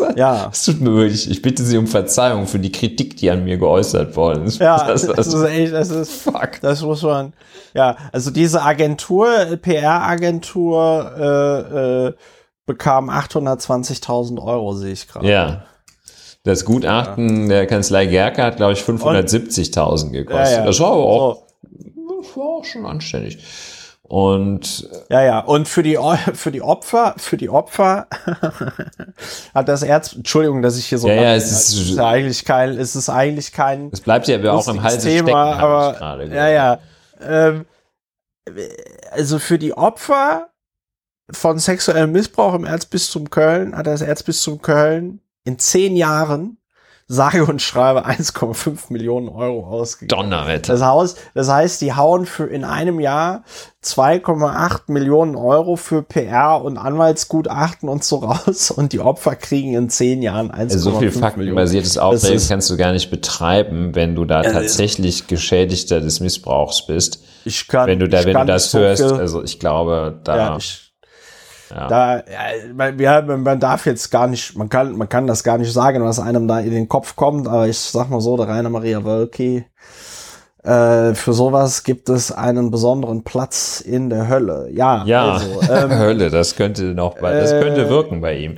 Ja. 0.00 0.12
Ja. 0.16 0.48
Es 0.52 0.64
tut 0.64 0.80
mir 0.80 0.94
wirklich, 0.94 1.30
ich 1.30 1.42
bitte 1.42 1.62
Sie 1.62 1.76
um 1.76 1.86
Verzeihung 1.86 2.46
für 2.46 2.58
die 2.58 2.72
Kritik, 2.72 3.16
die 3.16 3.30
an 3.30 3.44
mir 3.44 3.58
geäußert 3.58 4.16
worden 4.16 4.44
ist. 4.44 4.60
Ja, 4.60 4.84
das, 4.86 5.06
das, 5.06 5.16
das 5.16 5.26
ist 5.28 5.44
echt, 5.44 5.72
das 5.72 5.90
ist, 5.90 6.12
fuck. 6.12 6.60
Das 6.60 6.82
muss 6.82 7.02
man, 7.02 7.32
ja, 7.74 7.96
also 8.12 8.30
diese 8.30 8.62
Agentur, 8.62 9.28
PR-Agentur, 9.60 11.12
äh, 11.18 12.06
äh, 12.06 12.12
bekam 12.66 13.10
820.000 13.10 14.42
Euro, 14.42 14.74
sehe 14.74 14.92
ich 14.92 15.08
gerade. 15.08 15.28
Ja. 15.28 15.64
Das 16.44 16.64
Gutachten 16.64 17.42
ja. 17.42 17.48
der 17.48 17.66
Kanzlei 17.66 18.06
Gerke 18.06 18.42
hat, 18.42 18.56
glaube 18.56 18.74
ich, 18.74 18.80
570.000 18.80 20.10
gekostet. 20.10 20.46
Ja, 20.46 20.58
ja. 20.58 20.66
Das 20.66 20.78
war 20.80 20.92
aber 20.92 21.04
auch, 21.04 21.34
so. 21.36 21.46
das 22.20 22.36
war 22.36 22.44
auch 22.44 22.64
schon 22.64 22.84
anständig. 22.84 23.38
Und 24.06 24.86
ja, 25.08 25.22
ja, 25.22 25.38
und 25.38 25.66
für 25.66 25.82
die 25.82 25.98
für 26.34 26.52
die 26.52 26.60
Opfer, 26.60 27.14
für 27.16 27.38
die 27.38 27.48
Opfer 27.48 28.06
hat 29.54 29.68
das 29.68 29.82
Erz 29.82 30.12
Entschuldigung, 30.12 30.60
dass 30.60 30.76
ich 30.76 30.86
hier 30.86 30.98
so 30.98 31.08
ja, 31.08 31.14
ja, 31.14 31.34
es 31.34 31.50
ist, 31.50 31.90
ist 31.90 31.98
eigentlich 31.98 32.44
kein 32.44 32.70
es 32.72 32.94
ist 32.94 33.08
eigentlich 33.08 33.52
kein 33.52 33.88
Es 33.92 34.02
bleibt 34.02 34.28
ja 34.28 34.52
auch 34.52 34.68
im 34.68 34.82
Hals 34.82 35.02
Thema, 35.02 35.46
stecken, 35.46 35.62
aber 35.64 35.92
gerade 35.94 36.26
ja, 36.34 36.48
ja. 36.48 36.78
Ähm, 37.22 37.64
also 39.10 39.38
für 39.38 39.58
die 39.58 39.72
Opfer 39.72 40.50
von 41.30 41.58
sexuellem 41.58 42.12
Missbrauch 42.12 42.52
im 42.54 42.66
Erzbistum 42.66 43.30
Köln 43.30 43.74
hat 43.74 43.86
das 43.86 44.02
Erzbistum 44.02 44.60
Köln 44.60 45.20
in 45.44 45.58
zehn 45.58 45.96
Jahren 45.96 46.58
sage 47.06 47.44
und 47.44 47.60
schreibe 47.60 48.06
1,5 48.06 48.90
Millionen 48.90 49.28
Euro 49.28 49.66
ausgegeben. 49.66 50.08
Donnerwetter. 50.08 50.72
Das, 50.72 50.82
Haus, 50.82 51.16
das 51.34 51.50
heißt, 51.50 51.80
die 51.82 51.94
hauen 51.94 52.24
für 52.24 52.46
in 52.46 52.64
einem 52.64 52.98
Jahr 52.98 53.44
2,8 53.84 54.90
Millionen 54.90 55.36
Euro 55.36 55.76
für 55.76 56.02
PR 56.02 56.62
und 56.62 56.78
Anwaltsgutachten 56.78 57.88
und 57.88 58.04
so 58.04 58.16
raus 58.16 58.70
und 58.70 58.94
die 58.94 59.00
Opfer 59.00 59.36
kriegen 59.36 59.74
in 59.74 59.90
zehn 59.90 60.22
Jahren 60.22 60.50
1,5 60.50 60.60
also 60.60 60.78
so 60.78 60.98
viel 60.98 61.12
faktenbasiertes 61.12 61.98
Auftreten 61.98 62.42
kannst 62.48 62.70
du 62.70 62.76
gar 62.78 62.92
nicht 62.92 63.10
betreiben, 63.10 63.94
wenn 63.94 64.14
du 64.14 64.24
da 64.24 64.42
äh, 64.42 64.52
tatsächlich 64.52 65.26
Geschädigter 65.26 66.00
des 66.00 66.20
Missbrauchs 66.20 66.86
bist. 66.86 67.22
Ich 67.44 67.68
kann, 67.68 67.86
wenn 67.86 67.98
du 67.98 68.08
da, 68.08 68.24
wenn 68.24 68.38
du 68.38 68.46
das 68.46 68.70
so 68.70 68.78
hörst, 68.78 69.02
also 69.02 69.42
ich 69.42 69.60
glaube, 69.60 70.18
da. 70.24 70.36
Ja, 70.36 70.56
ich, 70.56 70.83
ja. 71.70 71.88
Da, 71.88 72.22
ja, 72.98 73.22
man 73.22 73.60
darf 73.60 73.86
jetzt 73.86 74.10
gar 74.10 74.26
nicht, 74.26 74.56
man 74.56 74.68
kann, 74.68 74.96
man 74.96 75.08
kann 75.08 75.26
das 75.26 75.44
gar 75.44 75.58
nicht 75.58 75.72
sagen, 75.72 76.02
was 76.04 76.18
einem 76.18 76.48
da 76.48 76.60
in 76.60 76.70
den 76.70 76.88
Kopf 76.88 77.16
kommt, 77.16 77.48
aber 77.48 77.68
ich 77.68 77.78
sag 77.78 78.10
mal 78.10 78.20
so, 78.20 78.36
der 78.36 78.48
Rainer 78.48 78.70
Maria 78.70 79.04
Wölki, 79.04 79.64
äh, 80.64 81.14
für 81.14 81.34
sowas 81.34 81.84
gibt 81.84 82.08
es 82.08 82.32
einen 82.32 82.70
besonderen 82.70 83.22
Platz 83.22 83.82
in 83.82 84.08
der 84.08 84.28
Hölle. 84.28 84.70
Ja, 84.72 85.04
ja 85.04 85.32
also, 85.34 85.60
ähm, 85.70 85.98
Hölle, 85.98 86.30
das 86.30 86.56
könnte 86.56 86.84
noch, 86.94 87.18
bei, 87.18 87.38
das 87.38 87.50
könnte 87.50 87.82
äh, 87.82 87.90
wirken 87.90 88.22
bei 88.22 88.38
ihm. 88.38 88.56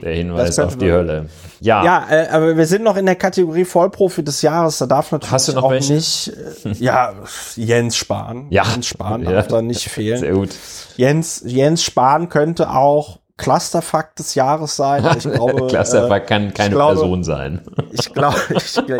Der 0.00 0.14
Hinweis 0.14 0.60
auf 0.60 0.76
die 0.76 0.86
wirken. 0.86 1.08
Hölle. 1.08 1.28
Ja. 1.58 1.84
Ja, 1.84 2.06
äh, 2.08 2.28
aber 2.28 2.56
wir 2.56 2.66
sind 2.66 2.84
noch 2.84 2.96
in 2.96 3.06
der 3.06 3.16
Kategorie 3.16 3.64
Vollprofi 3.64 4.22
des 4.22 4.42
Jahres. 4.42 4.78
Da 4.78 4.86
darf 4.86 5.10
natürlich 5.10 5.32
Hast 5.32 5.48
du 5.48 5.54
noch 5.54 5.64
auch 5.64 5.70
welche? 5.72 5.94
nicht, 5.94 6.32
äh, 6.64 6.72
ja, 6.74 7.14
Jens 7.56 7.96
Spahn. 7.96 8.46
Ja. 8.50 8.62
Jens 8.62 8.86
Spahn 8.86 9.24
darf 9.24 9.32
ja. 9.32 9.42
da 9.42 9.60
nicht 9.60 9.88
fehlen. 9.88 10.20
Sehr 10.20 10.34
gut. 10.34 10.50
Jens, 10.96 11.42
Jens 11.44 11.82
Spahn 11.82 12.28
könnte 12.28 12.70
auch 12.70 13.18
Clusterfuck 13.38 14.16
des 14.16 14.34
Jahres 14.34 14.76
sein. 14.76 15.06
Ich 15.16 15.24
glaube, 15.32 15.68
Clusterfuck 15.68 16.16
äh, 16.16 16.20
kann 16.26 16.52
keine 16.52 16.74
glaube, 16.74 16.94
Person 16.94 17.24
sein. 17.24 17.62
ich 17.92 18.12
glaube, 18.12 18.36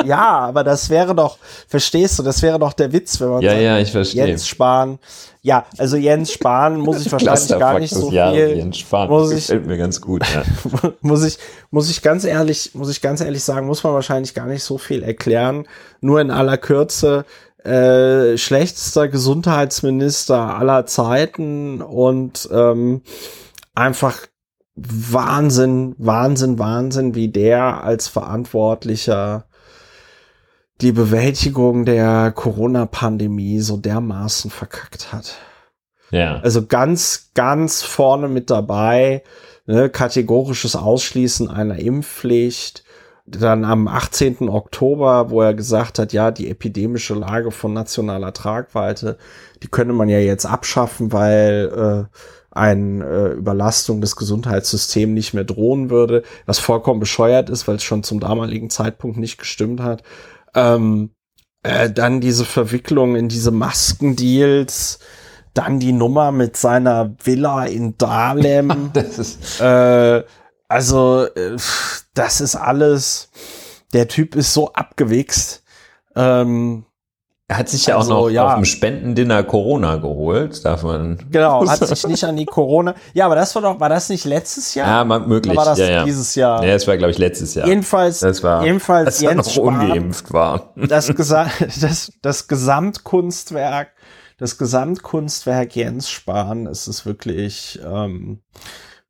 ja, 0.06 0.38
aber 0.38 0.64
das 0.64 0.88
wäre 0.88 1.14
doch, 1.14 1.36
verstehst 1.66 2.18
du, 2.18 2.22
das 2.22 2.40
wäre 2.40 2.58
doch 2.58 2.72
der 2.72 2.92
Witz, 2.92 3.20
wenn 3.20 3.28
man 3.28 3.42
ja, 3.42 3.50
sagt, 3.50 3.62
ja, 3.62 3.78
ich 3.78 3.92
verstehe. 3.92 4.26
Jens 4.28 4.48
Spahn. 4.48 4.98
Ja, 5.42 5.66
also 5.76 5.96
Jens 5.96 6.32
Spahn 6.32 6.78
muss 6.78 7.04
ich 7.04 7.12
wahrscheinlich 7.12 7.48
gar 7.48 7.78
nicht 7.80 7.92
so 7.92 8.12
Jahre, 8.12 8.34
viel. 8.34 8.56
Jens 8.56 8.78
Spahn, 8.78 9.08
muss 9.08 9.32
ich, 9.32 9.48
gefällt 9.48 9.66
mir 9.66 9.76
ganz 9.76 10.00
gut. 10.00 10.22
Ja. 10.32 10.42
muss 11.00 11.24
ich, 11.24 11.38
muss 11.70 11.90
ich 11.90 12.00
ganz 12.00 12.24
ehrlich, 12.24 12.70
muss 12.74 12.90
ich 12.90 13.02
ganz 13.02 13.20
ehrlich 13.20 13.42
sagen, 13.42 13.66
muss 13.66 13.82
man 13.82 13.92
wahrscheinlich 13.92 14.34
gar 14.34 14.46
nicht 14.46 14.62
so 14.62 14.78
viel 14.78 15.02
erklären. 15.02 15.66
Nur 16.00 16.20
in 16.20 16.30
aller 16.30 16.58
Kürze. 16.58 17.24
Äh, 17.64 18.38
schlechtester 18.38 19.08
Gesundheitsminister 19.08 20.56
aller 20.58 20.86
Zeiten 20.86 21.82
und 21.82 22.48
ähm, 22.52 23.02
einfach 23.78 24.26
Wahnsinn, 24.74 25.94
Wahnsinn, 25.98 26.58
Wahnsinn, 26.58 27.14
wie 27.14 27.28
der 27.28 27.82
als 27.82 28.08
Verantwortlicher 28.08 29.46
die 30.80 30.92
Bewältigung 30.92 31.84
der 31.84 32.30
Corona-Pandemie 32.30 33.60
so 33.60 33.76
dermaßen 33.76 34.50
verkackt 34.50 35.12
hat. 35.12 35.34
Ja. 36.10 36.38
Also 36.40 36.66
ganz, 36.66 37.30
ganz 37.34 37.82
vorne 37.82 38.28
mit 38.28 38.50
dabei, 38.50 39.24
ne, 39.66 39.90
kategorisches 39.90 40.76
Ausschließen 40.76 41.48
einer 41.48 41.78
Impfpflicht. 41.78 42.84
Dann 43.26 43.64
am 43.64 43.88
18. 43.88 44.48
Oktober, 44.48 45.28
wo 45.28 45.42
er 45.42 45.52
gesagt 45.52 45.98
hat, 45.98 46.14
ja, 46.14 46.30
die 46.30 46.48
epidemische 46.48 47.12
Lage 47.14 47.50
von 47.50 47.74
nationaler 47.74 48.32
Tragweite, 48.32 49.18
die 49.62 49.68
könne 49.68 49.92
man 49.92 50.08
ja 50.08 50.18
jetzt 50.18 50.46
abschaffen, 50.46 51.12
weil 51.12 52.08
äh, 52.10 52.18
eine 52.58 53.04
äh, 53.04 53.32
Überlastung 53.32 54.00
des 54.00 54.16
Gesundheitssystems 54.16 55.14
nicht 55.14 55.34
mehr 55.34 55.44
drohen 55.44 55.90
würde, 55.90 56.22
was 56.46 56.58
vollkommen 56.58 57.00
bescheuert 57.00 57.50
ist, 57.50 57.68
weil 57.68 57.76
es 57.76 57.84
schon 57.84 58.02
zum 58.02 58.20
damaligen 58.20 58.70
Zeitpunkt 58.70 59.16
nicht 59.16 59.38
gestimmt 59.38 59.80
hat. 59.80 60.02
Ähm, 60.54 61.10
äh, 61.62 61.90
dann 61.90 62.20
diese 62.20 62.44
Verwicklung 62.44 63.16
in 63.16 63.28
diese 63.28 63.50
Maskendeals, 63.50 64.98
dann 65.54 65.80
die 65.80 65.92
Nummer 65.92 66.32
mit 66.32 66.56
seiner 66.56 67.14
Villa 67.22 67.64
in 67.64 67.96
Dahlem. 67.96 68.90
das 68.92 69.18
ist 69.18 69.60
äh, 69.60 70.22
also, 70.68 71.24
äh, 71.24 71.56
das 72.14 72.40
ist 72.40 72.54
alles. 72.54 73.30
Der 73.94 74.06
Typ 74.06 74.36
ist 74.36 74.52
so 74.52 74.72
abgewichst. 74.74 75.64
Ähm, 76.14 76.84
er 77.50 77.56
hat 77.56 77.70
sich 77.70 77.86
ja 77.86 77.96
also, 77.96 78.14
auch 78.14 78.20
noch 78.24 78.28
ja. 78.28 78.46
auf 78.46 78.54
dem 78.56 78.66
Spendendinner 78.66 79.42
Corona 79.42 79.96
geholt, 79.96 80.62
darf 80.66 80.82
man. 80.82 81.18
Genau, 81.30 81.66
hat 81.68 81.78
sich 81.78 82.06
nicht 82.06 82.22
an 82.24 82.36
die 82.36 82.44
Corona. 82.44 82.94
Ja, 83.14 83.24
aber 83.24 83.36
das 83.36 83.54
war 83.54 83.62
doch, 83.62 83.80
war 83.80 83.88
das 83.88 84.10
nicht 84.10 84.26
letztes 84.26 84.74
Jahr? 84.74 84.86
Ja, 84.86 85.18
möglich. 85.18 85.52
Oder 85.52 85.56
war 85.56 85.64
das 85.64 85.78
ja, 85.78 85.88
ja. 85.88 86.04
dieses 86.04 86.34
Jahr? 86.34 86.62
Ja, 86.62 86.74
es 86.74 86.86
war, 86.86 86.98
glaube 86.98 87.10
ich, 87.10 87.16
letztes 87.16 87.54
Jahr. 87.54 87.66
Jedenfalls, 87.66 88.20
das 88.20 88.42
war, 88.42 88.62
jedenfalls 88.62 89.06
als 89.06 89.20
Jens 89.22 89.46
noch 89.46 89.52
Spahn, 89.54 89.80
ungeimpft 89.80 90.32
war. 90.32 90.74
Das, 90.88 91.06
das, 91.06 92.12
das 92.20 92.48
Gesamtkunstwerk, 92.48 93.92
das 94.36 94.58
Gesamtkunstwerk 94.58 95.74
Jens 95.74 96.10
Spahn, 96.10 96.66
es 96.66 96.86
ist 96.86 97.06
wirklich 97.06 97.80
ähm, 97.82 98.40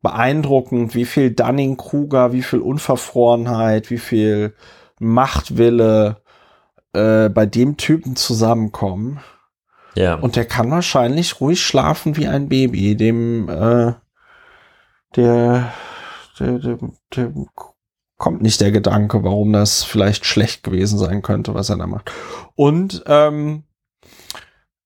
beeindruckend, 0.00 0.94
wie 0.94 1.06
viel 1.06 1.32
Dunning-Kruger, 1.32 2.32
wie 2.32 2.42
viel 2.42 2.60
Unverfrorenheit, 2.60 3.90
wie 3.90 3.98
viel 3.98 4.54
Machtwille, 5.00 6.22
äh, 6.92 7.28
bei 7.28 7.46
dem 7.46 7.76
Typen 7.76 8.16
zusammenkommen. 8.16 9.20
Ja. 9.94 10.14
Und 10.14 10.36
der 10.36 10.44
kann 10.44 10.70
wahrscheinlich 10.70 11.40
ruhig 11.40 11.62
schlafen 11.62 12.16
wie 12.16 12.28
ein 12.28 12.48
Baby. 12.48 12.96
Dem, 12.96 13.48
äh, 13.48 13.94
der, 15.16 15.72
der, 16.38 16.58
der, 16.58 16.78
der 17.14 17.32
kommt 18.16 18.42
nicht 18.42 18.60
der 18.60 18.70
Gedanke, 18.70 19.24
warum 19.24 19.52
das 19.52 19.84
vielleicht 19.84 20.24
schlecht 20.24 20.62
gewesen 20.62 20.98
sein 20.98 21.22
könnte, 21.22 21.54
was 21.54 21.70
er 21.70 21.78
da 21.78 21.86
macht. 21.86 22.12
Und 22.54 23.02
ähm, 23.06 23.64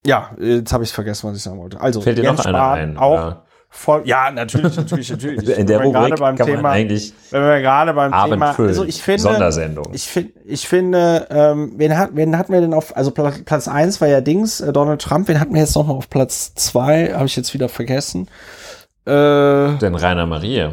ja, 0.05 0.35
jetzt 0.39 0.73
habe 0.73 0.85
ich 0.85 0.93
vergessen, 0.93 1.29
was 1.29 1.37
ich 1.37 1.43
sagen 1.43 1.59
wollte. 1.59 1.81
Also 1.81 2.01
Fällt 2.01 2.19
dir 2.19 2.25
Jens 2.25 2.39
noch 2.39 2.47
einer 2.47 2.71
ein? 2.71 2.97
Auch, 2.97 3.17
ja 3.17 3.45
voll, 3.73 4.03
ja, 4.05 4.31
natürlich, 4.31 4.77
natürlich, 4.77 5.11
natürlich. 5.11 5.59
In 5.59 5.67
der 5.67 5.81
Rubrik 5.81 6.17
beim 6.17 6.37
kann 6.37 6.47
Thema, 6.47 6.63
man 6.63 6.73
eigentlich 6.73 7.13
wenn 7.31 7.43
wir 7.43 7.61
gerade 7.61 7.95
beim 7.95 8.13
Thema, 8.13 8.53
füllen. 8.53 8.69
also 8.69 8.85
ich 8.85 9.03
finde, 9.03 9.23
Sondersendung. 9.23 9.87
Ich 9.93 10.07
finde, 10.07 10.33
ich 10.45 10.69
finde, 10.69 11.27
ähm, 11.31 11.73
wen 11.77 11.97
hat, 11.97 12.11
wen 12.15 12.37
hatten 12.39 12.53
wir 12.53 12.61
denn 12.61 12.75
auf, 12.75 12.97
also 12.97 13.11
Platz 13.11 13.67
eins 13.67 14.01
war 14.01 14.09
ja 14.09 14.21
Dings, 14.21 14.61
äh, 14.61 14.73
Donald 14.73 15.01
Trump, 15.01 15.27
wen 15.29 15.41
hatten 15.41 15.55
wir 15.55 15.63
jetzt 15.63 15.75
noch 15.75 15.87
mal 15.87 15.95
auf 15.95 16.11
Platz 16.11 16.55
zwei 16.55 17.15
habe 17.15 17.27
ich 17.27 17.35
jetzt 17.35 17.55
wieder 17.55 17.69
vergessen. 17.69 18.29
Äh, 19.07 19.11
Den 19.79 19.95
Rainer 19.95 20.27
Maria. 20.27 20.73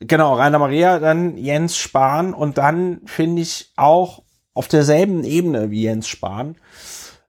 Genau, 0.00 0.34
Rainer 0.34 0.58
Maria, 0.58 0.98
dann 0.98 1.36
Jens 1.36 1.76
Spahn 1.76 2.32
und 2.32 2.56
dann 2.58 3.00
finde 3.04 3.42
ich 3.42 3.72
auch 3.76 4.22
auf 4.54 4.68
derselben 4.68 5.24
Ebene 5.24 5.70
wie 5.70 5.82
Jens 5.82 6.08
Spahn 6.08 6.56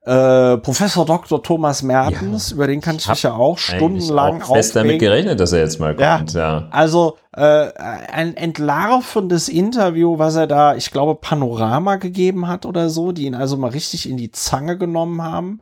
Äh, 0.06 0.58
Professor 0.58 1.06
Dr. 1.06 1.42
Thomas 1.42 1.82
Mertens, 1.82 2.50
ja, 2.50 2.56
über 2.56 2.68
den 2.68 2.82
kann 2.82 2.98
ich, 2.98 3.04
ich 3.04 3.10
mich 3.10 3.24
ja 3.24 3.34
auch 3.34 3.58
stundenlang 3.58 4.42
auch 4.42 4.54
fest 4.54 4.76
damit 4.76 5.00
gerechnet, 5.00 5.40
dass 5.40 5.54
er 5.54 5.60
jetzt 5.60 5.80
mal 5.80 5.96
kommt. 5.96 6.34
Ja, 6.34 6.60
ja. 6.60 6.68
Also 6.72 7.18
äh, 7.32 7.72
ein 8.12 8.36
entlarvendes 8.36 9.48
Interview, 9.48 10.18
was 10.20 10.36
er 10.36 10.48
da, 10.48 10.76
ich 10.76 10.92
glaube, 10.92 11.16
Panorama 11.16 11.96
gegeben 11.96 12.50
hat 12.50 12.66
oder 12.66 12.90
so, 12.90 13.14
die 13.14 13.28
ihn 13.28 13.36
also 13.36 13.56
mal 13.56 13.72
richtig 13.72 14.10
in 14.10 14.18
die 14.18 14.32
Zange 14.32 14.78
genommen 14.78 15.22
haben. 15.22 15.62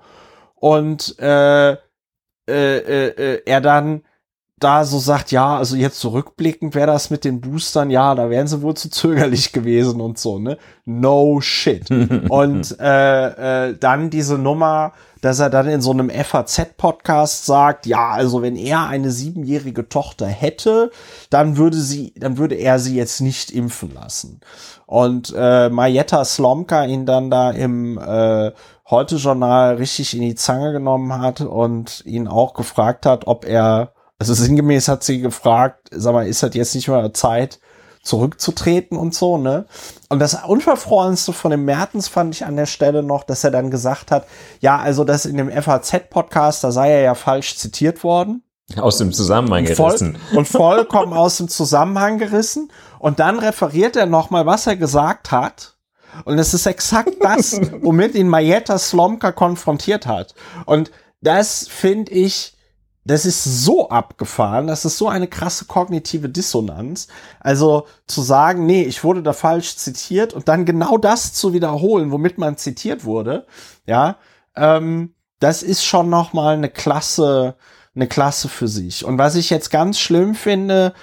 Und 0.56 1.20
äh, 1.20 1.74
äh, 1.74 1.78
äh 2.48 3.42
er 3.46 3.62
dann 3.62 4.02
da 4.64 4.86
so 4.86 5.00
sagt, 5.00 5.32
ja, 5.32 5.58
also 5.58 5.76
jetzt 5.76 6.00
zurückblickend 6.00 6.76
wäre 6.76 6.88
das 6.88 7.10
mit 7.10 7.26
den 7.26 7.42
Boostern, 7.42 7.90
ja, 7.90 8.16
da 8.16 8.30
wären 8.30 8.48
sie 8.48 8.62
wohl 8.62 8.76
zu 8.76 8.90
zögerlich 8.90 9.52
gewesen 9.54 10.02
und 10.02 10.18
so, 10.18 10.40
ne? 10.40 10.58
No 10.86 11.42
shit. 11.42 11.90
und 12.30 12.80
äh, 12.80 13.70
äh, 13.70 13.78
dann 13.78 14.10
diese 14.10 14.38
Nummer, 14.38 14.94
dass 15.22 15.40
er 15.40 15.50
dann 15.50 15.68
in 15.68 15.82
so 15.82 15.92
einem 15.92 16.10
FAZ-Podcast 16.10 17.46
sagt, 17.46 17.86
ja, 17.86 18.12
also 18.12 18.42
wenn 18.42 18.56
er 18.56 18.88
eine 18.88 19.12
siebenjährige 19.12 19.90
Tochter 19.90 20.28
hätte, 20.28 20.92
dann 21.30 21.58
würde 21.58 21.78
sie, 21.78 22.14
dann 22.18 22.38
würde 22.38 22.56
er 22.56 22.80
sie 22.80 22.96
jetzt 22.96 23.22
nicht 23.22 23.52
impfen 23.52 23.94
lassen. 23.94 24.42
Und 24.86 25.34
äh, 25.36 25.70
Majetta 25.70 26.26
Slomka 26.26 26.86
ihn 26.86 27.06
dann 27.06 27.30
da 27.30 27.52
im 27.52 27.98
äh, 27.98 28.52
Heute-Journal 28.90 29.76
richtig 29.76 30.14
in 30.16 30.22
die 30.22 30.36
Zange 30.36 30.74
genommen 30.74 31.20
hat 31.20 31.42
und 31.42 32.04
ihn 32.06 32.28
auch 32.28 32.54
gefragt 32.54 33.06
hat, 33.06 33.26
ob 33.26 33.46
er 33.46 33.94
also 34.22 34.36
sinngemäß 34.36 34.88
hat 34.88 35.04
sie 35.04 35.20
gefragt, 35.20 35.88
sag 35.90 36.14
mal, 36.14 36.28
ist 36.28 36.44
das 36.44 36.54
jetzt 36.54 36.76
nicht 36.76 36.88
mal 36.88 37.12
Zeit, 37.12 37.60
zurückzutreten 38.04 38.96
und 38.96 39.16
so, 39.16 39.40
ne? 39.40 39.66
Und 40.10 40.20
das 40.20 40.36
Unverfrorenste 40.46 41.34
von 41.34 41.50
dem 41.50 41.66
Mertens 41.66 42.08
fand 42.08 42.36
ich 42.36 42.46
an 42.46 42.56
der 42.56 42.68
Stelle 42.68 43.02
noch, 43.02 43.24
dass 43.24 43.44
er 43.44 43.50
dann 43.50 43.72
gesagt 43.72 44.12
hat, 44.12 44.28
ja, 44.60 44.78
also 44.78 45.06
das 45.06 45.26
in 45.26 45.38
dem 45.38 45.50
FAZ-Podcast, 45.50 46.64
da 46.64 46.72
sei 46.72 46.92
er 46.92 47.02
ja 47.02 47.16
falsch 47.16 47.58
zitiert 47.58 48.04
worden. 48.04 48.44
Aus 48.78 49.00
dem 49.00 49.12
Zusammenhang 49.12 49.66
gerissen. 49.66 50.20
Voll, 50.30 50.38
und 50.38 50.48
vollkommen 50.48 51.14
aus 51.14 51.38
dem 51.38 51.48
Zusammenhang 51.48 52.20
gerissen. 52.20 52.72
Und 53.00 53.20
dann 53.20 53.40
referiert 53.40 53.96
er 53.96 54.06
nochmal, 54.06 54.46
was 54.46 54.68
er 54.68 54.76
gesagt 54.76 55.32
hat. 55.32 55.78
Und 56.26 56.38
es 56.38 56.54
ist 56.54 56.68
exakt 56.68 57.16
das, 57.22 57.60
womit 57.82 58.14
ihn 58.14 58.28
Majeta 58.28 58.78
Slomka 58.78 59.32
konfrontiert 59.32 60.06
hat. 60.06 60.36
Und 60.68 60.92
das 61.22 61.68
finde 61.68 62.12
ich, 62.12 62.56
das 63.04 63.26
ist 63.26 63.44
so 63.44 63.90
abgefahren, 63.90 64.68
das 64.68 64.86
ist 64.86 64.98
so 64.98 65.08
eine 65.08 65.28
krasse 65.28 65.66
kognitive 65.66 66.30
Dissonanz. 66.30 67.08
Also 67.40 67.88
zu 68.08 68.22
sagen, 68.22 68.66
nee, 68.66 68.84
ich 68.84 69.04
wurde 69.04 69.24
da 69.24 69.34
falsch 69.34 69.76
zitiert 69.78 70.34
und 70.34 70.48
dann 70.48 70.66
genau 70.66 70.98
das 70.98 71.34
zu 71.34 71.54
wiederholen, 71.54 72.12
womit 72.12 72.38
man 72.38 72.58
zitiert 72.58 73.04
wurde, 73.04 73.48
ja, 73.86 74.18
ähm, 74.56 75.16
das 75.40 75.64
ist 75.64 75.84
schon 75.84 76.10
noch 76.10 76.34
mal 76.34 76.54
eine 76.56 76.70
Klasse, 76.70 77.56
eine 77.96 78.08
Klasse 78.08 78.48
für 78.48 78.68
sich. 78.68 79.04
Und 79.04 79.18
was 79.18 79.36
ich 79.36 79.50
jetzt 79.50 79.72
ganz 79.72 80.00
schlimm 80.00 80.36
finde, 80.36 80.94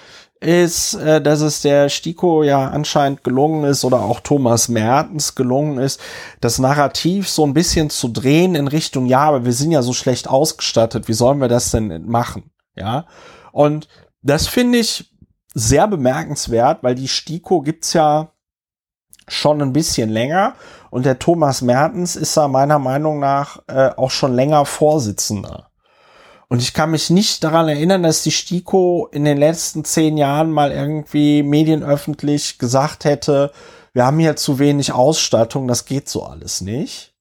ist, 0.40 0.94
äh, 0.94 1.20
dass 1.20 1.40
es 1.40 1.62
der 1.62 1.88
Stiko 1.88 2.42
ja 2.42 2.68
anscheinend 2.68 3.24
gelungen 3.24 3.64
ist 3.64 3.84
oder 3.84 4.02
auch 4.02 4.20
Thomas 4.20 4.68
Mertens 4.68 5.34
gelungen 5.34 5.78
ist, 5.78 6.00
das 6.40 6.58
Narrativ 6.58 7.28
so 7.28 7.44
ein 7.44 7.54
bisschen 7.54 7.90
zu 7.90 8.08
drehen 8.08 8.54
in 8.54 8.68
Richtung, 8.68 9.06
ja, 9.06 9.20
aber 9.20 9.44
wir 9.44 9.52
sind 9.52 9.72
ja 9.72 9.82
so 9.82 9.92
schlecht 9.92 10.28
ausgestattet, 10.28 11.08
wie 11.08 11.14
sollen 11.14 11.40
wir 11.40 11.48
das 11.48 11.70
denn 11.70 12.06
machen? 12.06 12.50
Ja. 12.76 13.06
Und 13.52 13.88
das 14.22 14.46
finde 14.46 14.78
ich 14.78 15.12
sehr 15.54 15.88
bemerkenswert, 15.88 16.82
weil 16.82 16.94
die 16.94 17.08
Stiko 17.08 17.60
gibt's 17.60 17.92
ja 17.92 18.32
schon 19.26 19.60
ein 19.60 19.72
bisschen 19.72 20.08
länger 20.08 20.54
und 20.90 21.04
der 21.04 21.18
Thomas 21.18 21.62
Mertens 21.62 22.16
ist 22.16 22.36
da 22.36 22.48
meiner 22.48 22.78
Meinung 22.78 23.18
nach 23.18 23.60
äh, 23.66 23.90
auch 23.96 24.10
schon 24.10 24.34
länger 24.34 24.64
Vorsitzender. 24.64 25.67
Und 26.48 26.62
ich 26.62 26.72
kann 26.72 26.90
mich 26.90 27.10
nicht 27.10 27.44
daran 27.44 27.68
erinnern, 27.68 28.02
dass 28.02 28.22
die 28.22 28.30
STIKO 28.30 29.08
in 29.12 29.24
den 29.24 29.36
letzten 29.36 29.84
zehn 29.84 30.16
Jahren 30.16 30.50
mal 30.50 30.72
irgendwie 30.72 31.42
medienöffentlich 31.42 32.58
gesagt 32.58 33.04
hätte, 33.04 33.52
wir 33.92 34.06
haben 34.06 34.18
hier 34.18 34.36
zu 34.36 34.58
wenig 34.58 34.92
Ausstattung, 34.92 35.68
das 35.68 35.84
geht 35.84 36.08
so 36.08 36.22
alles 36.22 36.60
nicht. 36.60 37.14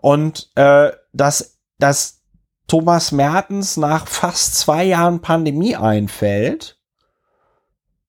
Und 0.00 0.50
äh, 0.54 0.92
dass, 1.12 1.58
dass 1.78 2.20
Thomas 2.68 3.10
Mertens 3.10 3.76
nach 3.76 4.06
fast 4.06 4.56
zwei 4.56 4.84
Jahren 4.84 5.20
Pandemie 5.20 5.76
einfällt, 5.76 6.78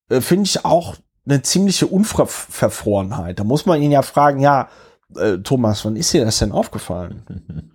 äh, 0.10 0.22
finde 0.22 0.46
ich 0.46 0.66
auch 0.66 0.96
eine 1.26 1.42
ziemliche 1.42 1.88
Unverfrorenheit. 1.88 3.40
Da 3.40 3.44
muss 3.44 3.66
man 3.66 3.82
ihn 3.82 3.92
ja 3.92 4.04
fragen, 4.04 4.40
ja, 4.40 4.70
äh, 5.16 5.38
Thomas, 5.38 5.86
wann 5.86 5.96
ist 5.96 6.14
dir 6.14 6.26
das 6.26 6.40
denn 6.40 6.52
aufgefallen? 6.52 7.72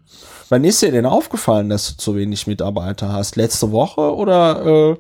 Wann 0.51 0.65
ist 0.65 0.83
dir 0.83 0.91
denn 0.91 1.07
aufgefallen, 1.07 1.69
dass 1.69 1.93
du 1.93 1.97
zu 1.97 2.17
wenig 2.17 2.49
Mitarbeiter 2.49 3.13
hast? 3.13 3.37
Letzte 3.37 3.71
Woche 3.71 4.17
oder 4.17 4.67
äh, 4.67 4.97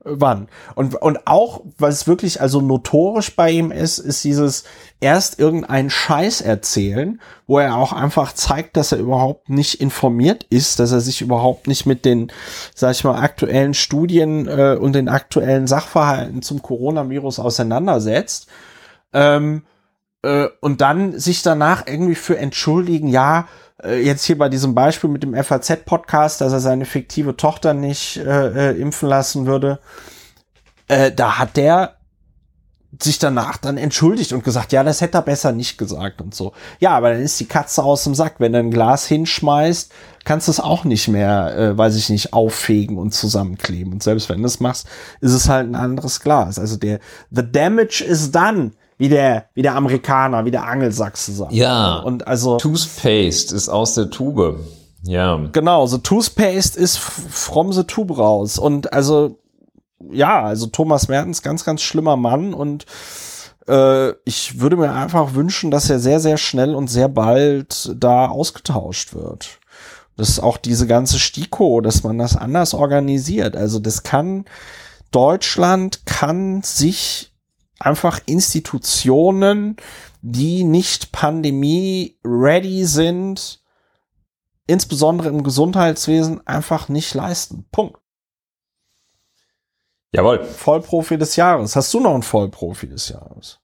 wann? 0.00 0.48
Und, 0.74 0.96
und 0.96 1.24
auch, 1.28 1.60
was 1.78 2.08
wirklich 2.08 2.40
also 2.40 2.60
notorisch 2.60 3.36
bei 3.36 3.52
ihm 3.52 3.70
ist, 3.70 4.00
ist 4.00 4.24
dieses 4.24 4.64
erst 4.98 5.38
irgendeinen 5.38 5.88
Scheiß 5.88 6.40
erzählen, 6.40 7.20
wo 7.46 7.60
er 7.60 7.76
auch 7.76 7.92
einfach 7.92 8.32
zeigt, 8.32 8.76
dass 8.76 8.90
er 8.90 8.98
überhaupt 8.98 9.50
nicht 9.50 9.80
informiert 9.80 10.44
ist, 10.50 10.80
dass 10.80 10.90
er 10.90 11.00
sich 11.00 11.20
überhaupt 11.20 11.68
nicht 11.68 11.86
mit 11.86 12.04
den, 12.04 12.32
sag 12.74 12.90
ich 12.90 13.04
mal, 13.04 13.20
aktuellen 13.22 13.74
Studien 13.74 14.48
äh, 14.48 14.76
und 14.80 14.94
den 14.94 15.08
aktuellen 15.08 15.68
Sachverhalten 15.68 16.42
zum 16.42 16.60
Coronavirus 16.60 17.38
auseinandersetzt. 17.38 18.48
Ähm, 19.12 19.62
äh, 20.22 20.48
und 20.60 20.80
dann 20.80 21.20
sich 21.20 21.42
danach 21.42 21.86
irgendwie 21.86 22.16
für 22.16 22.36
entschuldigen, 22.36 23.06
ja, 23.06 23.46
jetzt 23.86 24.24
hier 24.24 24.38
bei 24.38 24.48
diesem 24.48 24.74
Beispiel 24.74 25.10
mit 25.10 25.22
dem 25.22 25.34
FAZ-Podcast, 25.34 26.40
dass 26.40 26.52
er 26.52 26.60
seine 26.60 26.84
fiktive 26.84 27.36
Tochter 27.36 27.74
nicht 27.74 28.16
äh, 28.16 28.70
äh, 28.70 28.80
impfen 28.80 29.08
lassen 29.08 29.46
würde, 29.46 29.78
äh, 30.88 31.12
da 31.12 31.38
hat 31.38 31.56
der 31.56 31.94
sich 33.00 33.18
danach 33.18 33.58
dann 33.58 33.76
entschuldigt 33.76 34.32
und 34.32 34.44
gesagt, 34.44 34.72
ja, 34.72 34.82
das 34.82 35.02
hätte 35.02 35.18
er 35.18 35.22
besser 35.22 35.52
nicht 35.52 35.76
gesagt 35.76 36.22
und 36.22 36.34
so. 36.34 36.54
Ja, 36.80 36.92
aber 36.92 37.12
dann 37.12 37.20
ist 37.20 37.38
die 37.38 37.46
Katze 37.46 37.84
aus 37.84 38.04
dem 38.04 38.14
Sack. 38.14 38.36
Wenn 38.38 38.52
du 38.52 38.58
ein 38.58 38.70
Glas 38.70 39.06
hinschmeißt, 39.06 39.92
kannst 40.24 40.48
du 40.48 40.52
es 40.52 40.60
auch 40.60 40.84
nicht 40.84 41.06
mehr, 41.06 41.54
äh, 41.56 41.78
weiß 41.78 41.96
ich 41.96 42.08
nicht, 42.08 42.32
auffegen 42.32 42.96
und 42.96 43.12
zusammenkleben. 43.12 43.92
Und 43.92 44.02
selbst 44.02 44.30
wenn 44.30 44.40
du 44.40 44.46
es 44.46 44.60
machst, 44.60 44.88
ist 45.20 45.34
es 45.34 45.48
halt 45.50 45.68
ein 45.68 45.74
anderes 45.74 46.20
Glas. 46.20 46.58
Also 46.58 46.76
der, 46.76 46.98
the 47.30 47.42
damage 47.44 48.02
is 48.02 48.30
done 48.30 48.72
wie 48.98 49.08
der, 49.08 49.46
wie 49.54 49.62
der 49.62 49.76
Amerikaner, 49.76 50.44
wie 50.44 50.50
der 50.50 50.66
Angelsachse 50.66 51.32
sagt. 51.32 51.52
Ja. 51.52 51.98
Und 51.98 52.26
also. 52.26 52.58
Toothpaste 52.58 53.54
ist 53.54 53.68
aus 53.68 53.94
der 53.94 54.10
Tube. 54.10 54.58
Ja. 55.04 55.40
Genau, 55.52 55.86
so 55.86 55.98
Toothpaste 55.98 56.78
ist 56.78 56.98
from 56.98 57.72
the 57.72 57.84
Tube 57.84 58.18
raus. 58.18 58.58
Und 58.58 58.92
also, 58.92 59.38
ja, 60.10 60.42
also 60.42 60.66
Thomas 60.66 61.08
Mertens, 61.08 61.42
ganz, 61.42 61.64
ganz 61.64 61.82
schlimmer 61.82 62.16
Mann 62.16 62.52
und 62.52 62.84
äh, 63.68 64.10
ich 64.24 64.60
würde 64.60 64.76
mir 64.76 64.92
einfach 64.92 65.34
wünschen, 65.34 65.70
dass 65.70 65.88
er 65.88 66.00
sehr, 66.00 66.20
sehr 66.20 66.36
schnell 66.36 66.74
und 66.74 66.88
sehr 66.88 67.08
bald 67.08 67.92
da 67.96 68.26
ausgetauscht 68.26 69.14
wird. 69.14 69.58
Das 70.16 70.30
ist 70.30 70.40
auch 70.40 70.56
diese 70.56 70.88
ganze 70.88 71.20
Stiko, 71.20 71.80
dass 71.80 72.02
man 72.02 72.18
das 72.18 72.36
anders 72.36 72.74
organisiert. 72.74 73.54
Also 73.54 73.78
das 73.78 74.02
kann, 74.02 74.46
Deutschland 75.12 76.06
kann 76.06 76.62
sich 76.62 77.27
einfach 77.78 78.20
Institutionen, 78.26 79.76
die 80.22 80.64
nicht 80.64 81.12
pandemie-ready 81.12 82.84
sind, 82.84 83.62
insbesondere 84.66 85.28
im 85.28 85.42
Gesundheitswesen, 85.42 86.46
einfach 86.46 86.88
nicht 86.88 87.14
leisten. 87.14 87.66
Punkt. 87.70 88.00
Jawohl. 90.12 90.44
Vollprofi 90.44 91.18
des 91.18 91.36
Jahres. 91.36 91.76
Hast 91.76 91.92
du 91.92 92.00
noch 92.00 92.14
einen 92.14 92.22
Vollprofi 92.22 92.88
des 92.88 93.08
Jahres? 93.08 93.60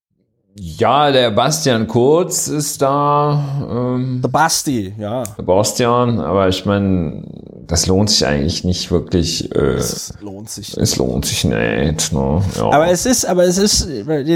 Ja, 0.57 1.11
der 1.11 1.33
Bastian 1.33 1.89
Kurz 1.89 2.47
ist 2.47 2.81
da. 2.81 3.67
Ähm, 3.69 4.21
der 4.23 4.29
Basti, 4.29 4.95
ja. 4.97 5.25
Der 5.37 5.43
Bastian, 5.43 6.21
aber 6.21 6.49
ich 6.49 6.65
meine, 6.65 7.25
das 7.67 7.87
lohnt 7.87 8.11
sich 8.11 8.25
eigentlich 8.25 8.63
nicht 8.63 8.93
wirklich. 8.93 9.53
Äh, 9.53 9.75
es 9.75 10.15
lohnt 10.21 10.49
sich. 10.49 10.77
Es 10.77 10.97
lohnt 10.97 11.25
sich 11.25 11.45
nicht. 11.45 12.13
Ne? 12.13 12.43
Ja. 12.57 12.71
Aber 12.71 12.89
es 12.89 13.05
ist, 13.05 13.27
aber 13.27 13.45
es 13.45 13.59
ist, 13.59 13.89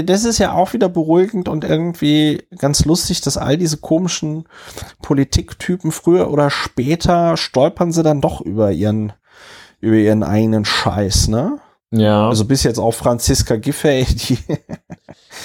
das 0.03 0.25
ist 0.25 0.39
ja 0.39 0.53
auch 0.53 0.73
wieder 0.73 0.89
beruhigend 0.89 1.47
und 1.47 1.63
irgendwie 1.63 2.43
ganz 2.57 2.83
lustig, 2.83 3.21
dass 3.21 3.37
all 3.37 3.55
diese 3.55 3.77
komischen 3.77 4.43
Politiktypen 5.01 5.93
früher 5.93 6.31
oder 6.31 6.49
später 6.49 7.37
stolpern 7.37 7.93
sie 7.93 8.03
dann 8.03 8.19
doch 8.19 8.41
über 8.41 8.71
ihren, 8.73 9.13
über 9.79 9.95
ihren 9.95 10.23
eigenen 10.23 10.65
Scheiß, 10.65 11.29
ne? 11.29 11.59
Ja. 11.91 12.29
Also 12.29 12.45
bis 12.45 12.63
jetzt 12.63 12.79
auch 12.79 12.93
Franziska 12.93 13.55
Giffey, 13.55 14.05
die. 14.09 14.37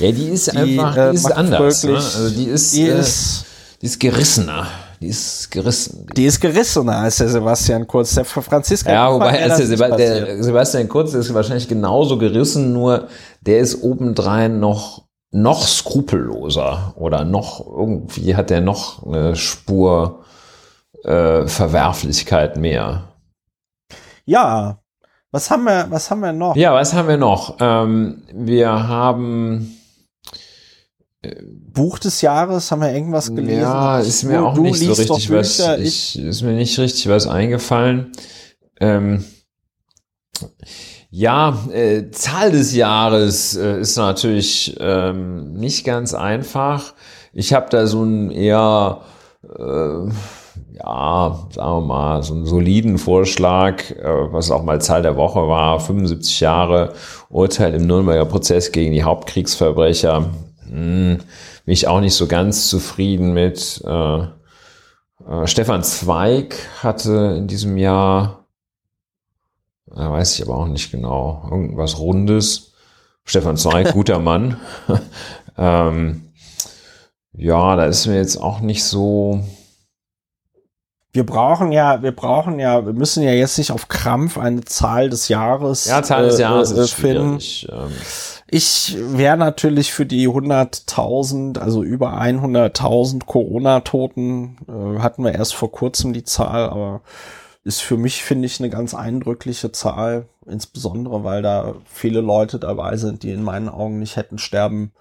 ja, 0.01 0.13
die 0.13 0.29
ist 0.29 0.53
die, 0.53 0.57
einfach, 0.57 0.95
die 0.95 1.01
äh, 1.01 1.15
ist 1.15 1.33
anders. 1.33 1.85
Ne? 1.85 1.95
Also 1.95 2.31
die 2.31 2.45
ist, 2.45 2.75
die, 2.75 2.83
äh, 2.83 2.99
ist, 2.99 3.45
die 3.81 3.87
ist 3.87 4.01
gerissener. 4.01 4.67
Die 5.01 5.09
ist 5.09 5.51
gerissen. 5.51 6.07
Die 6.17 6.25
ist 6.25 6.41
gerissener 6.41 6.97
als 6.97 7.17
der 7.17 7.29
Sebastian 7.29 7.87
Kurz. 7.87 8.15
Der 8.15 8.25
Franziska. 8.25 8.91
Ja, 8.91 9.13
wobei 9.13 9.43
als 9.43 9.57
der, 9.59 9.67
Seba 9.67 9.89
der 9.97 10.43
Sebastian 10.43 10.89
Kurz 10.89 11.13
ist 11.15 11.35
wahrscheinlich 11.35 11.69
genauso 11.69 12.17
gerissen, 12.17 12.73
nur 12.73 13.09
der 13.43 13.59
ist 13.59 13.83
obendrein 13.83 14.61
noch 14.61 15.05
noch 15.31 15.67
skrupelloser 15.67 16.95
oder 16.97 17.25
noch 17.25 17.67
irgendwie 17.67 18.37
hat 18.37 18.53
er 18.53 18.61
noch 18.61 19.05
eine 19.05 19.35
Spur 19.35 20.25
äh, 21.03 21.47
Verwerflichkeit 21.49 22.57
mehr. 22.57 23.09
Ja, 24.25 24.79
was 25.35 25.51
haben 25.51 25.65
wir, 25.65 25.87
was 25.91 26.13
haben 26.13 26.21
wir 26.21 26.33
noch? 26.33 26.55
Ja, 26.55 26.73
was 26.75 26.95
haben 26.95 27.09
wir 27.09 27.17
noch? 27.17 27.57
Ähm, 27.59 28.23
wir 28.33 28.69
haben 28.71 29.77
äh, 31.23 31.35
Buch 31.43 31.99
des 31.99 32.21
Jahres, 32.21 32.71
haben 32.71 32.83
wir 32.83 32.93
irgendwas 32.93 33.35
gelesen? 33.35 33.63
Ja, 33.63 33.99
ist 33.99 34.23
mir 34.23 34.39
du, 34.39 34.47
auch 34.47 34.57
nicht 34.57 34.79
so 34.79 34.93
richtig 34.93 35.31
was, 35.33 35.59
ich, 35.81 36.17
ist 36.21 36.43
mir 36.43 36.53
nicht 36.53 36.79
richtig 36.79 37.09
was 37.09 37.27
eingefallen. 37.27 38.13
Ähm, 38.79 39.25
ja, 41.11 41.59
äh, 41.73 42.13
Zahl 42.13 42.53
des 42.53 42.73
Jahres 42.73 43.57
äh, 43.57 43.81
ist 43.81 43.97
natürlich 43.97 44.77
ähm, 44.79 45.55
nicht 45.55 45.85
ganz 45.85 46.15
einfach. 46.15 46.95
Ich 47.33 47.53
habe 47.53 47.67
da 47.71 47.89
so 47.89 48.05
ein 48.05 48.31
eher 48.31 49.01
äh, 49.43 50.13
ja, 50.75 51.47
sagen 51.51 51.71
wir 51.71 51.81
mal, 51.83 52.23
so 52.23 52.35
einen 52.35 52.47
soliden 52.47 52.99
Vorschlag, 52.99 53.91
äh, 53.93 54.33
was 54.33 54.51
auch 54.51 54.65
mal 54.65 54.81
Zahl 54.81 55.03
der 55.03 55.17
Woche 55.17 55.47
war, 55.47 55.79
75 55.79 56.41
Jahre 56.41 56.95
Urteil 57.31 57.75
im 57.75 57.87
Nürnberger 57.87 58.25
Prozess 58.25 58.73
gegen 58.73 58.93
die 58.93 59.05
Hauptkriegsverbrecher. 59.05 60.31
Hm, 60.69 61.19
bin 61.65 61.73
ich 61.73 61.87
auch 61.87 62.01
nicht 62.01 62.15
so 62.15 62.27
ganz 62.27 62.69
zufrieden 62.69 63.35
mit. 63.35 63.83
Äh, 63.87 64.19
äh, 65.29 65.47
Stefan 65.47 65.85
Zweig 65.85 66.57
hatte 66.83 67.37
in 67.39 67.47
diesem 67.47 67.77
Jahr, 67.77 68.47
äh, 69.93 70.01
weiß 70.01 70.35
ich 70.35 70.43
aber 70.43 70.57
auch 70.59 70.67
nicht 70.67 70.91
genau, 70.91 71.47
irgendwas 71.51 72.01
Rundes. 72.01 72.73
Stefan 73.25 73.57
Zweig, 73.57 73.93
guter 73.93 74.19
Mann. 74.19 74.57
ähm, 75.57 76.33
ja, 77.33 77.77
da 77.77 77.85
ist 77.87 78.07
mir 78.07 78.17
jetzt 78.17 78.39
auch 78.39 78.59
nicht 78.59 78.83
so, 78.83 79.45
wir 81.15 81.25
brauchen 81.25 81.71
ja, 81.71 82.03
wir 82.03 82.11
brauchen 82.11 82.59
ja, 82.59 82.85
wir 82.85 82.93
müssen 82.93 83.23
ja 83.23 83.31
jetzt 83.31 83.57
nicht 83.57 83.71
auf 83.71 83.87
Krampf 83.87 84.37
eine 84.37 84.65
Zahl 84.65 85.09
des 85.09 85.29
Jahres, 85.29 85.85
ja, 85.85 86.03
Zahl 86.03 86.27
des 86.27 86.41
Jahres 86.41 86.73
äh, 86.73 86.87
finden. 86.89 87.39
Ähm. 87.69 87.93
Ich 88.49 88.97
wäre 88.99 89.37
natürlich 89.37 89.93
für 89.93 90.07
die 90.07 90.29
100.000, 90.29 91.59
also 91.59 91.85
über 91.85 92.21
100.000 92.21 93.27
Corona-Toten, 93.27 94.57
äh, 94.69 94.99
hatten 94.99 95.23
wir 95.23 95.33
erst 95.33 95.55
vor 95.55 95.71
kurzem 95.71 96.13
die 96.13 96.25
Zahl, 96.25 96.69
aber 96.69 97.03
ist 97.63 97.81
für 97.81 97.97
mich, 97.97 98.25
finde 98.25 98.47
ich, 98.47 98.59
eine 98.59 98.69
ganz 98.69 98.93
eindrückliche 98.93 99.71
Zahl, 99.71 100.27
insbesondere 100.47 101.23
weil 101.23 101.43
da 101.43 101.77
viele 101.87 102.23
Leute 102.23 102.59
dabei 102.59 102.97
sind, 102.97 103.23
die 103.23 103.31
in 103.31 103.43
meinen 103.43 103.69
Augen 103.69 104.01
nicht 104.01 104.17
hätten 104.17 104.39
sterben 104.39 104.93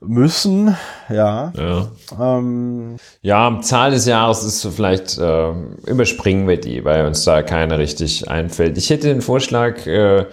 müssen. 0.00 0.76
Ja. 1.08 1.52
Ja. 1.56 1.90
Ähm, 2.20 2.96
ja, 3.22 3.60
Zahl 3.62 3.90
des 3.90 4.06
Jahres 4.06 4.44
ist 4.44 4.66
vielleicht, 4.74 5.18
äh, 5.18 5.52
überspringen 5.86 6.48
wir 6.48 6.60
die, 6.60 6.84
weil 6.84 7.06
uns 7.06 7.24
da 7.24 7.42
keine 7.42 7.78
richtig 7.78 8.28
einfällt. 8.28 8.76
Ich 8.78 8.90
hätte 8.90 9.08
den 9.08 9.22
Vorschlag, 9.22 9.86
äh, 9.86 10.26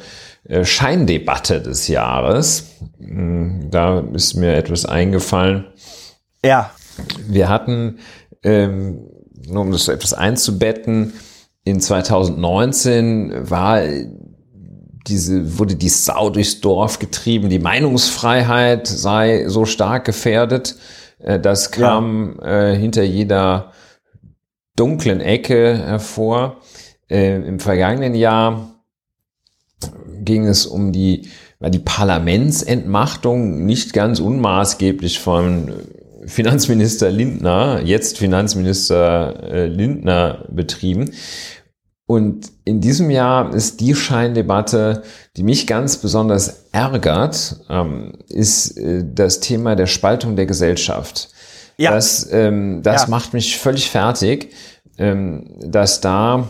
äh 0.45 0.65
Scheindebatte 0.65 1.61
des 1.61 1.88
Jahres. 1.88 2.72
Hm, 2.99 3.69
da 3.72 3.99
ist 4.14 4.35
mir 4.35 4.56
etwas 4.56 4.85
eingefallen. 4.85 5.68
Ja. 6.44 6.72
Wir 7.27 7.49
hatten, 7.49 7.99
ähm, 8.44 9.10
nur 9.48 9.61
um 9.61 9.72
das 9.72 9.88
etwas 9.88 10.14
einzubetten, 10.14 11.14
in 11.65 11.80
2019 11.80 13.49
war 13.49 13.81
diese, 15.07 15.59
wurde 15.59 15.75
die 15.75 15.89
Sau 15.89 16.30
durchs 16.30 16.61
Dorf 16.61 16.99
getrieben, 16.99 17.49
die 17.49 17.59
Meinungsfreiheit 17.59 18.88
sei 18.88 19.45
so 19.47 19.65
stark 19.65 20.05
gefährdet. 20.05 20.75
Äh, 21.19 21.39
das 21.39 21.71
kam 21.71 22.39
ja. 22.41 22.71
äh, 22.71 22.77
hinter 22.77 23.03
jeder 23.03 23.71
dunklen 24.75 25.21
Ecke 25.21 25.77
hervor. 25.77 26.57
Äh, 27.09 27.35
Im 27.35 27.59
vergangenen 27.59 28.15
Jahr 28.15 28.71
ging 30.23 30.47
es 30.47 30.65
um 30.65 30.91
die, 30.91 31.30
war 31.59 31.69
die 31.69 31.80
Parlamentsentmachtung 31.80 33.65
nicht 33.65 33.93
ganz 33.93 34.19
unmaßgeblich 34.19 35.19
von 35.19 35.73
Finanzminister 36.25 37.11
Lindner, 37.11 37.81
jetzt 37.84 38.17
Finanzminister 38.17 39.43
äh, 39.43 39.65
Lindner 39.67 40.45
betrieben. 40.49 41.11
Und 42.05 42.51
in 42.65 42.81
diesem 42.81 43.09
Jahr 43.09 43.53
ist 43.53 43.80
die 43.80 43.95
Scheindebatte, 43.95 45.03
die 45.38 45.43
mich 45.43 45.67
ganz 45.67 45.97
besonders 45.97 46.65
ärgert, 46.71 47.61
ähm, 47.69 48.13
ist 48.27 48.77
äh, 48.77 49.05
das 49.05 49.39
Thema 49.39 49.75
der 49.75 49.88
Spaltung 49.88 50.35
der 50.35 50.45
Gesellschaft. 50.45 51.30
Ja. 51.77 51.91
Das, 51.91 52.30
ähm, 52.31 52.81
das 52.84 53.03
ja. 53.03 53.07
macht 53.09 53.34
mich 53.34 53.57
völlig 53.57 53.89
fertig, 53.89 54.53
ähm, 54.97 55.55
dass 55.61 56.01
da 56.01 56.47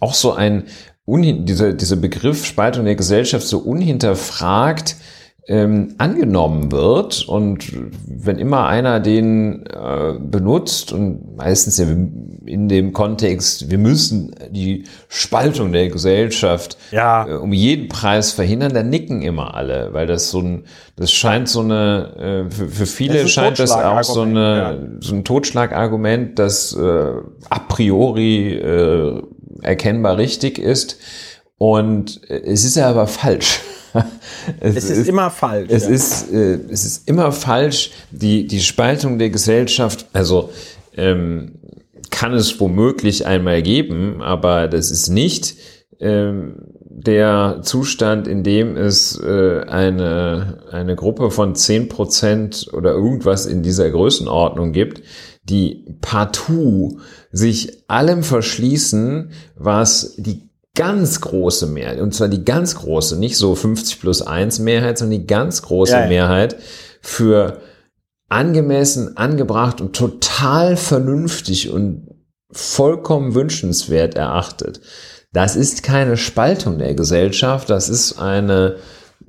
auch 0.00 0.14
so 0.14 0.32
ein, 0.32 0.64
dieser, 1.06 1.72
dieser 1.72 1.96
Begriff 1.96 2.44
Spaltung 2.44 2.84
der 2.84 2.96
Gesellschaft 2.96 3.46
so 3.46 3.58
unhinterfragt 3.58 4.96
ähm, 5.48 5.94
angenommen 5.98 6.70
wird 6.70 7.26
und 7.26 7.72
wenn 8.06 8.38
immer 8.38 8.66
einer 8.66 9.00
den 9.00 9.66
äh, 9.66 10.14
benutzt 10.20 10.92
und 10.92 11.36
meistens 11.36 11.78
ja 11.78 11.86
in 12.46 12.68
dem 12.68 12.92
Kontext, 12.92 13.68
wir 13.70 13.78
müssen 13.78 14.34
die 14.50 14.84
Spaltung 15.08 15.72
der 15.72 15.88
Gesellschaft 15.88 16.76
ja. 16.92 17.26
äh, 17.26 17.32
um 17.34 17.52
jeden 17.52 17.88
Preis 17.88 18.30
verhindern, 18.30 18.72
dann 18.72 18.88
nicken 18.88 19.22
immer 19.22 19.54
alle, 19.54 19.92
weil 19.92 20.06
das 20.06 20.30
so 20.30 20.40
ein, 20.40 20.64
das 20.96 21.10
scheint 21.10 21.48
so 21.48 21.60
eine, 21.60 22.46
äh, 22.48 22.50
für, 22.50 22.68
für 22.68 22.86
viele 22.86 23.26
scheint 23.26 23.58
das 23.58 23.72
auch 23.72 24.02
so 24.04 24.22
eine, 24.22 24.56
ja. 24.56 24.78
so 25.00 25.14
ein 25.14 25.24
Totschlagargument, 25.24 26.38
das 26.38 26.72
äh, 26.72 27.14
a 27.50 27.58
priori 27.68 28.54
äh, 28.54 29.22
erkennbar 29.62 30.18
richtig 30.18 30.58
ist 30.58 30.98
und 31.58 32.20
äh, 32.30 32.42
es 32.44 32.64
ist 32.64 32.76
ja 32.76 32.88
aber 32.88 33.08
falsch. 33.08 33.60
es, 34.60 34.76
es 34.76 34.84
ist, 34.84 34.98
ist, 34.98 35.08
immer 35.08 35.30
falsch. 35.30 35.70
Es, 35.70 35.84
ja. 35.84 35.90
ist, 35.90 36.32
äh, 36.32 36.58
es 36.70 36.84
ist 36.84 37.08
immer 37.08 37.32
falsch, 37.32 37.90
die, 38.10 38.46
die 38.46 38.60
Spaltung 38.60 39.18
der 39.18 39.30
Gesellschaft, 39.30 40.06
also 40.12 40.50
ähm, 40.96 41.52
kann 42.10 42.34
es 42.34 42.60
womöglich 42.60 43.26
einmal 43.26 43.62
geben, 43.62 44.22
aber 44.22 44.68
das 44.68 44.90
ist 44.90 45.08
nicht 45.08 45.56
ähm, 45.98 46.56
der 46.80 47.60
Zustand, 47.62 48.28
in 48.28 48.42
dem 48.42 48.76
es 48.76 49.18
äh, 49.18 49.62
eine, 49.66 50.64
eine 50.70 50.94
Gruppe 50.94 51.30
von 51.30 51.54
zehn 51.54 51.88
Prozent 51.88 52.68
oder 52.72 52.92
irgendwas 52.92 53.46
in 53.46 53.62
dieser 53.62 53.90
Größenordnung 53.90 54.72
gibt, 54.72 55.02
die 55.44 55.96
partout 56.00 56.98
sich 57.32 57.82
allem 57.88 58.22
verschließen, 58.22 59.30
was 59.56 60.14
die 60.16 60.51
ganz 60.82 61.20
große 61.20 61.68
Mehrheit, 61.68 62.00
und 62.00 62.12
zwar 62.12 62.26
die 62.26 62.44
ganz 62.44 62.74
große, 62.74 63.16
nicht 63.16 63.36
so 63.36 63.54
50 63.54 64.00
plus 64.00 64.20
1 64.20 64.58
Mehrheit, 64.58 64.98
sondern 64.98 65.20
die 65.20 65.26
ganz 65.28 65.62
große 65.62 65.92
ja, 65.92 66.06
Mehrheit 66.08 66.56
für 67.00 67.60
angemessen, 68.28 69.16
angebracht 69.16 69.80
und 69.80 69.94
total 69.94 70.76
vernünftig 70.76 71.70
und 71.70 72.08
vollkommen 72.50 73.36
wünschenswert 73.36 74.16
erachtet. 74.16 74.80
Das 75.32 75.54
ist 75.54 75.84
keine 75.84 76.16
Spaltung 76.16 76.78
der 76.78 76.94
Gesellschaft, 76.94 77.70
das 77.70 77.88
ist 77.88 78.18
eine, 78.18 78.76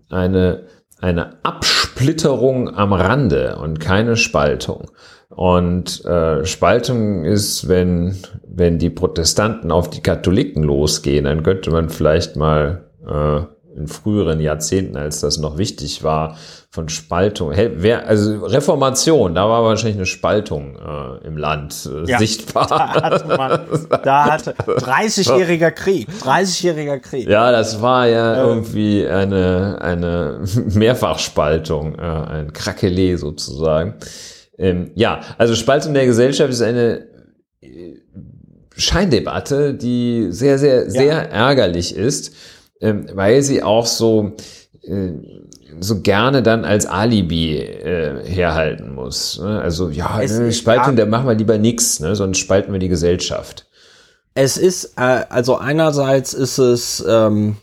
eine, 0.10 0.66
eine 1.00 1.38
Absplitterung 1.44 2.76
am 2.76 2.94
Rande 2.94 3.58
und 3.58 3.80
keine 3.80 4.18
Spaltung. 4.18 4.90
Und 5.36 6.06
äh, 6.06 6.46
Spaltung 6.46 7.26
ist, 7.26 7.68
wenn, 7.68 8.18
wenn 8.48 8.78
die 8.78 8.90
Protestanten 8.90 9.72
auf 9.72 9.90
die 9.90 10.02
Katholiken 10.02 10.64
losgehen, 10.64 11.26
dann 11.26 11.44
könnte 11.44 11.72
man 11.72 11.90
vielleicht 11.90 12.36
mal 12.36 12.86
äh, 13.08 13.42
in 13.76 13.88
früheren 13.88 14.40
Jahrzehnten, 14.40 14.98
als 14.98 15.22
das 15.22 15.40
noch 15.40 15.58
wichtig 15.58 16.04
war, 16.04 16.38
von 16.70 16.90
Spaltung. 16.90 17.52
Hey, 17.52 17.72
wer, 17.76 18.08
also 18.08 18.46
Reformation, 18.46 19.34
da 19.36 19.50
war 19.50 19.64
wahrscheinlich 19.64 19.98
eine 19.98 20.06
Spaltung 20.06 20.76
äh, 20.76 21.28
im 21.28 21.38
Land 21.38 21.90
äh, 21.92 22.10
ja, 22.10 22.20
sichtbar. 22.20 22.68
Da 22.68 23.02
hatte 23.02 23.28
man, 23.28 23.62
da 24.04 24.26
hatte 24.32 24.52
30-jähriger 24.52 25.72
Krieg, 25.72 26.08
30-jähriger 26.22 27.00
Krieg. 27.00 27.28
Ja, 27.28 27.52
das 27.52 27.82
war 27.82 28.08
ja 28.08 28.36
äh. 28.36 28.48
irgendwie 28.48 29.08
eine, 29.08 29.80
eine 29.82 30.42
Mehrfachspaltung, 30.66 31.96
äh, 31.96 32.02
ein 32.02 32.52
Krakelé 32.52 33.18
sozusagen. 33.18 33.96
Ähm, 34.58 34.92
ja, 34.96 35.22
also 35.38 35.56
Spaltung 35.56 35.94
der 35.94 36.06
Gesellschaft 36.06 36.52
ist 36.52 36.62
eine 36.62 37.08
äh, 37.62 37.96
Scheindebatte, 38.76 39.74
die 39.74 40.28
sehr, 40.30 40.58
sehr, 40.58 40.90
sehr 40.90 41.06
ja. 41.06 41.20
ärgerlich 41.20 41.96
ist, 41.96 42.34
ähm, 42.82 43.08
weil 43.14 43.42
sie 43.42 43.64
auch 43.64 43.86
so, 43.86 44.34
äh, 44.82 45.12
so 45.80 46.02
gerne 46.02 46.44
dann 46.44 46.66
als 46.66 46.86
Alibi 46.86 47.58
äh, 47.58 48.24
herhalten 48.26 48.94
muss. 48.94 49.40
Ne? 49.40 49.62
Also 49.62 49.90
ja, 49.90 50.20
ne, 50.20 50.52
Spaltung, 50.52 50.96
da 50.96 51.06
machen 51.06 51.28
wir 51.28 51.36
lieber 51.36 51.58
nichts, 51.58 52.00
ne? 52.00 52.16
sonst 52.16 52.40
spalten 52.40 52.72
wir 52.72 52.80
die 52.80 52.90
Gesellschaft. 52.90 53.68
Es 54.36 54.58
ist, 54.58 54.98
äh, 54.98 55.26
also 55.30 55.58
einerseits 55.58 56.34
ist 56.34 56.58
es, 56.58 57.04
ähm, 57.08 57.58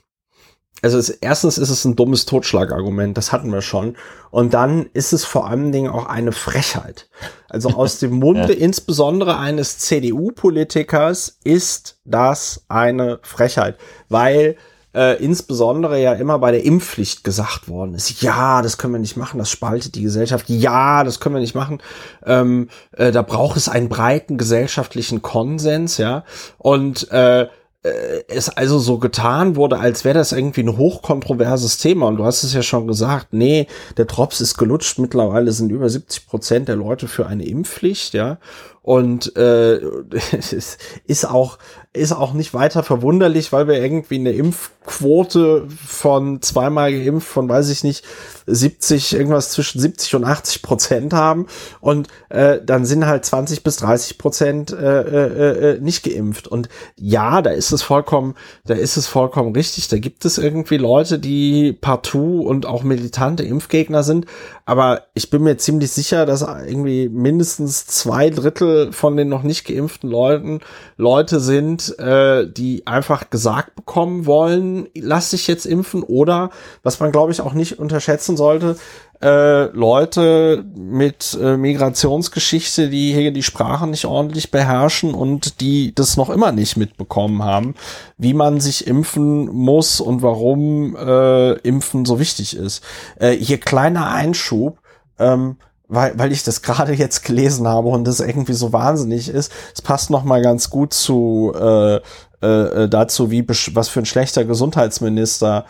also 0.82 0.98
es, 0.98 1.10
erstens 1.10 1.58
ist 1.58 1.70
es 1.70 1.84
ein 1.84 1.96
dummes 1.96 2.26
Totschlagargument, 2.26 3.16
das 3.16 3.32
hatten 3.32 3.52
wir 3.52 3.62
schon. 3.62 3.96
Und 4.30 4.54
dann 4.54 4.86
ist 4.92 5.12
es 5.12 5.24
vor 5.24 5.48
allen 5.48 5.72
Dingen 5.72 5.90
auch 5.90 6.06
eine 6.06 6.32
Frechheit. 6.32 7.08
Also 7.48 7.70
aus 7.76 7.98
dem 7.98 8.12
Munde 8.12 8.54
ja. 8.54 8.58
insbesondere 8.58 9.38
eines 9.38 9.78
CDU-Politikers 9.78 11.38
ist 11.44 11.98
das 12.04 12.64
eine 12.68 13.18
Frechheit, 13.22 13.76
weil 14.08 14.56
äh, 14.92 15.22
insbesondere 15.22 16.00
ja 16.02 16.14
immer 16.14 16.38
bei 16.38 16.50
der 16.50 16.64
Impfpflicht 16.64 17.22
gesagt 17.22 17.68
worden 17.68 17.94
ist, 17.94 18.22
ja, 18.22 18.60
das 18.60 18.76
können 18.76 18.94
wir 18.94 18.98
nicht 18.98 19.16
machen, 19.16 19.38
das 19.38 19.50
spaltet 19.50 19.94
die 19.94 20.02
Gesellschaft, 20.02 20.48
ja, 20.48 21.04
das 21.04 21.20
können 21.20 21.36
wir 21.36 21.40
nicht 21.40 21.54
machen, 21.54 21.80
ähm, 22.26 22.68
äh, 22.96 23.12
da 23.12 23.22
braucht 23.22 23.56
es 23.56 23.68
einen 23.68 23.88
breiten 23.88 24.36
gesellschaftlichen 24.36 25.22
Konsens, 25.22 25.96
ja, 25.98 26.24
und 26.58 27.08
äh, 27.12 27.46
es 27.82 28.50
also 28.50 28.78
so 28.78 28.98
getan 28.98 29.56
wurde, 29.56 29.78
als 29.78 30.04
wäre 30.04 30.18
das 30.18 30.32
irgendwie 30.32 30.62
ein 30.62 30.76
hochkontroverses 30.76 31.78
Thema. 31.78 32.08
Und 32.08 32.16
du 32.16 32.24
hast 32.24 32.42
es 32.42 32.52
ja 32.52 32.62
schon 32.62 32.86
gesagt, 32.86 33.28
nee, 33.32 33.66
der 33.96 34.04
Drops 34.04 34.40
ist 34.40 34.58
gelutscht. 34.58 34.98
Mittlerweile 34.98 35.52
sind 35.52 35.72
über 35.72 35.88
70 35.88 36.26
Prozent 36.26 36.68
der 36.68 36.76
Leute 36.76 37.08
für 37.08 37.26
eine 37.26 37.46
Impfpflicht, 37.46 38.12
ja. 38.12 38.38
Und 38.82 39.36
äh, 39.36 39.76
es 40.32 40.78
ist 41.06 41.24
auch 41.24 41.58
ist 41.92 42.12
auch 42.12 42.34
nicht 42.34 42.54
weiter 42.54 42.84
verwunderlich, 42.84 43.52
weil 43.52 43.66
wir 43.66 43.82
irgendwie 43.82 44.14
eine 44.14 44.30
Impfquote 44.30 45.66
von 45.84 46.40
zweimal 46.40 46.92
geimpft 46.92 47.26
von, 47.26 47.48
weiß 47.48 47.68
ich 47.70 47.82
nicht, 47.82 48.04
70, 48.46 49.12
irgendwas 49.14 49.50
zwischen 49.50 49.80
70 49.80 50.14
und 50.14 50.24
80 50.24 50.62
Prozent 50.62 51.12
haben. 51.12 51.46
Und 51.80 52.06
äh, 52.28 52.60
dann 52.64 52.84
sind 52.84 53.06
halt 53.06 53.24
20 53.24 53.64
bis 53.64 53.76
30 53.78 54.18
Prozent 54.18 54.70
äh, 54.70 55.00
äh, 55.00 55.70
äh, 55.72 55.80
nicht 55.80 56.04
geimpft. 56.04 56.46
Und 56.46 56.68
ja, 56.94 57.42
da 57.42 57.50
ist 57.50 57.72
es 57.72 57.82
vollkommen, 57.82 58.36
da 58.64 58.74
ist 58.74 58.96
es 58.96 59.08
vollkommen 59.08 59.52
richtig. 59.52 59.88
Da 59.88 59.98
gibt 59.98 60.24
es 60.24 60.38
irgendwie 60.38 60.76
Leute, 60.76 61.18
die 61.18 61.72
partout 61.72 62.42
und 62.42 62.66
auch 62.66 62.84
militante 62.84 63.42
Impfgegner 63.42 64.04
sind. 64.04 64.26
Aber 64.64 65.06
ich 65.14 65.28
bin 65.28 65.42
mir 65.42 65.56
ziemlich 65.56 65.90
sicher, 65.90 66.24
dass 66.24 66.42
irgendwie 66.42 67.08
mindestens 67.08 67.86
zwei 67.86 68.30
Drittel 68.30 68.69
von 68.92 69.16
den 69.16 69.28
noch 69.28 69.42
nicht 69.42 69.66
geimpften 69.66 70.10
Leuten 70.10 70.60
Leute 70.96 71.40
sind, 71.40 71.98
äh, 71.98 72.48
die 72.50 72.86
einfach 72.86 73.30
gesagt 73.30 73.74
bekommen 73.74 74.26
wollen, 74.26 74.88
lass 74.94 75.30
dich 75.30 75.46
jetzt 75.46 75.66
impfen 75.66 76.02
oder, 76.02 76.50
was 76.82 77.00
man 77.00 77.12
glaube 77.12 77.32
ich 77.32 77.40
auch 77.40 77.54
nicht 77.54 77.78
unterschätzen 77.78 78.36
sollte, 78.36 78.76
äh, 79.22 79.64
Leute 79.76 80.64
mit 80.74 81.38
äh, 81.40 81.56
Migrationsgeschichte, 81.56 82.88
die 82.88 83.12
hier 83.12 83.32
die 83.32 83.42
Sprache 83.42 83.86
nicht 83.86 84.06
ordentlich 84.06 84.50
beherrschen 84.50 85.12
und 85.12 85.60
die 85.60 85.94
das 85.94 86.16
noch 86.16 86.30
immer 86.30 86.52
nicht 86.52 86.76
mitbekommen 86.76 87.42
haben, 87.42 87.74
wie 88.16 88.32
man 88.32 88.60
sich 88.60 88.86
impfen 88.86 89.46
muss 89.46 90.00
und 90.00 90.22
warum 90.22 90.96
äh, 90.96 91.52
Impfen 91.58 92.04
so 92.06 92.18
wichtig 92.18 92.56
ist. 92.56 92.82
Äh, 93.16 93.32
hier 93.32 93.58
kleiner 93.58 94.10
Einschub. 94.10 94.78
Ähm, 95.18 95.56
weil, 95.90 96.18
weil 96.18 96.32
ich 96.32 96.42
das 96.44 96.62
gerade 96.62 96.92
jetzt 96.92 97.24
gelesen 97.24 97.68
habe 97.68 97.88
und 97.88 98.06
das 98.06 98.20
irgendwie 98.20 98.54
so 98.54 98.72
wahnsinnig 98.72 99.28
ist. 99.28 99.52
Es 99.74 99.82
passt 99.82 100.10
noch 100.10 100.24
mal 100.24 100.40
ganz 100.40 100.70
gut 100.70 100.94
zu 100.94 101.52
äh, 101.54 101.96
äh, 102.40 102.88
dazu, 102.88 103.30
wie 103.30 103.46
was 103.48 103.88
für 103.88 104.00
ein 104.00 104.06
schlechter 104.06 104.44
Gesundheitsminister 104.44 105.66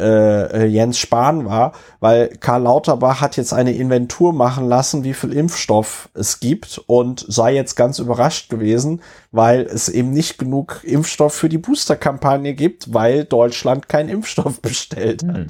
äh, 0.00 0.66
Jens 0.66 0.98
Spahn 0.98 1.44
war, 1.44 1.72
weil 2.00 2.28
Karl 2.40 2.62
Lauterbach 2.62 3.20
hat 3.20 3.36
jetzt 3.36 3.52
eine 3.52 3.72
Inventur 3.72 4.32
machen 4.32 4.68
lassen, 4.68 5.04
wie 5.04 5.14
viel 5.14 5.32
Impfstoff 5.32 6.08
es 6.14 6.40
gibt 6.40 6.82
und 6.86 7.24
sei 7.28 7.54
jetzt 7.54 7.76
ganz 7.76 7.98
überrascht 7.98 8.50
gewesen, 8.50 9.00
weil 9.30 9.62
es 9.62 9.88
eben 9.88 10.10
nicht 10.10 10.38
genug 10.38 10.80
Impfstoff 10.82 11.34
für 11.34 11.48
die 11.48 11.58
Booster-Kampagne 11.58 12.54
gibt, 12.54 12.92
weil 12.92 13.24
Deutschland 13.24 13.88
keinen 13.88 14.08
Impfstoff 14.08 14.60
bestellt 14.62 15.22
hat. 15.24 15.36
Hm. 15.36 15.46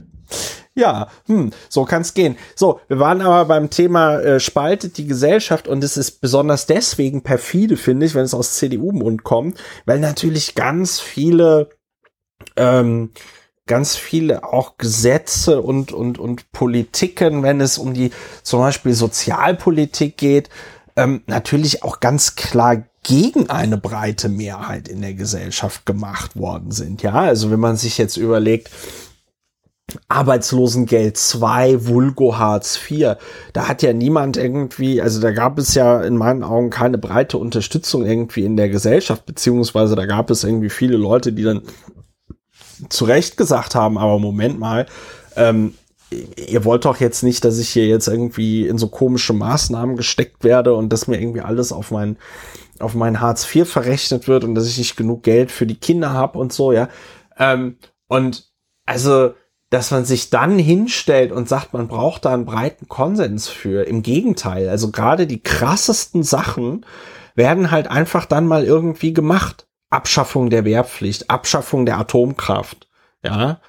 Ja, 0.75 1.09
hm, 1.27 1.51
so 1.69 1.85
kann's 1.85 2.15
gehen. 2.15 2.37
So, 2.55 2.81
wir 2.89 2.99
waren 2.99 3.21
aber 3.21 3.45
beim 3.45 3.69
Thema 3.69 4.19
äh, 4.21 4.41
spaltet 4.41 4.97
die 4.97 5.07
Gesellschaft 5.07 5.69
und 5.69 5.85
es 5.85 5.97
ist 5.97 6.21
besonders 6.21 6.67
deswegen 6.67 7.23
perfide, 7.23 7.77
finde 7.77 8.07
ich, 8.07 8.15
wenn 8.15 8.25
es 8.25 8.35
aus 8.35 8.57
CDU-Mund 8.57 9.23
kommt, 9.23 9.59
weil 9.85 10.01
natürlich 10.01 10.55
ganz 10.55 10.99
viele 10.99 11.69
ähm, 12.57 13.11
ganz 13.67 13.97
viele 13.97 14.45
auch 14.45 14.77
Gesetze 14.79 15.61
und, 15.63 15.93
und, 15.93 16.19
und 16.19 16.51
Politiken, 16.53 17.43
wenn 17.43 17.61
es 17.61 17.79
um 17.79 17.95
die 17.95 18.11
zum 18.43 18.61
Beispiel 18.61 18.95
Sozialpolitik 18.95 20.17
geht, 20.17 20.49
ähm, 20.97 21.23
natürlich 21.27 21.83
auch 21.83 22.01
ganz 22.01 22.35
klar 22.35 22.85
gegen 23.03 23.51
eine 23.51 23.79
breite 23.79 24.29
Mehrheit 24.29 24.89
in 24.89 25.01
der 25.01 25.15
Gesellschaft 25.15 25.87
gemacht 25.87 26.37
worden 26.37 26.71
sind. 26.71 27.03
Ja, 27.03 27.15
also 27.15 27.51
wenn 27.51 27.61
man 27.61 27.77
sich 27.77 27.99
jetzt 27.99 28.17
überlegt, 28.17 28.71
Arbeitslosengeld 30.09 31.17
2, 31.17 31.87
Vulgo 31.87 32.39
Hartz 32.39 32.79
IV. 32.91 33.17
Da 33.53 33.69
hat 33.69 33.83
ja 33.83 33.93
niemand 33.93 34.37
irgendwie, 34.37 35.01
also 35.01 35.21
da 35.21 35.33
gab 35.33 35.59
es 35.59 35.75
ja 35.75 36.01
in 36.03 36.17
meinen 36.17 36.43
Augen 36.43 36.71
keine 36.71 36.99
breite 36.99 37.39
Unterstützung 37.39 38.05
irgendwie 38.05 38.45
in 38.45 38.57
der 38.57 38.69
Gesellschaft, 38.69 39.27
beziehungsweise 39.27 39.95
da 39.97 40.07
gab 40.07 40.31
es 40.31 40.45
irgendwie 40.45 40.71
viele 40.71 40.97
Leute, 40.97 41.33
die 41.33 41.43
dann 41.43 41.63
zu 42.89 43.05
Recht 43.05 43.37
gesagt 43.37 43.75
haben, 43.75 43.99
aber 43.99 44.19
Moment 44.19 44.59
mal, 44.59 44.87
ähm, 45.37 45.75
ihr 46.37 46.65
wollt 46.65 46.85
doch 46.85 47.01
jetzt 47.01 47.23
nicht, 47.23 47.45
dass 47.45 47.59
ich 47.59 47.71
hier 47.71 47.87
jetzt 47.87 48.09
irgendwie 48.09 48.67
in 48.67 48.79
so 48.79 48.89
komische 48.89 49.33
Maßnahmen 49.33 49.97
gesteckt 49.97 50.45
werde 50.45 50.75
und 50.75 50.93
dass 50.93 51.07
mir 51.07 51.21
irgendwie 51.21 51.41
alles 51.41 51.73
auf 51.73 51.91
mein, 51.91 52.17
auf 52.79 52.95
mein 52.95 53.21
Hartz 53.21 53.47
IV 53.55 53.69
verrechnet 53.69 54.29
wird 54.29 54.45
und 54.45 54.55
dass 54.55 54.69
ich 54.69 54.79
nicht 54.79 54.97
genug 54.97 55.23
Geld 55.23 55.51
für 55.51 55.67
die 55.67 55.77
Kinder 55.77 56.13
habe 56.13 56.39
und 56.39 56.53
so, 56.53 56.73
ja. 56.73 56.89
Ähm, 57.39 57.77
und 58.09 58.51
also 58.85 59.35
dass 59.73 59.91
man 59.91 60.05
sich 60.05 60.29
dann 60.29 60.59
hinstellt 60.59 61.33
und 61.33 61.49
sagt, 61.49 61.73
man 61.73 61.89
braucht 61.89 62.27
da 62.27 62.35
einen 62.35 62.45
breiten 62.45 62.89
Konsens 62.89 63.49
für. 63.49 63.85
Im 63.87 64.03
Gegenteil, 64.03 64.69
also 64.69 64.91
gerade 64.91 65.27
die 65.27 65.43
krassesten 65.43 66.23
Sachen 66.23 66.85
werden 67.35 67.71
halt 67.71 67.89
einfach 67.89 68.27
dann 68.27 68.47
mal 68.47 68.65
irgendwie 68.65 69.15
gemacht. 69.15 69.67
Abschaffung 69.89 70.51
der 70.51 70.67
Wehrpflicht, 70.67 71.31
Abschaffung 71.31 71.87
der 71.87 71.97
Atomkraft, 71.97 72.87
ja, 73.25 73.63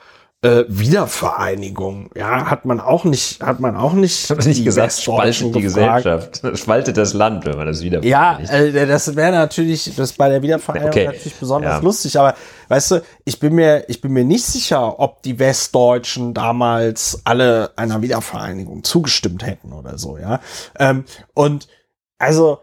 äh, 0.44 0.65
Wiedervereinigung, 0.68 2.10
ja, 2.15 2.49
hat 2.49 2.65
man 2.65 2.82
auch 2.82 3.06
nicht, 3.06 3.41
hat 3.41 3.61
man 3.61 3.78
auch 3.78 3.94
nicht. 3.94 4.30
Hat 4.30 4.45
nicht 4.45 4.65
gesagt, 4.65 4.91
spaltet 4.94 5.56
die 5.56 5.61
Gesellschaft, 5.61 6.41
spaltet 6.56 6.98
das 6.98 7.14
Land, 7.14 7.45
wenn 7.45 7.56
man 7.56 7.65
das 7.65 7.82
wieder. 7.82 8.03
Ja, 8.03 8.38
äh, 8.40 8.86
das 8.86 9.15
wäre 9.15 9.32
natürlich, 9.32 9.95
das 9.95 10.14
bei 10.14 10.28
der 10.28 10.41
Wiedervereinigung 10.41 10.90
okay. 10.90 11.06
natürlich 11.06 11.36
besonders 11.36 11.76
ja. 11.76 11.80
lustig, 11.80 12.20
aber 12.20 12.36
weißt 12.68 12.91
du, 12.91 13.02
ich 13.24 13.40
bin 13.40 13.56
mir, 13.56 13.86
ich 13.88 14.02
bin 14.02 14.11
mir 14.11 14.26
nicht 14.26 14.44
sicher, 14.44 14.99
ob 14.99 15.24
die 15.24 15.40
Westdeutschen 15.40 16.34
damals 16.34 17.22
alle 17.24 17.72
einer 17.78 18.02
Wiedervereinigung 18.02 18.84
zugestimmt 18.84 19.45
hätten 19.45 19.72
oder 19.72 19.98
so, 19.98 20.18
ja. 20.18 20.41
Ähm, 20.78 21.06
und 21.34 21.70
also 22.20 22.60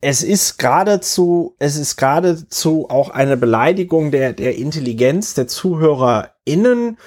es 0.00 0.22
ist 0.22 0.58
geradezu, 0.58 1.56
es 1.58 1.76
ist 1.76 1.96
geradezu 1.96 2.88
auch 2.88 3.10
eine 3.10 3.36
Beleidigung 3.36 4.12
der, 4.12 4.32
der 4.32 4.56
Intelligenz 4.56 5.34
der 5.34 5.48
ZuhörerInnen, 6.46 6.98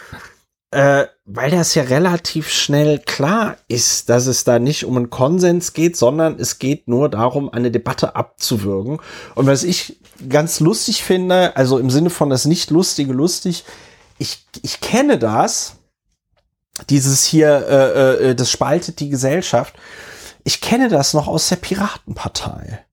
äh, 0.71 1.05
weil 1.25 1.51
das 1.51 1.73
ja 1.73 1.83
relativ 1.83 2.49
schnell 2.49 2.99
klar 2.99 3.57
ist, 3.67 4.09
dass 4.09 4.27
es 4.27 4.43
da 4.43 4.59
nicht 4.59 4.85
um 4.85 4.97
einen 4.97 5.09
Konsens 5.09 5.73
geht, 5.73 5.97
sondern 5.97 6.39
es 6.39 6.59
geht 6.59 6.87
nur 6.87 7.09
darum, 7.09 7.51
eine 7.51 7.71
Debatte 7.71 8.15
abzuwürgen. 8.15 8.99
Und 9.35 9.47
was 9.47 9.63
ich 9.63 9.99
ganz 10.27 10.59
lustig 10.59 11.03
finde, 11.03 11.55
also 11.55 11.79
im 11.79 11.89
Sinne 11.89 12.09
von 12.09 12.29
das 12.29 12.45
nicht 12.45 12.69
lustige 12.69 13.13
lustig, 13.13 13.65
ich, 14.19 14.45
ich 14.61 14.79
kenne 14.81 15.17
das, 15.17 15.77
dieses 16.89 17.25
hier, 17.25 17.67
äh, 17.67 18.29
äh, 18.29 18.35
das 18.35 18.51
spaltet 18.51 18.99
die 18.99 19.09
Gesellschaft. 19.09 19.73
Ich 20.43 20.61
kenne 20.61 20.87
das 20.87 21.13
noch 21.13 21.27
aus 21.27 21.49
der 21.49 21.57
Piratenpartei. 21.57 22.85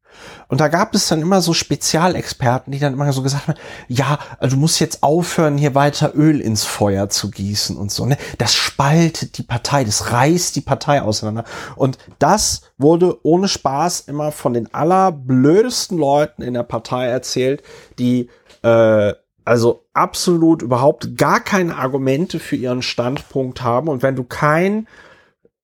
Und 0.48 0.60
da 0.60 0.68
gab 0.68 0.94
es 0.94 1.08
dann 1.08 1.22
immer 1.22 1.40
so 1.40 1.54
Spezialexperten, 1.54 2.72
die 2.72 2.78
dann 2.78 2.92
immer 2.92 3.12
so 3.12 3.22
gesagt 3.22 3.48
haben, 3.48 3.58
ja, 3.88 4.18
also 4.38 4.56
du 4.56 4.60
musst 4.60 4.78
jetzt 4.78 5.02
aufhören, 5.02 5.58
hier 5.58 5.74
weiter 5.74 6.12
Öl 6.14 6.40
ins 6.40 6.64
Feuer 6.64 7.08
zu 7.08 7.30
gießen 7.30 7.76
und 7.76 7.90
so. 7.90 8.06
Ne? 8.06 8.16
Das 8.38 8.54
spaltet 8.54 9.38
die 9.38 9.42
Partei, 9.42 9.84
das 9.84 10.12
reißt 10.12 10.54
die 10.54 10.60
Partei 10.60 11.02
auseinander. 11.02 11.44
Und 11.74 11.98
das 12.18 12.62
wurde 12.78 13.18
ohne 13.24 13.48
Spaß 13.48 14.00
immer 14.00 14.30
von 14.30 14.54
den 14.54 14.72
allerblödesten 14.72 15.98
Leuten 15.98 16.42
in 16.42 16.54
der 16.54 16.62
Partei 16.62 17.06
erzählt, 17.06 17.62
die 17.98 18.30
äh, 18.62 19.14
also 19.44 19.84
absolut 19.94 20.62
überhaupt 20.62 21.16
gar 21.16 21.40
keine 21.40 21.76
Argumente 21.76 22.40
für 22.40 22.56
ihren 22.56 22.82
Standpunkt 22.82 23.62
haben. 23.62 23.88
Und 23.88 24.02
wenn 24.02 24.16
du 24.16 24.24
kein 24.24 24.88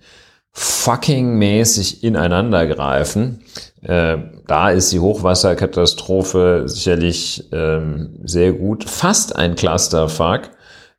fucking 0.53 1.39
mäßig 1.39 2.05
ineinander 2.05 2.67
greifen. 2.67 3.43
Äh, 3.83 4.19
da 4.47 4.71
ist 4.71 4.93
die 4.93 5.01
Hochwasserkatastrophe 5.01 6.65
sicherlich 6.67 7.49
ähm, 7.53 8.21
sehr 8.25 8.53
gut. 8.53 8.85
Fast 8.85 9.35
ein 9.35 9.55
Clusterfuck. 9.55 10.51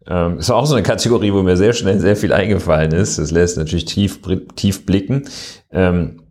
Ähm, 0.08 0.40
ist 0.40 0.52
auch 0.52 0.66
so 0.66 0.76
eine 0.76 0.84
Kategorie, 0.84 1.34
wo 1.34 1.42
mir 1.42 1.58
sehr 1.58 1.74
schnell 1.74 2.00
sehr 2.00 2.16
viel 2.16 2.34
eingefallen 2.34 2.92
ist. 2.92 3.20
Das 3.20 3.32
lässt 3.32 3.58
natürlich 3.58 3.86
tief, 3.86 4.20
tief 4.56 4.86
blicken. 4.86 5.24
Ähm, 5.72 6.24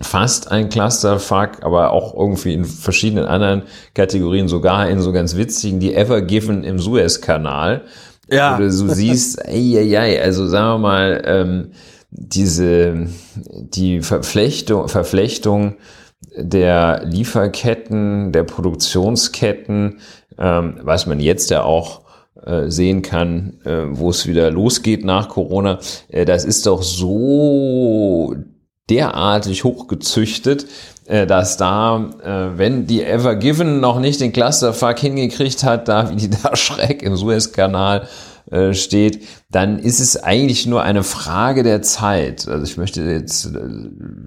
fast 0.00 0.50
ein 0.50 0.68
Clusterfuck, 0.68 1.62
aber 1.62 1.92
auch 1.92 2.14
irgendwie 2.14 2.54
in 2.54 2.64
verschiedenen 2.64 3.24
anderen 3.24 3.62
Kategorien, 3.94 4.48
sogar 4.48 4.88
in 4.88 5.00
so 5.00 5.12
ganz 5.12 5.36
witzigen, 5.36 5.80
die 5.80 5.94
Ever 5.94 6.22
Given 6.22 6.64
im 6.64 6.78
Suezkanal. 6.78 7.82
Ja. 8.28 8.54
Wo 8.54 8.62
du 8.62 8.70
so 8.70 8.88
siehst, 8.88 9.46
ey, 9.46 9.76
ey, 9.76 9.94
ey, 9.94 10.20
also 10.20 10.46
sagen 10.46 10.66
wir 10.74 10.78
mal, 10.78 11.22
ähm, 11.26 11.70
diese, 12.10 13.08
die 13.34 14.00
Verflechtung, 14.00 14.88
Verflechtung 14.88 15.76
der 16.36 17.02
Lieferketten, 17.04 18.32
der 18.32 18.44
Produktionsketten, 18.44 20.00
ähm, 20.38 20.80
was 20.82 21.06
man 21.06 21.20
jetzt 21.20 21.50
ja 21.50 21.62
auch 21.62 22.01
sehen 22.66 23.02
kann, 23.02 23.60
äh, 23.64 23.84
wo 23.90 24.10
es 24.10 24.26
wieder 24.26 24.50
losgeht 24.50 25.04
nach 25.04 25.28
Corona. 25.28 25.78
Äh, 26.08 26.24
das 26.24 26.44
ist 26.44 26.66
doch 26.66 26.82
so 26.82 28.34
derartig 28.90 29.64
hochgezüchtet, 29.64 30.66
äh, 31.06 31.26
dass 31.26 31.56
da, 31.56 32.10
äh, 32.22 32.58
wenn 32.58 32.86
die 32.86 33.02
Ever 33.02 33.36
Given 33.36 33.80
noch 33.80 34.00
nicht 34.00 34.20
den 34.20 34.32
Clusterfuck 34.32 34.98
hingekriegt 34.98 35.64
hat, 35.64 35.88
da 35.88 36.10
wie 36.10 36.16
die 36.16 36.30
da 36.42 36.56
Schreck 36.56 37.02
im 37.02 37.16
Suezkanal 37.16 38.08
äh, 38.50 38.74
steht, 38.74 39.22
dann 39.50 39.78
ist 39.78 40.00
es 40.00 40.22
eigentlich 40.22 40.66
nur 40.66 40.82
eine 40.82 41.02
Frage 41.02 41.62
der 41.62 41.82
Zeit. 41.82 42.46
Also 42.48 42.64
ich 42.64 42.76
möchte 42.76 43.02
jetzt, 43.02 43.50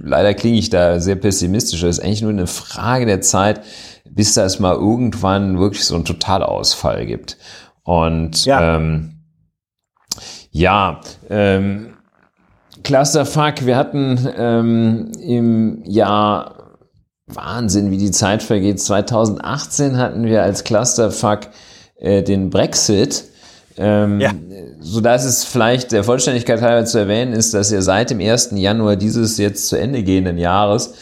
leider 0.04 0.34
klinge 0.34 0.58
ich 0.58 0.70
da 0.70 1.00
sehr 1.00 1.16
pessimistisch, 1.16 1.84
es 1.84 1.98
ist 1.98 2.04
eigentlich 2.04 2.22
nur 2.22 2.32
eine 2.32 2.48
Frage 2.48 3.06
der 3.06 3.22
Zeit, 3.22 3.62
bis 4.10 4.34
da 4.34 4.46
es 4.46 4.60
mal 4.60 4.76
irgendwann 4.76 5.60
wirklich 5.60 5.84
so 5.86 5.96
einen 5.96 6.06
Totalausfall 6.06 7.06
gibt. 7.06 7.38
Und 7.86 8.45
ja, 8.45 8.76
ähm, 8.76 9.22
ja 10.52 10.99
ähm, 11.30 11.94
Clusterfuck, 12.84 13.66
wir 13.66 13.78
hatten 13.78 14.28
ähm, 14.38 15.12
im 15.22 15.84
Jahr 15.86 16.56
Wahnsinn, 17.28 17.91
wie 17.91 17.98
die 17.98 18.12
Zeit 18.12 18.44
vergeht. 18.44 18.80
2018 18.82 19.98
hatten 19.98 20.26
wir 20.26 20.44
als 20.44 20.64
Clusterfuck 20.64 21.41
äh, 21.98 22.24
den 22.24 22.49
Brexit. 22.49 23.26
Ähm, 23.78 24.20
ja. 24.20 24.32
So 24.80 25.02
dass 25.02 25.26
es 25.26 25.44
vielleicht 25.44 25.91
der 25.91 26.03
Vollständigkeit 26.03 26.62
halber 26.62 26.86
zu 26.86 26.98
erwähnen 26.98 27.34
ist, 27.34 27.53
dass 27.53 27.72
ja 27.72 27.82
seit 27.82 28.10
dem 28.10 28.20
1. 28.20 28.52
Januar 28.53 28.95
dieses 28.95 29.38
jetzt 29.38 29.68
zu 29.68 29.78
Ende 29.78 30.03
gehenden 30.03 30.38
Jahres 30.38 30.94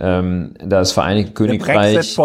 ähm, 0.00 0.54
das 0.64 0.92
Vereinigte 0.92 1.32
Königreich 1.32 2.16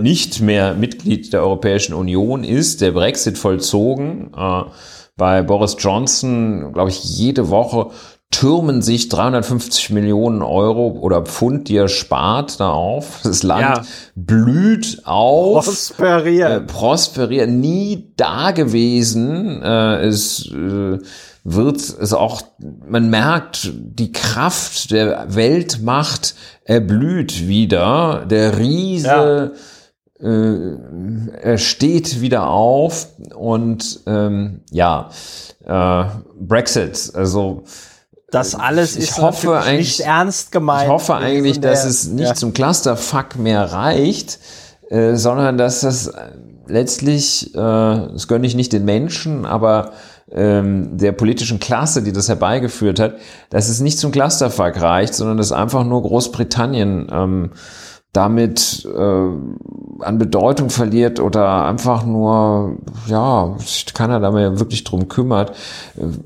nicht 0.00 0.40
mehr 0.40 0.74
Mitglied 0.74 1.32
der 1.32 1.42
Europäischen 1.42 1.94
Union 1.94 2.44
ist, 2.44 2.80
der 2.80 2.92
Brexit 2.92 3.38
vollzogen. 3.38 4.32
Äh, 4.36 4.62
bei 5.16 5.42
Boris 5.42 5.76
Johnson, 5.78 6.72
glaube 6.72 6.90
ich, 6.90 7.04
jede 7.04 7.48
Woche 7.48 7.90
türmen 8.34 8.82
sich 8.82 9.08
350 9.10 9.90
Millionen 9.90 10.42
Euro 10.42 10.88
oder 11.00 11.22
Pfund, 11.22 11.68
die 11.68 11.76
er 11.76 11.86
spart, 11.86 12.58
da 12.58 12.70
auf. 12.70 13.20
Das 13.22 13.44
Land 13.44 13.60
ja. 13.60 13.84
blüht 14.16 15.02
auf. 15.04 15.66
Prosperiert. 15.66 16.50
Äh, 16.50 16.60
prosperiert. 16.60 17.48
Nie 17.48 18.12
da 18.16 18.50
gewesen. 18.50 19.62
Äh, 19.62 20.06
es 20.06 20.50
äh, 20.50 20.98
wird 21.44 21.76
es 21.76 22.12
auch, 22.12 22.42
man 22.58 23.08
merkt, 23.08 23.70
die 23.72 24.10
Kraft 24.10 24.90
der 24.90 25.32
Weltmacht 25.32 26.34
erblüht 26.64 27.46
wieder. 27.46 28.26
Der 28.28 28.58
Riese 28.58 29.52
ja. 30.18 30.28
äh, 30.28 30.76
er 31.40 31.58
steht 31.58 32.20
wieder 32.20 32.48
auf 32.48 33.10
und 33.32 34.00
ähm, 34.06 34.62
ja, 34.72 35.10
äh, 35.64 36.04
Brexit, 36.40 37.12
also 37.14 37.62
das 38.34 38.54
alles 38.54 38.96
ich 38.96 39.04
ist 39.04 39.18
hoffe 39.18 39.62
nicht 39.70 40.00
ernst 40.00 40.50
gemeint. 40.52 40.84
Ich 40.84 40.88
hoffe 40.88 41.14
eigentlich, 41.14 41.60
dass 41.60 41.84
es 41.84 42.06
nicht 42.06 42.28
ja. 42.28 42.34
zum 42.34 42.52
Clusterfuck 42.52 43.36
mehr 43.36 43.72
reicht, 43.72 44.38
äh, 44.90 45.14
sondern 45.14 45.56
dass 45.56 45.80
das 45.80 46.12
letztlich, 46.66 47.54
äh, 47.54 47.58
das 47.58 48.28
gönne 48.28 48.46
ich 48.46 48.54
nicht 48.54 48.72
den 48.72 48.84
Menschen, 48.84 49.46
aber 49.46 49.92
ähm, 50.32 50.96
der 50.96 51.12
politischen 51.12 51.60
Klasse, 51.60 52.02
die 52.02 52.12
das 52.12 52.28
herbeigeführt 52.28 52.98
hat, 52.98 53.16
dass 53.50 53.68
es 53.68 53.80
nicht 53.80 53.98
zum 53.98 54.10
Clusterfuck 54.10 54.80
reicht, 54.80 55.14
sondern 55.14 55.36
dass 55.36 55.52
einfach 55.52 55.84
nur 55.84 56.02
Großbritannien 56.02 57.08
ähm, 57.12 57.50
damit 58.12 58.84
äh, 58.86 59.28
an 60.00 60.18
Bedeutung 60.18 60.70
verliert 60.70 61.20
oder 61.20 61.64
einfach 61.64 62.04
nur, 62.04 62.78
ja, 63.06 63.54
sich 63.58 63.86
keiner 63.94 64.20
da 64.20 64.30
mehr 64.30 64.58
wirklich 64.58 64.84
drum 64.84 65.08
kümmert. 65.08 65.52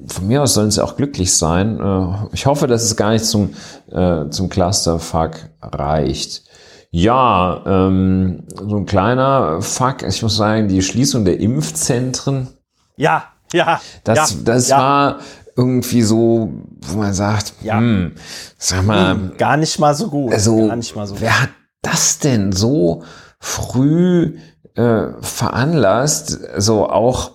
Von 0.06 0.26
mir 0.26 0.42
aus 0.42 0.54
sollen 0.54 0.70
sie 0.70 0.82
auch 0.82 0.96
glücklich 0.96 1.36
sein. 1.36 1.80
Äh, 1.80 2.28
ich 2.32 2.46
hoffe, 2.46 2.66
dass 2.66 2.82
es 2.82 2.96
gar 2.96 3.10
nicht 3.10 3.24
zum, 3.24 3.50
äh, 3.90 4.28
zum 4.30 4.48
Clusterfuck 4.48 5.32
reicht. 5.62 6.44
Ja, 6.90 7.62
ähm, 7.66 8.44
so 8.56 8.76
ein 8.76 8.86
kleiner 8.86 9.60
Fuck, 9.60 10.02
ich 10.02 10.22
muss 10.22 10.36
sagen, 10.36 10.68
die 10.68 10.80
Schließung 10.82 11.24
der 11.24 11.38
Impfzentren. 11.38 12.48
Ja, 12.96 13.24
ja. 13.52 13.80
Das, 14.04 14.32
ja, 14.32 14.36
das 14.44 14.68
ja. 14.68 14.78
war 14.78 15.18
irgendwie 15.56 16.02
so, 16.02 16.52
wo 16.80 16.98
man 16.98 17.12
sagt, 17.12 17.52
ja. 17.62 17.78
hm, 17.78 18.12
sag 18.56 18.86
mal. 18.86 19.14
Hm, 19.14 19.32
gar 19.36 19.56
nicht 19.56 19.78
mal 19.78 19.94
so 19.94 20.08
gut. 20.08 20.32
Also, 20.32 20.68
gar 20.68 20.76
nicht 20.76 20.96
mal 20.96 21.06
so 21.06 21.20
wer 21.20 21.42
hat 21.42 21.50
das 21.82 22.18
denn 22.18 22.52
so 22.52 23.02
früh 23.38 24.38
äh, 24.74 25.06
veranlasst? 25.20 26.38
So 26.58 26.88
auch 26.88 27.32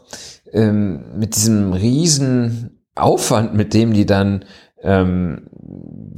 ähm, 0.51 1.17
mit 1.17 1.35
diesem 1.35 1.73
riesen 1.73 2.81
Aufwand, 2.95 3.53
mit 3.53 3.73
dem 3.73 3.93
die 3.93 4.05
dann 4.05 4.45
ähm, 4.81 5.49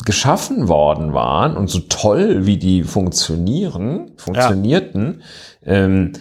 geschaffen 0.03 0.67
worden 0.67 1.13
waren 1.13 1.55
und 1.55 1.69
so 1.69 1.79
toll, 1.79 2.45
wie 2.45 2.57
die 2.57 2.83
funktionieren, 2.83 4.11
funktionierten, 4.17 5.21
ja. 5.65 5.73
ähm, 5.73 6.13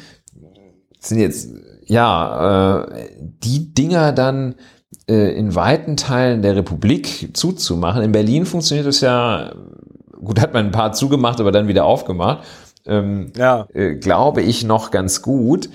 sind 1.01 1.19
jetzt 1.19 1.51
ja, 1.87 2.85
äh, 2.85 3.09
die 3.19 3.75
Dinger 3.75 4.13
dann 4.13 4.55
äh, 5.09 5.37
in 5.37 5.55
weiten 5.55 5.97
Teilen 5.97 6.43
der 6.43 6.57
Republik 6.57 7.37
zuzumachen. 7.37 8.03
In 8.03 8.13
Berlin 8.13 8.47
funktioniert 8.47 8.87
es 8.87 9.01
ja, 9.01 9.53
gut, 10.23 10.41
hat 10.41 10.55
man 10.55 10.67
ein 10.67 10.73
paar 10.73 10.93
zugemacht, 10.93 11.41
aber 11.41 11.53
dann 11.53 11.69
wieder 11.69 11.85
aufgemacht. 11.85 12.45
Ähm, 12.87 13.33
ja. 13.37 13.67
Äh, 13.73 13.95
glaube 13.95 14.43
ich 14.43 14.65
noch 14.65 14.91
ganz 14.91 15.23
gut. 15.23 15.69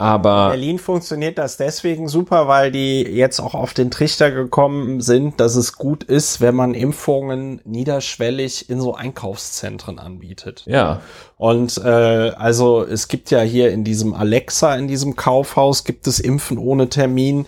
Aber 0.00 0.46
in 0.46 0.60
Berlin 0.60 0.78
funktioniert 0.78 1.36
das 1.36 1.58
deswegen 1.58 2.08
super, 2.08 2.48
weil 2.48 2.72
die 2.72 3.02
jetzt 3.02 3.38
auch 3.38 3.52
auf 3.52 3.74
den 3.74 3.90
Trichter 3.90 4.30
gekommen 4.30 5.02
sind, 5.02 5.40
dass 5.40 5.56
es 5.56 5.74
gut 5.74 6.04
ist, 6.04 6.40
wenn 6.40 6.54
man 6.54 6.72
Impfungen 6.72 7.60
niederschwellig 7.66 8.70
in 8.70 8.80
so 8.80 8.94
Einkaufszentren 8.94 9.98
anbietet. 9.98 10.62
Ja. 10.64 11.02
Und 11.36 11.76
äh, 11.84 12.30
also 12.30 12.82
es 12.82 13.08
gibt 13.08 13.30
ja 13.30 13.42
hier 13.42 13.72
in 13.72 13.84
diesem 13.84 14.14
Alexa, 14.14 14.74
in 14.74 14.88
diesem 14.88 15.16
Kaufhaus, 15.16 15.84
gibt 15.84 16.06
es 16.06 16.18
Impfen 16.18 16.56
ohne 16.56 16.88
Termin. 16.88 17.44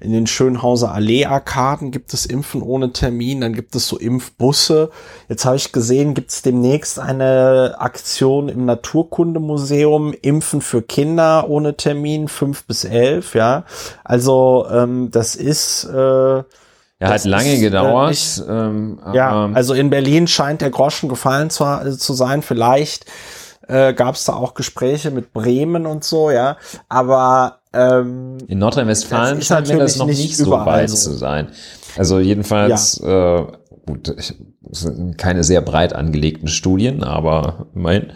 In 0.00 0.12
den 0.12 0.26
Schönhauser 0.26 0.92
Allee-Arkaden 0.92 1.90
gibt 1.90 2.12
es 2.12 2.26
Impfen 2.26 2.62
ohne 2.62 2.92
Termin, 2.92 3.40
dann 3.40 3.52
gibt 3.52 3.74
es 3.74 3.86
so 3.86 3.96
Impfbusse. 3.96 4.90
Jetzt 5.28 5.44
habe 5.44 5.56
ich 5.56 5.72
gesehen, 5.72 6.14
gibt 6.14 6.30
es 6.30 6.42
demnächst 6.42 6.98
eine 6.98 7.76
Aktion 7.78 8.48
im 8.48 8.64
Naturkundemuseum, 8.64 10.14
Impfen 10.20 10.60
für 10.60 10.82
Kinder 10.82 11.48
ohne 11.48 11.76
Termin, 11.76 12.28
fünf 12.28 12.64
bis 12.64 12.84
elf, 12.84 13.34
ja. 13.34 13.64
Also 14.04 14.66
ähm, 14.70 15.10
das 15.10 15.36
ist 15.36 15.84
äh, 15.84 16.42
ja, 17.00 17.08
hat 17.08 17.24
lange 17.24 17.52
ist, 17.52 17.58
äh, 17.58 17.60
gedauert. 17.60 18.06
Äh, 18.06 18.10
nicht, 18.10 18.42
ähm, 18.48 19.00
ja, 19.12 19.50
also 19.52 19.74
in 19.74 19.90
Berlin 19.90 20.26
scheint 20.26 20.60
der 20.60 20.70
Groschen 20.70 21.08
gefallen 21.08 21.50
zu, 21.50 21.64
zu 21.98 22.14
sein. 22.14 22.42
Vielleicht 22.42 23.06
äh, 23.68 23.92
gab 23.94 24.14
es 24.14 24.24
da 24.24 24.34
auch 24.34 24.54
Gespräche 24.54 25.10
mit 25.10 25.32
Bremen 25.32 25.86
und 25.86 26.04
so, 26.04 26.30
ja. 26.30 26.56
Aber 26.88 27.60
ähm, 27.74 28.38
in 28.46 28.58
Nordrhein-Westfalen 28.58 29.42
scheint 29.42 29.68
mir 29.68 29.78
das 29.78 29.96
noch 29.96 30.06
nicht, 30.06 30.18
nicht 30.18 30.36
so 30.36 30.50
weit 30.50 30.90
so. 30.90 30.96
zu 30.96 31.16
sein. 31.16 31.48
Also 31.96 32.18
jedenfalls, 32.18 33.00
ja. 33.02 33.38
äh, 33.38 33.46
gut, 33.86 34.14
ich, 34.16 34.34
sind 34.70 35.18
keine 35.18 35.44
sehr 35.44 35.60
breit 35.60 35.92
angelegten 35.92 36.48
Studien, 36.48 37.04
aber 37.04 37.66
immerhin 37.74 38.12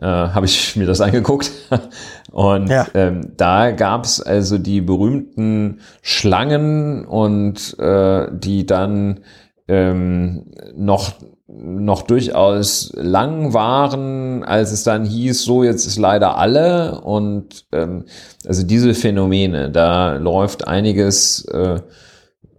äh, 0.00 0.06
habe 0.06 0.46
ich 0.46 0.76
mir 0.76 0.86
das 0.86 1.00
angeguckt. 1.00 1.50
Und 2.32 2.68
ja. 2.68 2.86
ähm, 2.94 3.32
da 3.36 3.70
gab 3.70 4.04
es 4.04 4.20
also 4.20 4.58
die 4.58 4.80
berühmten 4.80 5.80
Schlangen 6.00 7.04
und 7.04 7.76
äh, 7.80 8.28
die 8.32 8.66
dann 8.66 9.20
ähm, 9.66 10.46
noch 10.76 11.14
noch 11.58 12.02
durchaus 12.02 12.92
lang 12.94 13.52
waren, 13.52 14.44
als 14.44 14.72
es 14.72 14.84
dann 14.84 15.04
hieß, 15.04 15.42
so 15.42 15.64
jetzt 15.64 15.86
ist 15.86 15.98
leider 15.98 16.36
alle. 16.36 17.00
Und 17.00 17.66
ähm, 17.72 18.04
also 18.46 18.62
diese 18.62 18.94
Phänomene, 18.94 19.70
da 19.70 20.16
läuft 20.16 20.66
einiges, 20.66 21.44
äh, 21.46 21.80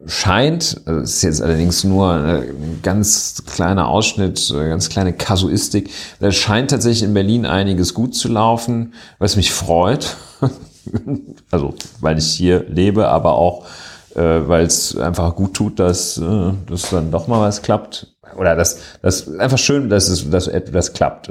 scheint, 0.05 0.81
also 0.85 1.01
ist 1.01 1.21
jetzt 1.21 1.41
allerdings 1.41 1.83
nur 1.83 2.11
ein 2.11 2.79
ganz 2.81 3.43
kleiner 3.45 3.87
Ausschnitt, 3.87 4.51
ganz 4.51 4.89
kleine 4.89 5.13
Kasuistik, 5.13 5.91
da 6.19 6.31
scheint 6.31 6.71
tatsächlich 6.71 7.03
in 7.03 7.13
Berlin 7.13 7.45
einiges 7.45 7.93
gut 7.93 8.15
zu 8.15 8.27
laufen, 8.27 8.93
was 9.19 9.35
mich 9.35 9.51
freut, 9.51 10.17
also 11.51 11.75
weil 11.99 12.17
ich 12.17 12.31
hier 12.31 12.65
lebe, 12.67 13.09
aber 13.09 13.35
auch 13.35 13.65
äh, 14.15 14.47
weil 14.47 14.65
es 14.65 14.97
einfach 14.97 15.35
gut 15.35 15.53
tut, 15.53 15.79
dass, 15.79 16.17
äh, 16.17 16.51
dass 16.67 16.89
dann 16.89 17.11
doch 17.11 17.27
mal 17.27 17.39
was 17.39 17.61
klappt 17.61 18.10
oder 18.37 18.55
das, 18.55 18.79
das 19.01 19.33
einfach 19.37 19.57
schön, 19.57 19.89
dass 19.89 20.09
es, 20.09 20.29
dass 20.29 20.47
etwas 20.47 20.93
klappt. 20.93 21.29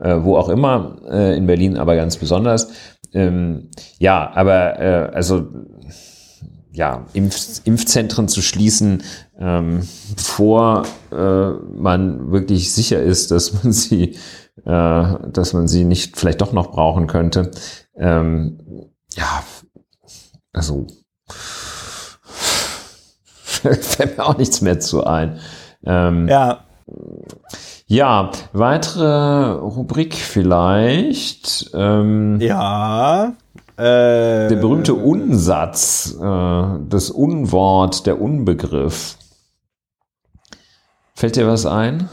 Äh, 0.00 0.24
wo 0.24 0.36
auch 0.36 0.48
immer, 0.48 0.96
äh, 1.10 1.36
in 1.36 1.46
Berlin 1.46 1.76
aber 1.76 1.94
ganz 1.94 2.16
besonders. 2.16 2.68
Ähm, 3.12 3.70
ja, 3.98 4.32
aber 4.34 4.80
äh, 4.80 5.10
also 5.12 5.46
ja, 6.72 7.06
Impf 7.12 7.60
Impfzentren 7.64 8.28
zu 8.28 8.40
schließen, 8.40 9.02
ähm, 9.38 9.86
bevor 10.16 10.84
äh, 11.12 11.50
man 11.50 12.32
wirklich 12.32 12.72
sicher 12.72 13.02
ist, 13.02 13.30
dass 13.30 13.62
man 13.62 13.72
sie, 13.72 14.16
äh, 14.64 15.14
dass 15.28 15.52
man 15.52 15.68
sie 15.68 15.84
nicht 15.84 16.16
vielleicht 16.16 16.40
doch 16.40 16.52
noch 16.52 16.72
brauchen 16.72 17.06
könnte. 17.06 17.50
Ähm, 17.94 18.90
ja, 19.14 19.44
also 20.52 20.86
fällt 23.62 24.16
mir 24.16 24.24
auch 24.24 24.38
nichts 24.38 24.62
mehr 24.62 24.80
zu 24.80 25.04
ein. 25.04 25.38
Ähm, 25.84 26.28
ja. 26.28 26.64
Ja, 27.86 28.30
weitere 28.52 29.52
Rubrik 29.52 30.14
vielleicht. 30.14 31.70
Ähm, 31.74 32.40
ja. 32.40 33.34
Äh, 33.76 34.48
der 34.48 34.56
berühmte 34.56 34.94
Unsatz, 34.94 36.16
äh, 36.20 36.78
das 36.88 37.10
Unwort, 37.10 38.06
der 38.06 38.20
Unbegriff. 38.20 39.16
Fällt 41.14 41.36
dir 41.36 41.46
was 41.46 41.66
ein? 41.66 42.08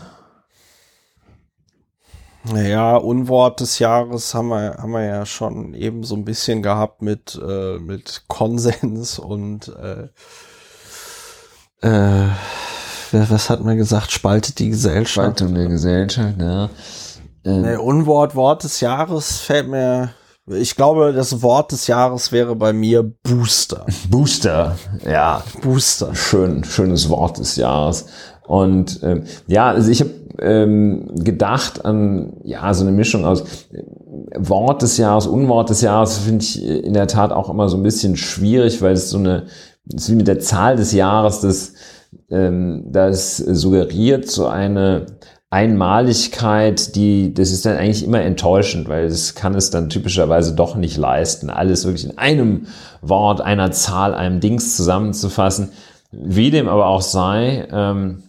Naja, 2.44 2.96
Unwort 2.96 3.60
des 3.60 3.80
Jahres 3.80 4.34
haben 4.34 4.50
wir, 4.50 4.78
haben 4.78 4.92
wir 4.92 5.04
ja 5.04 5.26
schon 5.26 5.74
eben 5.74 6.04
so 6.04 6.16
ein 6.16 6.26
bisschen 6.26 6.62
gehabt 6.64 7.02
mit, 7.02 7.40
äh, 7.42 7.78
mit 7.80 8.24
Konsens 8.28 9.20
und 9.20 9.68
äh, 9.78 10.08
äh, 11.88 12.30
was 13.14 13.50
hat 13.50 13.64
man 13.64 13.78
gesagt, 13.78 14.12
spaltet 14.12 14.60
die 14.60 14.70
Gesellschaft. 14.70 15.40
Spaltung 15.40 15.56
der 15.56 15.68
Gesellschaft, 15.68 16.36
ja. 16.40 16.70
Ähm. 17.46 17.62
Nee, 17.62 17.76
Unwort, 17.76 18.36
Wort 18.36 18.64
des 18.64 18.82
Jahres 18.82 19.38
fällt 19.40 19.68
mir, 19.68 20.12
ich 20.48 20.76
glaube, 20.76 21.14
das 21.14 21.42
Wort 21.42 21.72
des 21.72 21.88
Jahres 21.88 22.32
wäre 22.32 22.56
bei 22.56 22.74
mir 22.74 23.04
Booster. 23.24 23.86
Booster, 24.10 24.76
ja. 25.06 25.44
Booster. 25.62 26.14
Schön, 26.16 26.64
schönes 26.64 27.10
Wort 27.10 27.38
des 27.40 27.56
Jahres. 27.56 28.06
Und 28.48 29.00
ähm, 29.04 29.26
ja, 29.48 29.70
also 29.70 29.92
ich 29.92 30.02
habe 30.02 30.12
ähm, 30.42 31.12
gedacht 31.14 31.86
an 31.86 32.34
ja 32.44 32.74
so 32.74 32.84
eine 32.84 32.92
Mischung 32.92 33.26
aus 33.26 33.42
äh, 33.72 33.84
Wort 34.38 34.82
des 34.82 34.98
Jahres, 34.98 35.28
Unwort 35.28 35.70
des 35.70 35.82
Jahres 35.82 36.18
finde 36.18 36.44
ich 36.44 36.64
in 36.64 36.94
der 36.94 37.08
Tat 37.08 37.32
auch 37.32 37.50
immer 37.50 37.70
so 37.70 37.78
ein 37.78 37.84
bisschen 37.84 38.16
schwierig, 38.16 38.82
weil 38.82 38.94
es 38.94 39.10
so 39.10 39.18
eine, 39.18 39.48
es 39.94 40.04
ist 40.04 40.12
wie 40.12 40.16
mit 40.16 40.28
der 40.28 40.40
Zahl 40.40 40.76
des 40.78 40.94
Jahres, 40.94 41.42
das 41.42 41.74
das 42.30 43.38
suggeriert 43.38 44.30
so 44.30 44.48
eine 44.48 45.06
Einmaligkeit, 45.52 46.96
die, 46.96 47.34
das 47.34 47.52
ist 47.52 47.66
dann 47.66 47.78
eigentlich 47.78 48.04
immer 48.04 48.22
enttäuschend, 48.22 48.88
weil 48.88 49.06
es 49.06 49.34
kann 49.34 49.56
es 49.56 49.72
dann 49.72 49.90
typischerweise 49.90 50.54
doch 50.54 50.76
nicht 50.76 50.98
leisten, 50.98 51.50
alles 51.50 51.86
wirklich 51.86 52.06
in 52.06 52.18
einem 52.20 52.68
Wort, 53.02 53.42
einer 53.42 53.72
Zahl, 53.72 54.14
einem 54.14 54.40
Dings 54.42 54.76
zusammenzufassen. 54.76 55.72
Wie 56.12 56.52
dem 56.52 56.68
aber 56.68 56.86
auch 56.86 57.02
sei, 57.02 57.68
ähm, 57.72 58.24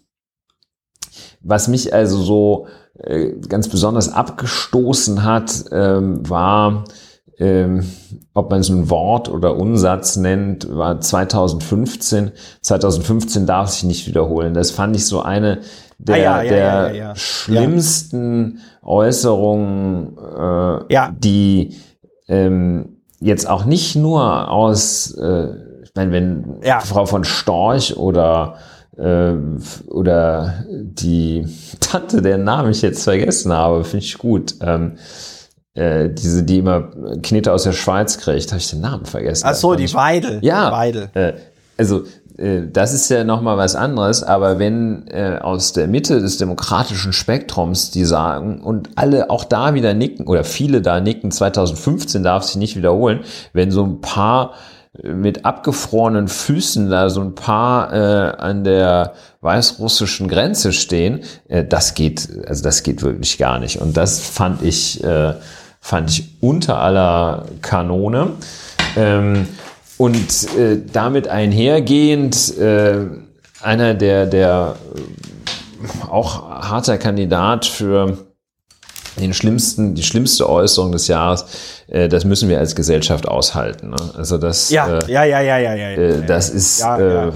was 1.42 1.68
mich 1.68 1.92
also 1.92 2.22
so 2.22 2.66
äh, 2.94 3.32
ganz 3.48 3.68
besonders 3.68 4.10
abgestoßen 4.10 5.22
hat, 5.22 5.64
ähm, 5.72 6.28
war 6.28 6.84
ähm, 7.40 7.84
ob 8.34 8.50
man 8.50 8.60
es 8.60 8.68
ein 8.68 8.90
Wort 8.90 9.28
oder 9.28 9.56
Unsatz 9.56 10.16
nennt, 10.16 10.68
war 10.76 11.00
2015. 11.00 12.32
2015 12.60 13.46
darf 13.46 13.70
sich 13.70 13.84
nicht 13.84 14.06
wiederholen. 14.06 14.54
Das 14.54 14.70
fand 14.70 14.94
ich 14.94 15.06
so 15.06 15.22
eine 15.22 15.60
der, 15.98 16.14
ah, 16.14 16.18
ja, 16.18 16.42
ja, 16.42 16.50
der 16.50 16.94
ja, 16.94 17.16
schlimmsten 17.16 18.60
Äußerungen, 18.82 20.16
äh, 20.88 21.10
die 21.18 21.76
ähm, 22.28 23.00
jetzt 23.20 23.48
auch 23.48 23.64
nicht 23.64 23.96
nur 23.96 24.50
aus, 24.50 25.10
äh, 25.12 25.48
ich 25.82 25.90
meine, 25.94 26.12
wenn 26.12 26.60
Frau 26.80 27.06
von 27.06 27.24
Storch 27.24 27.96
oder 27.96 28.56
äh, 28.96 29.34
oder 29.88 30.64
die 30.68 31.46
Tante, 31.80 32.22
deren 32.22 32.44
Namen 32.44 32.70
ich 32.70 32.82
jetzt 32.82 33.04
vergessen 33.04 33.52
habe, 33.52 33.84
finde 33.84 34.04
ich 34.04 34.18
gut. 34.18 34.54
Ähm, 34.62 34.96
äh, 35.74 36.08
diese, 36.10 36.42
die 36.42 36.58
immer 36.58 36.90
Knete 37.22 37.52
aus 37.52 37.62
der 37.62 37.72
Schweiz 37.72 38.18
kriegt, 38.18 38.50
habe 38.50 38.60
ich 38.60 38.70
den 38.70 38.80
Namen 38.80 39.06
vergessen. 39.06 39.46
Ach 39.46 39.54
so, 39.54 39.74
die 39.74 39.92
Weidel. 39.94 40.38
Ja, 40.42 40.72
Weidel. 40.72 41.10
Äh, 41.14 41.32
also 41.76 42.04
äh, 42.36 42.62
das 42.72 42.92
ist 42.92 43.08
ja 43.10 43.24
noch 43.24 43.40
mal 43.40 43.56
was 43.56 43.76
anderes, 43.76 44.22
aber 44.22 44.58
wenn 44.58 45.06
äh, 45.08 45.38
aus 45.40 45.72
der 45.72 45.86
Mitte 45.86 46.20
des 46.20 46.38
demokratischen 46.38 47.12
Spektrums 47.12 47.90
die 47.90 48.04
sagen 48.04 48.60
und 48.60 48.90
alle 48.96 49.30
auch 49.30 49.44
da 49.44 49.74
wieder 49.74 49.94
nicken 49.94 50.26
oder 50.26 50.44
viele 50.44 50.82
da 50.82 51.00
nicken, 51.00 51.30
2015 51.30 52.22
darf 52.22 52.44
sich 52.44 52.56
nicht 52.56 52.76
wiederholen, 52.76 53.20
wenn 53.52 53.70
so 53.70 53.84
ein 53.84 54.00
paar 54.00 54.54
mit 55.02 55.44
abgefrorenen 55.44 56.26
Füßen 56.26 56.90
da 56.90 57.10
so 57.10 57.20
ein 57.20 57.34
paar 57.36 57.92
äh, 57.92 58.36
an 58.36 58.64
der 58.64 59.14
weißrussischen 59.40 60.26
Grenze 60.26 60.72
stehen, 60.72 61.20
äh, 61.48 61.64
das 61.64 61.94
geht, 61.94 62.28
also 62.46 62.64
das 62.64 62.82
geht 62.82 63.02
wirklich 63.02 63.38
gar 63.38 63.60
nicht. 63.60 63.80
Und 63.80 63.96
das 63.96 64.18
fand 64.18 64.62
ich 64.62 65.02
äh, 65.04 65.34
fand 65.80 66.10
ich 66.10 66.36
unter 66.40 66.78
aller 66.78 67.46
Kanone. 67.62 68.32
Ähm, 68.96 69.48
und 69.96 70.56
äh, 70.56 70.78
damit 70.90 71.28
einhergehend 71.28 72.56
äh, 72.56 73.06
einer 73.60 73.94
der, 73.94 74.26
der 74.26 74.76
äh, 74.94 76.08
auch 76.10 76.48
harter 76.48 76.96
Kandidat 76.96 77.66
für 77.66 78.16
den 79.18 79.34
schlimmsten, 79.34 79.94
die 79.94 80.02
schlimmste 80.02 80.48
Äußerung 80.48 80.92
des 80.92 81.08
Jahres, 81.08 81.44
äh, 81.88 82.08
das 82.08 82.24
müssen 82.24 82.48
wir 82.48 82.58
als 82.58 82.74
Gesellschaft 82.74 83.28
aushalten. 83.28 83.90
Ne? 83.90 83.96
Also 84.16 84.38
das, 84.38 84.70
ja, 84.70 84.98
äh, 84.98 85.12
ja, 85.12 85.24
ja, 85.24 85.40
ja, 85.40 85.58
ja, 85.58 85.74
ja, 85.74 85.90
äh, 85.90 86.26
das 86.26 86.48
ist, 86.48 86.80
ja, 86.80 86.98
äh, 86.98 87.24
ja, 87.26 87.32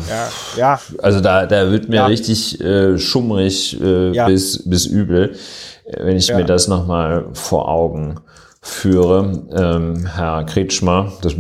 ja, 0.57 0.81
also 1.03 1.21
da, 1.21 1.47
da 1.47 1.71
wird 1.71 1.89
mir 1.89 2.07
richtig 2.07 2.61
äh, 2.61 2.99
schummrig 2.99 3.81
äh, 3.81 4.13
bis, 4.27 4.63
bis 4.65 4.87
übel, 4.87 5.37
wenn 5.87 6.17
ich 6.17 6.33
mir 6.33 6.45
das 6.45 6.69
nochmal 6.69 7.27
vor 7.33 7.69
Augen 7.69 8.21
führe, 8.61 9.45
ähm, 9.53 10.07
Herr 10.07 10.45
Kretschmer, 10.45 11.13
das, 11.23 11.35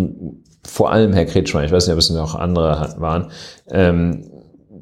vor 0.67 0.91
allem 0.91 1.13
Herr 1.13 1.25
Kretschmer, 1.25 1.65
ich 1.65 1.73
weiß 1.73 1.87
nicht, 1.87 1.95
ob 1.95 1.99
es 1.99 2.11
noch 2.11 2.35
andere 2.35 2.95
waren, 2.99 3.31
ähm, 3.69 4.31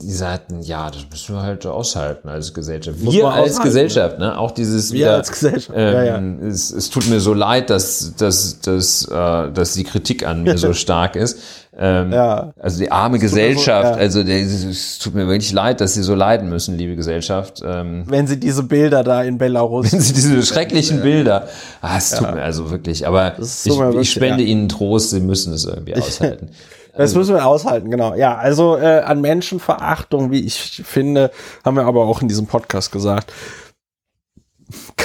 die 0.03 0.13
sagten, 0.13 0.63
ja, 0.63 0.91
das 0.91 1.07
müssen 1.11 1.37
wir 1.37 1.43
halt 1.43 1.65
aushalten 1.67 2.29
als 2.29 2.53
Gesellschaft. 2.53 2.99
Wir 3.01 3.29
als 3.29 3.61
Gesellschaft, 3.61 4.19
ne? 4.19 4.37
Auch 4.37 4.51
dieses 4.51 4.93
wir 4.93 5.01
wieder, 5.01 5.15
als 5.15 5.31
Gesellschaft. 5.31 5.71
Ähm, 5.77 5.95
ja, 5.95 6.03
ja. 6.05 6.49
Es, 6.49 6.73
es 6.73 6.91
tut 6.91 7.09
mir 7.09 7.21
so 7.21 7.35
leid, 7.35 7.71
dass, 7.71 8.15
dass, 8.17 8.61
dass, 8.61 9.05
äh, 9.07 9.53
dass 9.53 9.75
die 9.75 9.85
Kritik 9.85 10.27
an 10.27 10.43
mir 10.43 10.59
so 10.59 10.73
stark 10.73 11.15
ist. 11.15 11.39
Ähm, 11.85 12.13
ja. 12.13 12.53
Also 12.61 12.79
die 12.79 12.93
arme 12.93 13.19
Gesellschaft, 13.19 13.95
so, 13.95 13.95
ja. 13.95 13.97
also 13.97 14.21
es 14.21 15.01
tut 15.01 15.17
mir 15.17 15.27
wirklich 15.27 15.53
leid, 15.53 15.81
dass 15.81 15.95
sie 15.95 16.05
so 16.05 16.15
leiden 16.15 16.49
müssen, 16.49 16.79
liebe 16.79 16.95
Gesellschaft. 16.95 17.61
Ähm, 17.67 18.05
wenn 18.07 18.29
sie 18.29 18.39
diese 18.39 18.63
Bilder 18.63 19.03
da 19.03 19.25
in 19.25 19.37
Belarus. 19.37 19.93
Wenn 19.93 20.01
sie 20.01 20.13
diese 20.13 20.41
schrecklichen 20.45 20.99
ja. 20.99 21.03
Bilder. 21.03 21.49
Ah, 21.81 21.99
es 21.99 22.11
tut 22.11 22.33
mir 22.33 22.41
also 22.41 22.71
wirklich, 22.71 23.05
aber 23.05 23.33
ich, 23.37 23.67
wirklich, 23.67 24.03
ich, 24.03 24.13
spende 24.13 24.45
ihnen 24.45 24.69
Trost, 24.69 25.11
sie 25.11 25.19
müssen 25.19 25.53
es 25.53 25.65
irgendwie 25.65 25.97
aushalten. 25.97 26.51
Das 26.97 27.17
müssen 27.17 27.35
wir 27.35 27.47
aushalten, 27.47 27.91
genau. 27.91 28.15
Ja, 28.15 28.37
also 28.37 28.77
äh, 28.77 29.01
an 29.01 29.21
Menschenverachtung, 29.21 30.31
wie 30.31 30.41
ich 30.41 30.83
finde, 30.85 31.33
haben 31.65 31.77
wir 31.77 31.87
aber 31.87 32.05
auch 32.05 32.23
in 32.23 32.29
diesem 32.29 32.47
Podcast 32.47 32.93
gesagt, 32.93 33.33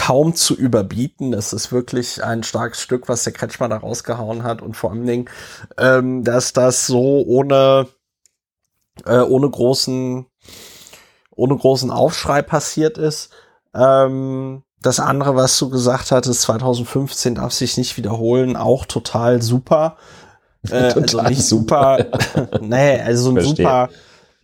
kaum 0.07 0.35
zu 0.35 0.55
überbieten. 0.55 1.33
Das 1.33 1.51
ist 1.51 1.73
wirklich 1.73 2.23
ein 2.23 2.41
starkes 2.43 2.81
Stück, 2.81 3.09
was 3.09 3.25
der 3.25 3.33
Kretschmer 3.33 3.67
da 3.67 3.75
rausgehauen 3.75 4.43
hat 4.43 4.61
und 4.61 4.77
vor 4.77 4.91
allen 4.91 5.05
Dingen, 5.05 5.29
ähm, 5.77 6.23
dass 6.23 6.53
das 6.53 6.87
so 6.87 7.25
ohne, 7.27 7.87
äh, 9.05 9.19
ohne 9.19 9.49
großen, 9.49 10.25
ohne 11.35 11.57
großen 11.57 11.91
Aufschrei 11.91 12.41
passiert 12.41 12.97
ist. 12.97 13.31
Ähm, 13.75 14.63
das 14.81 15.01
andere, 15.01 15.35
was 15.35 15.59
du 15.59 15.69
gesagt 15.69 16.11
hattest, 16.11 16.43
2015 16.43 17.35
darf 17.35 17.51
sich 17.51 17.75
nicht 17.75 17.97
wiederholen, 17.97 18.55
auch 18.55 18.85
total 18.85 19.41
super. 19.41 19.97
Äh, 20.69 20.93
also 20.93 21.21
nicht 21.23 21.43
super, 21.43 22.05
nee, 22.61 22.97
also 22.97 23.31
ein 23.31 23.41
Verstehe. 23.41 23.55
super 23.57 23.89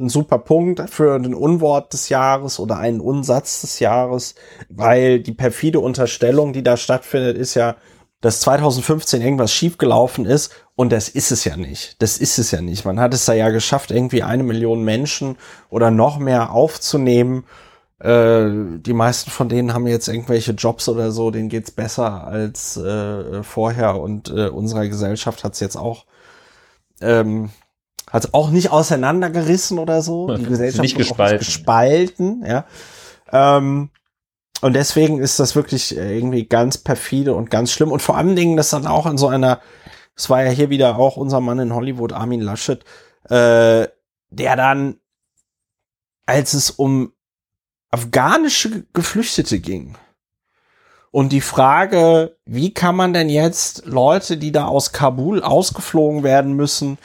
ein 0.04 0.10
super 0.10 0.38
Punkt 0.38 0.90
für 0.90 1.20
den 1.20 1.34
Unwort 1.34 1.94
des 1.94 2.10
Jahres 2.10 2.60
oder 2.60 2.78
einen 2.78 3.00
Unsatz 3.00 3.62
des 3.62 3.80
Jahres, 3.80 4.36
weil 4.70 5.20
die 5.20 5.34
perfide 5.34 5.80
Unterstellung, 5.80 6.54
die 6.54 6.64
da 6.64 6.78
stattfindet, 6.78 7.38
ist 7.38 7.56
ja, 7.56 7.76
dass 8.22 8.40
2015 8.42 9.22
irgendwas 9.22 9.52
schiefgelaufen 9.52 10.26
ist 10.26 10.54
und 10.76 10.92
das 10.92 11.10
ist 11.10 11.32
es 11.32 11.44
ja 11.44 11.58
nicht. 11.58 12.02
Das 12.02 12.18
ist 12.18 12.38
es 12.38 12.52
ja 12.52 12.62
nicht. 12.62 12.86
Man 12.86 13.00
hat 13.00 13.14
es 13.14 13.26
da 13.26 13.34
ja 13.34 13.50
geschafft, 13.50 13.92
irgendwie 13.92 14.24
eine 14.24 14.44
Million 14.44 14.84
Menschen 14.84 15.38
oder 15.70 15.92
noch 15.92 16.20
mehr 16.20 16.52
aufzunehmen. 16.52 17.46
Äh, 18.00 18.50
die 18.80 18.94
meisten 18.94 19.30
von 19.30 19.50
denen 19.50 19.74
haben 19.74 19.88
jetzt 19.88 20.08
irgendwelche 20.08 20.54
Jobs 20.54 20.88
oder 20.88 21.12
so, 21.12 21.32
denen 21.32 21.50
geht's 21.50 21.72
besser 21.72 22.26
als 22.26 22.78
äh, 22.78 23.44
vorher 23.44 24.00
und 24.00 24.30
äh, 24.30 24.48
unserer 24.48 24.88
Gesellschaft 24.88 25.44
hat's 25.44 25.60
jetzt 25.60 25.76
auch 25.76 26.06
ähm, 27.02 27.50
hat 28.14 28.34
auch 28.34 28.52
nicht 28.52 28.70
auseinandergerissen 28.70 29.80
oder 29.80 30.02
so. 30.02 30.28
Die 30.38 30.46
Gesellschaft 30.46 30.84
nicht 30.84 30.96
gespalten. 30.96 31.40
gespalten, 31.40 32.46
ja. 32.46 32.66
Ähm, 33.32 33.90
und 34.62 34.74
deswegen 34.74 35.20
ist 35.20 35.40
das 35.40 35.56
wirklich 35.56 35.98
irgendwie 35.98 36.46
ganz 36.46 36.78
perfide 36.78 37.34
und 37.34 37.50
ganz 37.50 37.72
schlimm. 37.72 37.92
Und 37.92 38.02
vor 38.02 38.16
allen 38.16 38.36
Dingen, 38.36 38.56
das 38.56 38.70
dann 38.70 38.88
auch 38.88 39.08
in 39.08 39.18
so 39.18 39.28
einer, 39.28 39.60
es 40.16 40.30
war 40.30 40.44
ja 40.44 40.52
hier 40.52 40.70
wieder 40.70 40.98
auch 40.98 41.18
unser 41.18 41.42
Mann 41.42 41.60
in 41.60 41.74
Hollywood, 41.74 42.14
Armin 42.14 42.40
Laschet, 42.40 42.86
äh, 43.30 43.88
der 44.30 44.56
dann, 44.56 44.98
als 46.26 46.54
es 46.54 46.70
um 46.72 47.12
afghanische 47.92 48.86
Geflüchtete 48.94 49.60
ging, 49.60 49.98
und 51.14 51.32
die 51.32 51.42
Frage, 51.42 52.38
wie 52.44 52.74
kann 52.74 52.96
man 52.96 53.14
denn 53.14 53.30
jetzt 53.30 53.86
Leute, 53.86 54.36
die 54.36 54.52
da 54.52 54.66
aus 54.66 54.94
Kabul 54.94 55.44
ausgeflogen 55.44 56.24
werden 56.24 56.54
müssen, 56.54 56.98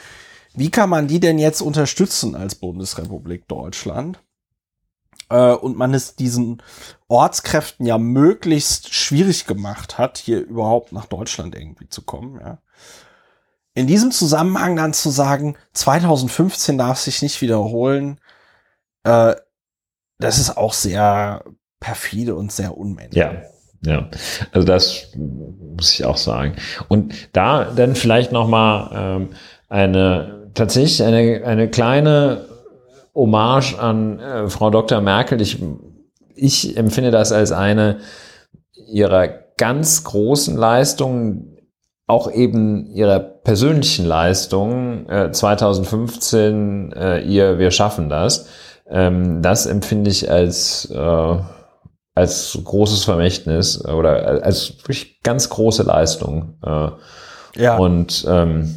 wie 0.59 0.69
kann 0.69 0.89
man 0.89 1.07
die 1.07 1.21
denn 1.21 1.39
jetzt 1.39 1.61
unterstützen 1.61 2.35
als 2.35 2.55
Bundesrepublik 2.55 3.47
Deutschland? 3.47 4.19
Äh, 5.29 5.53
und 5.53 5.77
man 5.77 5.93
es 5.93 6.15
diesen 6.15 6.61
Ortskräften 7.07 7.85
ja 7.85 7.97
möglichst 7.97 8.93
schwierig 8.93 9.45
gemacht 9.45 9.97
hat, 9.97 10.17
hier 10.17 10.41
überhaupt 10.41 10.91
nach 10.91 11.05
Deutschland 11.05 11.55
irgendwie 11.55 11.87
zu 11.87 12.01
kommen, 12.01 12.39
ja. 12.41 12.59
In 13.75 13.87
diesem 13.87 14.11
Zusammenhang 14.11 14.75
dann 14.75 14.93
zu 14.93 15.09
sagen, 15.09 15.55
2015 15.73 16.77
darf 16.77 16.99
sich 16.99 17.21
nicht 17.21 17.39
wiederholen, 17.41 18.19
äh, 19.03 19.35
das 20.17 20.39
ist 20.39 20.57
auch 20.57 20.73
sehr 20.73 21.45
perfide 21.79 22.35
und 22.35 22.51
sehr 22.51 22.77
unmännlich. 22.77 23.15
Ja, 23.15 23.43
ja, 23.81 24.09
also 24.51 24.67
das 24.67 25.07
muss 25.15 25.93
ich 25.93 26.03
auch 26.03 26.17
sagen. 26.17 26.57
Und 26.89 27.13
da 27.31 27.71
dann 27.71 27.95
vielleicht 27.95 28.33
noch 28.33 28.49
mal 28.49 28.89
ähm, 28.93 29.29
eine 29.69 30.38
tatsächlich 30.53 31.03
eine, 31.03 31.43
eine 31.45 31.69
kleine 31.69 32.45
Hommage 33.15 33.77
an 33.77 34.19
äh, 34.19 34.49
Frau 34.49 34.69
Dr. 34.69 35.01
Merkel. 35.01 35.41
Ich, 35.41 35.59
ich 36.35 36.77
empfinde 36.77 37.11
das 37.11 37.31
als 37.31 37.51
eine 37.51 37.97
ihrer 38.87 39.27
ganz 39.57 40.03
großen 40.03 40.55
Leistungen, 40.57 41.57
auch 42.07 42.31
eben 42.31 42.87
ihrer 42.87 43.19
persönlichen 43.19 44.05
Leistungen 44.05 45.07
äh, 45.09 45.31
2015 45.31 46.93
äh, 46.93 47.19
ihr 47.21 47.59
Wir 47.59 47.71
schaffen 47.71 48.09
das. 48.09 48.47
Ähm, 48.89 49.41
das 49.41 49.67
empfinde 49.67 50.09
ich 50.09 50.31
als, 50.31 50.89
äh, 50.89 51.37
als 52.15 52.57
großes 52.63 53.03
Vermächtnis 53.03 53.85
oder 53.85 54.43
als 54.43 54.77
wirklich 54.79 55.21
ganz 55.21 55.49
große 55.49 55.83
Leistung. 55.83 56.57
Äh, 56.65 56.89
ja. 57.61 57.77
Und 57.77 58.25
ähm, 58.27 58.75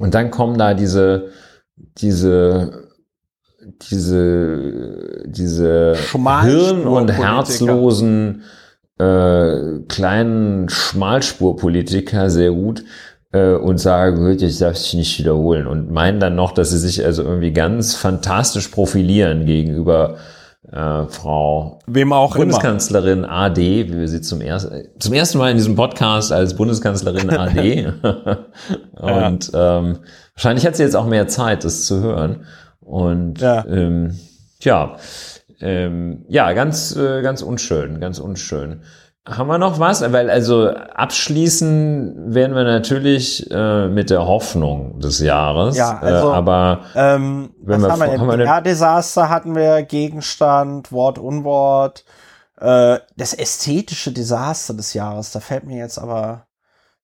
und 0.00 0.14
dann 0.14 0.30
kommen 0.30 0.56
da 0.56 0.72
diese, 0.72 1.28
diese, 1.76 2.88
diese, 3.90 5.22
diese 5.26 5.94
Hirn- 5.94 6.86
und 6.86 7.12
herzlosen 7.12 8.42
äh, 8.98 9.80
kleinen 9.88 10.70
Schmalspurpolitiker 10.70 12.30
sehr 12.30 12.50
gut 12.50 12.82
äh, 13.32 13.52
und 13.52 13.78
sagen, 13.78 14.26
ich 14.46 14.58
darf 14.58 14.78
sich 14.78 14.94
nicht 14.94 15.18
wiederholen. 15.18 15.66
Und 15.66 15.90
meinen 15.90 16.18
dann 16.18 16.34
noch, 16.34 16.52
dass 16.52 16.70
sie 16.70 16.78
sich 16.78 17.04
also 17.04 17.22
irgendwie 17.22 17.52
ganz 17.52 17.94
fantastisch 17.94 18.68
profilieren 18.68 19.44
gegenüber 19.44 20.16
äh, 20.72 21.06
Frau 21.06 21.80
Wem 21.86 22.12
auch 22.12 22.36
Bundeskanzlerin 22.36 23.24
immer. 23.24 23.32
AD, 23.32 23.88
wie 23.88 23.98
wir 23.98 24.08
sie 24.08 24.20
zum, 24.20 24.40
ersten 24.40 24.88
zum 24.98 25.12
ersten 25.14 25.38
Mal 25.38 25.50
in 25.50 25.56
diesem 25.56 25.74
Podcast 25.74 26.32
als 26.32 26.54
Bundeskanzlerin 26.54 27.30
AD. 27.30 27.92
und 28.92 29.52
ja. 29.52 29.78
ähm, 29.78 29.98
wahrscheinlich 30.34 30.66
hat 30.66 30.76
sie 30.76 30.82
jetzt 30.82 30.96
auch 30.96 31.06
mehr 31.06 31.28
Zeit, 31.28 31.64
das 31.64 31.84
zu 31.84 32.00
hören. 32.00 32.44
Und 32.80 33.40
ja, 33.40 33.64
ähm, 33.66 34.18
ja, 34.60 34.96
ähm, 35.60 36.24
ja 36.28 36.52
ganz, 36.52 36.96
äh, 36.96 37.22
ganz 37.22 37.42
unschön, 37.42 38.00
ganz 38.00 38.18
unschön. 38.18 38.82
Haben 39.28 39.48
wir 39.48 39.58
noch 39.58 39.78
was? 39.78 40.00
Weil 40.12 40.30
also 40.30 40.70
abschließen 40.70 42.34
werden 42.34 42.56
wir 42.56 42.64
natürlich 42.64 43.50
äh, 43.50 43.88
mit 43.88 44.08
der 44.08 44.26
Hoffnung 44.26 44.98
des 44.98 45.20
Jahres. 45.20 45.76
Ja, 45.76 45.98
also, 45.98 46.30
äh, 46.30 46.34
aber 46.34 46.80
ähm, 46.94 47.54
wenn 47.60 47.82
was 47.82 47.98
wir, 47.98 48.18
haben 48.18 48.38
wir, 48.38 48.48
haben 48.48 48.64
Desaster 48.64 49.28
hatten 49.28 49.54
wir, 49.54 49.82
Gegenstand, 49.82 50.90
Wort, 50.90 51.18
Unwort. 51.18 52.04
Äh, 52.58 52.98
das 53.16 53.34
ästhetische 53.34 54.12
Desaster 54.12 54.72
des 54.74 54.94
Jahres, 54.94 55.32
da 55.32 55.40
fällt 55.40 55.64
mir 55.64 55.78
jetzt 55.78 55.98
aber 55.98 56.46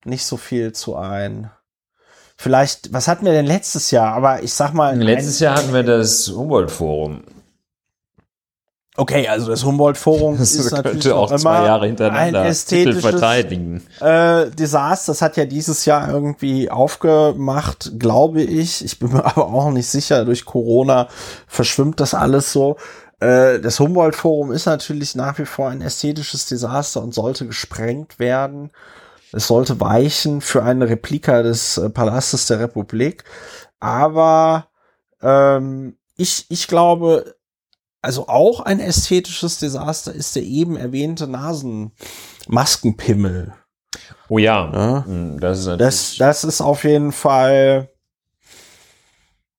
nicht 0.04 0.24
so 0.24 0.38
viel 0.38 0.72
zu 0.72 0.96
ein. 0.96 1.50
Vielleicht, 2.38 2.92
was 2.92 3.08
hatten 3.08 3.24
wir 3.24 3.32
denn 3.32 3.46
letztes 3.46 3.90
Jahr? 3.90 4.14
Aber 4.14 4.42
ich 4.42 4.52
sag 4.52 4.72
mal. 4.72 4.96
Letztes 4.96 5.40
Jahr 5.40 5.56
hatten 5.56 5.72
wir 5.72 5.82
das 5.82 6.28
Humboldt-Forum. 6.28 7.24
Okay, 8.98 9.28
also 9.28 9.48
das 9.50 9.64
Humboldt-Forum 9.64 10.40
ist 10.40 10.70
natürlich 10.70 11.10
auch 11.10 11.30
immer 11.30 11.38
zwei 11.38 11.64
Jahre 11.66 11.86
hintereinander 11.86 12.40
ein 12.40 12.46
ästhetisches 12.46 13.02
verteidigen. 13.02 13.82
Äh, 14.00 14.50
Desaster. 14.50 15.12
Das 15.12 15.22
hat 15.22 15.36
ja 15.36 15.44
dieses 15.44 15.84
Jahr 15.84 16.10
irgendwie 16.10 16.70
aufgemacht, 16.70 17.92
glaube 17.98 18.42
ich. 18.42 18.84
Ich 18.84 18.98
bin 18.98 19.12
mir 19.12 19.24
aber 19.36 19.46
auch 19.46 19.70
nicht 19.70 19.88
sicher. 19.88 20.24
Durch 20.24 20.44
Corona 20.44 21.08
verschwimmt 21.46 22.00
das 22.00 22.14
alles 22.14 22.52
so. 22.52 22.76
Äh, 23.20 23.60
das 23.60 23.80
Humboldt-Forum 23.80 24.52
ist 24.52 24.66
natürlich 24.66 25.14
nach 25.14 25.38
wie 25.38 25.46
vor 25.46 25.68
ein 25.68 25.82
ästhetisches 25.82 26.46
Desaster 26.46 27.02
und 27.02 27.12
sollte 27.12 27.46
gesprengt 27.46 28.18
werden. 28.18 28.70
Es 29.32 29.48
sollte 29.48 29.80
weichen 29.80 30.40
für 30.40 30.62
eine 30.62 30.88
Replika 30.88 31.42
des 31.42 31.76
äh, 31.76 31.90
Palastes 31.90 32.46
der 32.46 32.60
Republik. 32.60 33.24
Aber 33.78 34.68
ähm, 35.20 35.96
ich, 36.16 36.46
ich 36.48 36.66
glaube, 36.68 37.34
also 38.06 38.28
auch 38.28 38.60
ein 38.60 38.80
ästhetisches 38.80 39.58
Desaster 39.58 40.14
ist 40.14 40.36
der 40.36 40.44
eben 40.44 40.76
erwähnte 40.76 41.26
Nasenmaskenpimmel. 41.26 43.54
Oh 44.28 44.38
ja, 44.38 44.70
ja? 44.72 45.04
Hm, 45.04 45.40
das, 45.40 45.66
ist 45.66 45.78
das, 45.78 46.16
das 46.16 46.44
ist 46.44 46.60
auf 46.60 46.84
jeden 46.84 47.10
Fall, 47.12 47.90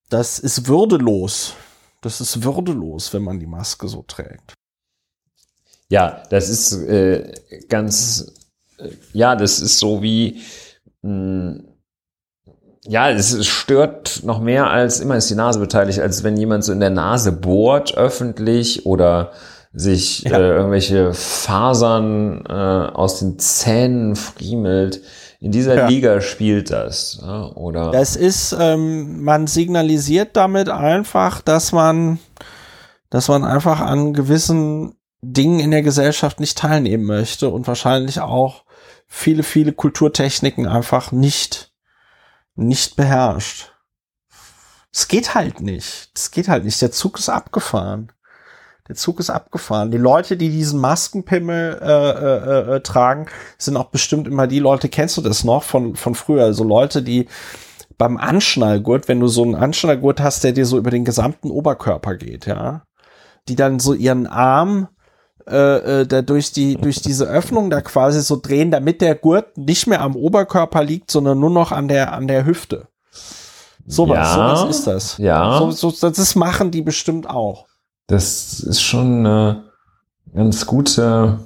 das 0.10 0.40
ist 0.40 0.68
würdelos. 0.68 1.56
Das 2.02 2.22
ist 2.22 2.44
würdelos, 2.44 3.12
wenn 3.14 3.24
man 3.24 3.40
die 3.40 3.48
Maske 3.48 3.88
so 3.88 4.04
trägt. 4.04 4.54
Ja, 5.90 6.22
das 6.30 6.50
ist 6.50 6.74
äh, 6.74 7.34
ganz 7.70 8.34
ja, 9.14 9.36
das 9.36 9.60
ist 9.60 9.80
so 9.80 10.02
wie, 10.02 10.42
mh, 11.02 11.10
hm, 11.10 11.68
ja, 12.88 13.10
es 13.10 13.46
stört 13.46 14.22
noch 14.24 14.40
mehr 14.40 14.70
als 14.70 15.00
immer 15.00 15.18
ist 15.18 15.30
die 15.30 15.36
Nase 15.36 15.60
beteiligt, 15.60 16.00
als 16.00 16.24
wenn 16.24 16.38
jemand 16.38 16.64
so 16.64 16.72
in 16.72 16.80
der 16.80 16.90
Nase 16.90 17.32
bohrt 17.32 17.98
öffentlich 17.98 18.86
oder 18.86 19.32
sich 19.74 20.24
ja. 20.24 20.38
äh, 20.38 20.50
irgendwelche 20.50 21.14
Fasern 21.14 22.44
äh, 22.48 22.52
aus 22.52 23.20
den 23.20 23.38
Zähnen 23.40 24.16
friemelt. 24.16 25.02
In 25.40 25.52
dieser 25.52 25.76
ja. 25.76 25.88
Liga 25.88 26.20
spielt 26.22 26.72
das, 26.72 27.22
oder? 27.56 27.92
Das 27.92 28.16
ist, 28.16 28.56
ähm, 28.60 29.22
man 29.24 29.46
signalisiert 29.46 30.36
damit 30.36 30.68
einfach, 30.70 31.42
dass 31.42 31.72
man, 31.72 32.18
dass 33.12 33.28
man 33.28 33.44
einfach 33.44 33.80
an 33.80 34.14
gewissen 34.14 34.96
Dingen 35.22 35.60
in 35.60 35.70
der 35.70 35.84
Gesellschaft 35.84 36.40
nicht 36.40 36.58
teilnehmen 36.58 37.04
möchte 37.04 37.50
und 37.50 37.68
wahrscheinlich 37.68 38.20
auch 38.20 38.64
viele, 39.08 39.44
viele 39.44 39.74
Kulturtechniken 39.74 40.68
einfach 40.68 41.12
nicht, 41.12 41.67
nicht 42.58 42.96
beherrscht. 42.96 43.72
Es 44.92 45.08
geht 45.08 45.36
halt 45.36 45.62
nicht. 45.62 46.10
Es 46.16 46.32
geht 46.32 46.48
halt 46.48 46.66
nicht. 46.66 46.82
Der 46.82 46.92
Zug 46.92 47.20
ist 47.20 47.30
abgefahren. 47.30 48.12
Der 48.88 48.96
Zug 48.96 49.20
ist 49.20 49.30
abgefahren. 49.30 49.92
Die 49.92 49.98
Leute, 49.98 50.38
die 50.38 50.50
diesen 50.50 50.80
Maskenpimmel 50.80 51.80
äh, 51.82 51.86
äh, 51.86 52.76
äh, 52.76 52.80
tragen, 52.82 53.28
sind 53.58 53.78
auch 53.78 53.90
bestimmt 53.90 54.28
immer 54.28 54.48
die 54.48 54.60
Leute, 54.60 54.90
kennst 54.90 55.18
du 55.18 55.22
das 55.22 55.44
noch 55.44 55.64
von, 55.64 55.96
von 55.96 56.16
früher? 56.16 56.46
Also 56.46 56.64
Leute, 56.64 57.04
die 57.04 57.28
beim 57.98 58.18
Anschnallgurt, 58.18 59.08
wenn 59.08 59.20
du 59.20 59.28
so 59.28 59.44
einen 59.44 59.56
Anschnallgurt 59.56 60.22
hast, 60.22 60.44
der 60.44 60.54
dir 60.54 60.66
so 60.66 60.78
über 60.78 60.92
den 60.92 61.06
gesamten 61.06 61.52
Oberkörper 61.52 62.16
geht, 62.16 62.46
ja, 62.46 62.84
die 63.48 63.56
dann 63.56 63.80
so 63.80 63.94
ihren 63.94 64.26
Arm 64.28 64.88
äh, 65.48 66.02
äh, 66.02 66.08
da 66.08 66.22
durch 66.22 66.52
die 66.52 66.76
durch 66.76 67.02
diese 67.02 67.26
Öffnung 67.26 67.70
da 67.70 67.82
quasi 67.82 68.22
so 68.22 68.40
drehen, 68.42 68.72
damit 68.72 69.02
der 69.02 69.16
Gurt 69.16 69.58
nicht 69.58 69.88
mehr 69.88 70.02
am 70.02 70.16
Oberkörper 70.16 70.84
liegt, 70.84 71.12
sondern 71.12 71.40
nur 71.40 71.50
noch 71.50 71.72
an 71.72 71.88
der 71.88 72.14
an 72.14 72.28
der 72.28 72.46
Hüfte. 72.46 72.88
Sowas, 73.86 74.18
ja, 74.18 74.56
sowas 74.56 74.78
ist 74.78 74.88
das. 74.88 75.18
Ja. 75.18 75.60
So, 75.72 75.92
so, 75.92 76.10
das 76.10 76.36
machen 76.36 76.72
die 76.72 76.82
bestimmt 76.82 77.30
auch. 77.30 77.66
Das 78.08 78.60
ist 78.60 78.82
schon 78.82 79.26
eine 79.26 79.64
ganz 80.34 80.66
gute. 80.66 81.40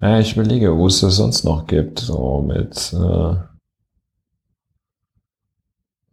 Ja, 0.00 0.18
ich 0.18 0.34
überlege, 0.34 0.76
wo 0.78 0.86
es 0.86 1.00
das 1.00 1.16
sonst 1.16 1.44
noch 1.44 1.66
gibt, 1.66 1.98
so 1.98 2.42
mit. 2.46 2.94
Äh 2.94 3.49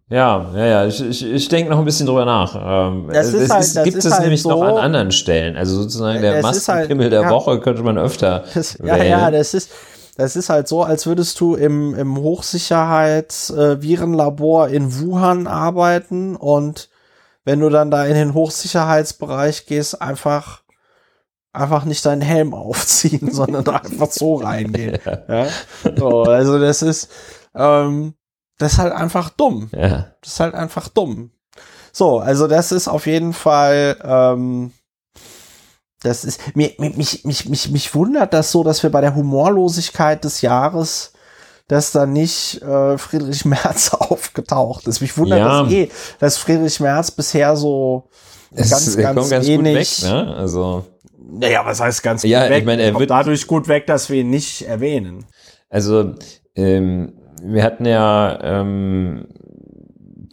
ja, 0.10 0.50
ja, 0.56 0.66
ja, 0.66 0.86
ich, 0.86 1.02
ich, 1.02 1.26
ich 1.26 1.50
denke 1.50 1.70
noch 1.70 1.80
ein 1.80 1.86
bisschen 1.86 2.08
drüber 2.08 2.24
nach. 2.26 2.56
Ähm, 2.56 3.10
das 3.12 3.34
ist 3.34 3.52
halt, 3.52 3.76
das 3.76 3.84
gibt 3.84 3.98
ist 3.98 4.06
es 4.06 4.14
halt 4.14 4.24
nämlich 4.24 4.42
so, 4.42 4.50
noch 4.50 4.62
an 4.62 4.78
anderen 4.78 5.12
Stellen. 5.12 5.58
Also 5.58 5.82
sozusagen 5.82 6.22
der 6.22 6.42
Maskenkimmel 6.42 7.04
halt, 7.06 7.14
der 7.14 7.24
ja, 7.24 7.30
Woche 7.30 7.60
könnte 7.60 7.84
man 7.84 7.98
öfter. 7.98 8.46
Das, 8.54 8.78
ja, 8.84 9.04
ja, 9.04 9.32
das 9.32 9.54
ist, 9.54 9.72
das 10.16 10.36
ist 10.36 10.50
halt 10.50 10.68
so, 10.68 10.84
als 10.84 11.06
würdest 11.06 11.40
du 11.40 11.56
im, 11.56 11.94
im 11.94 12.18
Hochsicherheits-Virenlabor 12.18 14.70
äh, 14.70 14.76
in 14.76 15.00
Wuhan 15.00 15.48
arbeiten 15.48 16.36
und 16.36 16.90
wenn 17.44 17.60
du 17.60 17.70
dann 17.70 17.92
da 17.92 18.04
in 18.06 18.16
den 18.16 18.34
Hochsicherheitsbereich 18.34 19.68
gehst, 19.68 20.02
einfach 20.02 20.64
einfach 21.54 21.86
nicht 21.86 22.06
deinen 22.06 22.22
Helm 22.22 22.54
aufziehen, 22.54 23.32
sondern 23.32 23.66
einfach 23.68 24.12
so 24.12 24.36
reingehen. 24.36 25.00
Ja. 25.28 25.48
So, 25.98 26.24
also 26.24 26.60
das 26.60 26.82
ist 26.82 27.10
ähm, 27.56 28.14
das 28.58 28.74
ist 28.74 28.80
halt 28.80 28.94
einfach 28.94 29.30
dumm. 29.30 29.70
Ja. 29.74 30.08
Das 30.22 30.34
ist 30.34 30.40
halt 30.40 30.54
einfach 30.54 30.88
dumm. 30.88 31.32
So, 31.92 32.20
also 32.20 32.48
das 32.48 32.72
ist 32.72 32.88
auf 32.88 33.08
jeden 33.08 33.34
Fall 33.34 33.98
ähm, 34.04 34.72
das 36.02 36.26
ist 36.26 36.56
mir, 36.56 36.74
mich, 36.78 37.26
mich, 37.26 37.46
mich, 37.46 37.70
mich 37.70 37.96
wundert 37.96 38.34
das 38.34 38.52
so, 38.52 38.64
dass 38.64 38.84
wir 38.84 38.92
bei 38.92 39.02
der 39.02 39.16
Humorlosigkeit 39.16 40.24
des 40.24 40.42
Jahres 40.42 41.14
dass 41.68 41.92
da 41.92 42.06
nicht 42.06 42.62
äh, 42.62 42.98
Friedrich 42.98 43.44
Merz 43.46 43.90
aufgetaucht 43.94 44.88
ist. 44.88 45.02
Mich 45.02 45.18
wundert 45.18 45.40
ja. 45.40 45.64
das 45.64 45.72
eh, 45.74 45.90
dass 46.20 46.38
Friedrich 46.38 46.80
Merz 46.80 47.12
bisher 47.12 47.56
so 47.56 48.10
es, 48.56 48.70
ganz, 48.70 48.96
ganz, 48.96 49.30
ganz 49.30 49.48
wenig. 49.48 50.02
Weg, 50.02 50.10
ne? 50.10 50.34
Also 50.36 50.86
naja, 51.30 51.66
was 51.66 51.82
heißt 51.82 52.02
ganz 52.04 52.24
ja, 52.24 52.44
gut 52.44 52.52
weg? 52.52 52.60
Ich 52.60 52.66
meine, 52.66 52.84
er 52.84 52.98
wird 52.98 53.10
dadurch 53.10 53.48
gut 53.48 53.68
weg, 53.68 53.86
dass 53.86 54.10
wir 54.10 54.22
ihn 54.22 54.30
nicht 54.30 54.62
erwähnen. 54.62 55.26
Also 55.70 56.16
ähm, 56.56 57.17
wir 57.44 57.64
hatten 57.64 57.86
ja 57.86 58.40
ähm, 58.42 59.28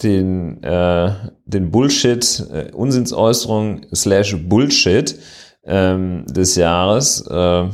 den 0.02 0.62
äh, 0.62 1.10
den 1.46 1.70
Bullshit 1.70 2.46
äh, 2.52 2.72
Unsinnsäußerung 2.72 3.86
slash 3.94 4.36
Bullshit 4.48 5.18
ähm, 5.64 6.26
des 6.26 6.56
Jahres. 6.56 7.26
Äh, 7.28 7.68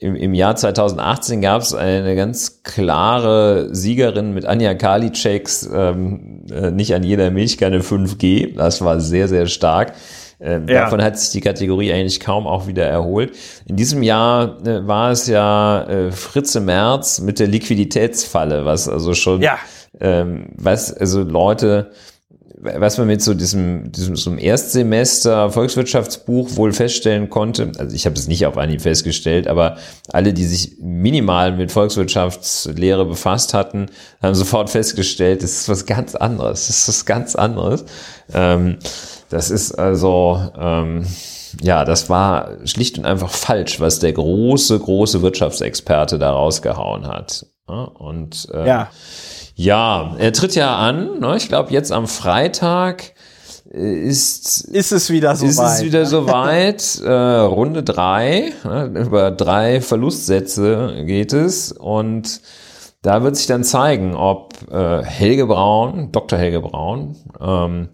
im, 0.00 0.16
im 0.16 0.32
Jahr 0.32 0.56
2018 0.56 1.42
gab 1.42 1.60
es 1.60 1.74
eine 1.74 2.16
ganz 2.16 2.62
klare 2.62 3.68
Siegerin 3.72 4.32
mit 4.32 4.46
Anja 4.46 4.72
Karliczeks, 4.72 5.68
ähm, 5.72 6.46
äh, 6.50 6.70
nicht 6.70 6.94
an 6.94 7.02
jeder 7.02 7.30
Milchkanne 7.30 7.80
5G. 7.80 8.56
Das 8.56 8.82
war 8.82 8.98
sehr, 9.00 9.28
sehr 9.28 9.46
stark. 9.46 9.92
Ähm, 10.40 10.66
ja. 10.68 10.84
Davon 10.84 11.02
hat 11.02 11.18
sich 11.18 11.30
die 11.30 11.40
Kategorie 11.40 11.92
eigentlich 11.92 12.20
kaum 12.20 12.46
auch 12.46 12.66
wieder 12.66 12.86
erholt. 12.86 13.36
In 13.66 13.76
diesem 13.76 14.02
Jahr 14.02 14.58
äh, 14.66 14.86
war 14.86 15.10
es 15.10 15.26
ja 15.26 15.84
äh, 15.84 16.12
Fritze 16.12 16.60
Merz 16.60 17.20
mit 17.20 17.38
der 17.38 17.46
Liquiditätsfalle, 17.46 18.64
was 18.64 18.88
also 18.88 19.14
schon, 19.14 19.42
ja. 19.42 19.58
ähm, 20.00 20.46
was 20.56 20.92
also 20.92 21.22
Leute 21.22 21.90
was 22.62 22.98
man 22.98 23.06
mit 23.06 23.22
so 23.22 23.32
diesem, 23.32 23.90
diesem 23.90 24.16
so 24.16 24.30
einem 24.30 24.38
Erstsemester 24.38 25.50
Volkswirtschaftsbuch 25.50 26.56
wohl 26.56 26.72
feststellen 26.72 27.30
konnte, 27.30 27.72
also 27.78 27.94
ich 27.94 28.04
habe 28.04 28.16
es 28.16 28.28
nicht 28.28 28.44
auf 28.44 28.58
Anhieb 28.58 28.82
festgestellt, 28.82 29.48
aber 29.48 29.78
alle, 30.08 30.34
die 30.34 30.44
sich 30.44 30.76
minimal 30.78 31.56
mit 31.56 31.72
Volkswirtschaftslehre 31.72 33.06
befasst 33.06 33.54
hatten, 33.54 33.86
haben 34.22 34.34
sofort 34.34 34.68
festgestellt, 34.68 35.42
das 35.42 35.52
ist 35.52 35.68
was 35.68 35.86
ganz 35.86 36.14
anderes. 36.14 36.66
Das 36.66 36.80
ist 36.80 36.88
was 36.88 37.06
ganz 37.06 37.34
anderes. 37.34 37.84
Ähm, 38.34 38.76
das 39.30 39.50
ist 39.50 39.72
also, 39.72 40.40
ähm, 40.58 41.06
ja, 41.62 41.84
das 41.84 42.10
war 42.10 42.58
schlicht 42.64 42.98
und 42.98 43.06
einfach 43.06 43.30
falsch, 43.30 43.80
was 43.80 43.98
der 43.98 44.12
große, 44.12 44.78
große 44.78 45.22
Wirtschaftsexperte 45.22 46.18
da 46.18 46.32
rausgehauen 46.32 47.06
hat. 47.06 47.46
Und 47.66 48.48
äh, 48.52 48.66
ja. 48.66 48.90
Ja, 49.54 50.16
er 50.18 50.32
tritt 50.32 50.54
ja 50.54 50.76
an. 50.76 51.20
Ne? 51.20 51.36
Ich 51.36 51.48
glaube, 51.48 51.70
jetzt 51.70 51.92
am 51.92 52.08
Freitag 52.08 53.12
äh, 53.72 54.02
ist, 54.02 54.62
ist 54.62 54.90
es 54.90 55.10
wieder 55.10 55.36
so 55.36 55.46
ist 55.46 55.58
weit. 55.58 55.78
es 55.78 55.84
wieder 55.84 56.06
so 56.06 56.26
weit. 56.26 57.00
äh, 57.04 57.10
Runde 57.10 57.82
drei, 57.82 58.52
ne? 58.64 58.86
über 59.04 59.30
drei 59.30 59.80
Verlustsätze 59.80 61.04
geht 61.04 61.32
es 61.32 61.72
und 61.72 62.40
da 63.02 63.22
wird 63.22 63.36
sich 63.36 63.46
dann 63.46 63.64
zeigen, 63.64 64.14
ob 64.14 64.54
äh, 64.70 65.02
Helge 65.02 65.46
Braun, 65.46 66.10
Dr. 66.12 66.38
Helge 66.38 66.60
Braun, 66.60 67.16
ähm, 67.40 67.88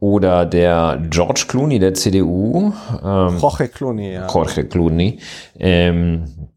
oder 0.00 0.46
der 0.46 1.02
George 1.10 1.44
Clooney 1.48 1.78
der 1.78 1.94
CDU, 1.94 2.72
ähm, 3.04 3.38
Jorge 3.38 3.68
Clooney, 3.68 4.14
ja. 4.14 4.28
Jorge 4.28 4.64
Clooney, 4.64 5.18
ähm, 5.58 6.50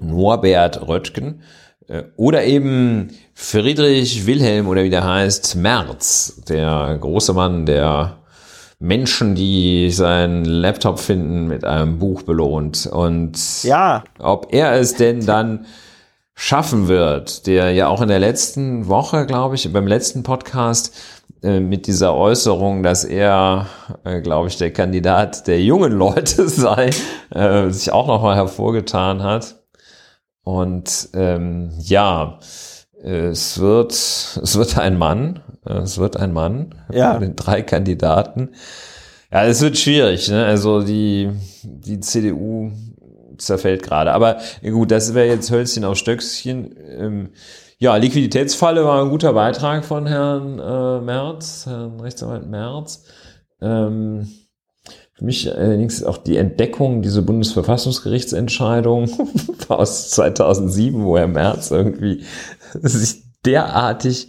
Norbert 0.00 0.88
Röttgen 0.88 1.42
äh, 1.88 2.02
oder 2.16 2.44
eben 2.44 3.10
Friedrich 3.34 4.26
Wilhelm 4.26 4.66
oder 4.68 4.82
wie 4.82 4.90
der 4.90 5.06
heißt, 5.06 5.56
Merz, 5.56 6.42
der 6.48 6.98
große 7.00 7.32
Mann, 7.32 7.66
der 7.66 8.18
Menschen, 8.80 9.34
die 9.34 9.90
seinen 9.90 10.44
Laptop 10.44 10.98
finden, 10.98 11.46
mit 11.46 11.64
einem 11.64 11.98
Buch 11.98 12.22
belohnt. 12.22 12.86
Und 12.90 13.62
ja. 13.62 14.02
ob 14.18 14.52
er 14.52 14.72
es 14.72 14.94
denn 14.94 15.26
dann 15.26 15.66
schaffen 16.34 16.88
wird, 16.88 17.46
der 17.46 17.72
ja 17.72 17.88
auch 17.88 18.00
in 18.00 18.08
der 18.08 18.18
letzten 18.18 18.88
Woche, 18.88 19.26
glaube 19.26 19.54
ich, 19.54 19.70
beim 19.70 19.86
letzten 19.86 20.22
Podcast 20.22 20.94
mit 21.42 21.86
dieser 21.86 22.14
Äußerung, 22.14 22.82
dass 22.82 23.04
er, 23.04 23.66
äh, 24.04 24.20
glaube 24.20 24.48
ich, 24.48 24.56
der 24.58 24.72
Kandidat 24.72 25.46
der 25.46 25.62
jungen 25.62 25.92
Leute 25.92 26.48
sei, 26.48 26.90
äh, 27.30 27.70
sich 27.70 27.92
auch 27.92 28.06
nochmal 28.06 28.36
hervorgetan 28.36 29.22
hat. 29.22 29.56
Und 30.42 31.10
ähm, 31.14 31.70
ja, 31.78 32.38
es 33.02 33.58
wird, 33.58 33.92
es 33.92 34.56
wird 34.56 34.76
ein 34.78 34.98
Mann, 34.98 35.40
es 35.64 35.98
wird 35.98 36.16
ein 36.16 36.32
Mann 36.32 36.74
ja. 36.92 37.12
von 37.12 37.22
den 37.22 37.36
drei 37.36 37.62
Kandidaten. 37.62 38.50
Ja, 39.32 39.44
es 39.44 39.60
wird 39.60 39.78
schwierig, 39.78 40.28
ne? 40.28 40.44
Also 40.44 40.82
die, 40.82 41.30
die 41.62 42.00
CDU 42.00 42.72
zerfällt 43.38 43.82
gerade. 43.82 44.12
Aber 44.12 44.38
gut, 44.62 44.90
das 44.90 45.14
wäre 45.14 45.28
jetzt 45.28 45.50
Hölzchen 45.50 45.84
auf 45.84 45.96
Stöckchen. 45.96 46.74
Ähm, 46.98 47.28
ja, 47.80 47.96
Liquiditätsfalle 47.96 48.84
war 48.84 49.02
ein 49.02 49.08
guter 49.08 49.32
Beitrag 49.32 49.86
von 49.86 50.06
Herrn 50.06 50.58
äh, 50.58 51.00
Merz, 51.00 51.64
Herrn 51.64 51.98
Rechtsanwalt 51.98 52.46
Merz. 52.46 53.04
Ähm, 53.62 54.28
für 55.14 55.24
mich 55.24 55.50
allerdings 55.50 56.04
auch 56.04 56.18
die 56.18 56.36
Entdeckung, 56.36 57.00
diese 57.00 57.22
Bundesverfassungsgerichtsentscheidung 57.22 59.08
aus 59.68 60.10
2007, 60.10 61.02
wo 61.02 61.16
Herr 61.16 61.26
Merz 61.26 61.70
irgendwie 61.70 62.22
sich 62.74 63.22
derartig, 63.46 64.28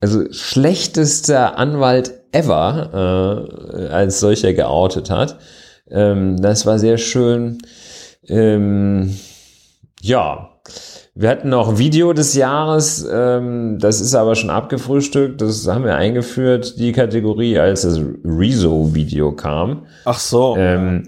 also 0.00 0.30
schlechtester 0.30 1.56
Anwalt 1.56 2.12
ever 2.32 3.48
äh, 3.72 3.86
als 3.86 4.20
solcher 4.20 4.52
geoutet 4.52 5.08
hat. 5.08 5.38
Ähm, 5.90 6.36
das 6.42 6.66
war 6.66 6.78
sehr 6.78 6.98
schön. 6.98 7.62
Ähm, 8.28 9.16
Ja, 10.02 10.60
wir 11.14 11.28
hatten 11.28 11.48
noch 11.48 11.78
Video 11.78 12.12
des 12.12 12.34
Jahres, 12.34 13.06
ähm, 13.10 13.78
das 13.78 14.00
ist 14.00 14.14
aber 14.14 14.34
schon 14.34 14.50
abgefrühstückt. 14.50 15.40
Das 15.40 15.66
haben 15.68 15.84
wir 15.84 15.94
eingeführt, 15.94 16.78
die 16.78 16.92
Kategorie, 16.92 17.58
als 17.58 17.82
das 17.82 18.00
Rezo-Video 18.24 19.32
kam. 19.32 19.86
Ach 20.04 20.18
so. 20.18 20.56
Ähm, 20.58 21.06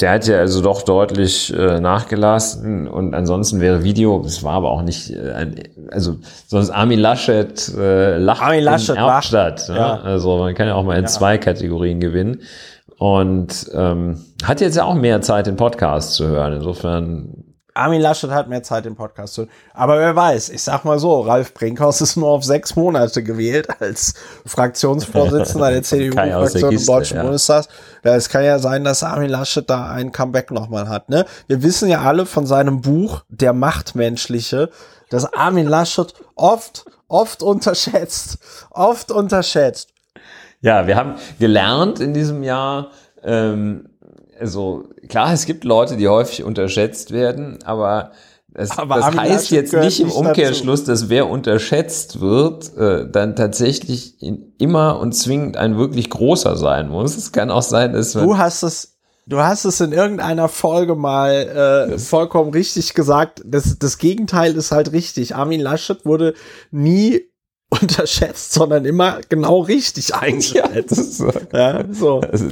der 0.00 0.10
hat 0.10 0.26
ja 0.26 0.38
also 0.38 0.60
doch 0.60 0.82
deutlich 0.82 1.54
äh, 1.56 1.78
nachgelassen 1.78 2.88
und 2.88 3.14
ansonsten 3.14 3.60
wäre 3.60 3.84
Video, 3.84 4.20
es 4.26 4.42
war 4.42 4.54
aber 4.54 4.72
auch 4.72 4.82
nicht, 4.82 5.10
äh, 5.10 5.46
also 5.92 6.16
sonst 6.48 6.70
Armin 6.70 6.98
Laschet 6.98 7.72
äh, 7.78 8.16
lacht 8.18 8.42
Armin 8.42 8.64
Laschet 8.64 8.96
in 8.96 8.96
Erbstadt. 8.96 9.68
lacht, 9.68 9.78
ja. 9.78 10.00
Also 10.00 10.36
man 10.38 10.56
kann 10.56 10.66
ja 10.66 10.74
auch 10.74 10.82
mal 10.82 10.96
in 10.96 11.04
Ja. 11.04 11.08
zwei 11.08 11.38
Kategorien 11.38 12.00
gewinnen. 12.00 12.40
Und 12.98 13.70
ähm, 13.72 14.18
hat 14.42 14.60
jetzt 14.60 14.76
ja 14.76 14.82
auch 14.82 14.94
mehr 14.96 15.20
Zeit, 15.20 15.46
den 15.46 15.54
Podcast 15.54 16.14
zu 16.14 16.26
hören. 16.26 16.54
Insofern 16.54 17.44
Armin 17.78 18.00
Laschet 18.00 18.30
hat 18.30 18.48
mehr 18.48 18.62
Zeit 18.62 18.86
im 18.86 18.96
Podcast 18.96 19.34
zu. 19.34 19.46
Aber 19.72 19.98
wer 19.98 20.14
weiß, 20.14 20.48
ich 20.50 20.62
sag 20.62 20.84
mal 20.84 20.98
so, 20.98 21.20
Ralf 21.20 21.54
Brinkhaus 21.54 22.00
ist 22.00 22.16
nur 22.16 22.28
auf 22.28 22.44
sechs 22.44 22.76
Monate 22.76 23.22
gewählt 23.22 23.68
als 23.80 24.14
Fraktionsvorsitzender 24.44 25.70
der 25.70 25.82
CDU-Fraktion 25.84 26.72
im 26.72 26.84
Deutschen 26.84 27.16
ja. 27.16 27.22
Bundestag. 27.22 27.66
Ja, 28.02 28.16
es 28.16 28.28
kann 28.28 28.44
ja 28.44 28.58
sein, 28.58 28.84
dass 28.84 29.02
Armin 29.02 29.30
Laschet 29.30 29.68
da 29.68 29.90
ein 29.90 30.12
Comeback 30.12 30.50
nochmal 30.50 30.88
hat. 30.88 31.08
Ne? 31.08 31.24
Wir 31.46 31.62
wissen 31.62 31.88
ja 31.88 32.02
alle 32.02 32.26
von 32.26 32.46
seinem 32.46 32.80
Buch 32.80 33.22
Der 33.28 33.52
Machtmenschliche, 33.52 34.70
dass 35.10 35.32
Armin 35.32 35.66
Laschet 35.66 36.12
oft, 36.34 36.84
oft 37.06 37.42
unterschätzt, 37.42 38.38
oft 38.70 39.10
unterschätzt. 39.10 39.90
Ja, 40.60 40.86
wir 40.88 40.96
haben 40.96 41.14
gelernt 41.38 42.00
in 42.00 42.14
diesem 42.14 42.42
Jahr, 42.42 42.90
ähm, 43.22 43.88
also 44.40 44.84
klar, 45.08 45.32
es 45.32 45.46
gibt 45.46 45.64
Leute, 45.64 45.96
die 45.96 46.08
häufig 46.08 46.44
unterschätzt 46.44 47.12
werden, 47.12 47.58
aber 47.64 48.12
das, 48.58 48.70
das 48.70 49.16
heißt 49.16 49.50
jetzt 49.50 49.74
nicht 49.74 50.00
im 50.00 50.10
Umkehrschluss, 50.10 50.82
dass 50.84 51.08
wer 51.08 51.28
unterschätzt 51.28 52.20
wird, 52.20 52.76
äh, 52.76 53.08
dann 53.08 53.36
tatsächlich 53.36 54.16
immer 54.58 54.98
und 54.98 55.12
zwingend 55.12 55.56
ein 55.56 55.76
wirklich 55.76 56.08
großer 56.10 56.56
sein 56.56 56.88
muss. 56.88 57.16
Es 57.16 57.30
kann 57.30 57.50
auch 57.50 57.62
sein, 57.62 57.92
dass 57.92 58.12
Du 58.12 58.38
hast 58.38 58.62
es, 58.62 58.96
du 59.26 59.38
hast 59.38 59.66
es 59.66 59.80
in 59.80 59.92
irgendeiner 59.92 60.48
Folge 60.48 60.94
mal 60.94 61.90
äh, 61.92 61.98
vollkommen 61.98 62.50
richtig 62.50 62.94
gesagt. 62.94 63.42
Das, 63.44 63.78
das 63.78 63.98
Gegenteil 63.98 64.56
ist 64.56 64.72
halt 64.72 64.92
richtig. 64.92 65.36
Armin 65.36 65.60
Laschet 65.60 66.04
wurde 66.06 66.34
nie 66.70 67.27
unterschätzt, 67.82 68.52
sondern 68.52 68.84
immer 68.84 69.18
genau 69.28 69.60
richtig 69.60 70.14
eingeschätzt. 70.14 71.22
Ja, 71.52 71.84
so. 71.92 72.20
Also 72.20 72.46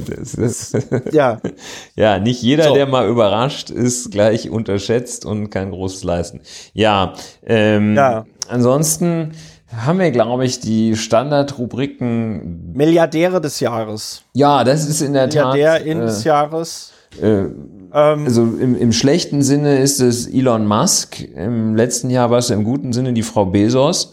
Ja, 1.11 1.39
ja, 1.95 2.19
nicht 2.19 2.41
jeder, 2.41 2.65
So. 2.65 2.73
der 2.73 2.87
mal 2.87 3.07
überrascht 3.07 3.69
ist, 3.69 4.11
gleich 4.11 4.49
unterschätzt 4.49 5.25
und 5.25 5.49
kann 5.49 5.71
Großes 5.71 6.03
leisten. 6.03 6.41
Ja, 6.73 7.13
ähm, 7.45 7.95
Ja. 7.95 8.25
ansonsten 8.47 9.31
haben 9.75 9.99
wir, 9.99 10.11
glaube 10.11 10.45
ich, 10.45 10.59
die 10.59 10.95
Standardrubriken. 10.95 12.71
Milliardäre 12.73 13.41
des 13.41 13.59
Jahres. 13.59 14.21
Ja, 14.33 14.63
das 14.63 14.87
ist 14.87 15.01
in 15.01 15.13
der 15.13 15.29
Tat. 15.29 15.53
Milliardär 15.53 15.85
in 15.85 15.99
des 15.99 16.23
Jahres. 16.23 16.93
äh, 17.21 17.45
Ähm, 17.93 18.25
also 18.25 18.41
im, 18.41 18.75
im 18.77 18.91
schlechten 18.91 19.41
Sinne 19.41 19.79
ist 19.79 20.01
es 20.01 20.27
Elon 20.27 20.65
Musk. 20.67 21.21
Im 21.21 21.73
letzten 21.75 22.09
Jahr 22.09 22.29
war 22.31 22.39
es 22.39 22.49
im 22.49 22.63
guten 22.65 22.91
Sinne 22.91 23.13
die 23.13 23.23
Frau 23.23 23.45
Bezos. 23.45 24.11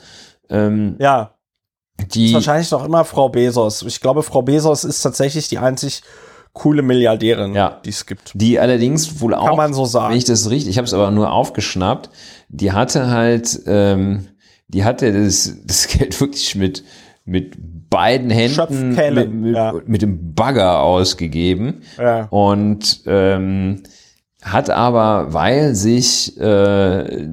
Ähm, 0.50 0.96
ja, 0.98 1.34
die 2.14 2.26
ist 2.26 2.34
wahrscheinlich 2.34 2.70
noch 2.70 2.84
immer 2.84 3.04
Frau 3.04 3.28
Bezos. 3.28 3.82
Ich 3.82 4.00
glaube, 4.00 4.22
Frau 4.22 4.42
Bezos 4.42 4.84
ist 4.84 5.00
tatsächlich 5.02 5.48
die 5.48 5.58
einzig 5.58 6.02
coole 6.52 6.82
Milliardärin, 6.82 7.54
Ja. 7.54 7.80
die 7.84 7.90
es 7.90 8.06
gibt. 8.06 8.32
Die 8.34 8.58
allerdings 8.60 9.20
wohl 9.20 9.34
auch, 9.34 9.56
man 9.56 9.74
so 9.74 9.84
sagen. 9.84 10.10
wenn 10.12 10.18
ich 10.18 10.24
das 10.24 10.50
richtig, 10.50 10.70
ich 10.70 10.78
habe 10.78 10.86
es 10.86 10.94
aber 10.94 11.10
nur 11.10 11.32
aufgeschnappt, 11.32 12.10
die 12.48 12.72
hatte 12.72 13.08
halt, 13.10 13.60
ähm, 13.66 14.28
die 14.68 14.84
hatte 14.84 15.12
das, 15.12 15.56
das 15.64 15.88
Geld 15.98 16.20
wirklich 16.20 16.54
mit, 16.54 16.84
mit 17.24 17.54
beiden 17.90 18.30
Händen 18.30 18.94
mit, 18.94 19.32
mit, 19.32 19.56
ja. 19.56 19.72
mit 19.86 20.02
dem 20.02 20.34
Bagger 20.34 20.80
ausgegeben 20.80 21.82
Ja. 21.98 22.26
und 22.30 23.02
ähm, 23.06 23.82
hat 24.42 24.68
aber, 24.70 25.32
weil 25.32 25.74
sich 25.74 26.38
äh, 26.40 27.26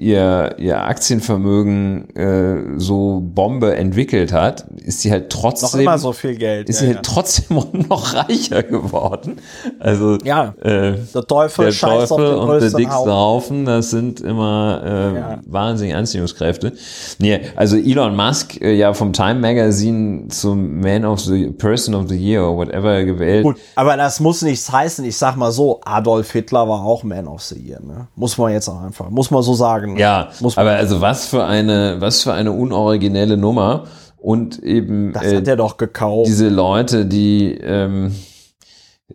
ihr, 0.00 0.54
ihr 0.58 0.80
Aktienvermögen 0.82 2.08
äh, 2.16 2.78
so 2.78 3.20
Bombe 3.22 3.76
entwickelt 3.76 4.32
hat, 4.32 4.66
ist 4.82 5.00
sie 5.00 5.10
halt 5.12 5.32
Noch 5.34 5.40
trotzdem 5.42 5.80
immer 5.80 5.98
so 5.98 6.12
viel 6.12 6.36
Geld. 6.36 6.68
ist 6.68 6.80
ja, 6.80 6.86
sie 6.86 6.90
ja. 6.90 6.96
halt 6.96 7.06
trotzdem 7.06 7.58
noch 7.88 8.14
reicher 8.14 8.62
geworden. 8.62 9.36
Also 9.78 10.16
Ja. 10.24 10.54
äh, 10.62 10.94
Der 11.14 11.26
Teufel 11.26 11.66
der 11.66 11.72
scheißt 11.72 12.12
auf 12.12 12.18
Teufel 12.18 12.34
den 12.34 12.48
und 12.48 12.60
der 12.62 12.70
dickste 12.70 12.96
Haufen. 12.96 13.10
Haufen, 13.12 13.64
das 13.66 13.90
sind 13.90 14.20
immer 14.20 14.80
äh, 14.84 15.14
Ja. 15.18 15.40
wahnsinnige 15.46 15.96
Anziehungskräfte. 15.96 16.72
Nee, 17.18 17.40
also 17.56 17.76
Elon 17.76 18.16
Musk 18.16 18.60
äh, 18.60 18.72
ja 18.74 18.92
vom 18.94 19.12
Time 19.12 19.34
Magazine 19.36 20.28
zum 20.28 20.80
Man 20.80 21.04
of 21.04 21.20
the 21.20 21.46
Person 21.50 21.94
of 21.94 22.08
the 22.08 22.16
Year 22.16 22.42
or 22.46 22.56
whatever 22.56 23.04
gewählt. 23.04 23.44
Gut, 23.44 23.56
aber 23.74 23.96
das 23.96 24.18
muss 24.20 24.42
nichts 24.42 24.70
heißen. 24.72 25.04
Ich 25.04 25.16
sag 25.18 25.36
mal 25.36 25.52
so, 25.52 25.80
Adolf 25.84 26.32
Hitler 26.32 26.68
war 26.68 26.84
auch 26.84 27.02
Man 27.04 27.26
of 27.28 27.42
the 27.42 27.58
Year. 27.58 27.80
Ne? 27.80 28.06
Muss 28.16 28.38
man 28.38 28.52
jetzt 28.52 28.68
auch 28.68 28.80
einfach, 28.82 29.10
muss 29.10 29.30
man 29.30 29.42
so 29.42 29.54
sagen. 29.54 29.89
Ja, 29.96 30.30
muss 30.40 30.56
man, 30.56 30.66
aber 30.66 30.76
also 30.76 31.00
was 31.00 31.26
für 31.26 31.44
eine, 31.44 31.96
was 32.00 32.22
für 32.22 32.32
eine 32.32 32.52
unoriginelle 32.52 33.36
Nummer. 33.36 33.84
Und 34.16 34.58
eben 34.62 35.12
das 35.12 35.24
äh, 35.24 35.36
hat 35.38 35.48
er 35.48 35.56
doch 35.56 35.76
gekauft. 35.76 36.28
diese 36.28 36.48
Leute, 36.48 37.06
die, 37.06 37.54
ähm, 37.54 38.14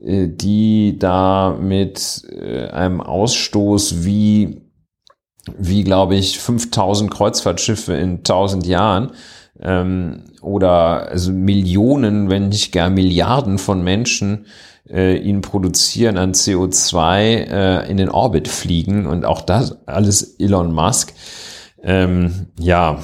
äh, 0.01 0.27
die 0.27 0.97
da 0.97 1.55
mit 1.59 2.23
äh, 2.29 2.67
einem 2.67 3.01
Ausstoß 3.01 4.03
wie, 4.03 4.61
wie 5.57 5.83
glaube 5.83 6.15
ich, 6.15 6.39
5000 6.39 7.11
Kreuzfahrtschiffe 7.11 7.93
in 7.93 8.17
1000 8.17 8.65
Jahren 8.65 9.11
ähm, 9.61 10.23
oder 10.41 11.09
also 11.09 11.31
Millionen, 11.31 12.29
wenn 12.29 12.49
nicht 12.49 12.71
gar 12.71 12.89
Milliarden 12.89 13.57
von 13.57 13.83
Menschen 13.83 14.47
äh, 14.89 15.17
ihn 15.17 15.41
produzieren 15.41 16.17
an 16.17 16.33
CO2 16.33 17.19
äh, 17.19 17.89
in 17.89 17.97
den 17.97 18.09
Orbit 18.09 18.47
fliegen 18.47 19.05
und 19.05 19.25
auch 19.25 19.41
das 19.41 19.77
alles 19.87 20.35
Elon 20.39 20.73
Musk. 20.73 21.13
Ähm, 21.83 22.47
ja, 22.59 22.99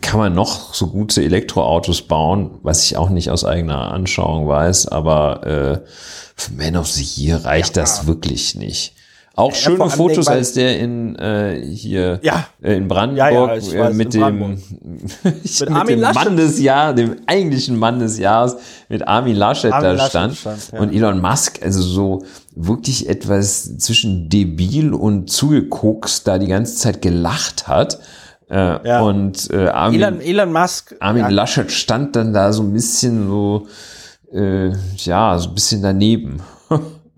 kann 0.00 0.18
man 0.18 0.34
noch 0.34 0.72
so 0.74 0.86
gute 0.86 1.22
Elektroautos 1.22 2.02
bauen, 2.02 2.58
was 2.62 2.84
ich 2.84 2.96
auch 2.96 3.10
nicht 3.10 3.30
aus 3.30 3.44
eigener 3.44 3.92
Anschauung 3.92 4.48
weiß, 4.48 4.88
aber 4.88 5.46
äh, 5.46 5.88
für 6.34 6.52
Man 6.54 6.76
of 6.76 6.88
the 6.88 7.22
Year 7.22 7.44
reicht 7.44 7.76
das 7.76 8.06
wirklich 8.06 8.54
nicht. 8.54 8.94
Auch 9.36 9.52
vor 9.52 9.54
schöne 9.54 9.90
Fotos, 9.90 10.26
Dingen, 10.26 10.38
als 10.38 10.52
der 10.52 10.78
in 10.78 11.16
äh, 11.16 11.60
hier 11.66 12.20
Ja. 12.22 12.46
äh, 12.62 12.76
in 12.76 12.86
Brandenburg 12.86 13.18
Ja, 13.18 13.30
ja, 13.30 13.54
äh, 13.54 13.78
weiß, 13.80 13.94
mit 13.94 14.14
in 14.14 14.20
dem 14.20 14.20
Brandenburg. 14.20 14.58
mit, 15.24 15.70
Armin 15.70 15.86
dem 15.88 16.00
Laschet. 16.00 16.24
Mann 16.24 16.36
des 16.36 16.60
Jahres, 16.60 16.94
dem 16.94 17.16
eigentlichen 17.26 17.76
Mann 17.78 17.98
des 17.98 18.18
Jahres, 18.18 18.56
mit 18.88 19.06
Armin 19.08 19.34
Laschet 19.34 19.72
Armin 19.72 19.84
da 19.84 19.92
Laschet 19.92 20.10
stand, 20.10 20.36
stand, 20.36 20.72
ja. 20.72 20.78
und 20.80 20.94
Elon 20.94 21.20
Musk, 21.20 21.60
also 21.64 21.82
so 21.82 22.24
wirklich 22.54 23.08
etwas 23.08 23.76
zwischen 23.78 24.28
debil 24.28 24.94
und 24.94 25.28
zugekokst 25.30 26.28
da 26.28 26.38
die 26.38 26.46
ganze 26.46 26.76
Zeit 26.76 27.02
gelacht 27.02 27.66
hat. 27.66 27.98
Äh, 28.48 28.86
Ja. 28.86 29.00
Und 29.00 29.50
äh, 29.50 29.66
Armin, 29.66 30.00
Elon, 30.00 30.20
Elon 30.20 30.52
Musk. 30.52 30.94
Armin 31.00 31.22
ja, 31.22 31.28
Laschet 31.30 31.72
stand 31.72 32.14
dann 32.14 32.32
da 32.32 32.52
so 32.52 32.62
ein 32.62 32.72
bisschen 32.72 33.26
so, 33.26 33.66
äh, 34.32 34.70
ja, 34.98 35.36
so 35.38 35.48
ein 35.48 35.54
bisschen 35.54 35.82
daneben. 35.82 36.40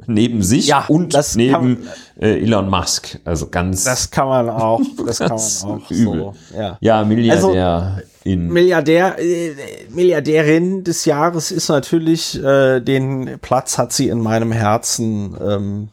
Neben 0.06 0.42
sich 0.42 0.66
Ja, 0.66 0.84
und 0.88 1.16
neben 1.36 1.52
kann- 1.52 1.78
äh, 2.20 2.42
Elon 2.42 2.68
Musk. 2.68 3.18
Also 3.24 3.48
ganz 3.48 3.84
Das 3.84 4.10
kann 4.10 4.28
man 4.28 4.50
auch. 4.50 4.80
Das 5.06 5.18
kann 5.18 5.28
man 5.30 5.38
auch 5.80 5.90
übel. 5.90 6.04
so. 6.20 6.34
Ja. 6.56 6.76
ja, 6.80 7.04
Milliardär 7.04 8.02
in. 8.24 8.48
Milliardär, 8.48 9.18
äh, 9.18 9.52
Milliardärin 9.90 10.84
des 10.84 11.04
Jahres 11.04 11.50
ist 11.50 11.68
natürlich, 11.68 12.42
äh, 12.42 12.80
den 12.80 13.38
Platz 13.40 13.78
hat 13.78 13.92
sie 13.92 14.08
in 14.08 14.20
meinem 14.20 14.52
Herzen, 14.52 15.36
ähm, 15.40 15.88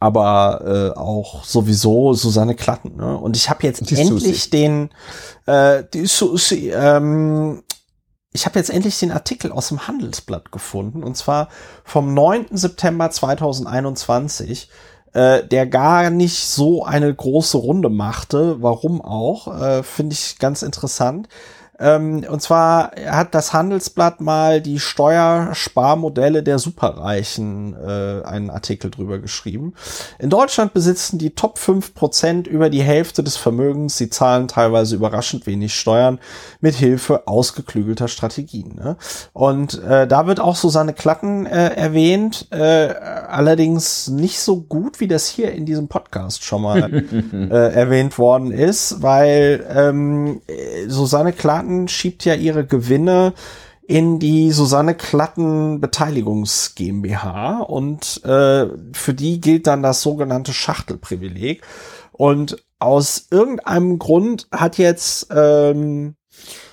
aber 0.00 0.92
äh, 0.94 0.98
auch 0.98 1.44
sowieso 1.44 2.14
Susanne 2.14 2.54
Klatten. 2.54 2.96
Ne? 2.96 3.16
Und 3.18 3.36
ich 3.36 3.50
habe 3.50 3.64
jetzt 3.64 3.88
Die 3.90 3.96
endlich 3.96 4.44
Susi. 4.44 4.50
den, 4.50 4.90
äh, 5.46 5.82
die 5.92 6.06
Susi, 6.06 6.70
ähm, 6.74 7.62
ich 8.38 8.46
habe 8.46 8.56
jetzt 8.56 8.70
endlich 8.70 9.00
den 9.00 9.10
Artikel 9.10 9.50
aus 9.50 9.66
dem 9.66 9.88
Handelsblatt 9.88 10.52
gefunden, 10.52 11.02
und 11.02 11.16
zwar 11.16 11.48
vom 11.82 12.14
9. 12.14 12.46
September 12.52 13.10
2021, 13.10 14.70
äh, 15.12 15.42
der 15.42 15.66
gar 15.66 16.10
nicht 16.10 16.46
so 16.46 16.84
eine 16.84 17.12
große 17.12 17.58
Runde 17.58 17.88
machte. 17.88 18.62
Warum 18.62 19.00
auch? 19.00 19.60
Äh, 19.60 19.82
Finde 19.82 20.12
ich 20.12 20.38
ganz 20.38 20.62
interessant. 20.62 21.28
Ähm, 21.80 22.24
und 22.28 22.42
zwar 22.42 22.92
hat 23.06 23.34
das 23.34 23.52
Handelsblatt 23.52 24.20
mal 24.20 24.60
die 24.60 24.80
Steuersparmodelle 24.80 26.42
der 26.42 26.58
Superreichen 26.58 27.74
äh, 27.74 28.24
einen 28.24 28.50
Artikel 28.50 28.90
drüber 28.90 29.18
geschrieben. 29.18 29.74
In 30.18 30.30
Deutschland 30.30 30.74
besitzen 30.74 31.18
die 31.18 31.30
Top 31.30 31.58
5% 31.58 32.48
über 32.48 32.70
die 32.70 32.82
Hälfte 32.82 33.22
des 33.22 33.36
Vermögens. 33.36 33.96
Sie 33.96 34.10
zahlen 34.10 34.48
teilweise 34.48 34.96
überraschend 34.96 35.46
wenig 35.46 35.74
Steuern 35.74 36.18
mit 36.60 36.74
Hilfe 36.74 37.26
ausgeklügelter 37.26 38.08
Strategien. 38.08 38.74
Ne? 38.74 38.96
Und 39.32 39.82
äh, 39.82 40.06
da 40.06 40.26
wird 40.26 40.40
auch 40.40 40.56
Susanne 40.56 40.94
Klatten 40.94 41.46
äh, 41.46 41.74
erwähnt, 41.74 42.48
äh, 42.50 42.88
allerdings 43.28 44.08
nicht 44.08 44.40
so 44.40 44.60
gut, 44.60 45.00
wie 45.00 45.08
das 45.08 45.28
hier 45.28 45.52
in 45.52 45.66
diesem 45.66 45.88
Podcast 45.88 46.42
schon 46.42 46.62
mal 46.62 46.92
äh, 47.32 47.72
erwähnt 47.74 48.18
worden 48.18 48.50
ist, 48.50 49.02
weil 49.02 49.64
ähm, 49.72 50.40
Susanne 50.88 51.32
Klatten 51.32 51.67
Klatten 51.68 51.88
schiebt 51.88 52.24
ja 52.24 52.34
ihre 52.34 52.66
Gewinne 52.66 53.34
in 53.86 54.18
die 54.18 54.52
Susanne 54.52 54.94
Klatten 54.94 55.80
Beteiligungs 55.80 56.74
GmbH 56.74 57.60
und 57.60 58.24
äh, 58.24 58.68
für 58.92 59.14
die 59.14 59.40
gilt 59.40 59.66
dann 59.66 59.82
das 59.82 60.00
sogenannte 60.00 60.54
Schachtelprivileg. 60.54 61.62
Und 62.12 62.64
aus 62.78 63.26
irgendeinem 63.30 63.98
Grund 63.98 64.48
hat 64.50 64.78
jetzt 64.78 65.28
ähm, 65.30 66.16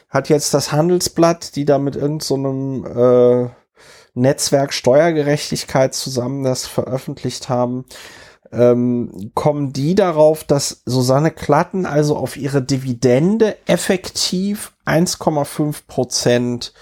hat 0.10 0.30
jetzt 0.30 0.54
das 0.54 0.72
Handelsblatt, 0.72 1.58
die 1.58 1.66
da 1.66 1.78
mit 1.78 1.98
irgendeinem 1.98 2.84
so 2.86 3.46
äh, 3.46 3.50
Netzwerk 4.14 4.72
Steuergerechtigkeit 4.72 5.94
zusammen 5.94 6.46
das 6.46 6.68
veröffentlicht 6.68 7.50
haben, 7.50 7.84
ähm, 8.52 9.32
kommen 9.34 9.74
die 9.74 9.96
darauf, 9.96 10.44
dass 10.44 10.82
Susanne 10.86 11.32
Klatten 11.32 11.86
also 11.86 12.16
auf 12.16 12.38
ihre 12.38 12.62
Dividende 12.62 13.58
effektiv 13.66 14.74
1,5 14.86 15.84
Prozent 15.88 16.74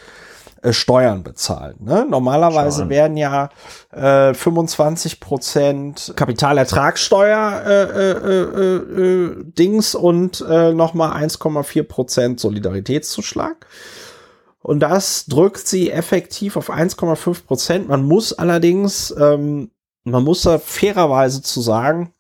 äh, 0.64 0.72
Steuern 0.74 1.24
bezahlt. 1.24 1.82
Ne? 1.82 2.06
Normalerweise 2.10 2.82
Schauen. 2.82 2.90
werden 2.90 3.18
ja 3.18 3.50
äh, 3.92 4.34
25 4.34 5.20
Prozent 5.20 6.14
Kapitalertragssteuer 6.16 7.64
äh, 7.66 7.84
äh, 7.84 8.12
äh, 8.12 8.76
äh, 9.02 9.44
Dings 9.44 9.94
und 9.94 10.44
äh, 10.48 10.74
nochmal 10.74 11.22
1,4 11.22 11.84
Prozent 11.84 12.40
Solidaritätszuschlag. 12.40 13.68
Und 14.62 14.80
das 14.80 15.26
drückt 15.26 15.68
sie 15.68 15.92
effektiv 15.92 16.56
auf 16.56 16.72
1,5 16.72 17.46
Prozent. 17.46 17.90
Man 17.90 18.04
muss 18.04 18.32
allerdings 18.32 19.14
ähm, 19.20 19.70
man 20.04 20.24
muss 20.24 20.42
da 20.42 20.60
fairerweise 20.60 21.42
zu 21.42 21.62
sagen, 21.62 22.14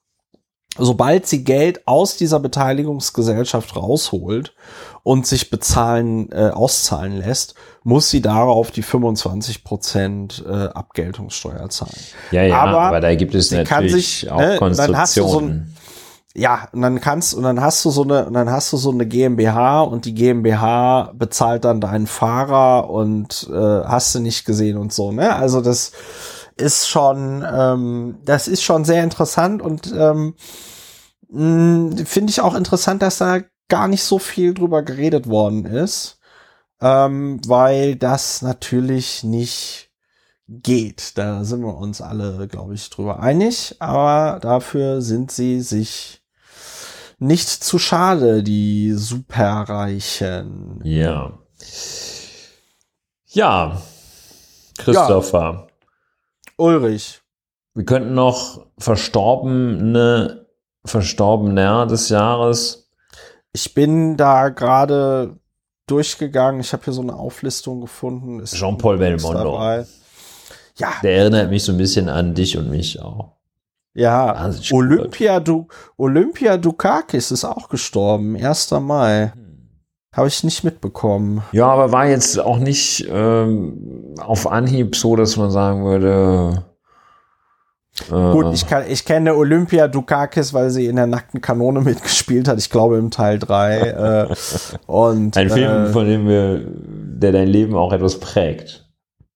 sobald 0.78 1.28
sie 1.28 1.44
Geld 1.44 1.88
aus 1.88 2.18
dieser 2.18 2.40
Beteiligungsgesellschaft 2.40 3.76
rausholt 3.76 4.56
und 5.04 5.28
sich 5.28 5.50
bezahlen, 5.50 6.32
äh, 6.32 6.50
auszahlen 6.50 7.18
lässt, 7.18 7.56
muss 7.84 8.10
sie 8.10 8.22
darauf 8.22 8.72
die 8.72 8.82
25 8.82 9.64
Prozent 9.64 10.44
äh, 10.48 10.52
Abgeltungssteuer 10.52 11.70
zahlen. 11.70 11.92
Ja, 12.32 12.44
ja, 12.44 12.62
aber, 12.62 12.82
aber 12.82 13.02
da 13.02 13.14
gibt 13.16 13.36
es 13.36 13.52
natürlich 13.52 14.20
sich, 14.22 14.32
auch 14.32 14.40
ne, 14.40 14.56
Konstruktionen. 14.58 15.76
Ja, 16.36 16.68
und 16.72 16.82
dann 16.82 17.00
kannst 17.00 17.36
und 17.36 17.44
dann 17.44 17.62
hast 17.62 17.86
du 17.86 17.92
so 17.92 18.02
eine 18.02 18.26
und 18.26 18.34
dann 18.34 18.50
hast 18.50 18.74
du 18.74 18.78
so 18.78 18.90
eine 18.90 19.06
GmbH 19.06 19.82
und 19.82 20.06
die 20.06 20.16
GmbH 20.16 21.12
bezahlt 21.14 21.64
dann 21.64 21.80
deinen 21.80 22.08
Fahrer 22.08 22.90
und 22.90 23.48
äh, 23.54 23.56
hast 23.56 24.16
du 24.16 24.20
nicht 24.20 24.44
gesehen 24.44 24.78
und 24.78 24.92
so, 24.92 25.12
ne? 25.12 25.36
Also 25.36 25.62
das 25.62 25.92
ist 26.58 26.88
schon, 26.88 27.46
ähm, 27.50 28.20
das 28.26 28.48
ist 28.48 28.64
schon 28.64 28.86
sehr 28.86 29.04
interessant 29.04 29.62
und 29.62 29.94
ähm, 29.96 30.36
finde 31.30 32.30
ich 32.30 32.42
auch 32.42 32.56
interessant, 32.56 33.02
dass 33.02 33.18
da 33.18 33.40
gar 33.70 33.88
nicht 33.88 34.04
so 34.04 34.20
viel 34.20 34.54
drüber 34.54 34.84
geredet 34.84 35.28
worden 35.28 35.66
ist, 35.66 36.20
ähm, 36.80 37.40
weil 37.48 37.96
das 37.96 38.42
natürlich 38.42 39.24
nicht 39.24 39.90
geht. 40.48 41.18
Da 41.18 41.44
sind 41.44 41.62
wir 41.62 41.76
uns 41.76 42.02
alle, 42.02 42.48
glaube 42.48 42.76
ich, 42.76 42.90
drüber 42.90 43.20
einig, 43.20 43.76
aber 43.80 44.40
dafür 44.40 45.02
sind 45.02 45.32
sie 45.32 45.62
sich 45.62 46.22
nicht 47.20 47.50
zu 47.50 47.80
schade, 47.80 48.44
die 48.44 48.92
Superreichen. 48.94 50.82
Ja. 50.84 51.40
Ja, 53.28 53.82
Christopher. 54.78 55.68
Ulrich. 56.58 57.22
Wir 57.74 57.86
könnten 57.86 58.14
noch 58.14 58.68
verstorbene, 58.78 60.48
verstorbener 60.86 61.88
des 61.88 62.10
Jahres. 62.10 62.90
Ich 63.52 63.74
bin 63.74 64.18
da 64.18 64.50
gerade 64.50 65.38
durchgegangen. 65.88 66.62
Ich 66.62 66.74
habe 66.74 66.84
hier 66.84 66.94
so 66.94 67.02
eine 67.02 67.16
Auflistung 67.16 67.82
gefunden. 67.82 68.44
Jean-Paul 68.46 68.98
Belmondo. 68.98 69.86
Ja. 70.78 70.94
Der 71.04 71.18
erinnert 71.18 71.50
mich 71.50 71.64
so 71.64 71.72
ein 71.72 71.78
bisschen 71.78 72.10
an 72.10 72.34
dich 72.34 72.58
und 72.58 72.70
mich 72.70 73.02
auch. 73.02 73.34
Ja, 73.96 74.50
Olympia, 74.72 75.40
du 75.40 75.68
Olympia 75.98 76.58
Dukakis 76.58 77.30
ist 77.30 77.46
auch 77.46 77.70
gestorben, 77.70 78.36
1. 78.36 78.72
Mai. 78.72 79.34
Hm. 79.36 79.53
Habe 80.14 80.28
ich 80.28 80.44
nicht 80.44 80.64
mitbekommen. 80.64 81.42
Ja, 81.52 81.68
aber 81.68 81.92
war 81.92 82.08
jetzt 82.08 82.40
auch 82.40 82.60
nicht 82.60 83.08
ähm, 83.10 84.14
auf 84.20 84.50
Anhieb 84.50 84.96
so, 84.96 85.16
dass 85.16 85.38
man 85.38 85.50
sagen 85.50 85.84
würde. 85.84 86.64
Äh, 88.12 88.32
Gut, 88.32 88.54
ich, 88.54 88.68
kann, 88.68 88.84
ich 88.88 89.06
kenne 89.06 89.36
Olympia 89.36 89.88
Dukakis, 89.88 90.54
weil 90.54 90.70
sie 90.70 90.86
in 90.86 90.96
der 90.98 91.08
nackten 91.08 91.42
Kanone 91.42 91.82
mitgespielt 91.82 92.48
hat. 92.48 92.60
Ich 92.60 92.70
glaube 92.70 92.98
im 92.98 93.10
Teil 93.10 93.40
3. 93.40 93.80
äh, 93.80 94.36
und, 94.86 95.36
Ein 95.36 95.50
Film, 95.50 95.86
äh, 95.86 95.90
von 95.90 96.06
dem 96.06 96.28
wir, 96.28 96.62
der 96.64 97.32
dein 97.32 97.48
Leben 97.48 97.76
auch 97.76 97.92
etwas 97.92 98.20
prägt. 98.20 98.83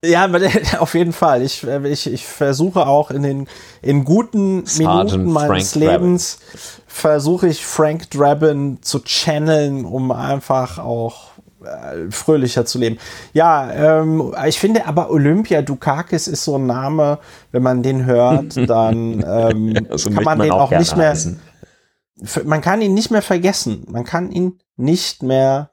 Ja, 0.03 0.29
auf 0.79 0.93
jeden 0.93 1.13
Fall. 1.13 1.41
Ich, 1.41 1.63
ich, 1.63 2.11
ich 2.13 2.25
versuche 2.25 2.85
auch 2.85 3.09
in 3.09 3.23
den 3.23 3.47
in 3.81 4.03
guten 4.03 4.65
Sergeant 4.65 5.11
Minuten 5.11 5.31
meines 5.31 5.73
Frank 5.73 5.83
Lebens 5.83 6.39
versuche 6.85 7.47
ich 7.47 7.65
Frank 7.65 8.09
Drabin 8.11 8.79
zu 8.81 8.99
channeln, 8.99 9.85
um 9.85 10.11
einfach 10.11 10.77
auch 10.77 11.31
äh, 11.63 12.11
fröhlicher 12.11 12.65
zu 12.65 12.77
leben. 12.77 12.97
Ja, 13.33 13.71
ähm, 14.01 14.33
ich 14.45 14.59
finde 14.59 14.85
aber 14.85 15.09
Olympia 15.09 15.63
Dukakis 15.63 16.27
ist 16.27 16.43
so 16.43 16.57
ein 16.57 16.67
Name, 16.67 17.17
wenn 17.51 17.63
man 17.63 17.81
den 17.81 18.05
hört, 18.05 18.55
dann 18.69 19.23
ähm, 19.27 19.87
also 19.89 20.11
kann 20.11 20.23
man, 20.23 20.37
man 20.37 20.47
den 20.47 20.51
auch, 20.51 20.71
nicht 20.71 20.95
mehr. 20.95 21.09
Heißen. 21.09 21.39
Man 22.45 22.61
kann 22.61 22.81
ihn 22.81 22.93
nicht 22.93 23.11
mehr 23.11 23.21
vergessen. 23.21 23.85
Man 23.89 24.03
kann 24.03 24.31
ihn 24.31 24.59
nicht 24.75 25.23
mehr 25.23 25.71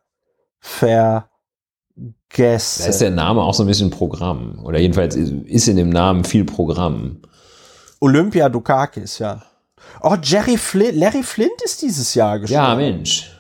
vergessen. 2.35 2.83
Da 2.83 2.89
ist 2.89 3.01
der 3.01 3.11
Name 3.11 3.43
auch 3.43 3.55
so 3.55 3.63
ein 3.65 3.67
bisschen 3.67 3.91
Programm. 3.91 4.59
Oder 4.63 4.79
jedenfalls 4.79 5.17
ist 5.17 5.69
in 5.69 5.77
dem 5.77 5.91
Namen 5.91 6.25
viel 6.25 6.45
Programm. 6.45 7.19
Olympia 8.01 8.49
Dukakis, 8.49 9.19
ja. 9.19 9.43
Oh, 10.03 10.17
Jerry 10.23 10.57
Flint, 10.57 10.97
Larry 10.97 11.23
Flint 11.23 11.63
ist 11.65 11.83
dieses 11.83 12.15
Jahr 12.15 12.39
gestorben. 12.39 12.65
Ja, 12.65 12.75
Mensch. 12.75 13.31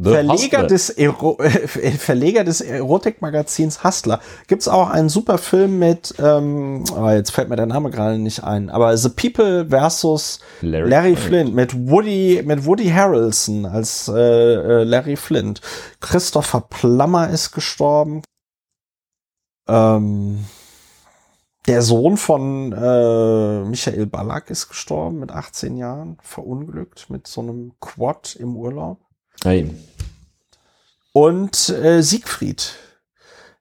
Verleger 0.00 0.66
des, 0.66 0.88
Ero 0.88 1.36
Verleger 1.98 2.44
des 2.44 2.62
Erotikmagazins 2.62 3.84
Hustler. 3.84 4.20
Gibt's 4.46 4.66
auch 4.66 4.88
einen 4.88 5.10
super 5.10 5.36
Film 5.36 5.78
mit, 5.78 6.14
ähm, 6.18 6.84
oh, 6.96 7.10
jetzt 7.10 7.30
fällt 7.32 7.50
mir 7.50 7.56
der 7.56 7.66
Name 7.66 7.90
gerade 7.90 8.18
nicht 8.18 8.42
ein, 8.42 8.70
aber 8.70 8.96
The 8.96 9.10
People 9.10 9.68
versus 9.68 10.40
Larry, 10.62 10.88
Larry 10.88 11.16
Flint. 11.16 11.50
Flint. 11.50 11.54
mit 11.54 11.90
Woody, 11.90 12.42
mit 12.42 12.64
Woody 12.64 12.88
Harrelson 12.88 13.66
als 13.66 14.08
äh, 14.08 14.14
äh, 14.14 14.84
Larry 14.84 15.16
Flint. 15.16 15.60
Christopher 16.00 16.62
Plummer 16.62 17.28
ist 17.28 17.52
gestorben. 17.52 18.22
Ähm, 19.68 20.46
der 21.66 21.82
Sohn 21.82 22.16
von 22.16 22.72
äh, 22.72 23.64
Michael 23.64 24.06
Ballack 24.06 24.48
ist 24.48 24.68
gestorben 24.68 25.18
mit 25.20 25.32
18 25.32 25.76
Jahren, 25.76 26.16
verunglückt 26.22 27.10
mit 27.10 27.26
so 27.26 27.42
einem 27.42 27.72
Quad 27.78 28.34
im 28.36 28.56
Urlaub. 28.56 28.98
Hey. 29.44 29.70
Und 31.12 31.68
äh, 31.68 32.02
Siegfried 32.02 32.74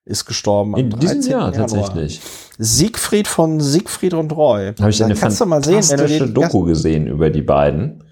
ist 0.05 0.25
gestorben. 0.25 0.77
In 0.77 0.89
diesem 0.91 1.21
Jahr 1.21 1.51
Januar. 1.51 1.67
tatsächlich. 1.67 2.21
Siegfried 2.57 3.27
von 3.27 3.59
Siegfried 3.59 4.13
und 4.13 4.31
Roy. 4.31 4.73
Habe 4.79 4.89
ich 4.89 5.03
eine 5.03 5.15
fantastische 5.15 6.07
sehen, 6.07 6.33
Doku 6.33 6.63
gesehen 6.63 7.07
über 7.07 7.29
die 7.29 7.41
beiden. 7.41 8.03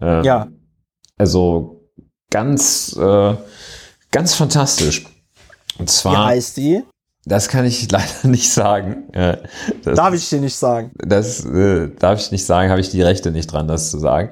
Ähm, 0.00 0.24
ja. 0.24 0.48
Also 1.18 1.90
ganz, 2.30 2.96
äh, 2.96 3.34
ganz 4.10 4.34
fantastisch. 4.34 5.06
Und 5.78 5.90
zwar. 5.90 6.12
Wie 6.12 6.34
heißt 6.34 6.56
die? 6.56 6.82
Das 7.24 7.48
kann 7.48 7.64
ich 7.64 7.90
leider 7.90 8.28
nicht 8.28 8.50
sagen. 8.50 9.08
Das, 9.12 9.96
darf 9.96 10.14
ich 10.14 10.28
dir 10.28 10.40
nicht 10.40 10.56
sagen? 10.56 10.92
Das 10.96 11.44
äh, 11.44 11.90
darf 11.98 12.20
ich 12.20 12.30
nicht 12.30 12.46
sagen, 12.46 12.70
habe 12.70 12.80
ich 12.80 12.90
die 12.90 13.02
Rechte 13.02 13.30
nicht 13.30 13.52
dran, 13.52 13.68
das 13.68 13.90
zu 13.90 13.98
sagen. 13.98 14.30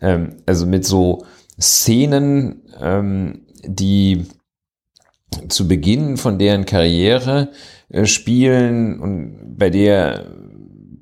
Ähm, 0.00 0.36
also 0.46 0.66
mit 0.66 0.86
so 0.86 1.24
Szenen, 1.60 2.62
ähm, 2.80 3.46
die 3.64 4.26
zu 5.48 5.68
Beginn 5.68 6.16
von 6.16 6.38
deren 6.38 6.64
Karriere 6.66 7.50
äh, 7.88 8.06
spielen 8.06 9.00
und 9.00 9.56
bei 9.58 9.70
der 9.70 10.26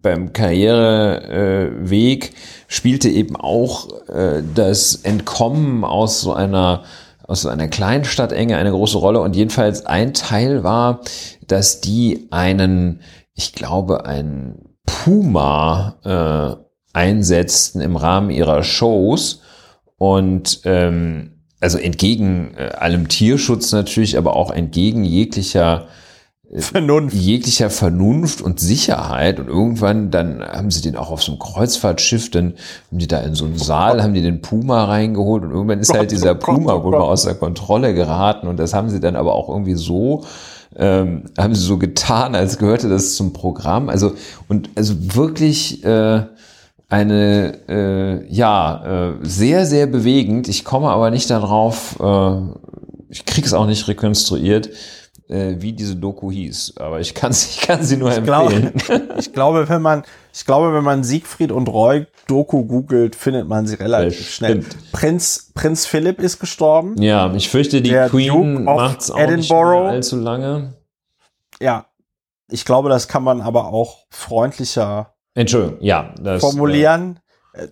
beim 0.00 0.32
Karriereweg 0.32 2.24
äh, 2.24 2.32
spielte 2.68 3.08
eben 3.08 3.36
auch 3.36 3.88
äh, 4.08 4.42
das 4.54 4.94
Entkommen 4.96 5.84
aus 5.84 6.20
so 6.20 6.32
einer 6.32 6.84
aus 7.26 7.42
so 7.42 7.50
einer 7.50 7.68
kleinen 7.68 8.06
Stadtenge 8.06 8.56
eine 8.56 8.70
große 8.70 8.96
Rolle. 8.96 9.20
Und 9.20 9.36
jedenfalls 9.36 9.84
ein 9.84 10.14
Teil 10.14 10.64
war, 10.64 11.02
dass 11.46 11.82
die 11.82 12.26
einen, 12.30 13.02
ich 13.34 13.52
glaube, 13.52 14.06
einen 14.06 14.76
Puma 14.86 16.56
äh, 16.94 16.96
einsetzten 16.98 17.82
im 17.82 17.96
Rahmen 17.96 18.30
ihrer 18.30 18.62
Shows 18.64 19.42
und 19.98 20.60
ähm, 20.64 21.32
also 21.60 21.78
entgegen 21.78 22.54
äh, 22.56 22.70
allem 22.70 23.08
Tierschutz 23.08 23.72
natürlich, 23.72 24.16
aber 24.16 24.36
auch 24.36 24.50
entgegen 24.50 25.04
jeglicher 25.04 25.88
äh, 26.50 26.60
Vernunft. 26.60 27.16
jeglicher 27.16 27.68
Vernunft 27.68 28.40
und 28.40 28.60
Sicherheit. 28.60 29.40
Und 29.40 29.48
irgendwann, 29.48 30.10
dann 30.12 30.42
haben 30.42 30.70
sie 30.70 30.82
den 30.82 30.96
auch 30.96 31.10
auf 31.10 31.22
so 31.22 31.32
einem 31.32 31.40
Kreuzfahrtschiff, 31.40 32.30
dann 32.30 32.54
haben 32.90 32.98
die 32.98 33.08
da 33.08 33.20
in 33.20 33.34
so 33.34 33.44
einen 33.44 33.58
Saal, 33.58 34.02
haben 34.02 34.14
die 34.14 34.22
den 34.22 34.40
Puma 34.40 34.84
reingeholt 34.84 35.42
und 35.42 35.50
irgendwann 35.50 35.80
ist 35.80 35.92
halt 35.92 36.12
dieser 36.12 36.36
Puma 36.36 36.82
wohl 36.84 36.92
mal 36.92 37.00
aus 37.00 37.24
der 37.24 37.34
Kontrolle 37.34 37.92
geraten 37.92 38.46
und 38.46 38.56
das 38.58 38.74
haben 38.74 38.88
sie 38.88 39.00
dann 39.00 39.16
aber 39.16 39.34
auch 39.34 39.48
irgendwie 39.48 39.74
so 39.74 40.24
ähm, 40.76 41.24
haben 41.36 41.54
sie 41.54 41.64
so 41.64 41.78
getan, 41.78 42.34
als 42.34 42.58
gehörte 42.58 42.88
das 42.88 43.16
zum 43.16 43.32
Programm. 43.32 43.88
Also 43.88 44.12
und 44.48 44.70
also 44.76 44.94
wirklich 45.16 45.84
äh, 45.84 46.22
eine, 46.88 47.58
äh, 47.68 48.26
ja, 48.32 49.10
äh, 49.10 49.14
sehr, 49.22 49.66
sehr 49.66 49.86
bewegend. 49.86 50.48
Ich 50.48 50.64
komme 50.64 50.88
aber 50.88 51.10
nicht 51.10 51.28
darauf, 51.30 51.98
äh, 52.00 52.40
ich 53.10 53.24
krieg's 53.26 53.52
auch 53.52 53.66
nicht 53.66 53.86
rekonstruiert, 53.88 54.70
äh, 55.28 55.56
wie 55.58 55.72
diese 55.74 55.96
Doku 55.96 56.30
hieß. 56.30 56.74
Aber 56.78 57.00
ich 57.00 57.14
kann 57.14 57.32
ich 57.32 57.60
kann 57.60 57.82
sie 57.82 57.98
nur 57.98 58.10
ich 58.10 58.18
empfehlen. 58.18 58.72
Glaube, 58.74 59.08
ich 59.18 59.32
glaube, 59.34 59.68
wenn 59.68 59.82
man, 59.82 60.02
ich 60.32 60.46
glaube, 60.46 60.72
wenn 60.72 60.84
man 60.84 61.04
Siegfried 61.04 61.52
und 61.52 61.68
Roy 61.68 62.06
Doku 62.26 62.64
googelt, 62.64 63.14
findet 63.14 63.46
man 63.48 63.66
sie 63.66 63.74
relativ 63.74 64.30
schnell. 64.30 64.64
Prinz, 64.92 65.50
Prinz 65.54 65.84
Philipp 65.84 66.20
ist 66.20 66.38
gestorben. 66.38 67.00
Ja, 67.00 67.32
ich 67.34 67.50
fürchte, 67.50 67.82
die 67.82 67.90
Der 67.90 68.08
Queen 68.08 68.64
macht's 68.64 69.10
auch 69.10 69.18
Edinburgh. 69.18 69.82
nicht 69.84 69.92
allzu 69.92 70.16
lange. 70.16 70.74
Ja, 71.60 71.86
ich 72.50 72.64
glaube, 72.64 72.88
das 72.88 73.08
kann 73.08 73.22
man 73.22 73.42
aber 73.42 73.72
auch 73.74 74.06
freundlicher 74.10 75.14
Entschuldigung, 75.38 75.76
ja. 75.80 76.12
Das, 76.20 76.40
formulieren. 76.40 77.20
Äh, 77.52 77.68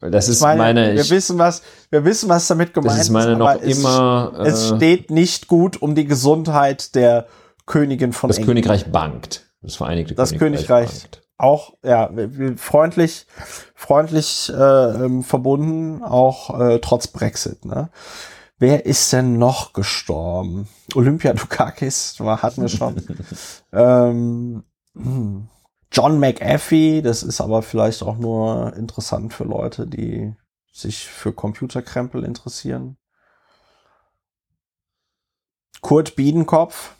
das 0.10 0.28
ist 0.28 0.40
meine, 0.40 0.58
meine 0.58 0.94
wir 0.94 1.10
wissen 1.10 1.38
was, 1.38 1.62
wir 1.90 2.06
wissen 2.06 2.30
was 2.30 2.46
damit 2.46 2.72
gemeint 2.72 2.92
ist. 2.92 2.98
Das 2.98 3.06
ist 3.06 3.10
meine 3.10 3.36
noch 3.36 3.54
es, 3.60 3.78
immer. 3.78 4.32
Äh, 4.38 4.48
es 4.48 4.68
steht 4.68 5.10
nicht 5.10 5.46
gut 5.46 5.80
um 5.82 5.94
die 5.94 6.06
Gesundheit 6.06 6.94
der 6.94 7.26
Königin 7.66 8.14
von 8.14 8.28
Das 8.28 8.38
England. 8.38 8.56
Königreich 8.56 8.90
bangt. 8.90 9.42
Das 9.60 9.76
Vereinigte 9.76 10.14
das 10.14 10.30
Königreich. 10.30 10.60
Das 10.60 10.66
Königreich 10.66 11.02
bangt. 11.02 11.22
auch, 11.36 11.74
ja, 11.84 12.10
freundlich, 12.56 13.26
freundlich 13.74 14.50
äh, 14.50 15.04
ähm, 15.04 15.22
verbunden, 15.22 16.02
auch 16.02 16.58
äh, 16.58 16.78
trotz 16.78 17.08
Brexit. 17.08 17.66
Ne? 17.66 17.90
Wer 18.58 18.86
ist 18.86 19.12
denn 19.12 19.36
noch 19.36 19.74
gestorben? 19.74 20.66
Olympia 20.94 21.34
Dukakis 21.34 22.16
war, 22.20 22.40
hatten 22.40 22.62
wir 22.62 22.68
schon. 22.68 23.02
ähm, 23.72 24.64
hm. 24.94 25.48
John 25.92 26.18
McAfee, 26.18 27.02
das 27.02 27.22
ist 27.22 27.40
aber 27.40 27.62
vielleicht 27.62 28.02
auch 28.02 28.16
nur 28.16 28.74
interessant 28.76 29.34
für 29.34 29.44
Leute, 29.44 29.86
die 29.86 30.34
sich 30.72 31.06
für 31.06 31.32
Computerkrempel 31.32 32.24
interessieren. 32.24 32.96
Kurt 35.82 36.16
Biedenkopf 36.16 36.94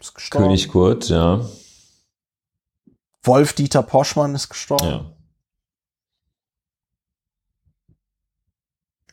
ist 0.00 0.14
gestorben. 0.14 0.46
König 0.46 0.68
Kurt, 0.68 1.08
ja. 1.08 1.46
Wolf 3.22 3.52
Dieter 3.52 3.82
Poschmann 3.82 4.34
ist 4.34 4.48
gestorben. 4.48 4.86
Ja. 4.86 5.12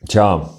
Tja. 0.08 0.50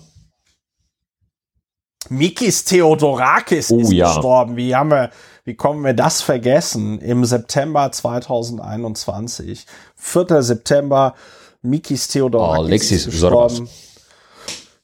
Mikis 2.09 2.63
Theodorakis 2.63 3.71
oh, 3.71 3.79
ist 3.79 3.91
ja. 3.91 4.13
gestorben. 4.13 4.55
Wie 4.55 4.75
haben 4.75 4.91
wir, 4.91 5.11
wie 5.47 5.55
kommen 5.55 5.85
wir 5.85 5.93
das 5.93 6.21
vergessen? 6.21 6.99
Im 6.99 7.23
September 7.23 7.89
2021, 7.89 9.65
4. 9.95 10.41
September, 10.43 11.15
Mikis 11.61 12.09
Theodorakis 12.09 13.07
oh, 13.07 13.11
gestorben. 13.11 13.69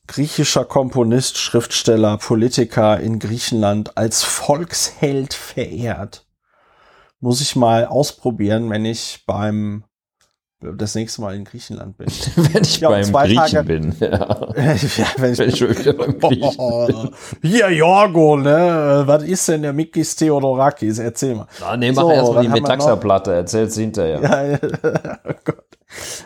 Griechischer 0.07 0.64
Komponist, 0.64 1.38
Schriftsteller, 1.38 2.18
Politiker 2.18 2.98
in 2.98 3.19
Griechenland 3.19 3.98
als 3.98 4.23
Volksheld 4.23 5.34
verehrt. 5.34 6.26
Muss 7.19 7.41
ich 7.41 7.57
mal 7.57 7.85
ausprobieren, 7.85 8.69
wenn 8.69 8.85
ich 8.85 9.26
beim 9.27 9.84
das 10.77 10.95
nächste 10.95 11.22
Mal 11.22 11.35
in 11.35 11.44
Griechenland 11.44 11.98
bin. 11.98 12.07
wenn 12.35 12.64
ich 12.64 12.80
ja, 12.80 12.90
beim 12.90 13.11
Griechen 13.11 13.35
Tage, 13.35 13.64
bin. 13.64 13.95
Ja. 13.99 14.10
ja 14.10 15.06
wenn 15.18 15.34
ich, 15.34 15.40
wenn 15.40 15.49
ich 15.49 15.57
schon 15.57 15.98
beim 15.98 16.19
Griechen 16.19 16.56
oh, 16.57 16.88
bin. 16.88 17.10
Hier, 17.41 17.69
Jorgo, 17.72 18.38
ne? 18.38 19.03
Was 19.06 19.23
ist 19.23 19.48
denn 19.48 19.61
der 19.61 19.73
Mikis 19.73 20.15
Theodorakis? 20.15 20.99
Erzähl 20.99 21.35
mal. 21.35 21.48
Ah, 21.61 21.77
nee, 21.77 21.91
mach 21.91 22.03
so, 22.03 22.11
erstmal 22.11 22.44
die 22.44 22.49
Metaxa-Platte, 22.49 23.34
erzähl's 23.34 23.76
hinterher. 23.76 24.22
Ja, 24.22 25.19
oh 25.23 25.34
Gott. 25.44 25.65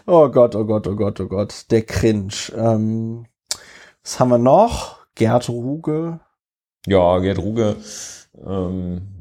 Oh 0.05 0.30
Gott, 0.30 0.55
oh 0.55 0.65
Gott, 0.65 0.88
oh 0.88 0.95
Gott, 0.95 1.19
oh 1.19 1.27
Gott. 1.27 1.65
Der 1.72 1.81
Cringe. 1.81 2.34
Ähm, 2.55 3.26
was 4.03 4.19
haben 4.19 4.30
wir 4.30 4.38
noch? 4.38 4.97
Gerd 5.15 5.49
Ruge. 5.49 6.19
Ja, 6.85 7.19
Gerd 7.19 7.39
Ruge. 7.39 7.76
Ähm, 8.45 9.16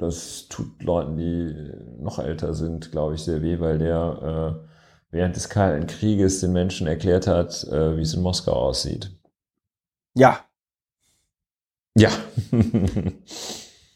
das 0.00 0.48
tut 0.48 0.82
Leuten, 0.82 1.16
die 1.16 2.02
noch 2.02 2.18
älter 2.18 2.54
sind, 2.54 2.90
glaube 2.90 3.14
ich, 3.14 3.22
sehr 3.22 3.42
weh, 3.42 3.60
weil 3.60 3.78
der 3.78 4.62
äh, 4.62 4.68
während 5.10 5.36
des 5.36 5.50
Kalten 5.50 5.86
Krieges 5.86 6.40
den 6.40 6.52
Menschen 6.52 6.86
erklärt 6.86 7.26
hat, 7.26 7.64
äh, 7.64 7.96
wie 7.96 8.02
es 8.02 8.14
in 8.14 8.22
Moskau 8.22 8.52
aussieht. 8.52 9.10
Ja. 10.14 10.40
Ja. 11.94 12.10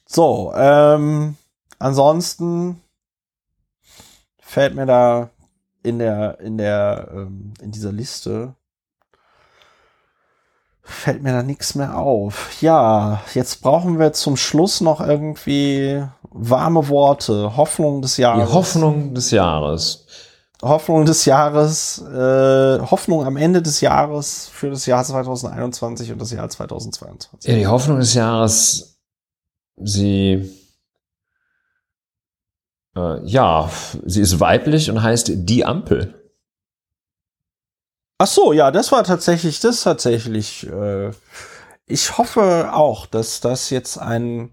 so, 0.07 0.53
ähm, 0.55 1.37
ansonsten 1.79 2.81
fällt 4.39 4.75
mir 4.75 4.87
da 4.87 5.31
in 5.83 5.99
der, 5.99 6.39
in 6.41 6.59
der, 6.59 7.09
ähm, 7.13 7.55
in 7.63 7.71
dieser 7.71 7.93
Liste 7.93 8.55
fällt 10.85 11.23
mir 11.23 11.33
da 11.33 11.43
nichts 11.43 11.75
mehr 11.75 11.97
auf. 11.97 12.61
Ja, 12.61 13.23
jetzt 13.35 13.63
brauchen 13.63 13.99
wir 13.99 14.13
zum 14.13 14.37
Schluss 14.37 14.81
noch 14.81 15.01
irgendwie 15.01 16.05
warme 16.31 16.89
Worte. 16.89 17.57
Hoffnung 17.57 18.03
des 18.03 18.19
Jahres. 18.19 18.49
Die 18.49 18.55
Hoffnung 18.55 19.15
des 19.15 19.31
Jahres. 19.31 20.07
Hoffnung 20.63 21.05
des 21.05 21.25
Jahres, 21.25 21.99
äh, 21.99 22.79
Hoffnung 22.81 23.25
am 23.25 23.37
Ende 23.37 23.61
des 23.61 23.81
Jahres 23.81 24.49
für 24.51 24.71
das 24.71 24.87
Jahr 24.87 25.05
2021 25.05 26.13
und 26.13 26.21
das 26.21 26.31
Jahr 26.31 26.49
2022. 26.49 27.51
Ja, 27.51 27.59
die 27.59 27.67
Hoffnung 27.67 27.99
des 27.99 28.15
Jahres, 28.15 28.99
sie, 29.77 30.51
äh, 32.97 33.27
ja, 33.27 33.69
sie 34.07 34.23
ist 34.23 34.41
weiblich 34.41 34.91
und 34.91 35.03
heißt 35.03 35.33
die 35.35 35.65
Ampel. 35.67 36.24
Ach 38.19 38.27
so, 38.27 38.53
ja, 38.53 38.71
das 38.71 38.93
war 38.93 39.03
tatsächlich, 39.05 39.61
das 39.61 39.83
tatsächlich. 39.83 40.67
Äh, 40.69 41.11
ich 41.87 42.17
hoffe 42.17 42.73
auch, 42.73 43.07
dass 43.07 43.41
das 43.41 43.71
jetzt 43.71 43.99
ein, 43.99 44.53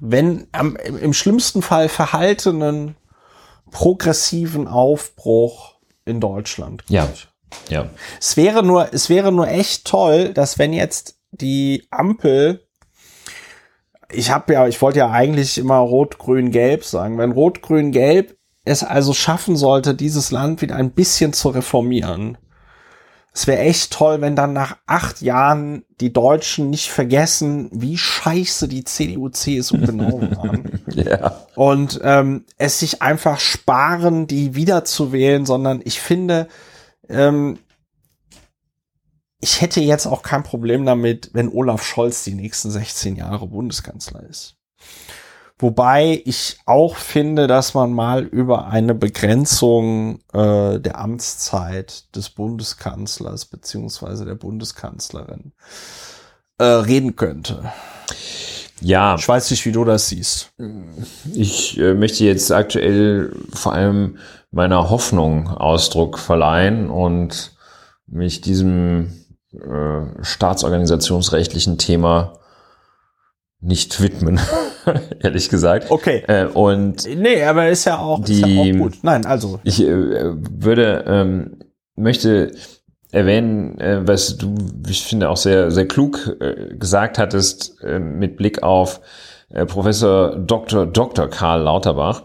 wenn 0.00 0.46
am, 0.52 0.76
im 0.76 1.14
schlimmsten 1.14 1.62
Fall 1.62 1.88
verhaltenen 1.88 2.96
progressiven 3.70 4.68
Aufbruch 4.68 5.76
in 6.04 6.20
Deutschland. 6.20 6.84
Ja, 6.88 7.08
ja. 7.68 7.88
Es 8.20 8.36
wäre 8.36 8.62
nur, 8.62 8.92
es 8.92 9.08
wäre 9.08 9.32
nur 9.32 9.48
echt 9.48 9.86
toll, 9.86 10.34
dass 10.34 10.58
wenn 10.58 10.72
jetzt 10.72 11.18
die 11.30 11.86
Ampel 11.90 12.62
ich 14.12 14.30
habe 14.30 14.52
ja, 14.52 14.68
ich 14.68 14.80
wollte 14.82 15.00
ja 15.00 15.10
eigentlich 15.10 15.58
immer 15.58 15.78
rot, 15.78 16.18
grün, 16.18 16.52
gelb 16.52 16.84
sagen. 16.84 17.18
Wenn 17.18 17.32
rot, 17.32 17.60
grün, 17.60 17.90
gelb 17.90 18.35
es 18.66 18.82
also 18.82 19.14
schaffen 19.14 19.56
sollte, 19.56 19.94
dieses 19.94 20.32
Land 20.32 20.60
wieder 20.60 20.74
ein 20.76 20.90
bisschen 20.90 21.32
zu 21.32 21.48
reformieren. 21.50 22.36
Es 23.32 23.46
wäre 23.46 23.60
echt 23.60 23.92
toll, 23.92 24.20
wenn 24.20 24.34
dann 24.34 24.54
nach 24.54 24.78
acht 24.86 25.20
Jahren 25.20 25.84
die 26.00 26.12
Deutschen 26.12 26.68
nicht 26.68 26.90
vergessen, 26.90 27.68
wie 27.72 27.96
scheiße 27.96 28.66
die 28.66 28.82
CDU, 28.82 29.28
CSU 29.28 29.78
genau 29.86 30.20
waren. 30.20 30.80
ja. 30.88 31.46
Und 31.54 32.00
ähm, 32.02 32.44
es 32.58 32.80
sich 32.80 33.02
einfach 33.02 33.38
sparen, 33.38 34.26
die 34.26 34.56
wiederzuwählen, 34.56 35.46
sondern 35.46 35.80
ich 35.84 36.00
finde, 36.00 36.48
ähm, 37.08 37.58
ich 39.40 39.60
hätte 39.60 39.80
jetzt 39.80 40.06
auch 40.06 40.22
kein 40.22 40.42
Problem 40.42 40.84
damit, 40.84 41.30
wenn 41.34 41.52
Olaf 41.52 41.84
Scholz 41.84 42.24
die 42.24 42.34
nächsten 42.34 42.70
16 42.70 43.14
Jahre 43.14 43.46
Bundeskanzler 43.46 44.24
ist. 44.28 44.56
Wobei 45.58 46.20
ich 46.26 46.58
auch 46.66 46.96
finde, 46.96 47.46
dass 47.46 47.72
man 47.72 47.92
mal 47.92 48.24
über 48.24 48.66
eine 48.68 48.94
Begrenzung 48.94 50.20
äh, 50.34 50.78
der 50.78 50.98
Amtszeit 50.98 52.14
des 52.14 52.28
Bundeskanzlers 52.30 53.46
beziehungsweise 53.46 54.26
der 54.26 54.34
Bundeskanzlerin 54.34 55.52
äh, 56.58 56.64
reden 56.64 57.16
könnte. 57.16 57.72
Ja. 58.80 59.14
Ich 59.18 59.26
weiß 59.26 59.50
nicht, 59.50 59.64
wie 59.64 59.72
du 59.72 59.84
das 59.84 60.08
siehst. 60.08 60.52
Ich 61.32 61.78
äh, 61.78 61.94
möchte 61.94 62.24
jetzt 62.24 62.52
aktuell 62.52 63.34
vor 63.52 63.72
allem 63.72 64.18
meiner 64.50 64.90
Hoffnung 64.90 65.48
Ausdruck 65.48 66.18
verleihen 66.18 66.90
und 66.90 67.56
mich 68.06 68.42
diesem 68.42 69.24
äh, 69.52 70.22
staatsorganisationsrechtlichen 70.22 71.78
Thema 71.78 72.38
nicht 73.60 74.00
widmen, 74.00 74.38
ehrlich 75.22 75.48
gesagt. 75.48 75.90
Okay. 75.90 76.22
Äh, 76.26 76.46
und 76.46 77.06
nee, 77.16 77.42
aber 77.42 77.68
ist 77.68 77.84
ja 77.84 77.98
auch, 77.98 78.22
die, 78.22 78.40
ja 78.40 78.46
auch 78.46 78.78
gut. 78.78 78.98
Nein, 79.02 79.26
also 79.26 79.60
ich 79.64 79.82
äh, 79.82 79.88
würde 79.88 81.04
ähm, 81.06 81.58
möchte 81.96 82.52
erwähnen, 83.10 83.78
äh, 83.80 84.06
was 84.06 84.36
du, 84.36 84.54
ich 84.88 85.04
finde, 85.04 85.30
auch 85.30 85.36
sehr 85.36 85.70
sehr 85.70 85.86
klug 85.86 86.36
äh, 86.40 86.74
gesagt 86.76 87.18
hattest 87.18 87.82
äh, 87.82 87.98
mit 87.98 88.36
Blick 88.36 88.62
auf 88.62 89.00
äh, 89.50 89.64
Professor 89.66 90.36
Dr. 90.36 90.86
Dr. 90.86 91.28
Karl 91.28 91.62
Lauterbach, 91.62 92.24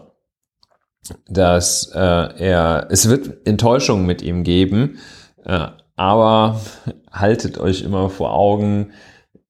dass 1.28 1.88
er 1.88 2.86
es 2.90 3.08
wird 3.08 3.44
Enttäuschung 3.44 4.06
mit 4.06 4.22
ihm 4.22 4.44
geben, 4.44 4.98
aber 5.96 6.60
haltet 7.10 7.58
euch 7.58 7.82
immer 7.82 8.08
vor 8.08 8.32
Augen, 8.32 8.92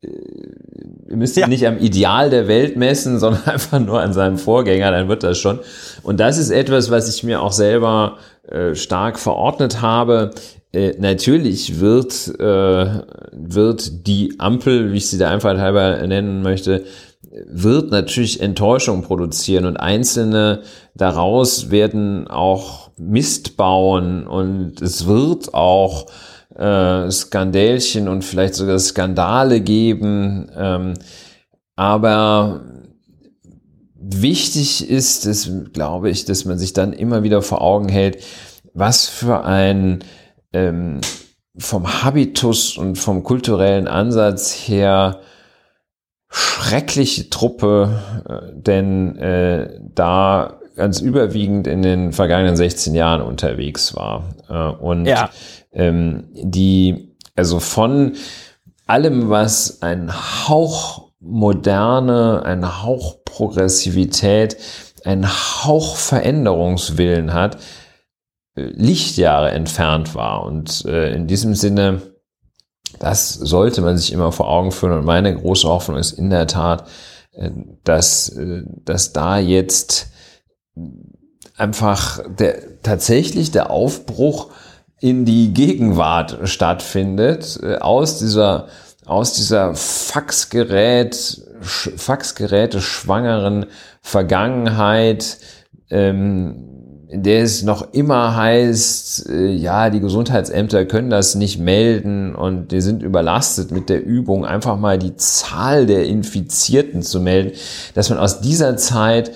ihr 0.03 1.17
müsst 1.17 1.37
ja. 1.37 1.47
nicht 1.47 1.67
am 1.67 1.79
Ideal 1.79 2.31
der 2.31 2.49
Welt 2.49 2.77
messen, 2.77 3.19
sondern 3.21 3.45
einfach 3.45 3.79
nur 3.79 4.01
an 4.01 4.13
seinem 4.13 4.39
Vorgänger, 4.39 4.91
dann 4.91 5.09
wird 5.09 5.23
das 5.23 5.39
schon. 5.39 5.61
Und 6.03 6.21
das 6.21 6.39
ist 6.39 6.51
etwas, 6.51 6.91
was 6.91 7.15
ich 7.15 7.23
mir 7.23 7.43
auch 7.43 7.53
selber 7.53 8.19
äh, 8.49 8.75
stark 8.75 9.19
verordnet 9.19 9.83
habe. 9.83 10.33
Äh, 10.73 10.95
natürlich 10.99 11.81
wird, 11.81 12.29
äh, 12.41 13.03
wird 13.33 14.07
die 14.07 14.35
Ampel, 14.39 14.93
wie 14.93 14.97
ich 14.97 15.09
sie 15.09 15.19
da 15.19 15.31
einfach 15.31 15.57
halber 15.59 16.07
nennen 16.07 16.43
möchte, 16.43 16.85
wird 17.47 17.91
natürlich 17.91 18.41
Enttäuschung 18.41 19.03
produzieren 19.03 19.65
und 19.65 19.79
einzelne 19.79 20.63
daraus 20.95 21.71
werden 21.71 22.29
auch 22.29 22.91
Mist 22.99 23.57
bauen 23.57 24.27
und 24.27 24.83
es 24.83 25.07
wird 25.07 25.55
auch 25.55 26.07
äh, 26.57 27.11
Skandälchen 27.11 28.09
und 28.09 28.25
vielleicht 28.25 28.55
sogar 28.55 28.79
Skandale 28.79 29.61
geben. 29.61 30.51
Ähm, 30.57 30.95
aber 31.77 32.61
wichtig 33.95 34.89
ist 34.89 35.27
es, 35.27 35.51
glaube 35.73 36.11
ich, 36.11 36.25
dass 36.25 36.45
man 36.45 36.59
sich 36.59 36.73
dann 36.73 36.93
immer 36.93 37.23
wieder 37.23 37.43
vor 37.43 37.63
Augen 37.63 37.89
hält, 37.89 38.23
was 38.75 39.09
für 39.09 39.45
ein 39.45 40.05
ähm, 40.53 41.01
vom 41.57 42.03
Habitus 42.03 42.79
und 42.79 42.97
vom 42.97 43.23
kulturellen 43.25 43.87
Ansatz 43.87 44.53
her 44.53 45.21
schreckliche 46.31 47.29
Truppe, 47.29 48.01
äh, 48.29 48.53
denn 48.55 49.17
äh, 49.19 49.79
da 49.95 50.59
ganz 50.77 51.01
überwiegend 51.01 51.67
in 51.67 51.83
den 51.83 52.13
vergangenen 52.13 52.57
16 52.57 52.95
Jahren 52.95 53.21
unterwegs 53.21 53.95
war. 53.95 54.35
Äh, 54.49 54.83
und 54.83 55.05
ja 55.05 55.29
ähm, 55.73 56.29
die, 56.33 57.17
also 57.35 57.61
von 57.61 58.15
allem, 58.87 59.31
was 59.31 59.83
ein 59.83 60.13
Hauch 60.13 61.13
moderne, 61.21 62.43
ein 62.45 62.83
Hauch 62.83 63.25
Progressivität, 63.25 64.57
ein 65.05 65.27
Hauch 65.27 65.97
Veränderungswillen 65.97 67.33
hat, 67.33 67.57
äh, 68.55 68.65
Lichtjahre 68.65 69.51
entfernt 69.53 70.15
war. 70.15 70.45
Und 70.45 70.85
äh, 70.85 71.15
in 71.15 71.27
diesem 71.27 71.55
Sinne, 71.55 72.03
das 72.99 73.35
sollte 73.35 73.81
man 73.81 73.97
sich 73.97 74.13
immer 74.13 74.33
vor 74.33 74.49
Augen 74.49 74.73
führen. 74.73 74.99
Und 74.99 75.05
meine 75.05 75.35
große 75.35 75.69
Hoffnung 75.69 75.97
ist 75.97 76.13
in 76.13 76.31
der 76.31 76.47
Tat, 76.47 76.89
äh, 77.33 77.51
dass, 77.85 78.29
äh, 78.31 78.63
dass 78.85 79.13
da 79.13 79.39
jetzt 79.39 80.09
einfach 81.57 82.21
der, 82.29 82.83
tatsächlich 82.83 83.51
der 83.51 83.71
Aufbruch 83.71 84.51
in 85.03 85.25
die 85.25 85.53
Gegenwart 85.53 86.39
stattfindet, 86.45 87.59
äh, 87.61 87.77
aus 87.79 88.21
dieser, 88.21 88.69
aus 89.05 89.33
dieser 89.33 89.75
Faxgerät, 89.75 91.43
Faxgeräte 91.61 92.81
schwangeren 92.81 93.67
Vergangenheit, 94.01 95.39
ähm, 95.91 96.69
in 97.09 97.25
der 97.25 97.43
es 97.43 97.65
noch 97.65 97.93
immer 97.93 98.37
heißt, 98.37 99.29
äh, 99.29 99.49
ja, 99.49 99.91
die 99.91 99.99
Gesundheitsämter 99.99 100.85
können 100.85 101.11
das 101.11 101.35
nicht 101.35 101.59
melden 101.59 102.37
und 102.37 102.71
die 102.71 102.81
sind 102.81 103.03
überlastet 103.03 103.73
mit 103.73 103.89
der 103.89 104.07
Übung, 104.07 104.47
einfach 104.47 104.79
mal 104.79 105.01
die 105.01 105.17
Zahl 105.17 105.87
der 105.87 106.07
Infizierten 106.07 107.03
zu 107.03 107.21
melden, 107.21 107.59
dass 107.95 108.09
man 108.09 108.21
aus 108.21 108.41
dieser 108.41 108.77
Zeit 108.77 109.33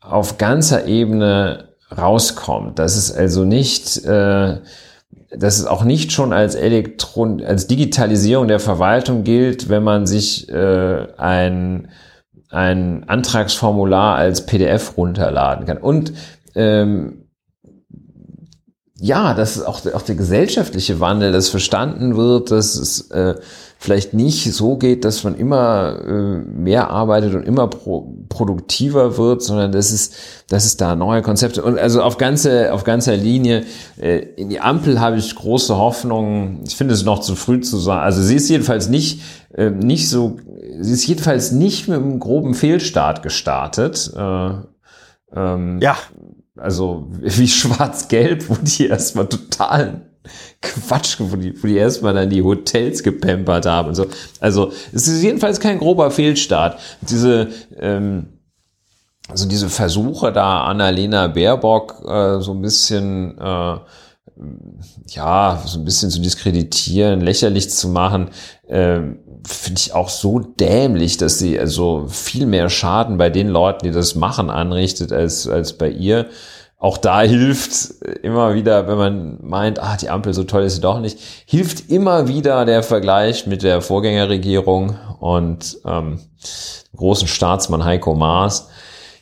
auf 0.00 0.38
ganzer 0.38 0.86
Ebene 0.86 1.70
rauskommt. 1.96 2.78
Das 2.78 2.96
ist 2.96 3.10
also 3.10 3.44
nicht 3.44 4.04
äh, 4.04 4.58
dass 5.30 5.58
es 5.58 5.66
auch 5.66 5.84
nicht 5.84 6.12
schon 6.12 6.32
als 6.32 6.54
Elektron, 6.54 7.42
als 7.42 7.66
Digitalisierung 7.66 8.48
der 8.48 8.60
Verwaltung 8.60 9.24
gilt, 9.24 9.68
wenn 9.68 9.82
man 9.82 10.06
sich 10.06 10.48
äh, 10.48 11.06
ein, 11.16 11.88
ein 12.50 13.08
Antragsformular 13.08 14.16
als 14.16 14.46
PDF 14.46 14.96
runterladen 14.96 15.66
kann. 15.66 15.78
Und 15.78 16.12
ähm, 16.54 17.27
ja, 19.00 19.32
dass 19.34 19.62
auch, 19.62 19.80
auch 19.92 20.02
der 20.02 20.16
gesellschaftliche 20.16 20.98
Wandel, 20.98 21.30
das 21.30 21.48
verstanden 21.48 22.16
wird, 22.16 22.50
dass 22.50 22.74
es 22.74 23.10
äh, 23.12 23.36
vielleicht 23.78 24.12
nicht 24.12 24.52
so 24.52 24.76
geht, 24.76 25.04
dass 25.04 25.22
man 25.22 25.36
immer 25.36 26.00
äh, 26.04 26.38
mehr 26.38 26.90
arbeitet 26.90 27.34
und 27.34 27.44
immer 27.44 27.68
pro, 27.68 28.12
produktiver 28.28 29.16
wird, 29.16 29.42
sondern 29.42 29.70
dass 29.70 29.92
es, 29.92 30.10
dass 30.48 30.64
es 30.64 30.76
da 30.76 30.96
neue 30.96 31.22
Konzepte 31.22 31.62
und 31.62 31.78
also 31.78 32.02
auf 32.02 32.18
ganze 32.18 32.72
auf 32.72 32.82
ganzer 32.82 33.16
Linie 33.16 33.64
äh, 34.00 34.18
in 34.36 34.48
die 34.48 34.60
Ampel 34.60 35.00
habe 35.00 35.16
ich 35.16 35.32
große 35.32 35.76
Hoffnungen. 35.76 36.64
Ich 36.66 36.74
finde 36.74 36.94
es 36.94 37.04
noch 37.04 37.20
zu 37.20 37.36
früh 37.36 37.60
zu 37.60 37.76
sagen. 37.76 38.02
Also 38.02 38.20
sie 38.20 38.34
ist 38.34 38.48
jedenfalls 38.48 38.88
nicht 38.88 39.20
äh, 39.54 39.70
nicht 39.70 40.10
so, 40.10 40.38
sie 40.80 40.92
ist 40.92 41.06
jedenfalls 41.06 41.52
nicht 41.52 41.86
mit 41.86 41.98
einem 41.98 42.18
groben 42.18 42.54
Fehlstart 42.54 43.22
gestartet. 43.22 44.12
Äh, 44.16 44.50
ähm, 45.36 45.78
ja. 45.80 45.96
Also 46.58 47.06
wie 47.10 47.48
schwarz-gelb, 47.48 48.48
wo 48.48 48.56
die 48.60 48.86
erstmal 48.86 49.28
total 49.28 50.02
Quatsch, 50.60 51.16
wo 51.20 51.36
die, 51.36 51.62
wo 51.62 51.66
die 51.66 51.76
erstmal 51.76 52.14
dann 52.14 52.30
die 52.30 52.42
Hotels 52.42 53.02
gepampert 53.02 53.66
haben 53.66 53.88
und 53.88 53.94
so. 53.94 54.06
Also 54.40 54.72
es 54.92 55.08
ist 55.08 55.22
jedenfalls 55.22 55.60
kein 55.60 55.78
grober 55.78 56.10
Fehlstart. 56.10 56.78
Diese, 57.00 57.48
ähm, 57.78 58.40
also 59.28 59.48
diese 59.48 59.68
Versuche 59.68 60.32
da 60.32 60.62
Annalena 60.64 61.28
Baerbock 61.28 62.02
äh, 62.06 62.40
so 62.40 62.52
ein 62.52 62.62
bisschen 62.62 63.38
äh, 63.38 63.78
ja, 65.08 65.62
so 65.64 65.78
ein 65.78 65.84
bisschen 65.84 66.10
zu 66.10 66.20
diskreditieren, 66.20 67.20
lächerlich 67.20 67.70
zu 67.70 67.88
machen, 67.88 68.30
äh, 68.68 69.00
finde 69.46 69.80
ich 69.80 69.94
auch 69.94 70.08
so 70.08 70.38
dämlich, 70.38 71.16
dass 71.16 71.38
sie 71.38 71.58
also 71.58 72.06
viel 72.08 72.46
mehr 72.46 72.68
Schaden 72.68 73.18
bei 73.18 73.30
den 73.30 73.48
Leuten, 73.48 73.86
die 73.86 73.92
das 73.92 74.14
machen, 74.14 74.50
anrichtet, 74.50 75.12
als, 75.12 75.48
als 75.48 75.72
bei 75.72 75.90
ihr 75.90 76.28
auch 76.78 76.96
da 76.96 77.20
hilft 77.22 78.02
immer 78.22 78.54
wieder, 78.54 78.86
wenn 78.86 78.98
man 78.98 79.38
meint, 79.42 79.82
ah, 79.82 79.96
die 79.96 80.10
Ampel 80.10 80.32
so 80.32 80.44
toll 80.44 80.62
ist 80.62 80.76
sie 80.76 80.80
doch 80.80 81.00
nicht, 81.00 81.18
hilft 81.46 81.90
immer 81.90 82.28
wieder 82.28 82.64
der 82.64 82.82
Vergleich 82.82 83.46
mit 83.46 83.62
der 83.62 83.82
Vorgängerregierung 83.82 84.96
und 85.20 85.78
ähm, 85.84 86.20
großen 86.96 87.28
Staatsmann 87.28 87.84
Heiko 87.84 88.14
Maas. 88.14 88.68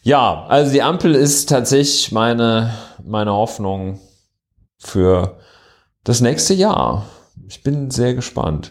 Ja, 0.02 0.44
also 0.48 0.70
die 0.70 0.82
Ampel 0.82 1.14
ist 1.14 1.48
tatsächlich 1.48 2.12
meine, 2.12 2.74
meine 3.04 3.32
Hoffnung 3.32 3.98
für 4.78 5.38
das 6.04 6.20
nächste 6.20 6.54
Jahr. 6.54 7.06
Ich 7.48 7.62
bin 7.62 7.90
sehr 7.90 8.14
gespannt. 8.14 8.70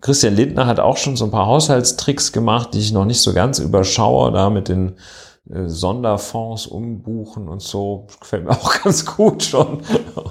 Christian 0.00 0.34
Lindner 0.34 0.66
hat 0.66 0.78
auch 0.78 0.96
schon 0.96 1.16
so 1.16 1.24
ein 1.24 1.30
paar 1.30 1.46
Haushaltstricks 1.46 2.32
gemacht, 2.32 2.74
die 2.74 2.80
ich 2.80 2.92
noch 2.92 3.04
nicht 3.04 3.20
so 3.20 3.32
ganz 3.32 3.58
überschaue, 3.58 4.30
da 4.30 4.50
mit 4.50 4.68
den 4.68 4.96
äh, 5.50 5.68
Sonderfonds 5.68 6.66
umbuchen 6.66 7.48
und 7.48 7.62
so. 7.62 8.06
Gefällt 8.20 8.44
mir 8.44 8.50
auch 8.52 8.82
ganz 8.82 9.06
gut 9.06 9.42
schon. 9.42 9.80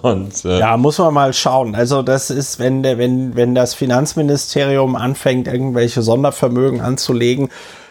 Und, 0.01 0.45
äh 0.45 0.59
ja, 0.59 0.77
muss 0.77 0.97
man 0.99 1.13
mal 1.13 1.33
schauen. 1.33 1.73
Also 1.75 2.03
das 2.03 2.29
ist, 2.29 2.59
wenn 2.59 2.83
der, 2.83 2.97
wenn, 2.97 3.35
wenn 3.35 3.55
das 3.55 3.73
Finanzministerium 3.73 4.95
anfängt, 4.95 5.47
irgendwelche 5.47 6.01
Sondervermögen 6.01 6.81
anzulegen, 6.81 7.49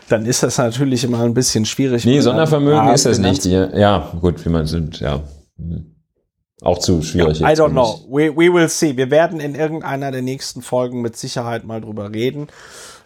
dann 0.08 0.26
ist 0.26 0.42
das 0.42 0.58
natürlich 0.58 1.02
immer 1.02 1.20
ein 1.20 1.34
bisschen 1.34 1.64
schwierig. 1.64 2.04
Nee, 2.04 2.20
Sondervermögen 2.20 2.88
ist 2.90 3.06
das 3.06 3.18
nicht. 3.18 3.46
Ja, 3.46 4.12
gut, 4.20 4.44
wie 4.44 4.50
man 4.50 4.66
sind, 4.66 5.00
ja. 5.00 5.20
Mhm. 5.56 5.93
Auch 6.64 6.78
zu 6.78 7.02
schwierig. 7.02 7.40
Ja, 7.40 7.50
I 7.50 7.54
don't 7.54 7.70
know. 7.70 8.00
We, 8.08 8.34
we 8.34 8.52
will 8.52 8.68
see. 8.68 8.96
Wir 8.96 9.10
werden 9.10 9.38
in 9.38 9.54
irgendeiner 9.54 10.10
der 10.10 10.22
nächsten 10.22 10.62
Folgen 10.62 11.02
mit 11.02 11.14
Sicherheit 11.14 11.64
mal 11.64 11.82
drüber 11.82 12.12
reden. 12.12 12.48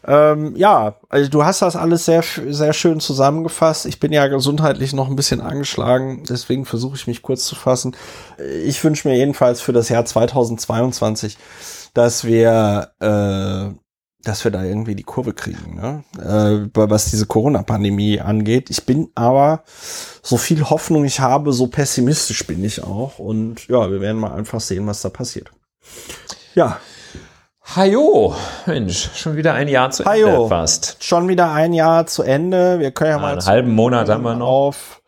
Ähm, 0.06 0.54
ja, 0.56 0.94
also 1.08 1.28
du 1.28 1.44
hast 1.44 1.60
das 1.62 1.74
alles 1.74 2.04
sehr, 2.04 2.22
sehr 2.22 2.72
schön 2.72 3.00
zusammengefasst. 3.00 3.84
Ich 3.86 3.98
bin 3.98 4.12
ja 4.12 4.28
gesundheitlich 4.28 4.92
noch 4.92 5.08
ein 5.08 5.16
bisschen 5.16 5.40
angeschlagen, 5.40 6.22
deswegen 6.28 6.64
versuche 6.64 6.94
ich 6.94 7.08
mich 7.08 7.20
kurz 7.20 7.44
zu 7.46 7.56
fassen. 7.56 7.96
Ich 8.64 8.82
wünsche 8.84 9.08
mir 9.08 9.16
jedenfalls 9.16 9.60
für 9.60 9.72
das 9.72 9.88
Jahr 9.88 10.04
2022, 10.04 11.36
dass 11.94 12.24
wir, 12.24 12.92
äh, 13.00 13.74
dass 14.24 14.44
wir 14.44 14.50
da 14.50 14.64
irgendwie 14.64 14.94
die 14.94 15.04
Kurve 15.04 15.32
kriegen, 15.32 15.76
ne? 15.76 16.02
äh, 16.18 16.68
was 16.74 17.10
diese 17.10 17.26
Corona-Pandemie 17.26 18.20
angeht. 18.20 18.68
Ich 18.68 18.84
bin 18.84 19.10
aber, 19.14 19.62
so 20.22 20.36
viel 20.36 20.68
Hoffnung 20.68 21.04
ich 21.04 21.20
habe, 21.20 21.52
so 21.52 21.68
pessimistisch 21.68 22.46
bin 22.46 22.64
ich 22.64 22.82
auch. 22.82 23.18
Und 23.18 23.68
ja, 23.68 23.90
wir 23.90 24.00
werden 24.00 24.18
mal 24.18 24.32
einfach 24.32 24.60
sehen, 24.60 24.86
was 24.86 25.02
da 25.02 25.08
passiert. 25.08 25.50
Ja. 26.54 26.78
Hajo, 27.76 28.34
Mensch, 28.66 29.10
schon 29.14 29.36
wieder 29.36 29.54
ein 29.54 29.68
Jahr 29.68 29.90
zu 29.90 30.04
Hajo, 30.04 30.26
Ende 30.26 30.48
fast. 30.48 31.04
Schon 31.04 31.28
wieder 31.28 31.52
ein 31.52 31.72
Jahr 31.72 32.06
zu 32.06 32.22
Ende. 32.22 32.80
Wir 32.80 32.90
können 32.90 33.10
ja, 33.10 33.16
ja 33.16 33.22
mal 33.22 33.32
einen 33.32 33.46
halben 33.46 33.74
Monat 33.74 34.08
haben 34.08 34.24
wir 34.24 34.34
noch 34.34 34.48
auf 34.48 35.02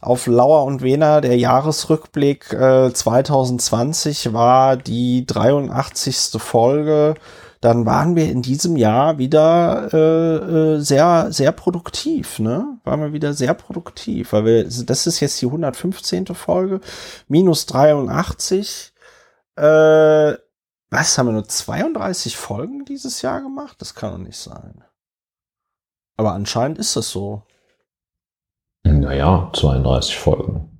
auf 0.00 0.26
Lauer 0.26 0.64
und 0.64 0.82
Wena 0.82 1.20
der 1.20 1.36
Jahresrückblick 1.36 2.52
äh, 2.54 2.92
2020 2.92 4.32
war 4.32 4.76
die 4.76 5.26
83. 5.26 6.30
Folge 6.38 7.14
dann 7.60 7.84
waren 7.84 8.16
wir 8.16 8.30
in 8.30 8.40
diesem 8.40 8.76
Jahr 8.76 9.18
wieder 9.18 9.92
äh, 9.92 10.76
äh, 10.76 10.80
sehr, 10.80 11.30
sehr 11.30 11.52
produktiv, 11.52 12.38
ne? 12.38 12.78
Waren 12.84 13.00
wir 13.00 13.12
wieder 13.12 13.34
sehr 13.34 13.52
produktiv, 13.52 14.32
weil 14.32 14.44
wir, 14.46 14.64
das 14.64 15.06
ist 15.06 15.20
jetzt 15.20 15.40
die 15.42 15.46
115. 15.46 16.26
Folge, 16.28 16.80
minus 17.28 17.66
83. 17.66 18.94
Äh, 19.56 20.34
was, 20.92 21.18
haben 21.18 21.26
wir 21.26 21.32
nur 21.32 21.46
32 21.48 22.36
Folgen 22.36 22.84
dieses 22.86 23.20
Jahr 23.20 23.42
gemacht? 23.42 23.76
Das 23.80 23.94
kann 23.94 24.12
doch 24.12 24.18
nicht 24.18 24.38
sein. 24.38 24.82
Aber 26.16 26.32
anscheinend 26.32 26.78
ist 26.78 26.96
das 26.96 27.10
so. 27.10 27.42
Naja, 28.84 29.50
32 29.54 30.18
Folgen. 30.18 30.79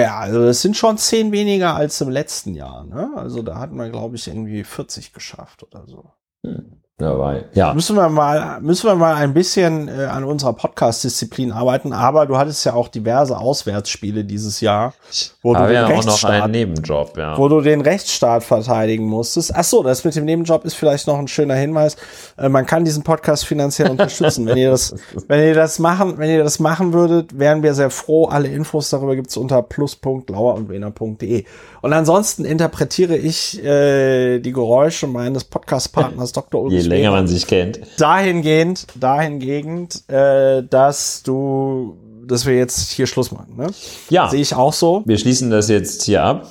Ja, 0.00 0.18
also 0.18 0.44
das 0.44 0.62
sind 0.62 0.76
schon 0.76 0.98
zehn 0.98 1.32
weniger 1.32 1.74
als 1.74 2.00
im 2.00 2.10
letzten 2.10 2.54
Jahr. 2.54 2.84
Ne? 2.84 3.12
Also 3.16 3.42
da 3.42 3.58
hatten 3.58 3.76
wir, 3.76 3.90
glaube 3.90 4.16
ich, 4.16 4.26
irgendwie 4.26 4.64
40 4.64 5.12
geschafft 5.12 5.62
oder 5.62 5.86
so. 5.86 6.10
Hm 6.44 6.83
dabei. 6.98 7.44
Ja. 7.54 7.74
Müssen 7.74 7.96
wir 7.96 8.08
mal, 8.08 8.60
müssen 8.60 8.86
wir 8.86 8.94
mal 8.94 9.16
ein 9.16 9.34
bisschen 9.34 9.88
äh, 9.88 10.04
an 10.04 10.22
unserer 10.22 10.52
Podcast-Disziplin 10.52 11.50
arbeiten. 11.50 11.92
Aber 11.92 12.26
du 12.26 12.38
hattest 12.38 12.64
ja 12.64 12.74
auch 12.74 12.86
diverse 12.86 13.36
Auswärtsspiele 13.36 14.24
dieses 14.24 14.60
Jahr, 14.60 14.94
wo 15.42 15.54
du 15.54 15.66
den 15.66 15.72
ja 15.72 15.86
einen 16.28 16.52
Nebenjob, 16.52 17.16
ja. 17.16 17.36
wo 17.36 17.48
du 17.48 17.60
den 17.60 17.80
Rechtsstaat 17.80 18.44
verteidigen 18.44 19.06
musstest. 19.06 19.52
Ach 19.54 19.64
so, 19.64 19.82
das 19.82 20.04
mit 20.04 20.14
dem 20.14 20.24
Nebenjob 20.24 20.64
ist 20.64 20.74
vielleicht 20.74 21.08
noch 21.08 21.18
ein 21.18 21.26
schöner 21.26 21.56
Hinweis. 21.56 21.96
Äh, 22.38 22.48
man 22.48 22.64
kann 22.64 22.84
diesen 22.84 23.02
Podcast 23.02 23.44
finanziell 23.44 23.90
unterstützen. 23.90 24.46
wenn 24.46 24.56
ihr 24.56 24.70
das, 24.70 24.94
wenn 25.26 25.40
ihr 25.40 25.54
das 25.54 25.80
machen, 25.80 26.18
wenn 26.18 26.30
ihr 26.30 26.44
das 26.44 26.60
machen 26.60 26.92
würdet, 26.92 27.36
wären 27.36 27.64
wir 27.64 27.74
sehr 27.74 27.90
froh. 27.90 28.26
Alle 28.26 28.46
Infos 28.46 28.90
darüber 28.90 29.16
gibt's 29.16 29.36
unter 29.36 29.62
plus.lauerundwener.de. 29.62 31.44
Und 31.73 31.73
ansonsten 31.92 32.44
interpretiere 32.44 33.16
ich 33.16 33.62
äh, 33.62 34.38
die 34.38 34.52
Geräusche 34.52 35.06
meines 35.06 35.44
Podcast-Partners 35.44 36.32
Dr. 36.32 36.62
Ulrich 36.62 36.82
Je 36.82 36.88
länger 36.88 37.10
man 37.10 37.28
sich 37.28 37.46
kennt. 37.46 37.80
Dahingehend, 37.98 38.86
dahingehend, 38.94 40.08
äh, 40.08 40.62
dass 40.62 41.22
du, 41.22 41.98
dass 42.26 42.46
wir 42.46 42.56
jetzt 42.56 42.92
hier 42.92 43.06
Schluss 43.06 43.32
machen. 43.32 43.56
Ne? 43.56 43.66
Ja. 44.08 44.30
Sehe 44.30 44.40
ich 44.40 44.54
auch 44.54 44.72
so. 44.72 45.02
Wir 45.04 45.18
schließen 45.18 45.50
das 45.50 45.68
jetzt 45.68 46.04
hier 46.04 46.22
ab. 46.22 46.48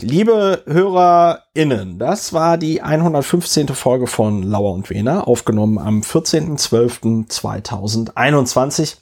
Liebe 0.00 0.62
HörerInnen, 0.66 1.98
das 1.98 2.32
war 2.32 2.56
die 2.56 2.82
115. 2.82 3.66
Folge 3.68 4.06
von 4.06 4.44
Lauer 4.44 4.72
und 4.72 4.90
Wehner, 4.90 5.26
aufgenommen 5.26 5.76
am 5.76 6.02
14.12.2021. 6.02 8.94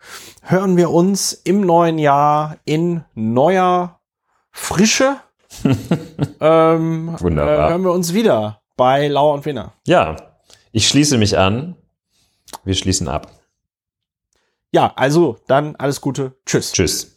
hören 0.41 0.77
wir 0.77 0.91
uns 0.91 1.33
im 1.33 1.61
neuen 1.61 1.97
Jahr 1.97 2.57
in 2.65 3.03
neuer 3.13 3.99
Frische. 4.51 5.17
ähm, 6.39 7.15
Wunderbar. 7.19 7.67
Äh, 7.67 7.69
hören 7.71 7.83
wir 7.83 7.91
uns 7.91 8.13
wieder 8.13 8.61
bei 8.77 9.07
Lauer 9.07 9.33
und 9.33 9.45
Winner. 9.45 9.73
Ja, 9.85 10.15
ich 10.71 10.87
schließe 10.87 11.17
mich 11.17 11.37
an. 11.37 11.75
Wir 12.63 12.75
schließen 12.75 13.07
ab. 13.07 13.31
Ja, 14.71 14.93
also 14.95 15.37
dann 15.47 15.75
alles 15.77 16.01
Gute. 16.01 16.33
Tschüss. 16.45 16.71
Tschüss. 16.71 17.14